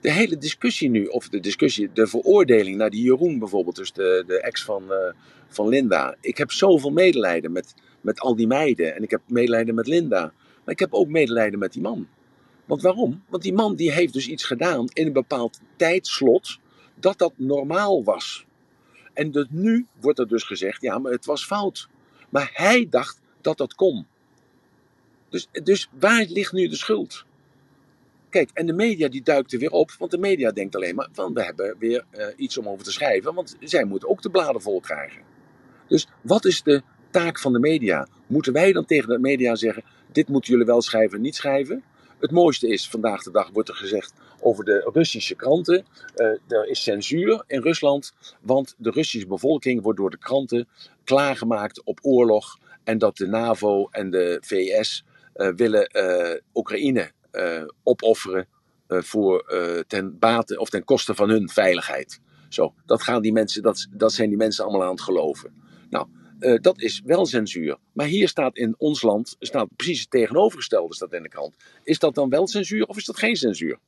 De 0.00 0.10
hele 0.10 0.38
discussie 0.38 0.90
nu, 0.90 1.06
of 1.06 1.28
de 1.28 1.40
discussie, 1.40 1.92
de 1.92 2.06
veroordeling 2.06 2.76
naar 2.76 2.90
die 2.90 3.02
Jeroen 3.02 3.38
bijvoorbeeld, 3.38 3.76
dus 3.76 3.92
de, 3.92 4.24
de 4.26 4.40
ex 4.40 4.64
van, 4.64 4.92
eh, 4.92 5.12
van 5.48 5.68
Linda. 5.68 6.16
Ik 6.20 6.38
heb 6.38 6.50
zoveel 6.52 6.90
medelijden 6.90 7.52
met, 7.52 7.74
met 8.00 8.20
al 8.20 8.36
die 8.36 8.46
meiden 8.46 8.94
en 8.94 9.02
ik 9.02 9.10
heb 9.10 9.20
medelijden 9.26 9.74
met 9.74 9.86
Linda. 9.86 10.32
Maar 10.64 10.74
ik 10.74 10.78
heb 10.78 10.94
ook 10.94 11.08
medelijden 11.08 11.58
met 11.58 11.72
die 11.72 11.82
man. 11.82 12.08
Want 12.64 12.82
waarom? 12.82 13.22
Want 13.28 13.42
die 13.42 13.52
man 13.52 13.74
die 13.74 13.92
heeft 13.92 14.12
dus 14.12 14.28
iets 14.28 14.44
gedaan 14.44 14.86
in 14.92 15.06
een 15.06 15.12
bepaald 15.12 15.60
tijdslot 15.76 16.58
dat 16.94 17.18
dat 17.18 17.32
normaal 17.36 18.04
was. 18.04 18.46
En 19.12 19.30
dus 19.30 19.46
nu 19.50 19.86
wordt 20.00 20.18
er 20.18 20.28
dus 20.28 20.42
gezegd, 20.42 20.82
ja, 20.82 20.98
maar 20.98 21.12
het 21.12 21.24
was 21.24 21.46
fout. 21.46 21.88
Maar 22.28 22.50
hij 22.54 22.86
dacht 22.90 23.20
dat 23.40 23.58
dat 23.58 23.74
kon. 23.74 24.06
Dus, 25.28 25.48
dus 25.62 25.88
waar 25.98 26.24
ligt 26.28 26.52
nu 26.52 26.68
de 26.68 26.76
schuld? 26.76 27.24
Kijk, 28.28 28.50
en 28.54 28.66
de 28.66 28.72
media 28.72 29.08
die 29.08 29.22
duikt 29.22 29.52
er 29.52 29.58
weer 29.58 29.70
op, 29.70 29.92
want 29.98 30.10
de 30.10 30.18
media 30.18 30.50
denkt 30.50 30.76
alleen 30.76 30.94
maar 30.94 31.08
van 31.12 31.34
we 31.34 31.44
hebben 31.44 31.76
weer 31.78 32.04
eh, 32.10 32.26
iets 32.36 32.58
om 32.58 32.68
over 32.68 32.84
te 32.84 32.92
schrijven, 32.92 33.34
want 33.34 33.56
zij 33.60 33.84
moeten 33.84 34.08
ook 34.08 34.22
de 34.22 34.30
bladen 34.30 34.62
vol 34.62 34.80
krijgen. 34.80 35.22
Dus 35.88 36.06
wat 36.20 36.44
is 36.44 36.62
de 36.62 36.82
taak 37.10 37.38
van 37.38 37.52
de 37.52 37.58
media? 37.58 38.08
Moeten 38.26 38.52
wij 38.52 38.72
dan 38.72 38.84
tegen 38.84 39.08
de 39.08 39.18
media 39.18 39.54
zeggen, 39.54 39.84
dit 40.12 40.28
moeten 40.28 40.52
jullie 40.52 40.66
wel 40.66 40.82
schrijven 40.82 41.16
en 41.16 41.22
niet 41.22 41.34
schrijven? 41.34 41.82
Het 42.18 42.30
mooiste 42.30 42.68
is, 42.68 42.88
vandaag 42.88 43.22
de 43.22 43.30
dag 43.30 43.50
wordt 43.52 43.68
er 43.68 43.74
gezegd 43.74 44.12
over 44.40 44.64
de 44.64 44.90
Russische 44.92 45.34
kranten. 45.34 45.84
eh, 46.14 46.26
er 46.26 46.68
is 46.68 46.82
censuur 46.82 47.44
in 47.46 47.62
Rusland, 47.62 48.12
want 48.40 48.74
de 48.78 48.90
Russische 48.90 49.26
bevolking 49.26 49.82
wordt 49.82 49.98
door 49.98 50.10
de 50.10 50.18
kranten 50.18 50.68
klaargemaakt 51.04 51.84
op 51.84 51.98
oorlog. 52.02 52.58
En 52.84 52.98
dat 52.98 53.16
de 53.16 53.26
NAVO 53.26 53.88
en 53.90 54.10
de 54.10 54.38
VS 54.40 55.04
eh, 55.32 55.48
willen 55.56 55.86
eh, 55.86 56.40
Oekraïne 56.54 57.14
opofferen 57.82 58.46
voor, 58.88 59.44
ten 59.86 60.18
bate 60.18 60.58
of 60.58 60.68
ten 60.68 60.84
koste 60.84 61.14
van 61.14 61.28
hun 61.28 61.48
veiligheid. 61.48 62.20
Zo, 62.48 62.74
dat, 62.86 63.02
gaan 63.02 63.22
die 63.22 63.32
mensen, 63.32 63.62
dat, 63.62 63.86
dat 63.90 64.12
zijn 64.12 64.28
die 64.28 64.38
mensen 64.38 64.64
allemaal 64.64 64.82
aan 64.82 64.90
het 64.90 65.00
geloven. 65.00 65.54
Nou, 65.90 66.06
eh, 66.38 66.60
dat 66.60 66.80
is 66.80 67.00
wel 67.04 67.26
censuur. 67.26 67.78
Maar 67.92 68.06
hier 68.06 68.28
staat 68.28 68.56
in 68.56 68.74
ons 68.78 69.02
land 69.02 69.36
staat 69.38 69.68
precies 69.76 70.00
het 70.00 70.10
tegenovergestelde 70.10 70.94
staat 70.94 71.12
in 71.12 71.22
de 71.22 71.28
krant. 71.28 71.56
Is 71.82 71.98
dat 71.98 72.14
dan 72.14 72.28
wel 72.28 72.48
censuur 72.48 72.86
of 72.86 72.96
is 72.96 73.04
dat 73.04 73.18
geen 73.18 73.36
censuur? 73.36 73.78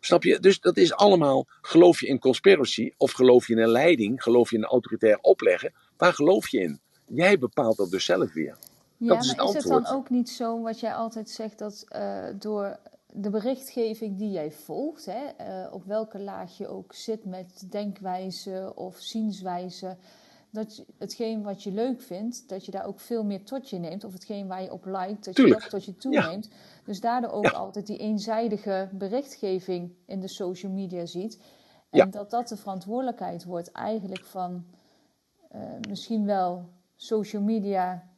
Snap 0.00 0.22
je? 0.22 0.40
Dus 0.40 0.60
dat 0.60 0.76
is 0.76 0.94
allemaal, 0.94 1.46
geloof 1.60 2.00
je 2.00 2.06
in 2.06 2.18
conspiracy 2.18 2.92
of 2.96 3.12
geloof 3.12 3.46
je 3.46 3.52
in 3.52 3.58
een 3.58 3.68
leiding, 3.68 4.22
geloof 4.22 4.50
je 4.50 4.56
in 4.56 4.62
een 4.62 4.68
autoritair 4.68 5.18
opleggen? 5.20 5.72
Waar 5.96 6.12
geloof 6.12 6.48
je 6.48 6.60
in? 6.60 6.80
Jij 7.06 7.38
bepaalt 7.38 7.76
dat 7.76 7.90
dus 7.90 8.04
zelf 8.04 8.32
weer. 8.32 8.56
Ja, 8.96 9.08
Dat 9.08 9.24
is 9.24 9.34
maar 9.34 9.46
het 9.46 9.54
is 9.54 9.62
het 9.62 9.72
dan 9.72 9.86
ook 9.86 10.10
niet 10.10 10.30
zo, 10.30 10.62
wat 10.62 10.80
jij 10.80 10.94
altijd 10.94 11.30
zegt, 11.30 11.58
dat 11.58 11.84
eh, 11.88 12.24
door 12.38 12.78
de 13.16 13.30
berichtgeving 13.30 14.18
die 14.18 14.30
jij 14.30 14.50
volgt, 14.50 15.06
hè, 15.06 15.26
eh, 15.36 15.72
op 15.72 15.84
welke 15.84 16.18
laag 16.18 16.58
je 16.58 16.68
ook 16.68 16.94
zit 16.94 17.24
met 17.24 17.66
denkwijze 17.70 18.72
of 18.74 18.96
zienswijze, 18.98 19.96
dat 20.54 20.76
je- 20.76 20.86
hetgeen 20.98 21.42
wat 21.42 21.62
je 21.62 21.72
leuk 21.72 22.02
vindt, 22.02 22.48
dat 22.48 22.64
je 22.64 22.70
daar 22.70 22.84
ook 22.86 23.00
veel 23.00 23.24
meer 23.24 23.44
tot 23.44 23.70
je 23.70 23.78
neemt, 23.78 24.04
of 24.04 24.12
hetgeen 24.12 24.46
waar 24.46 24.62
je 24.62 24.72
op 24.72 24.84
liked, 24.84 25.24
dat 25.24 25.34
Tuurlijk. 25.34 25.56
je 25.62 25.70
dat 25.70 25.70
tot 25.70 25.84
je 25.84 25.96
toeneemt. 25.96 26.48
Dus 26.84 27.00
daardoor 27.00 27.30
ook 27.30 27.44
Ja. 27.44 27.50
altijd 27.50 27.86
die 27.86 27.96
eenzijdige 27.98 28.88
berichtgeving 28.92 29.92
in 30.06 30.20
de 30.20 30.28
social 30.28 30.72
media 30.72 31.06
ziet. 31.06 31.36
En 31.90 31.98
Ja. 31.98 32.04
dat 32.06 32.30
dat 32.30 32.48
de 32.48 32.56
verantwoordelijkheid 32.56 33.44
wordt 33.44 33.72
eigenlijk 33.72 34.24
van 34.24 34.64
eh, 35.48 35.60
misschien 35.88 36.26
wel 36.26 36.68
social 36.96 37.42
media 37.42 38.08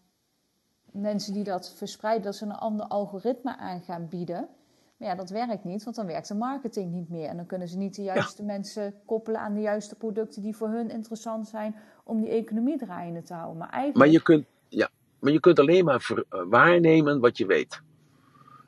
mensen 0.91 1.33
die 1.33 1.45
dat 1.45 1.71
verspreiden, 1.75 2.25
dat 2.25 2.35
ze 2.37 2.45
een 2.45 2.53
ander 2.53 2.87
algoritme 2.87 3.57
aan 3.57 3.81
gaan 3.81 4.09
bieden. 4.09 4.49
Maar 4.97 5.09
ja, 5.09 5.15
dat 5.15 5.31
werkt 5.31 5.65
niet, 5.65 5.85
want 5.85 5.97
dan 5.97 6.07
werkt 6.07 6.29
de 6.29 6.35
marketing 6.35 6.93
niet 6.93 7.09
meer. 7.09 7.29
En 7.29 7.37
dan 7.37 7.47
kunnen 7.47 7.69
ze 7.69 7.77
niet 7.77 7.95
de 7.95 8.03
juiste 8.03 8.45
mensen 8.45 8.95
koppelen 9.05 9.41
aan 9.41 9.55
de 9.55 9.61
juiste 9.61 9.95
producten 9.95 10.43
die 10.43 10.57
voor 10.57 10.69
hun 10.69 10.91
interessant 10.91 11.49
zijn 11.49 11.77
om 12.05 12.21
die 12.21 12.31
economie 12.31 12.79
draaiende 12.79 13.23
te 13.23 13.35
houden. 13.35 13.57
Maar, 13.57 13.69
eigenlijk... 13.69 13.99
maar, 13.99 14.09
je, 14.09 14.23
kunt, 14.23 14.47
ja, 14.69 14.89
maar 15.19 15.33
je 15.33 15.41
kunt 15.41 15.59
alleen 15.59 15.85
maar 15.85 16.01
ver, 16.01 16.19
uh, 16.31 16.41
waarnemen 16.49 17.21
wat 17.21 17.39
je 17.39 17.47
weet. 17.47 17.83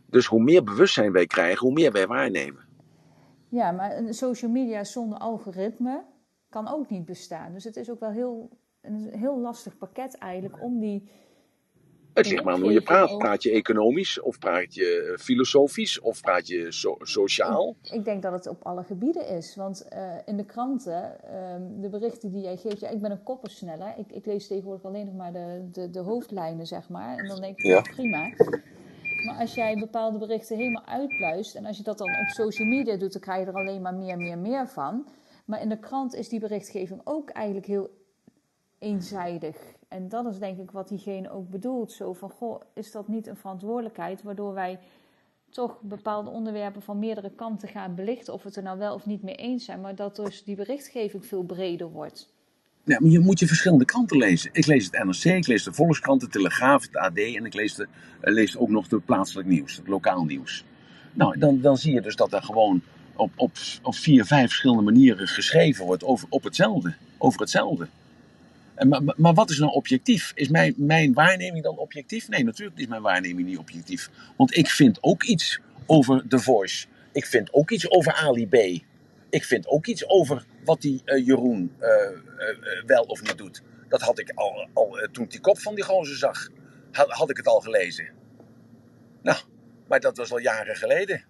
Dus 0.07 0.26
hoe 0.26 0.43
meer 0.43 0.64
bewustzijn 0.64 1.12
wij 1.12 1.26
krijgen, 1.26 1.66
hoe 1.66 1.72
meer 1.72 1.93
wij 1.93 2.07
waarnemen. 2.07 2.66
Ja, 3.49 3.70
maar 3.70 3.97
een 3.97 4.14
social 4.14 4.51
media 4.51 4.85
zonder 4.85 5.18
algoritme 5.18 6.05
kan 6.49 6.68
ook 6.68 6.91
niet 6.91 7.05
bestaan. 7.05 7.53
Dus 7.53 7.64
het 7.64 7.76
is 7.76 7.91
ook 7.91 8.01
wel 8.01 8.11
heel, 8.11 8.51
een 8.81 9.09
heel 9.12 9.41
lastig 9.41 9.79
pakket 9.79 10.18
eigenlijk 10.18 10.62
om 10.62 10.81
die. 10.81 11.11
Het 12.19 12.29
ligt 12.29 12.45
maar 12.45 12.55
aan 12.55 12.61
hoe 12.61 12.73
je 12.73 12.81
praat. 12.81 13.19
Praat 13.19 13.43
je 13.43 13.51
economisch, 13.51 14.21
of 14.21 14.39
praat 14.39 14.75
je 14.75 15.16
filosofisch, 15.21 16.01
of 16.01 16.21
praat 16.21 16.47
je 16.47 16.73
so 16.73 16.97
sociaal? 17.01 17.77
Ik, 17.83 17.91
ik, 17.91 18.05
denk 18.05 18.23
dat 18.23 18.33
het 18.33 18.47
op 18.47 18.62
alle 18.62 18.85
gebieden 18.85 19.29
is. 19.29 19.57
Want 19.57 19.87
uh, 19.93 20.14
in 20.25 20.37
de 20.37 20.45
kranten, 20.45 21.16
uh, 21.25 21.81
de 21.81 21.89
berichten 21.89 22.31
die 22.31 22.43
jij 22.43 22.57
geeft, 22.57 22.81
ja, 22.81 22.89
ik 22.89 23.01
ben 23.01 23.11
een 23.11 23.23
koppersneller. 23.23 23.95
Ik, 23.97 24.12
ik 24.12 24.27
lees 24.27 24.47
tegenwoordig 24.47 24.85
alleen 24.85 25.07
nog 25.07 25.14
maar 25.14 25.33
de, 25.33 25.69
de, 25.73 25.91
de 25.91 26.01
hoofdlijnen, 26.01 26.66
zeg 26.66 26.89
maar. 26.89 27.16
En 27.16 27.29
dan 27.29 27.41
denk 27.41 27.59
ik, 27.59 27.66
ja. 27.66 27.81
prima. 27.81 28.31
Maar 29.25 29.37
als 29.41 29.55
jij 29.55 29.75
bepaalde 29.75 30.19
berichten 30.19 30.57
helemaal 30.57 30.87
uitpluist 30.87 31.55
en 31.55 31.66
als 31.66 31.77
je 31.77 31.83
dat 31.83 31.99
dan 31.99 32.09
op 32.09 32.29
social 32.29 32.69
media 32.69 32.97
doet, 32.97 33.12
dan 33.12 33.21
krijg 33.21 33.41
je 33.41 33.47
er 33.47 33.59
alleen 33.59 33.83
maar 33.83 33.95
meer, 33.95 34.16
meer, 34.16 34.39
meer 34.39 34.69
van. 34.69 35.07
Maar 35.45 35.61
in 35.61 35.69
de 35.69 35.79
krant 35.79 36.14
is 36.14 36.29
die 36.29 36.41
berichtgeving 36.41 37.01
ook 37.05 37.31
eigenlijk 37.31 37.66
heel 37.66 37.91
eenzijdig. 38.79 39.57
En 39.89 40.09
dat 40.09 40.26
is 40.26 40.39
denk 40.39 40.59
ik 40.59 40.70
wat 40.70 40.89
diegene 40.89 41.30
ook 41.30 41.51
bedoelt. 41.51 41.93
Zo 41.93 42.12
van, 42.12 42.30
goh, 42.30 42.61
is 42.74 42.93
dat 42.93 43.09
niet 43.09 43.26
een 43.26 43.36
verantwoordelijkheid 43.36 44.22
waardoor 44.22 44.55
wij 44.55 44.78
toch 45.51 45.80
bepaalde 45.80 46.30
onderwerpen 46.30 46.82
van 46.82 46.99
meerdere 46.99 47.30
kanten 47.30 47.68
gaan 47.68 47.95
belichten, 47.95 48.32
of 48.32 48.43
we 48.43 48.49
het 48.49 48.57
er 48.57 48.62
nou 48.62 48.78
wel 48.78 48.95
of 48.95 49.07
niet 49.07 49.22
mee 49.22 49.34
eens 49.34 49.64
zijn, 49.64 49.80
maar 49.80 49.95
dat 49.95 50.16
dus 50.16 50.45
die 50.45 50.57
berichtgeving 50.57 51.26
veel 51.26 51.43
breder 51.43 51.91
wordt. 51.91 52.32
Ja, 52.84 52.99
maar 53.01 53.11
je 53.11 53.18
moet 53.18 53.39
je 53.39 53.47
verschillende 53.47 53.84
kranten 53.84 54.16
lezen. 54.16 54.51
Ik 54.53 54.66
lees 54.66 54.84
het 54.84 55.05
NRC, 55.05 55.24
ik 55.24 55.47
lees 55.47 55.64
de 55.64 55.72
Volkskrant, 55.72 56.20
de 56.20 56.28
Telegraaf, 56.28 56.82
het 56.82 56.97
AD 56.97 57.18
en 57.18 57.45
ik 57.45 57.55
lees, 57.55 57.74
de, 57.74 57.82
uh, 57.82 58.32
lees 58.34 58.57
ook 58.57 58.68
nog 58.68 58.89
de 58.89 58.99
plaatselijk 58.99 59.49
nieuws, 59.49 59.76
het 59.76 59.89
lokaal 59.89 60.24
nieuws. 60.24 60.64
Nou, 61.12 61.39
dan, 61.39 61.61
dan 61.61 61.76
zie 61.78 61.95
je 61.95 62.01
dus 62.01 62.16
dat 62.16 62.32
er 62.32 62.43
gewoon 62.43 62.82
op, 63.16 63.30
op, 63.36 63.51
op 63.82 63.95
vier, 63.95 64.24
vijf 64.24 64.47
verschillende 64.47 64.82
manieren 64.82 65.28
geschreven 65.28 65.84
wordt 65.84 66.05
over, 66.05 66.26
op 66.30 66.45
hetzelfde, 66.45 66.95
over 67.18 67.41
hetzelfde. 67.41 67.89
Maar, 68.79 69.03
maar 69.16 69.35
wat 69.35 69.51
is 69.51 69.59
nou 69.59 69.72
objectief? 69.72 70.33
Is 70.35 70.49
mijn, 70.49 70.74
mijn 70.76 71.12
waarneming 71.12 71.64
dan 71.64 71.79
objectief? 71.79 72.29
Nee, 72.29 72.45
natuurlijk 72.45 72.79
is 72.79 72.87
mijn 72.87 73.03
waarneming 73.03 73.49
niet 73.49 73.59
objectief. 73.59 74.11
Want 74.37 74.57
ik 74.57 74.68
vind 74.68 74.99
ook 75.01 75.22
iets 75.22 75.61
over 75.87 76.29
The 76.29 76.39
Voice. 76.39 76.87
Ik 77.12 77.26
vind 77.26 77.53
ook 77.53 77.70
iets 77.70 77.91
over 77.91 78.12
Ali 78.12 78.49
B. 78.49 78.83
Ik 79.31 79.45
vind 79.45 79.66
ook 79.66 79.87
iets 79.87 80.09
over 80.09 80.45
wat 80.64 80.81
die 80.81 81.03
uh, 81.05 81.26
Jeroen 81.26 81.72
uh, 81.81 81.89
uh, 81.89 82.85
wel 82.87 83.03
of 83.03 83.22
niet 83.22 83.39
doet. 83.39 83.62
Dat 83.89 84.01
had 84.01 84.18
ik 84.18 84.33
al, 84.35 84.68
al 84.72 85.09
toen 85.12 85.26
die 85.29 85.41
kop 85.41 85.59
van 85.59 85.74
die 85.74 85.85
gozer 85.85 86.16
zag, 86.16 86.49
had, 86.93 87.09
had 87.09 87.31
ik 87.31 87.37
het 87.37 87.47
al 87.47 87.61
gelezen. 87.61 88.09
Nou, 89.22 89.39
maar 89.89 90.01
dat 90.01 90.16
was 90.16 90.33
al 90.33 90.39
jaren 90.39 90.76
geleden. 90.76 91.24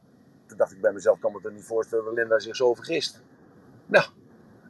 Toen 0.47 0.57
dacht 0.57 0.73
ik 0.73 0.81
bij 0.81 0.93
mezelf, 0.93 1.19
kan 1.19 1.33
me 1.33 1.41
er 1.43 1.53
niet 1.53 1.65
voorstellen 1.65 2.05
dat 2.05 2.15
Linda 2.15 2.39
zich 2.39 2.57
zo 2.57 2.75
vergist. 2.75 3.23
Nou, 3.87 4.07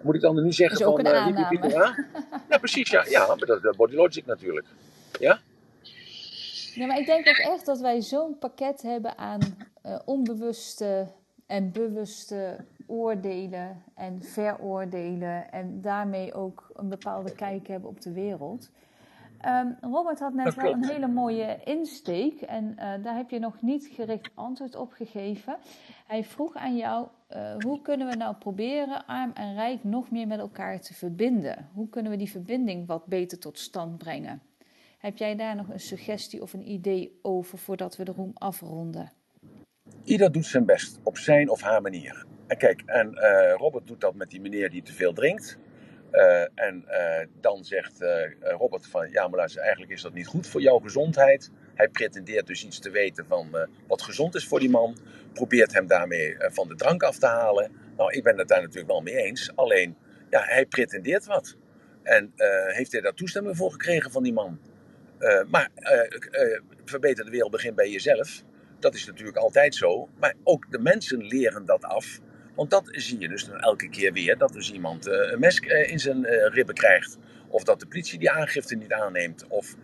moet 0.03 0.15
ik 0.15 0.21
dan 0.21 0.43
nu 0.43 0.53
zeggen 0.53 0.79
van... 0.79 0.99
een 0.99 1.07
aanname. 1.07 1.69
ja? 1.69 2.05
ja, 2.49 2.59
precies, 2.59 2.91
ja. 2.91 3.05
Ja, 3.09 3.27
maar 3.27 3.37
dat 3.37 3.65
is 3.65 3.77
body 3.77 3.95
logic 3.95 4.27
natuurlijk. 4.27 4.67
Ja? 5.21 5.41
Ja, 6.75 6.87
maar 6.87 6.99
ik 6.99 7.07
denk 7.07 7.29
ook 7.29 7.37
echt 7.37 7.67
dat 7.67 7.81
wij 7.81 8.01
zo'n 8.01 8.39
pakket 8.39 8.83
hebben 8.83 9.19
aan 9.19 9.41
onbewuste 10.05 11.07
en 11.47 11.73
bewuste 11.73 12.57
oordelen 12.87 13.83
en 13.95 14.23
veroordelen 14.23 15.51
en 15.51 15.81
daarmee 15.81 16.35
ook 16.35 16.71
een 16.75 16.89
bepaalde 16.89 17.33
kijk 17.33 17.69
hebben 17.69 17.91
op 17.91 18.01
de 18.01 18.13
wereld. 18.13 18.71
Um, 19.47 19.77
Robert 19.81 20.19
had 20.19 20.35
net 20.35 20.55
wel 20.55 20.73
een 20.73 20.85
hele 20.85 21.07
mooie 21.09 21.59
insteek 21.65 22.41
en 22.41 22.65
uh, 22.65 22.77
daar 22.77 23.17
heb 23.17 23.31
je 23.31 23.39
nog 23.39 23.63
niet 23.63 23.89
gericht 23.93 24.31
antwoord 24.35 24.77
op 24.77 24.93
gegeven. 24.93 25.57
Hij 26.07 26.25
vroeg 26.25 26.55
aan 26.57 26.77
jou, 26.77 27.07
uh, 27.37 27.55
hoe 27.59 27.83
kunnen 27.83 28.09
we 28.09 28.17
nou 28.17 28.35
proberen 28.35 29.07
arm 29.07 29.31
en 29.35 29.55
rijk 29.55 29.85
nog 29.85 30.11
meer 30.11 30.27
met 30.27 30.39
elkaar 30.39 30.81
te 30.81 30.95
verbinden? 30.95 31.69
Hoe 31.73 31.89
kunnen 31.89 32.13
we 32.13 32.19
die 32.19 32.31
verbinding 32.31 32.87
wat 32.87 33.07
beter 33.07 33.39
tot 33.39 33.59
stand 33.59 33.99
brengen? 33.99 34.43
Heb 34.99 35.17
jij 35.17 35.37
daar 35.37 35.57
nog 35.57 35.69
een 35.69 35.81
suggestie 35.81 36.43
of 36.43 36.53
een 36.53 36.71
idee 36.71 37.19
over 37.23 37.59
voordat 37.59 37.97
we 37.97 38.05
de 38.05 38.13
room 38.13 38.33
afronden? 38.35 39.13
Ieder 40.05 40.33
doet 40.33 40.47
zijn 40.47 40.65
best 40.65 40.99
op 41.03 41.17
zijn 41.19 41.51
of 41.51 41.61
haar 41.61 41.83
manier. 41.83 42.27
En 42.47 42.57
kijk, 42.57 42.83
en 42.87 43.11
uh, 43.15 43.55
Robert 43.57 43.87
doet 43.87 44.01
dat 44.01 44.15
met 44.15 44.31
die 44.31 44.41
meneer 44.41 44.71
die 44.71 44.83
te 44.83 44.93
veel 44.93 45.13
drinkt. 45.13 45.59
Uh, 46.13 46.41
en 46.55 46.85
uh, 46.89 47.27
dan 47.41 47.65
zegt 47.65 48.05
Robert 48.41 48.87
van, 48.87 49.11
ja 49.11 49.29
maar 49.29 49.55
eigenlijk 49.57 49.93
is 49.93 50.03
dat 50.03 50.13
niet 50.13 50.27
goed 50.27 50.47
voor 50.47 50.61
jouw 50.61 50.79
gezondheid. 50.79 51.51
Hij 51.75 51.89
pretendeert 51.89 52.47
dus 52.47 52.65
iets 52.65 52.79
te 52.79 52.91
weten 52.91 53.27
van 53.27 53.69
wat 53.87 54.03
gezond 54.03 54.35
is 54.35 54.47
voor 54.47 54.61
die 54.61 54.71
man. 54.71 54.97
Probeert 55.33 55.73
hem 55.73 55.87
daarmee 55.87 56.37
van 56.39 56.69
de 56.69 56.75
drank 56.75 57.03
af 57.03 57.19
te 57.19 57.27
halen. 57.27 57.73
Nou, 57.97 58.13
ik 58.13 58.23
ben 58.23 58.39
het 58.39 58.49
daar 58.49 58.61
natuurlijk 58.61 58.89
wel 58.89 59.01
mee 59.01 59.17
eens. 59.17 59.53
Alleen, 59.55 59.97
ja, 60.31 60.43
hij 60.43 60.67
pretendeert 60.67 61.27
wat. 61.27 61.57
En 62.03 62.33
heeft 62.67 62.93
hij 62.93 63.01
daar 63.01 63.15
toestemming 63.15 63.57
voor 63.57 63.71
gekregen 63.71 64.11
van 64.11 64.23
die 64.23 64.33
man? 64.33 64.61
maar 65.49 65.71
verbeter 66.85 67.25
de 67.25 67.31
wereld 67.31 67.51
begint 67.51 67.77
bij 67.77 67.91
jezelf. 67.91 68.43
Dat 68.79 68.95
is 68.95 69.07
natuurlijk 69.07 69.37
altijd 69.37 69.75
zo. 69.75 70.09
Maar 70.19 70.35
ook 70.45 70.71
de 70.71 70.79
mensen 70.79 71.27
leren 71.27 71.65
dat 71.65 71.85
af. 71.85 72.21
Want 72.59 72.71
dat 72.71 72.89
zie 72.91 73.19
je 73.19 73.29
dus 73.29 73.45
dan 73.45 73.59
elke 73.59 73.89
keer 73.89 74.13
weer. 74.13 74.39
Dat 74.39 74.53
dus 74.53 74.73
iemand 74.73 75.07
uh, 75.07 75.15
een 75.33 75.39
mes 75.39 75.61
uh, 75.61 75.91
in 75.91 75.99
zijn 75.99 76.19
uh, 76.19 76.47
ribben 76.49 76.75
krijgt. 76.75 77.19
Of 77.49 77.65
dat 77.65 77.81
de 77.81 77.87
politie 77.87 78.19
die 78.19 78.31
aangifte 78.31 78.77
niet 78.77 78.93
aanneemt. 78.93 79.47
Of 79.49 79.77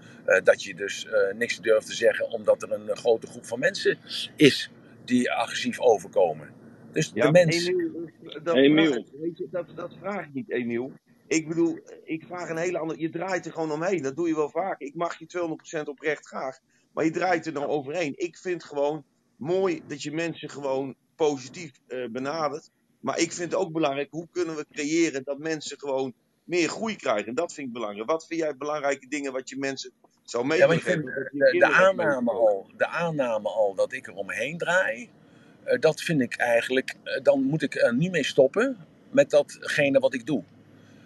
dat 0.45 0.63
je 0.63 0.75
dus 0.75 1.07
niks 1.35 1.61
durft 1.61 1.87
te 1.87 1.95
zeggen 1.95 2.31
omdat 2.31 2.63
er 2.63 2.73
een 2.73 2.97
grote 2.97 3.27
groep 3.27 3.47
van 3.47 3.59
mensen 3.59 3.99
is 4.37 4.71
die 5.05 5.33
agressief 5.33 5.81
overkomen. 5.81 6.49
Dus 6.93 7.11
ja, 7.15 7.25
de 7.25 7.31
mens... 7.31 7.67
Emiel, 7.67 8.11
dat, 8.43 8.57
Emiel. 8.57 8.93
Vraag, 8.93 9.05
weet 9.21 9.39
je, 9.39 9.49
dat, 9.51 9.67
dat 9.75 9.95
vraag 10.01 10.27
ik 10.27 10.35
niet, 10.35 10.51
Emiel. 10.51 10.93
Ik 11.27 11.49
bedoel, 11.49 11.79
ik 12.05 12.25
vraag 12.27 12.49
een 12.49 12.57
hele 12.57 12.79
andere... 12.79 13.01
Je 13.01 13.11
draait 13.11 13.47
er 13.47 13.53
gewoon 13.53 13.73
omheen. 13.73 14.03
Dat 14.03 14.17
doe 14.17 14.29
je 14.29 14.35
wel 14.35 14.51
vaak. 14.51 14.81
Ik 14.81 14.95
mag 14.95 15.19
je 15.19 15.57
200% 15.81 15.83
oprecht 15.85 16.27
graag. 16.27 16.59
Maar 16.93 17.05
je 17.05 17.11
draait 17.11 17.47
er 17.47 17.53
dan 17.53 17.67
overheen. 17.67 18.13
Ik 18.17 18.37
vind 18.37 18.65
gewoon 18.65 19.05
mooi 19.37 19.83
dat 19.87 20.03
je 20.03 20.13
mensen 20.13 20.49
gewoon 20.49 20.97
positief 21.17 21.81
uh, 21.89 22.09
benadert. 22.09 22.71
Maar 23.01 23.19
ik 23.19 23.33
vind 23.33 23.53
het 23.53 23.61
ook 23.61 23.73
belangrijk, 23.73 24.11
hoe 24.11 24.29
kunnen 24.33 24.57
we 24.57 24.67
creëren 24.73 25.23
dat 25.25 25.39
mensen 25.39 25.79
gewoon 25.79 26.13
meer 26.45 26.69
groei 26.69 26.97
krijgen? 26.97 27.27
En 27.27 27.35
dat 27.35 27.53
vind 27.53 27.67
ik 27.67 27.73
belangrijk. 27.73 28.11
Wat 28.11 28.27
vind 28.27 28.41
jij 28.41 28.57
belangrijke 28.57 29.09
dingen 29.09 29.33
wat 29.33 29.49
je 29.49 29.59
mensen 29.59 29.93
zou 30.23 30.47
mee 30.47 30.59
ja, 30.59 30.71
ik 30.71 30.83
vind, 30.83 31.05
de, 31.05 31.57
de, 31.59 31.67
aanname 31.67 32.31
al, 32.31 32.67
de 32.77 32.87
aanname 32.87 33.49
al 33.49 33.75
dat 33.75 33.93
ik 33.93 34.07
er 34.07 34.15
omheen 34.15 34.59
draai, 34.59 35.09
uh, 35.67 35.79
dat 35.81 36.01
vind 36.01 36.21
ik 36.21 36.37
eigenlijk, 36.37 36.95
uh, 37.05 37.23
dan 37.23 37.43
moet 37.43 37.63
ik 37.63 37.75
er 37.75 37.95
niet 37.95 38.11
mee 38.11 38.25
stoppen 38.25 38.77
met 39.11 39.31
datgene 39.31 39.99
wat 39.99 40.15
ik 40.15 40.27
doe. 40.27 40.43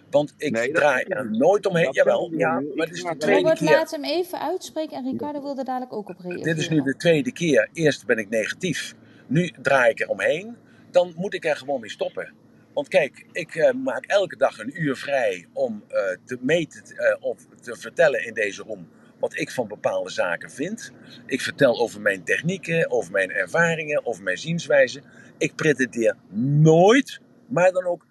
Want 0.09 0.33
ik 0.37 0.51
nee, 0.51 0.71
draai 0.71 1.03
er 1.03 1.31
nooit 1.31 1.65
omheen. 1.65 1.91
Jawel, 1.91 2.31
ja, 2.37 2.51
maar 2.75 2.87
het 2.87 2.95
is 2.95 3.03
de 3.03 3.17
tweede 3.17 3.41
Robert, 3.41 3.59
keer. 3.59 3.69
laat 3.69 3.91
hem 3.91 4.03
even 4.03 4.39
uitspreken 4.39 4.97
en 4.97 5.11
Ricardo 5.11 5.41
wilde 5.41 5.63
dadelijk 5.63 5.93
ook 5.93 6.09
op 6.09 6.19
reageren. 6.19 6.43
Dit 6.43 6.57
is 6.57 6.69
nu 6.69 6.81
de 6.81 6.95
tweede 6.95 7.31
keer. 7.31 7.69
Eerst 7.73 8.05
ben 8.05 8.17
ik 8.17 8.29
negatief. 8.29 8.95
Nu 9.29 9.51
draai 9.61 9.91
ik 9.91 9.99
er 9.99 10.07
omheen. 10.07 10.57
Dan 10.91 11.13
moet 11.15 11.33
ik 11.33 11.45
er 11.45 11.55
gewoon 11.55 11.79
mee 11.79 11.89
stoppen. 11.89 12.33
Want 12.73 12.87
kijk, 12.87 13.25
ik 13.31 13.55
uh, 13.55 13.71
maak 13.71 14.05
elke 14.05 14.37
dag 14.37 14.59
een 14.59 14.81
uur 14.81 14.95
vrij 14.95 15.47
om 15.53 15.83
uh, 15.89 15.97
te 16.25 16.37
meten 16.41 16.83
uh, 16.87 17.15
of 17.19 17.45
te 17.61 17.75
vertellen 17.75 18.25
in 18.25 18.33
deze 18.33 18.63
room 18.63 18.87
wat 19.19 19.37
ik 19.37 19.51
van 19.51 19.67
bepaalde 19.67 20.09
zaken 20.09 20.51
vind. 20.51 20.91
Ik 21.25 21.41
vertel 21.41 21.79
over 21.79 22.01
mijn 22.01 22.23
technieken, 22.23 22.91
over 22.91 23.11
mijn 23.11 23.31
ervaringen, 23.31 24.05
over 24.05 24.23
mijn 24.23 24.37
zienswijze. 24.37 25.01
Ik 25.37 25.55
pretendeer 25.55 26.15
nooit, 26.61 27.19
maar 27.47 27.71
dan 27.71 27.85
ook 27.85 28.05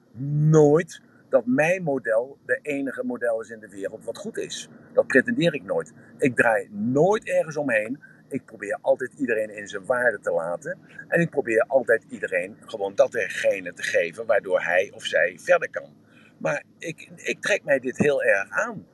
nooit 0.50 1.00
dat 1.28 1.46
mijn 1.46 1.82
model 1.82 2.38
de 2.46 2.58
enige 2.62 3.04
model 3.04 3.40
is 3.40 3.50
in 3.50 3.60
de 3.60 3.68
wereld 3.68 4.04
wat 4.04 4.18
goed 4.18 4.36
is. 4.36 4.68
Dat 4.92 5.06
pretendeer 5.06 5.54
ik 5.54 5.62
nooit. 5.62 5.92
Ik 6.18 6.36
draai 6.36 6.68
nooit 6.70 7.24
ergens 7.24 7.56
omheen. 7.56 7.98
Ik 8.28 8.44
probeer 8.44 8.78
altijd 8.80 9.12
iedereen 9.12 9.50
in 9.50 9.68
zijn 9.68 9.84
waarde 9.86 10.20
te 10.20 10.30
laten. 10.30 10.78
En 11.08 11.20
ik 11.20 11.30
probeer 11.30 11.64
altijd 11.66 12.04
iedereen 12.08 12.56
gewoon 12.66 12.94
datgene 12.94 13.72
te 13.72 13.82
geven 13.82 14.26
waardoor 14.26 14.60
hij 14.60 14.90
of 14.94 15.04
zij 15.04 15.38
verder 15.40 15.70
kan. 15.70 15.96
Maar 16.38 16.62
ik, 16.78 17.10
ik 17.16 17.40
trek 17.40 17.64
mij 17.64 17.78
dit 17.78 17.98
heel 17.98 18.22
erg 18.22 18.50
aan. 18.50 18.86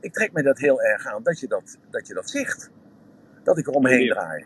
Ik 0.00 0.12
trek 0.12 0.32
mij 0.32 0.42
dat 0.42 0.58
heel 0.58 0.82
erg 0.82 1.06
aan 1.06 1.22
dat 1.22 1.40
je 1.40 1.46
dat, 1.46 1.78
dat, 1.90 2.06
je 2.06 2.14
dat 2.14 2.30
zegt. 2.30 2.70
Dat 3.42 3.58
ik 3.58 3.66
er 3.66 3.72
omheen 3.72 4.00
Emiel. 4.00 4.14
draai. 4.14 4.44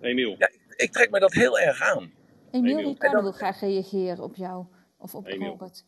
Emiel. 0.00 0.34
Ja, 0.38 0.48
ik, 0.48 0.60
ik 0.76 0.92
trek 0.92 1.10
mij 1.10 1.20
dat 1.20 1.32
heel 1.32 1.58
erg 1.58 1.82
aan. 1.82 2.12
Emiel, 2.50 2.78
Emiel. 2.78 2.88
Ricardo 2.88 3.16
En 3.16 3.22
wil 3.22 3.32
graag 3.32 3.60
reageren 3.60 4.24
op 4.24 4.34
jou 4.34 4.66
of 4.96 5.14
op 5.14 5.26
Emiel. 5.26 5.48
Robert. 5.48 5.84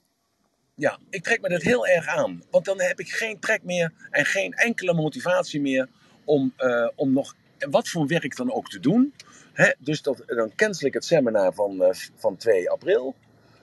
Ja, 0.74 0.98
ik 1.10 1.22
trek 1.22 1.40
me 1.40 1.48
dat 1.48 1.62
heel 1.62 1.86
erg 1.86 2.06
aan. 2.06 2.42
Want 2.50 2.64
dan 2.64 2.80
heb 2.80 3.00
ik 3.00 3.08
geen 3.08 3.40
trek 3.40 3.62
meer 3.62 3.92
en 4.10 4.24
geen 4.24 4.52
enkele 4.52 4.94
motivatie 4.94 5.60
meer 5.60 5.88
om, 6.24 6.52
uh, 6.58 6.88
om 6.94 7.12
nog 7.12 7.34
wat 7.70 7.88
voor 7.88 8.06
werk 8.06 8.36
dan 8.36 8.52
ook 8.52 8.68
te 8.68 8.80
doen. 8.80 9.14
Hè? 9.52 9.72
Dus 9.78 10.02
dat, 10.02 10.22
dan 10.26 10.54
cancel 10.54 10.86
ik 10.86 10.94
het 10.94 11.04
seminar 11.04 11.54
van, 11.54 11.82
uh, 11.82 11.90
van 12.14 12.36
2 12.36 12.70
april. 12.70 13.14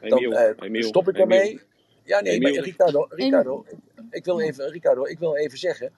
Dan 0.02 0.24
uh, 0.24 0.84
stop 0.84 1.08
ik 1.10 1.18
ermee. 1.18 1.62
Ja, 2.04 2.22
nee, 2.22 2.42
maar 2.42 2.52
Ricardo, 2.52 3.08
Ricardo 3.10 3.66
ik, 4.10 4.26
wil 4.26 4.40
even, 4.40 4.70
Ricardo, 4.70 5.06
ik 5.06 5.20
wil 5.20 5.36
even 5.36 5.58
zeggen 5.58 5.92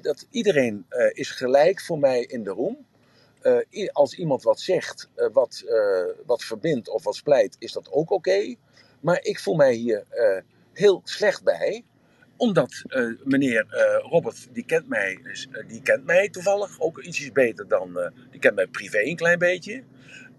dat 0.00 0.26
iedereen 0.30 0.86
is 1.12 1.30
gelijk 1.30 1.80
voor 1.80 1.98
mij 1.98 2.20
in 2.20 2.42
de 2.42 2.50
room. 2.50 2.86
als 3.92 4.14
iemand 4.14 4.42
wat 4.42 4.60
zegt, 4.60 5.08
wat, 5.32 5.64
wat 6.26 6.44
verbindt 6.44 6.88
of 6.88 7.04
wat 7.04 7.14
splijt, 7.14 7.56
is 7.58 7.72
dat 7.72 7.92
ook 7.92 8.10
oké. 8.10 8.54
Maar 9.00 9.18
ik 9.22 9.40
voel 9.40 9.54
mij 9.54 9.74
hier 9.74 10.04
heel 10.72 11.00
slecht 11.04 11.42
bij 11.42 11.84
omdat 12.42 12.82
uh, 12.88 13.12
meneer 13.24 13.66
uh, 13.70 14.10
Robert, 14.10 14.48
die 14.52 14.64
kent, 14.64 14.88
mij, 14.88 15.18
dus, 15.22 15.48
uh, 15.52 15.68
die 15.68 15.82
kent 15.82 16.04
mij 16.04 16.28
toevallig 16.28 16.80
ook 16.80 17.02
ietsjes 17.02 17.32
beter 17.32 17.68
dan. 17.68 18.12
die 18.30 18.40
kent 18.40 18.54
mij 18.54 18.66
privé 18.66 18.98
een 18.98 19.16
klein 19.16 19.38
beetje. 19.38 19.82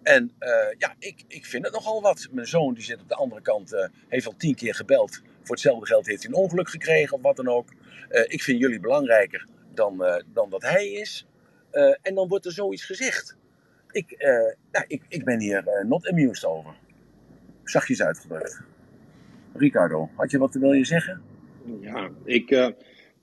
En 0.01 0.33
ja, 0.77 0.95
ik, 0.99 1.23
ik 1.27 1.45
vind 1.45 1.63
het 1.63 1.73
nogal 1.73 2.01
wat. 2.01 2.27
Mijn 2.31 2.47
zoon 2.47 2.73
die 2.73 2.83
zit 2.83 3.01
op 3.01 3.09
de 3.09 3.15
andere 3.15 3.41
kant, 3.41 3.89
heeft 4.07 4.25
al 4.25 4.35
tien 4.37 4.55
keer 4.55 4.75
gebeld. 4.75 5.21
Voor 5.41 5.55
hetzelfde 5.55 5.85
geld 5.85 6.05
heeft 6.05 6.23
hij 6.23 6.31
een 6.31 6.37
ongeluk 6.37 6.69
gekregen 6.69 7.15
of 7.15 7.21
wat 7.21 7.35
dan 7.35 7.47
ook. 7.47 7.69
ik 8.27 8.41
vind 8.41 8.59
jullie 8.59 8.79
belangrijker 8.79 9.47
dan, 9.73 10.23
dan 10.33 10.49
dat 10.49 10.61
hij 10.61 10.91
is. 10.91 11.25
en 12.01 12.15
dan 12.15 12.27
wordt 12.27 12.45
er 12.45 12.51
zoiets 12.51 12.85
gezegd. 12.85 13.35
Ik, 13.91 14.15
nou, 14.71 14.85
ik, 14.87 15.01
ik 15.07 15.23
ben 15.25 15.39
hier 15.39 15.83
not 15.87 16.07
amused 16.07 16.45
over. 16.45 16.75
Zachtjes 17.63 18.01
uitgedrukt. 18.01 18.61
Ricardo, 19.53 20.09
had 20.15 20.31
je 20.31 20.37
wat 20.37 20.53
wil 20.53 20.73
je 20.73 20.85
zeggen? 20.85 21.32
Ja, 21.79 22.11
ik, 22.23 22.51
uh, 22.51 22.69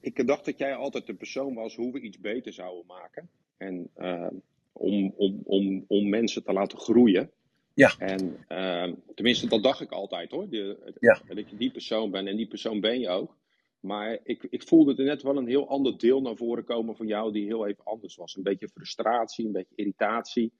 ik 0.01 0.27
dacht 0.27 0.45
dat 0.45 0.59
jij 0.59 0.75
altijd 0.75 1.07
de 1.07 1.15
persoon 1.15 1.55
was 1.55 1.77
hoe 1.77 1.93
we 1.93 2.01
iets 2.01 2.21
beter 2.21 2.53
zouden 2.53 2.87
maken. 2.87 3.29
En 3.57 3.91
uh, 3.99 4.27
om, 4.73 5.13
om, 5.17 5.41
om, 5.45 5.85
om 5.89 6.09
mensen 6.09 6.45
te 6.45 6.53
laten 6.53 6.79
groeien. 6.79 7.31
Ja. 7.75 7.95
En 7.99 8.37
uh, 8.49 8.93
tenminste, 9.15 9.49
dat 9.49 9.63
dacht 9.63 9.81
ik 9.81 9.91
altijd 9.91 10.31
hoor. 10.31 10.49
De, 10.49 10.93
ja. 11.01 11.21
Dat 11.35 11.51
je 11.51 11.57
die 11.57 11.71
persoon 11.71 12.11
bent 12.11 12.29
en 12.29 12.37
die 12.37 12.49
persoon 12.49 12.81
ben 12.81 13.01
je 13.01 13.09
ook. 13.09 13.37
Maar 13.81 14.19
ik, 14.23 14.47
ik 14.51 14.63
voelde 14.63 14.97
er 14.97 15.05
net 15.05 15.23
wel 15.23 15.37
een 15.37 15.47
heel 15.47 15.69
ander 15.69 15.99
deel 15.99 16.21
naar 16.21 16.37
voren 16.37 16.65
komen 16.65 16.97
van 16.97 17.07
jou, 17.07 17.33
die 17.33 17.47
heel 17.47 17.67
even 17.67 17.85
anders 17.85 18.17
was. 18.17 18.37
Een 18.37 18.43
beetje 18.43 18.69
frustratie, 18.69 19.47
een 19.47 19.53
beetje 19.53 19.75
irritatie. 19.75 20.53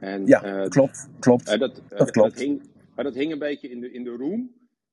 En, 0.00 0.26
ja, 0.26 0.68
klopt. 0.68 1.08
klopt. 1.18 1.58
dat, 1.58 1.82
dat, 1.88 2.10
klopt. 2.10 2.30
Dat 2.30 2.38
hing, 2.38 2.62
maar 2.94 3.04
dat 3.04 3.14
hing 3.14 3.32
een 3.32 3.38
beetje 3.38 3.70
in 3.70 3.80
de, 3.80 3.92
in 3.92 4.04
de 4.04 4.10
room. 4.10 4.50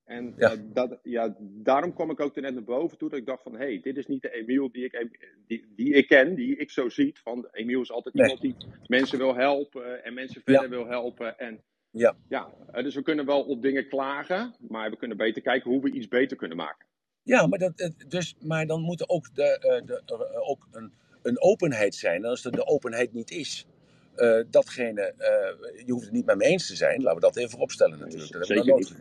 En 0.10 0.34
ja. 0.38 0.53
Uh, 0.53 0.60
dat, 0.73 0.99
ja, 1.03 1.36
daarom 1.40 1.94
kwam 1.94 2.11
ik 2.11 2.19
ook 2.19 2.36
er 2.36 2.41
net 2.41 2.53
naar 2.53 2.64
boven 2.64 2.98
toe. 2.98 3.10
Dat 3.10 3.19
ik 3.19 3.26
dacht 3.26 3.44
van, 3.44 3.52
hé, 3.52 3.65
hey, 3.65 3.80
dit 3.81 3.98
is 3.98 4.06
niet 4.06 4.22
de 4.22 4.34
Emiel 4.34 4.72
die 4.72 4.84
ik, 4.84 5.07
die, 5.48 5.65
die 5.76 5.94
ik 5.94 6.07
ken, 6.07 6.36
die 6.36 6.56
ik 6.56 6.72
zo 6.72 6.90
ziet. 6.90 7.19
Van, 7.19 7.48
Emiel 7.52 7.81
is 7.81 7.91
altijd 7.91 8.15
iemand 8.15 8.41
die 8.41 8.56
mensen 8.88 9.18
wil 9.18 9.36
helpen 9.36 10.03
en 10.03 10.14
mensen 10.14 10.41
verder 10.45 10.69
wil 10.69 10.88
helpen. 10.88 11.40
En 11.40 11.64
ja. 11.91 12.15
ja, 12.30 12.53
uh, 12.76 12.84
dus 12.84 12.95
we 12.95 13.02
kunnen 13.02 13.26
wel 13.26 13.41
op 13.41 13.61
dingen 13.61 13.88
klagen, 13.88 14.56
maar 14.68 14.90
we 14.90 14.98
kunnen 14.98 15.18
beter 15.18 15.41
kijken 15.41 15.72
hoe 15.72 15.81
we 15.81 15.91
iets 15.91 16.07
beter 16.07 16.38
kunnen 16.38 16.57
maken. 16.57 16.88
Ja, 17.23 17.48
maar, 17.48 17.60
dat, 17.60 17.91
dus, 18.07 18.36
maar 18.41 18.68
dan 18.68 18.81
moet 18.81 18.99
er 18.99 19.07
ook, 19.07 19.36
de, 19.36 19.81
de, 19.86 20.02
ook 20.48 20.68
een, 20.72 20.94
een 21.22 21.41
openheid 21.41 21.95
zijn. 21.95 22.23
En 22.23 22.30
als 22.30 22.45
er 22.45 22.52
de 22.52 22.65
openheid 22.65 23.14
niet 23.14 23.31
is, 23.31 23.68
uh, 24.15 24.40
datgene, 24.49 25.14
uh, 25.18 25.86
je 25.86 25.91
hoeft 25.91 26.06
het 26.06 26.14
niet 26.14 26.26
met 26.26 26.38
me 26.38 26.44
eens 26.44 26.68
te 26.68 26.76
zijn, 26.76 27.02
laten 27.02 27.15
we 27.15 27.26
dat 27.26 27.38
even 27.38 27.60
opstellen 27.60 27.99
natuurlijk. 27.99 28.31
Dat 28.31 28.45
Zeker 28.45 28.76
niet. 28.76 28.95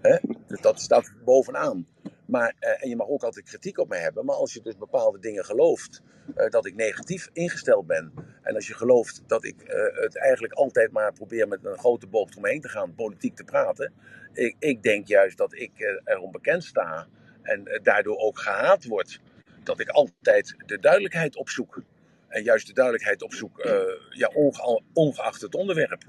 Hè? 0.00 0.16
Dus 0.46 0.60
dat 0.60 0.80
staat 0.80 1.12
bovenaan. 1.24 1.86
Maar, 2.26 2.54
uh, 2.60 2.82
en 2.82 2.88
je 2.88 2.96
mag 2.96 3.08
ook 3.08 3.22
altijd 3.22 3.44
kritiek 3.44 3.78
op 3.78 3.88
mij 3.88 4.00
hebben, 4.00 4.24
maar 4.24 4.36
als 4.36 4.52
je 4.52 4.60
dus 4.62 4.76
bepaalde 4.76 5.18
dingen 5.18 5.44
gelooft, 5.44 6.02
uh, 6.36 6.48
dat 6.48 6.66
ik 6.66 6.74
negatief 6.74 7.28
ingesteld 7.32 7.86
ben. 7.86 8.12
En 8.42 8.54
als 8.54 8.66
je 8.66 8.74
gelooft 8.74 9.22
dat 9.26 9.44
ik 9.44 9.62
uh, 9.62 10.02
het 10.02 10.16
eigenlijk 10.16 10.52
altijd 10.52 10.92
maar 10.92 11.12
probeer 11.12 11.48
met 11.48 11.64
een 11.64 11.78
grote 11.78 12.06
boog 12.06 12.36
omheen 12.36 12.60
te 12.60 12.68
gaan, 12.68 12.94
politiek 12.94 13.36
te 13.36 13.44
praten. 13.44 13.92
Ik, 14.32 14.56
ik 14.58 14.82
denk 14.82 15.06
juist 15.06 15.36
dat 15.36 15.54
ik 15.54 16.00
er 16.04 16.18
onbekend 16.18 16.64
sta 16.64 17.06
en 17.42 17.80
daardoor 17.82 18.18
ook 18.18 18.38
gehaat 18.38 18.86
word. 18.86 19.20
Dat 19.62 19.80
ik 19.80 19.88
altijd 19.88 20.54
de 20.66 20.78
duidelijkheid 20.78 21.36
opzoek. 21.36 21.82
En 22.28 22.42
juist 22.42 22.66
de 22.66 22.72
duidelijkheid 22.72 23.22
opzoek, 23.22 23.62
ja, 24.10 24.30
onge 24.34 24.82
ongeacht 24.92 25.40
het 25.40 25.54
onderwerp. 25.54 26.04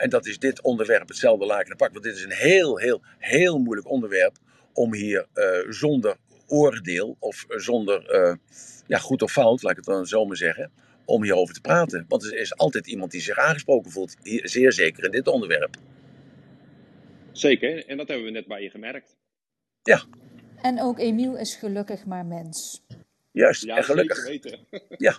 En 0.00 0.10
dat 0.10 0.26
is 0.26 0.38
dit 0.38 0.62
onderwerp 0.62 1.08
hetzelfde 1.08 1.46
laken 1.46 1.76
pak. 1.76 1.92
Want 1.92 2.04
dit 2.04 2.16
is 2.16 2.24
een 2.24 2.32
heel, 2.32 2.78
heel, 2.78 3.02
heel 3.18 3.58
moeilijk 3.58 3.88
onderwerp 3.88 4.36
om 4.72 4.94
hier 4.94 5.26
uh, 5.34 5.44
zonder 5.68 6.16
oordeel 6.46 7.16
of 7.18 7.44
zonder 7.48 8.14
uh, 8.14 8.34
ja, 8.86 8.98
goed 8.98 9.22
of 9.22 9.32
fout, 9.32 9.62
laat 9.62 9.70
ik 9.70 9.76
het 9.76 9.86
dan 9.86 10.06
zo 10.06 10.24
maar 10.24 10.36
zeggen, 10.36 10.70
om 11.04 11.22
hierover 11.22 11.54
te 11.54 11.60
praten. 11.60 12.04
Want 12.08 12.24
er 12.24 12.36
is 12.36 12.56
altijd 12.56 12.86
iemand 12.86 13.10
die 13.10 13.20
zich 13.20 13.38
aangesproken 13.38 13.90
voelt, 13.90 14.16
hier, 14.22 14.48
zeer 14.48 14.72
zeker 14.72 15.04
in 15.04 15.10
dit 15.10 15.26
onderwerp. 15.26 15.76
Zeker, 17.32 17.86
en 17.86 17.96
dat 17.96 18.08
hebben 18.08 18.26
we 18.26 18.32
net 18.32 18.46
bij 18.46 18.62
je 18.62 18.70
gemerkt. 18.70 19.16
Ja. 19.82 20.02
En 20.62 20.80
ook 20.80 20.98
Emiel 20.98 21.36
is 21.36 21.54
gelukkig 21.54 22.04
maar 22.04 22.26
mens. 22.26 22.82
Juist, 23.32 23.64
ja, 23.64 23.76
en 23.76 23.84
gelukkig. 23.84 24.24
Weten. 24.24 24.58
ja, 25.06 25.16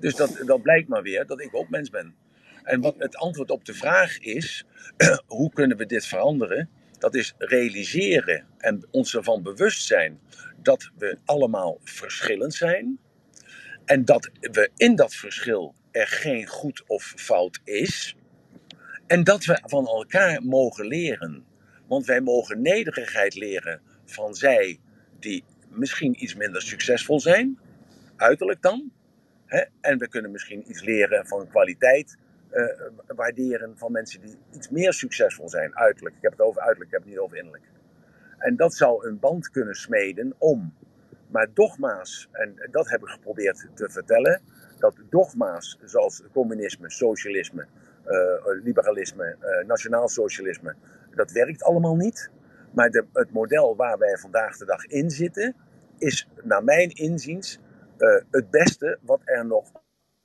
dus 0.00 0.14
dat, 0.14 0.42
dat 0.46 0.62
blijkt 0.62 0.88
maar 0.88 1.02
weer 1.02 1.26
dat 1.26 1.40
ik 1.40 1.54
ook 1.54 1.68
mens 1.68 1.90
ben. 1.90 2.21
En 2.62 2.80
wat 2.80 2.94
het 2.98 3.16
antwoord 3.16 3.50
op 3.50 3.64
de 3.64 3.74
vraag 3.74 4.18
is, 4.18 4.64
hoe 5.26 5.50
kunnen 5.50 5.76
we 5.76 5.86
dit 5.86 6.06
veranderen? 6.06 6.70
Dat 6.98 7.14
is 7.14 7.34
realiseren 7.38 8.46
en 8.58 8.86
ons 8.90 9.14
ervan 9.14 9.42
bewust 9.42 9.86
zijn 9.86 10.20
dat 10.56 10.90
we 10.98 11.18
allemaal 11.24 11.78
verschillend 11.82 12.54
zijn. 12.54 12.98
En 13.84 14.04
dat 14.04 14.30
we 14.40 14.70
in 14.76 14.96
dat 14.96 15.14
verschil 15.14 15.74
er 15.90 16.06
geen 16.06 16.46
goed 16.46 16.82
of 16.86 17.12
fout 17.16 17.60
is. 17.64 18.16
En 19.06 19.24
dat 19.24 19.44
we 19.44 19.60
van 19.62 19.86
elkaar 19.86 20.42
mogen 20.42 20.86
leren. 20.86 21.44
Want 21.86 22.06
wij 22.06 22.20
mogen 22.20 22.62
nederigheid 22.62 23.34
leren 23.34 23.80
van 24.04 24.34
zij 24.34 24.78
die 25.18 25.44
misschien 25.68 26.22
iets 26.22 26.34
minder 26.34 26.62
succesvol 26.62 27.20
zijn, 27.20 27.58
uiterlijk 28.16 28.62
dan. 28.62 28.92
En 29.80 29.98
we 29.98 30.08
kunnen 30.08 30.30
misschien 30.30 30.70
iets 30.70 30.82
leren 30.82 31.26
van 31.26 31.48
kwaliteit 31.48 32.16
uh, 32.52 32.66
waarderen 33.06 33.78
van 33.78 33.92
mensen 33.92 34.20
die 34.20 34.36
iets 34.52 34.68
meer 34.68 34.92
succesvol 34.92 35.48
zijn, 35.48 35.76
uiterlijk. 35.76 36.16
Ik 36.16 36.22
heb 36.22 36.32
het 36.32 36.40
over 36.40 36.60
uiterlijk, 36.60 36.90
ik 36.90 36.96
heb 36.96 37.02
het 37.02 37.10
niet 37.10 37.20
over 37.20 37.36
innerlijk. 37.36 37.64
En 38.38 38.56
dat 38.56 38.74
zou 38.74 39.06
een 39.06 39.18
band 39.18 39.50
kunnen 39.50 39.74
smeden 39.74 40.34
om. 40.38 40.74
Maar 41.26 41.48
dogma's, 41.54 42.28
en 42.32 42.68
dat 42.70 42.90
heb 42.90 43.00
ik 43.00 43.08
geprobeerd 43.08 43.68
te 43.74 43.90
vertellen, 43.90 44.40
dat 44.78 44.96
dogma's 45.10 45.78
zoals 45.84 46.22
communisme, 46.32 46.90
socialisme, 46.90 47.66
uh, 48.06 48.62
liberalisme, 48.62 49.36
uh, 49.40 49.66
nationaal 49.66 50.08
socialisme, 50.08 50.74
dat 51.14 51.30
werkt 51.30 51.62
allemaal 51.62 51.96
niet. 51.96 52.30
Maar 52.72 52.90
de, 52.90 53.04
het 53.12 53.32
model 53.32 53.76
waar 53.76 53.98
wij 53.98 54.16
vandaag 54.16 54.56
de 54.56 54.64
dag 54.64 54.84
in 54.84 55.10
zitten, 55.10 55.54
is 55.98 56.28
naar 56.42 56.64
mijn 56.64 56.90
inziens 56.90 57.58
het 58.30 58.50
beste 58.50 58.98
wat 59.02 59.20
er 59.24 59.46
nog 59.46 59.72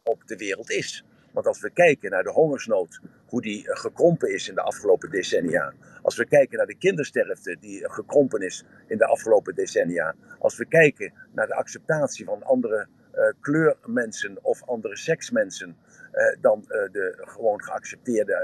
op 0.04 0.28
de 0.28 0.36
wereld 0.36 0.70
is. 0.70 1.06
Want 1.38 1.50
als 1.50 1.62
we 1.62 1.70
kijken 1.70 2.12
naar 2.12 2.24
de 2.24 2.32
hongersnood, 2.32 3.00
hoe 3.28 3.42
die 3.42 3.70
eh, 3.70 3.76
gekrompen 3.76 4.34
is 4.34 4.50
in 4.50 4.56
de 4.56 4.62
afgelopen 4.62 5.10
decennia. 5.10 5.74
Als 6.02 6.18
we 6.18 6.26
kijken 6.26 6.58
naar 6.58 6.68
de 6.68 6.78
kindersterfte 6.78 7.58
die 7.60 7.90
gekrompen 7.90 8.42
is 8.42 8.66
in 8.88 8.98
de 8.98 9.06
afgelopen 9.06 9.56
decennia. 9.56 10.16
Als 10.40 10.58
we 10.58 10.66
kijken 10.66 11.14
naar 11.32 11.48
de 11.48 11.54
acceptatie 11.54 12.26
van 12.26 12.44
andere 12.44 12.88
uh, 13.16 13.24
kleurmensen 13.42 14.38
of 14.42 14.64
andere 14.66 14.96
seksmensen. 14.96 15.76
Dan 16.42 16.66
de 16.68 17.18
gewoon 17.18 17.64
geaccepteerde, 17.64 18.36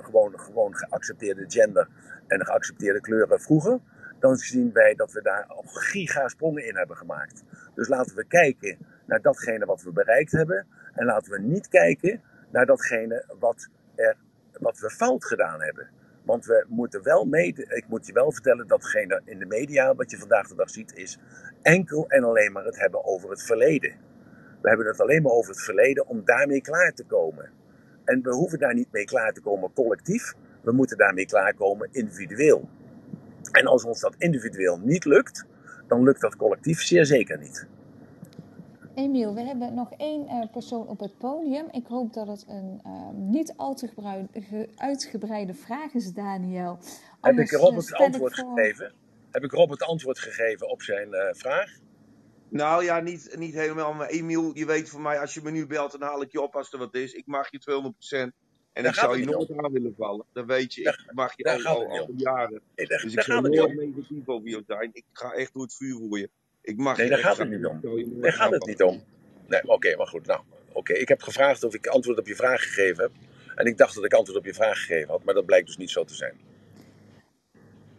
gewoon, 0.00 0.40
gewoon 0.40 0.76
geaccepteerde 0.76 1.44
gender 1.48 1.88
en 2.26 2.46
geaccepteerde 2.46 3.00
kleuren 3.00 3.40
vroeger. 3.40 3.78
Dan 4.18 4.36
zien 4.36 4.72
wij 4.72 4.94
dat 4.94 5.12
we 5.12 5.22
daar 5.22 5.46
gigasprongen 5.64 6.66
in 6.66 6.76
hebben 6.76 6.96
gemaakt. 6.96 7.42
Dus 7.74 7.88
laten 7.88 8.16
we 8.16 8.24
kijken 8.24 8.78
naar 9.06 9.22
datgene 9.22 9.66
wat 9.66 9.82
we 9.82 9.92
bereikt 9.92 10.32
hebben. 10.32 10.66
En 10.94 11.04
laten 11.04 11.32
we 11.32 11.40
niet 11.40 11.68
kijken 11.68 12.22
naar 12.50 12.66
datgene 12.66 13.24
wat, 13.38 13.68
er, 13.94 14.16
wat 14.58 14.78
we 14.78 14.90
fout 14.90 15.24
gedaan 15.24 15.62
hebben. 15.62 15.88
Want 16.24 16.46
we 16.46 16.64
moeten 16.68 17.02
wel 17.02 17.24
mee, 17.24 17.54
ik 17.56 17.84
moet 17.88 18.06
je 18.06 18.12
wel 18.12 18.32
vertellen, 18.32 18.66
datgene 18.66 19.22
in 19.24 19.38
de 19.38 19.46
media, 19.46 19.94
wat 19.94 20.10
je 20.10 20.18
vandaag 20.18 20.48
de 20.48 20.54
dag 20.54 20.70
ziet, 20.70 20.94
is 20.94 21.18
enkel 21.62 22.08
en 22.08 22.24
alleen 22.24 22.52
maar 22.52 22.64
het 22.64 22.78
hebben 22.78 23.04
over 23.04 23.30
het 23.30 23.42
verleden. 23.42 23.94
We 24.62 24.68
hebben 24.68 24.86
het 24.86 25.00
alleen 25.00 25.22
maar 25.22 25.32
over 25.32 25.50
het 25.50 25.62
verleden 25.62 26.06
om 26.06 26.24
daarmee 26.24 26.60
klaar 26.60 26.92
te 26.92 27.04
komen. 27.04 27.50
En 28.04 28.22
we 28.22 28.30
hoeven 28.30 28.58
daar 28.58 28.74
niet 28.74 28.92
mee 28.92 29.04
klaar 29.04 29.32
te 29.32 29.40
komen 29.40 29.72
collectief, 29.72 30.34
we 30.62 30.72
moeten 30.72 30.96
daarmee 30.96 31.26
klaarkomen 31.26 31.88
individueel. 31.92 32.68
En 33.52 33.66
als 33.66 33.84
ons 33.84 34.00
dat 34.00 34.14
individueel 34.18 34.78
niet 34.78 35.04
lukt, 35.04 35.46
dan 35.88 36.02
lukt 36.02 36.20
dat 36.20 36.36
collectief 36.36 36.82
zeer 36.82 37.06
zeker 37.06 37.38
niet. 37.38 37.68
Emiel, 38.94 39.34
we 39.34 39.40
hebben 39.40 39.74
nog 39.74 39.92
één 39.92 40.24
uh, 40.24 40.52
persoon 40.52 40.86
op 40.86 41.00
het 41.00 41.18
podium. 41.18 41.68
Ik 41.70 41.86
hoop 41.86 42.12
dat 42.12 42.26
het 42.26 42.44
een 42.48 42.80
uh, 42.86 43.10
niet 43.12 43.54
al 43.56 43.74
te 43.74 43.90
uitgebreide 44.76 45.54
vraag 45.54 45.94
is, 45.94 46.12
Daniel. 46.12 46.78
Anders, 47.20 47.50
heb 47.50 47.60
ik 47.60 47.66
Robert 47.66 47.88
het 47.88 47.98
antwoord 47.98 48.34
voor... 48.34 48.58
gegeven? 48.58 48.92
Heb 49.30 49.44
ik 49.44 49.52
Robert 49.52 49.82
antwoord 49.82 50.18
gegeven 50.18 50.68
op 50.70 50.82
zijn 50.82 51.08
uh, 51.08 51.20
vraag? 51.30 51.78
Nou 52.48 52.84
ja, 52.84 53.00
niet, 53.00 53.34
niet 53.38 53.54
helemaal. 53.54 53.92
Maar 53.92 54.08
Emiel, 54.08 54.50
je 54.54 54.66
weet 54.66 54.90
van 54.90 55.02
mij, 55.02 55.20
als 55.20 55.34
je 55.34 55.40
me 55.42 55.50
nu 55.50 55.66
belt, 55.66 55.92
dan 55.92 56.02
haal 56.02 56.22
ik 56.22 56.32
je 56.32 56.40
op 56.40 56.56
als 56.56 56.72
er 56.72 56.78
wat 56.78 56.94
is. 56.94 57.12
Ik 57.12 57.26
mag 57.26 57.50
je 57.50 57.92
200%. 58.28 58.40
En 58.72 58.82
Daar 58.82 58.92
ik 58.92 58.98
zou 58.98 59.18
je 59.18 59.24
niet 59.24 59.34
nooit 59.34 59.56
aan 59.56 59.72
willen 59.72 59.94
vallen. 59.98 60.26
Dat 60.32 60.46
weet 60.46 60.74
je. 60.74 60.82
Daar- 60.82 61.04
Ik 61.08 61.14
mag 61.14 61.36
je 61.36 61.42
daar 61.42 61.64
al, 61.66 61.80
gaat 61.80 61.88
al, 61.88 61.98
al 61.98 62.12
jaren. 62.16 62.60
Nee, 62.76 62.86
daar, 62.86 63.00
Dus 63.00 63.10
ik 63.10 63.14
daar 63.14 63.24
zou 63.24 63.48
nooit 63.48 63.74
negatief 63.74 64.28
over 64.28 64.48
je 64.48 64.62
zijn. 64.66 64.90
Ik 64.92 65.04
ga 65.12 65.32
echt 65.32 65.52
door 65.52 65.62
het 65.62 65.74
vuur 65.74 65.96
voor 65.98 66.18
je. 66.18 66.30
Ik 66.62 66.76
mag 66.76 66.96
Nee, 66.96 67.08
daar 67.08 67.18
gaat 67.18 67.38
het 67.38 67.50
niet 67.50 67.66
om. 67.66 67.80
Daar 68.20 68.32
gaat 68.32 68.50
het 68.50 68.66
niet 68.66 68.82
om. 68.82 69.02
Nee, 69.46 69.68
oké, 69.68 69.96
maar 69.96 70.06
goed. 70.06 70.26
Nou, 70.26 70.40
oké. 70.72 70.92
Ik 70.92 71.08
heb 71.08 71.22
gevraagd 71.22 71.64
of 71.64 71.74
ik 71.74 71.86
antwoord 71.86 72.18
op 72.18 72.26
je 72.26 72.34
vraag 72.34 72.62
gegeven 72.62 73.02
heb. 73.02 73.12
En 73.54 73.66
ik 73.66 73.76
dacht 73.76 73.94
dat 73.94 74.04
ik 74.04 74.12
antwoord 74.12 74.38
op 74.38 74.44
je 74.44 74.54
vraag 74.54 74.78
gegeven 74.78 75.08
had, 75.08 75.24
maar 75.24 75.34
dat 75.34 75.46
blijkt 75.46 75.66
dus 75.66 75.76
niet 75.76 75.90
zo 75.90 76.04
te 76.04 76.14
zijn. 76.14 76.40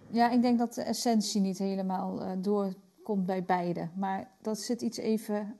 Ja, 0.07 0.31
ik 0.31 0.41
denk 0.41 0.59
dat 0.59 0.73
de 0.73 0.81
essentie 0.81 1.41
niet 1.41 1.57
helemaal 1.57 2.21
eh, 2.21 2.31
doorkomt 2.37 3.25
bij 3.25 3.43
beide. 3.43 3.89
Maar 3.95 4.31
dat 4.41 4.59
zit 4.59 4.81
iets 4.81 4.97
even. 4.97 5.57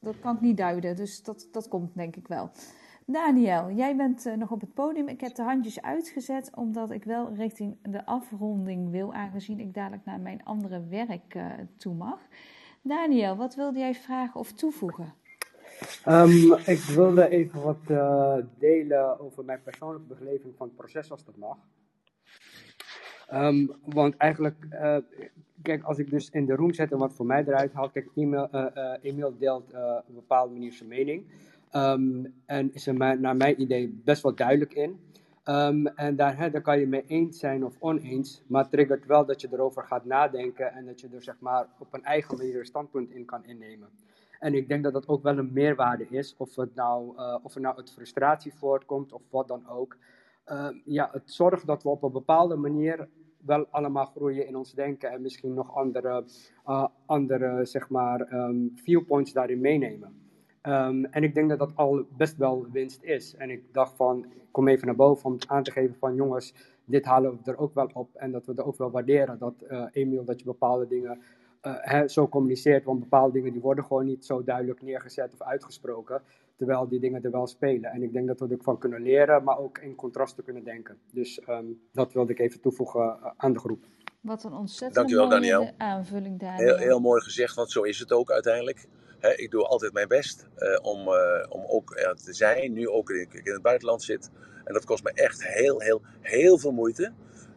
Dat 0.00 0.14
kan 0.20 0.34
ik 0.34 0.40
niet 0.40 0.56
duiden. 0.56 0.96
Dus 0.96 1.22
dat, 1.22 1.48
dat 1.52 1.68
komt 1.68 1.94
denk 1.94 2.16
ik 2.16 2.28
wel. 2.28 2.50
Daniel, 3.08 3.70
jij 3.70 3.96
bent 3.96 4.26
eh, 4.26 4.34
nog 4.34 4.50
op 4.50 4.60
het 4.60 4.74
podium. 4.74 5.08
Ik 5.08 5.20
heb 5.20 5.34
de 5.34 5.42
handjes 5.42 5.82
uitgezet 5.82 6.50
omdat 6.54 6.90
ik 6.90 7.04
wel 7.04 7.34
richting 7.34 7.76
de 7.82 8.06
afronding 8.06 8.90
wil, 8.90 9.14
aangezien 9.14 9.60
ik 9.60 9.74
dadelijk 9.74 10.04
naar 10.04 10.20
mijn 10.20 10.44
andere 10.44 10.86
werk 10.88 11.34
eh, 11.34 11.46
toe 11.76 11.94
mag. 11.94 12.20
Daniel, 12.82 13.36
wat 13.36 13.54
wilde 13.54 13.78
jij 13.78 13.94
vragen 13.94 14.40
of 14.40 14.52
toevoegen? 14.52 15.14
Ehm, 16.04 16.52
ik 16.52 16.78
wilde 16.78 17.28
even 17.28 17.62
wat 17.62 17.78
eh, 17.86 18.36
delen 18.58 19.20
over 19.20 19.44
mijn 19.44 19.62
persoonlijke 19.62 20.14
beleving 20.14 20.54
van 20.56 20.66
het 20.66 20.76
proces, 20.76 21.10
als 21.10 21.24
dat 21.24 21.36
mag. 21.36 21.58
Ehm, 23.28 23.66
want 23.84 24.16
eigenlijk, 24.16 24.56
kijk, 25.62 25.82
als 25.82 25.98
ik 25.98 26.10
dus 26.10 26.30
in 26.30 26.46
de 26.46 26.54
room 26.54 26.72
zet 26.72 26.92
en 26.92 26.98
wat 26.98 27.12
voor 27.12 27.26
mij 27.26 27.44
eruit 27.46 27.72
haalt, 27.72 27.92
kijk, 27.92 28.10
eh, 28.14 28.92
Emiel 29.02 29.38
deelt 29.38 29.66
op 29.72 30.08
een 30.08 30.14
bepaalde 30.14 30.52
manier 30.52 30.72
zijn 30.72 30.88
mening. 30.88 31.26
Ehm, 31.76 32.24
en 32.46 32.74
is 32.74 32.86
er 32.86 32.94
naar 33.18 33.36
mijn 33.36 33.60
idee 33.60 34.00
best 34.04 34.22
wel 34.22 34.34
duidelijk 34.34 34.74
in. 34.74 35.00
Ehm, 35.42 35.86
en 35.86 36.16
daar, 36.16 36.38
hè, 36.38 36.50
daar 36.50 36.62
kan 36.62 36.78
je 36.78 36.86
mee 36.86 37.04
eens 37.06 37.38
zijn 37.38 37.64
of 37.64 37.76
oneens, 37.78 38.42
maar 38.46 38.62
het 38.62 38.70
triggert 38.70 39.06
wel 39.06 39.26
dat 39.26 39.40
je 39.40 39.48
erover 39.52 39.82
gaat 39.82 40.04
nadenken 40.04 40.72
en 40.72 40.86
dat 40.86 41.00
je 41.00 41.08
er 41.14 41.22
zeg 41.22 41.36
maar 41.40 41.66
op 41.78 41.94
een 41.94 42.04
eigen 42.04 42.36
manier 42.36 42.58
een 42.58 42.64
standpunt 42.64 43.10
in 43.10 43.24
kan 43.24 43.44
innemen. 43.44 43.88
En 44.38 44.54
ik 44.54 44.68
denk 44.68 44.84
dat 44.84 44.92
dat 44.92 45.08
ook 45.08 45.22
wel 45.22 45.38
een 45.38 45.52
meerwaarde 45.52 46.06
is, 46.10 46.34
of 46.36 46.56
het 46.56 46.74
nou, 46.74 47.16
eh, 47.16 47.36
of 47.42 47.54
er 47.54 47.60
nou 47.60 47.76
uit 47.76 47.92
frustratie 47.92 48.54
voortkomt 48.54 49.12
of 49.12 49.22
wat 49.30 49.48
dan 49.48 49.68
ook. 49.68 49.96
Ehm, 50.44 50.74
ja, 50.84 51.08
het 51.12 51.32
zorgt 51.32 51.66
dat 51.66 51.82
we 51.82 51.88
op 51.88 52.02
een 52.02 52.12
bepaalde 52.12 52.56
manier 52.56 53.08
wel 53.38 53.66
allemaal 53.70 54.06
groeien 54.06 54.46
in 54.46 54.56
ons 54.56 54.72
denken 54.72 55.10
en 55.10 55.22
misschien 55.22 55.54
nog 55.54 55.74
andere, 55.74 56.24
eh, 56.64 56.86
andere 57.06 57.64
zeg 57.64 57.88
maar, 57.88 58.28
viewpoints 58.74 59.32
daarin 59.32 59.60
meenemen. 59.60 60.25
Ehm, 60.66 61.04
en 61.04 61.22
ik 61.22 61.34
denk 61.34 61.48
dat 61.48 61.58
dat 61.58 61.72
al 61.74 62.06
best 62.16 62.36
wel 62.36 62.66
winst 62.72 63.02
is. 63.02 63.34
En 63.36 63.50
ik 63.50 63.62
dacht 63.72 63.96
van, 63.96 64.24
ik 64.24 64.46
kom 64.50 64.68
even 64.68 64.86
naar 64.86 64.96
boven 64.96 65.30
om 65.30 65.38
aan 65.46 65.62
te 65.62 65.70
geven 65.70 65.96
van 65.98 66.14
jongens, 66.14 66.54
dit 66.84 67.04
halen 67.04 67.30
we 67.30 67.50
er 67.50 67.58
ook 67.58 67.74
wel 67.74 67.90
op. 67.92 68.14
En 68.14 68.32
dat 68.32 68.46
we 68.46 68.54
er 68.56 68.66
ook 68.66 68.78
wel 68.78 68.90
waarderen 68.90 69.38
dat, 69.38 69.54
eh 69.68 69.84
Emiel, 69.92 70.24
dat 70.24 70.38
je 70.38 70.44
bepaalde 70.44 70.86
dingen 70.86 71.18
eh, 71.60 71.74
hè, 71.76 72.08
zo 72.08 72.28
communiceert. 72.28 72.84
Want 72.84 73.00
bepaalde 73.00 73.32
dingen 73.32 73.52
die 73.52 73.60
worden 73.60 73.84
gewoon 73.84 74.04
niet 74.04 74.24
zo 74.24 74.44
duidelijk 74.44 74.82
neergezet 74.82 75.32
of 75.32 75.42
uitgesproken. 75.42 76.22
Terwijl 76.56 76.88
die 76.88 77.00
dingen 77.00 77.22
er 77.22 77.30
wel 77.30 77.46
spelen. 77.46 77.90
En 77.90 78.02
ik 78.02 78.12
denk 78.12 78.26
dat 78.26 78.40
we 78.40 78.46
er 78.46 78.52
ook 78.52 78.62
van 78.62 78.78
kunnen 78.78 79.02
leren, 79.02 79.44
maar 79.44 79.58
ook 79.58 79.78
in 79.78 79.94
contrasten 79.94 80.44
kunnen 80.44 80.64
denken. 80.64 80.98
Dus 81.12 81.40
ehm, 81.40 81.66
dat 81.92 82.12
wilde 82.12 82.32
ik 82.32 82.38
even 82.38 82.60
toevoegen 82.60 83.00
eh, 83.00 83.30
aan 83.36 83.52
de 83.52 83.58
groep. 83.58 83.84
Wat 84.20 84.44
een 84.44 84.52
ontzettend 84.52 85.12
mooie 85.12 85.28
Daniel. 85.28 85.70
aanvulling, 85.76 86.40
Daniel. 86.40 86.66
Heel, 86.66 86.76
heel 86.76 87.00
mooi 87.00 87.20
gezegd, 87.20 87.54
want 87.54 87.70
zo 87.70 87.82
is 87.82 87.98
het 87.98 88.12
ook 88.12 88.30
uiteindelijk. 88.30 88.86
Ik 89.20 89.50
doe 89.50 89.66
altijd 89.66 89.92
mijn 89.92 90.08
best 90.08 90.46
eh, 90.56 90.78
om, 90.82 91.08
eh, 91.08 91.46
om 91.48 91.64
ook 91.66 91.96
er 91.96 92.16
te 92.16 92.32
zijn, 92.32 92.72
nu 92.72 92.88
ook 92.88 93.10
ik 93.10 93.34
in 93.34 93.52
het 93.52 93.62
buitenland 93.62 94.02
zit. 94.02 94.30
En 94.64 94.72
dat 94.72 94.84
kost 94.84 95.04
me 95.04 95.10
echt 95.14 95.44
heel, 95.44 95.80
heel, 95.80 96.02
heel 96.20 96.58
veel 96.58 96.72
moeite. 96.72 97.12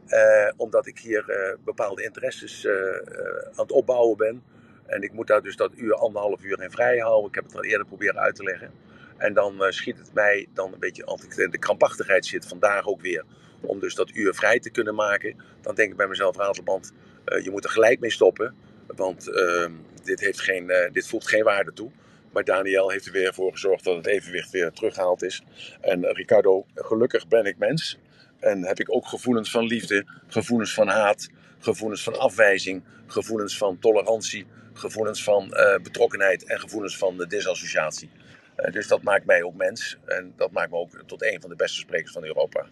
Eh, 0.06 0.52
omdat 0.58 0.88
ik 0.88 1.00
hier 1.00 1.58
bepaalde 1.64 2.04
interesses 2.04 2.68
aan 2.68 3.64
het 3.64 3.72
opbouwen 3.72 4.18
ben. 4.18 4.44
En 4.86 5.02
ik 5.02 5.12
moet 5.12 5.28
daar 5.28 5.42
dus 5.42 5.56
dat 5.56 5.72
uur, 5.76 5.96
anderhalf 5.96 6.44
uur 6.44 6.62
in 6.62 6.72
vrij 6.72 6.98
houden. 6.98 7.30
Ik 7.30 7.36
heb 7.36 7.44
het 7.44 7.56
al 7.56 7.64
eerder 7.64 7.88
proberen 7.88 8.20
uit 8.20 8.36
te 8.36 8.44
leggen. 8.44 8.72
En 9.18 9.34
dan 9.34 9.66
schiet 9.70 9.98
het 9.98 10.14
mij 10.14 10.48
dan 10.54 10.74
een 10.74 10.80
beetje, 10.80 11.06
als 11.06 11.24
ik 11.24 11.34
in 11.36 11.52
de 11.52 11.58
krampachtigheid 11.58 12.26
zit, 12.26 12.48
vandaag 12.48 12.88
ook 12.88 13.02
weer. 13.02 13.26
Om 13.62 13.80
dus 13.80 13.96
dat 13.96 14.10
uur 14.14 14.34
vrij 14.34 14.60
te 14.60 14.70
kunnen 14.70 14.96
maken. 14.96 15.36
Dan 15.62 15.76
denk 15.76 15.92
ik 15.92 15.98
bij 15.98 16.08
mezelf, 16.08 16.38
Radelband, 16.38 16.94
je 17.26 17.52
moet 17.52 17.64
er 17.64 17.70
gelijk 17.70 18.00
mee 18.00 18.12
stoppen. 18.12 18.56
Want 18.88 19.28
ehm, 19.28 19.72
dit, 20.10 20.20
heeft 20.20 20.42
geen, 20.42 20.70
eh, 20.70 20.92
dit 20.92 21.08
voegt 21.08 21.28
geen 21.28 21.44
waarde 21.44 21.74
toe. 21.74 21.92
Maar 22.32 22.44
Daniel 22.44 22.90
heeft 22.90 23.06
er 23.06 23.12
weer 23.12 23.34
voor 23.34 23.52
gezorgd 23.52 23.84
dat 23.84 23.96
het 23.96 24.06
evenwicht 24.06 24.52
weer 24.52 24.72
teruggehaald 24.72 25.24
is. 25.24 25.44
En 25.82 26.14
Ricardo, 26.14 26.66
gelukkig 26.76 27.28
ben 27.28 27.46
ik 27.46 27.58
mens. 27.58 27.98
En 28.40 28.66
heb 28.66 28.80
ik 28.80 28.96
ook 28.96 29.08
gevoelens 29.08 29.52
van 29.52 29.66
liefde, 29.66 30.06
gevoelens 30.28 30.74
van 30.74 30.88
haat, 30.88 31.30
gevoelens 31.60 32.04
van 32.04 32.20
afwijzing, 32.20 32.84
gevoelens 33.08 33.58
van 33.58 33.80
tolerantie, 33.80 34.46
gevoelens 34.74 35.24
van 35.24 35.54
eh, 35.54 35.82
betrokkenheid 35.84 36.46
en 36.46 36.60
gevoelens 36.60 36.98
van 36.98 37.22
eh, 37.22 37.28
disassociatie. 37.28 38.10
Eh, 38.56 38.74
dus 38.74 38.88
dat 38.88 39.02
maakt 39.02 39.26
mij 39.26 39.44
ook 39.44 39.56
mens. 39.56 39.98
En 40.06 40.34
dat 40.36 40.52
maakt 40.52 40.72
me 40.72 40.78
ook 40.78 41.04
tot 41.06 41.24
een 41.24 41.42
van 41.42 41.50
de 41.50 41.56
beste 41.56 41.80
sprekers 41.80 42.12
van 42.12 42.26
Europa. 42.26 42.68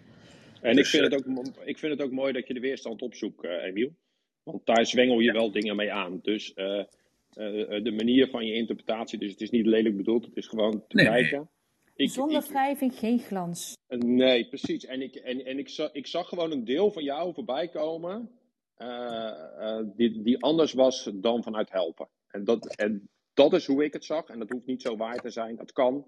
En 0.62 0.72
ik, 0.72 0.78
Dus, 0.78 0.90
vind 0.90 1.04
het 1.04 1.14
ook, 1.14 1.48
ik 1.66 1.78
vind 1.78 1.92
het 1.92 2.02
ook 2.02 2.12
mooi 2.12 2.34
dat 2.34 2.48
je 2.48 2.54
de 2.54 2.60
weerstand 2.60 3.02
opzoekt, 3.02 3.44
Emiel. 3.44 3.96
Want 4.44 4.66
daar 4.66 4.86
zwengel 4.86 5.20
je 5.20 5.32
wel 5.32 5.52
dingen 5.52 5.76
mee 5.76 5.92
aan. 5.92 6.20
Dus 6.22 6.54
de 7.84 7.94
manier 7.98 8.28
van 8.30 8.46
je 8.46 8.54
interpretatie, 8.54 9.20
dus 9.20 9.32
het 9.32 9.42
is 9.42 9.50
niet 9.50 9.66
lelijk 9.66 9.98
bedoeld, 9.98 10.26
het 10.26 10.36
is 10.38 10.48
gewoon 10.48 10.72
te 10.88 10.96
Nee, 10.96 11.08
nee. 11.10 11.22
kijken. 11.22 11.50
Ik, 11.96 12.10
Zonder 12.10 12.44
ik- 12.44 12.50
wrijving 12.50 12.94
geen 12.96 13.20
glans. 13.20 13.74
Nee, 13.88 14.48
precies. 14.48 14.86
En 14.86 15.02
ik, 15.02 15.16
en, 15.16 15.46
en 15.46 15.58
ik, 15.60 15.70
zag, 15.70 15.92
ik 15.94 16.08
zag 16.08 16.28
gewoon 16.28 16.52
een 16.52 16.66
deel 16.66 16.92
van 16.92 17.04
jou 17.04 17.34
voorbij 17.34 17.68
komen. 17.68 18.30
eh, 18.76 19.28
eh, 19.60 19.86
die, 19.96 20.22
die 20.22 20.44
anders 20.44 20.74
was 20.74 21.10
dan 21.14 21.44
vanuit 21.44 21.72
helpen. 21.72 22.08
En 22.28 22.44
dat, 22.44 22.76
en 22.76 23.10
dat 23.34 23.54
is 23.54 23.66
hoe 23.66 23.84
ik 23.84 23.94
het 23.94 24.06
zag. 24.06 24.28
En 24.28 24.40
dat 24.40 24.50
hoeft 24.50 24.66
niet 24.66 24.82
zo 24.82 24.98
waar 24.98 25.20
te 25.20 25.30
zijn. 25.30 25.56
Dat 25.56 25.72
kan. 25.72 26.06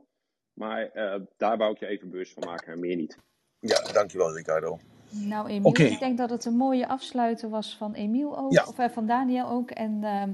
Maar 0.53 0.89
eh, 0.91 1.21
daar 1.37 1.57
wou 1.57 1.71
ik 1.73 1.79
je 1.79 1.87
even 1.87 2.09
bewust 2.09 2.33
van 2.33 2.43
maken 2.43 2.73
en 2.73 2.79
meer 2.79 2.95
niet. 2.95 3.17
Ja, 3.59 3.91
dankjewel 3.93 4.35
Ricardo. 4.35 4.77
Nou, 5.09 5.49
Emiel, 5.49 5.77
ik 5.79 5.99
denk 5.99 6.17
dat 6.17 6.29
het 6.29 6.45
een 6.45 6.57
mooie 6.57 6.87
afsluiter 6.87 7.49
was 7.49 7.75
van 7.77 7.93
Emiel 7.93 8.37
ook, 8.37 8.51
Ja. 8.53 8.65
of 8.67 8.79
eh, 8.79 8.89
van 8.89 9.07
Daniel 9.07 9.47
ook. 9.49 9.71
En 9.71 10.03
ehm, 10.03 10.33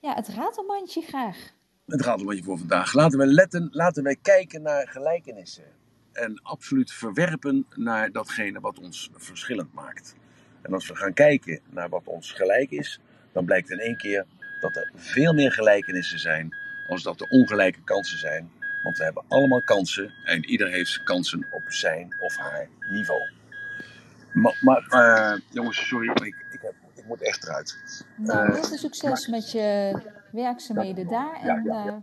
ja, 0.00 0.14
het 0.14 0.28
ratelmandje 0.28 1.02
graag. 1.02 1.36
Het 1.86 2.02
gaat 2.02 2.20
om 2.20 2.26
wat 2.26 2.36
je 2.36 2.42
voor 2.42 2.58
vandaag. 2.58 2.92
Laten 2.92 3.18
we 3.18 3.26
letten, 3.26 3.68
laten 3.72 4.02
wij 4.02 4.16
kijken 4.22 4.62
naar 4.62 4.88
gelijkenissen. 4.88 5.64
En 6.12 6.40
absoluut 6.42 6.92
verwerpen 6.92 7.66
naar 7.74 8.12
datgene 8.12 8.60
wat 8.60 8.78
ons 8.78 9.10
verschillend 9.14 9.72
maakt. 9.72 10.14
En 10.62 10.74
als 10.74 10.88
we 10.88 10.96
gaan 10.96 11.12
kijken 11.12 11.60
naar 11.70 11.88
wat 11.88 12.04
ons 12.04 12.32
gelijk 12.32 12.70
is, 12.70 13.00
dan 13.32 13.44
blijkt 13.44 13.70
in 13.70 13.78
één 13.78 13.96
keer 13.96 14.26
dat 14.60 14.76
er 14.76 14.92
veel 14.94 15.32
meer 15.32 15.52
gelijkenissen 15.52 16.18
zijn 16.18 16.54
als 16.88 17.02
dat 17.02 17.20
er 17.20 17.28
ongelijke 17.28 17.82
kansen 17.84 18.18
zijn. 18.18 18.50
Want 18.82 18.98
we 18.98 19.04
hebben 19.04 19.24
allemaal 19.28 19.62
kansen 19.62 20.12
en 20.24 20.44
ieder 20.44 20.68
heeft 20.68 21.02
kansen 21.02 21.46
op 21.50 21.62
zijn 21.66 22.16
of 22.20 22.36
haar 22.36 22.68
niveau. 22.90 23.30
Maar, 24.32 24.58
maar 24.60 24.86
eh, 24.88 25.40
jongens, 25.50 25.88
sorry, 25.88 26.08
ik, 26.08 26.46
ik, 26.52 26.60
heb, 26.60 26.74
moet 27.08 27.22
echt 27.22 27.44
eruit. 27.44 27.76
Nou, 28.16 28.38
Eh, 28.48 28.54
heel 28.54 28.64
veel 28.64 28.76
succes 28.78 29.26
met 29.26 29.50
je 29.50 29.92
werkzaamheden 30.32 31.08
daar. 31.08 31.40
En 31.40 31.62
ja, 31.64 31.84
ja. 31.84 31.86
eh, 31.86 31.96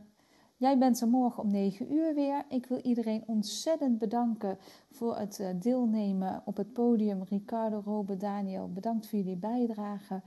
jij 0.58 0.78
bent 0.78 1.02
er 1.02 1.08
morgen 1.08 1.44
om 1.44 1.52
9 1.52 1.94
uur 1.94 2.14
weer. 2.14 2.44
Ik 2.50 2.66
wil 2.66 2.80
iedereen 2.80 3.24
ontzettend 3.26 4.00
bedanken 4.00 4.58
voor 4.92 5.18
het 5.18 5.40
eh, 5.40 5.48
deelnemen 5.56 6.42
op 6.46 6.58
het 6.58 6.74
podium. 6.74 7.24
Ricardo, 7.24 7.82
Robert, 7.86 8.20
Daniel, 8.20 8.72
bedankt 8.74 9.08
voor 9.08 9.20
jullie 9.20 9.38
bijdrage. 9.38 10.22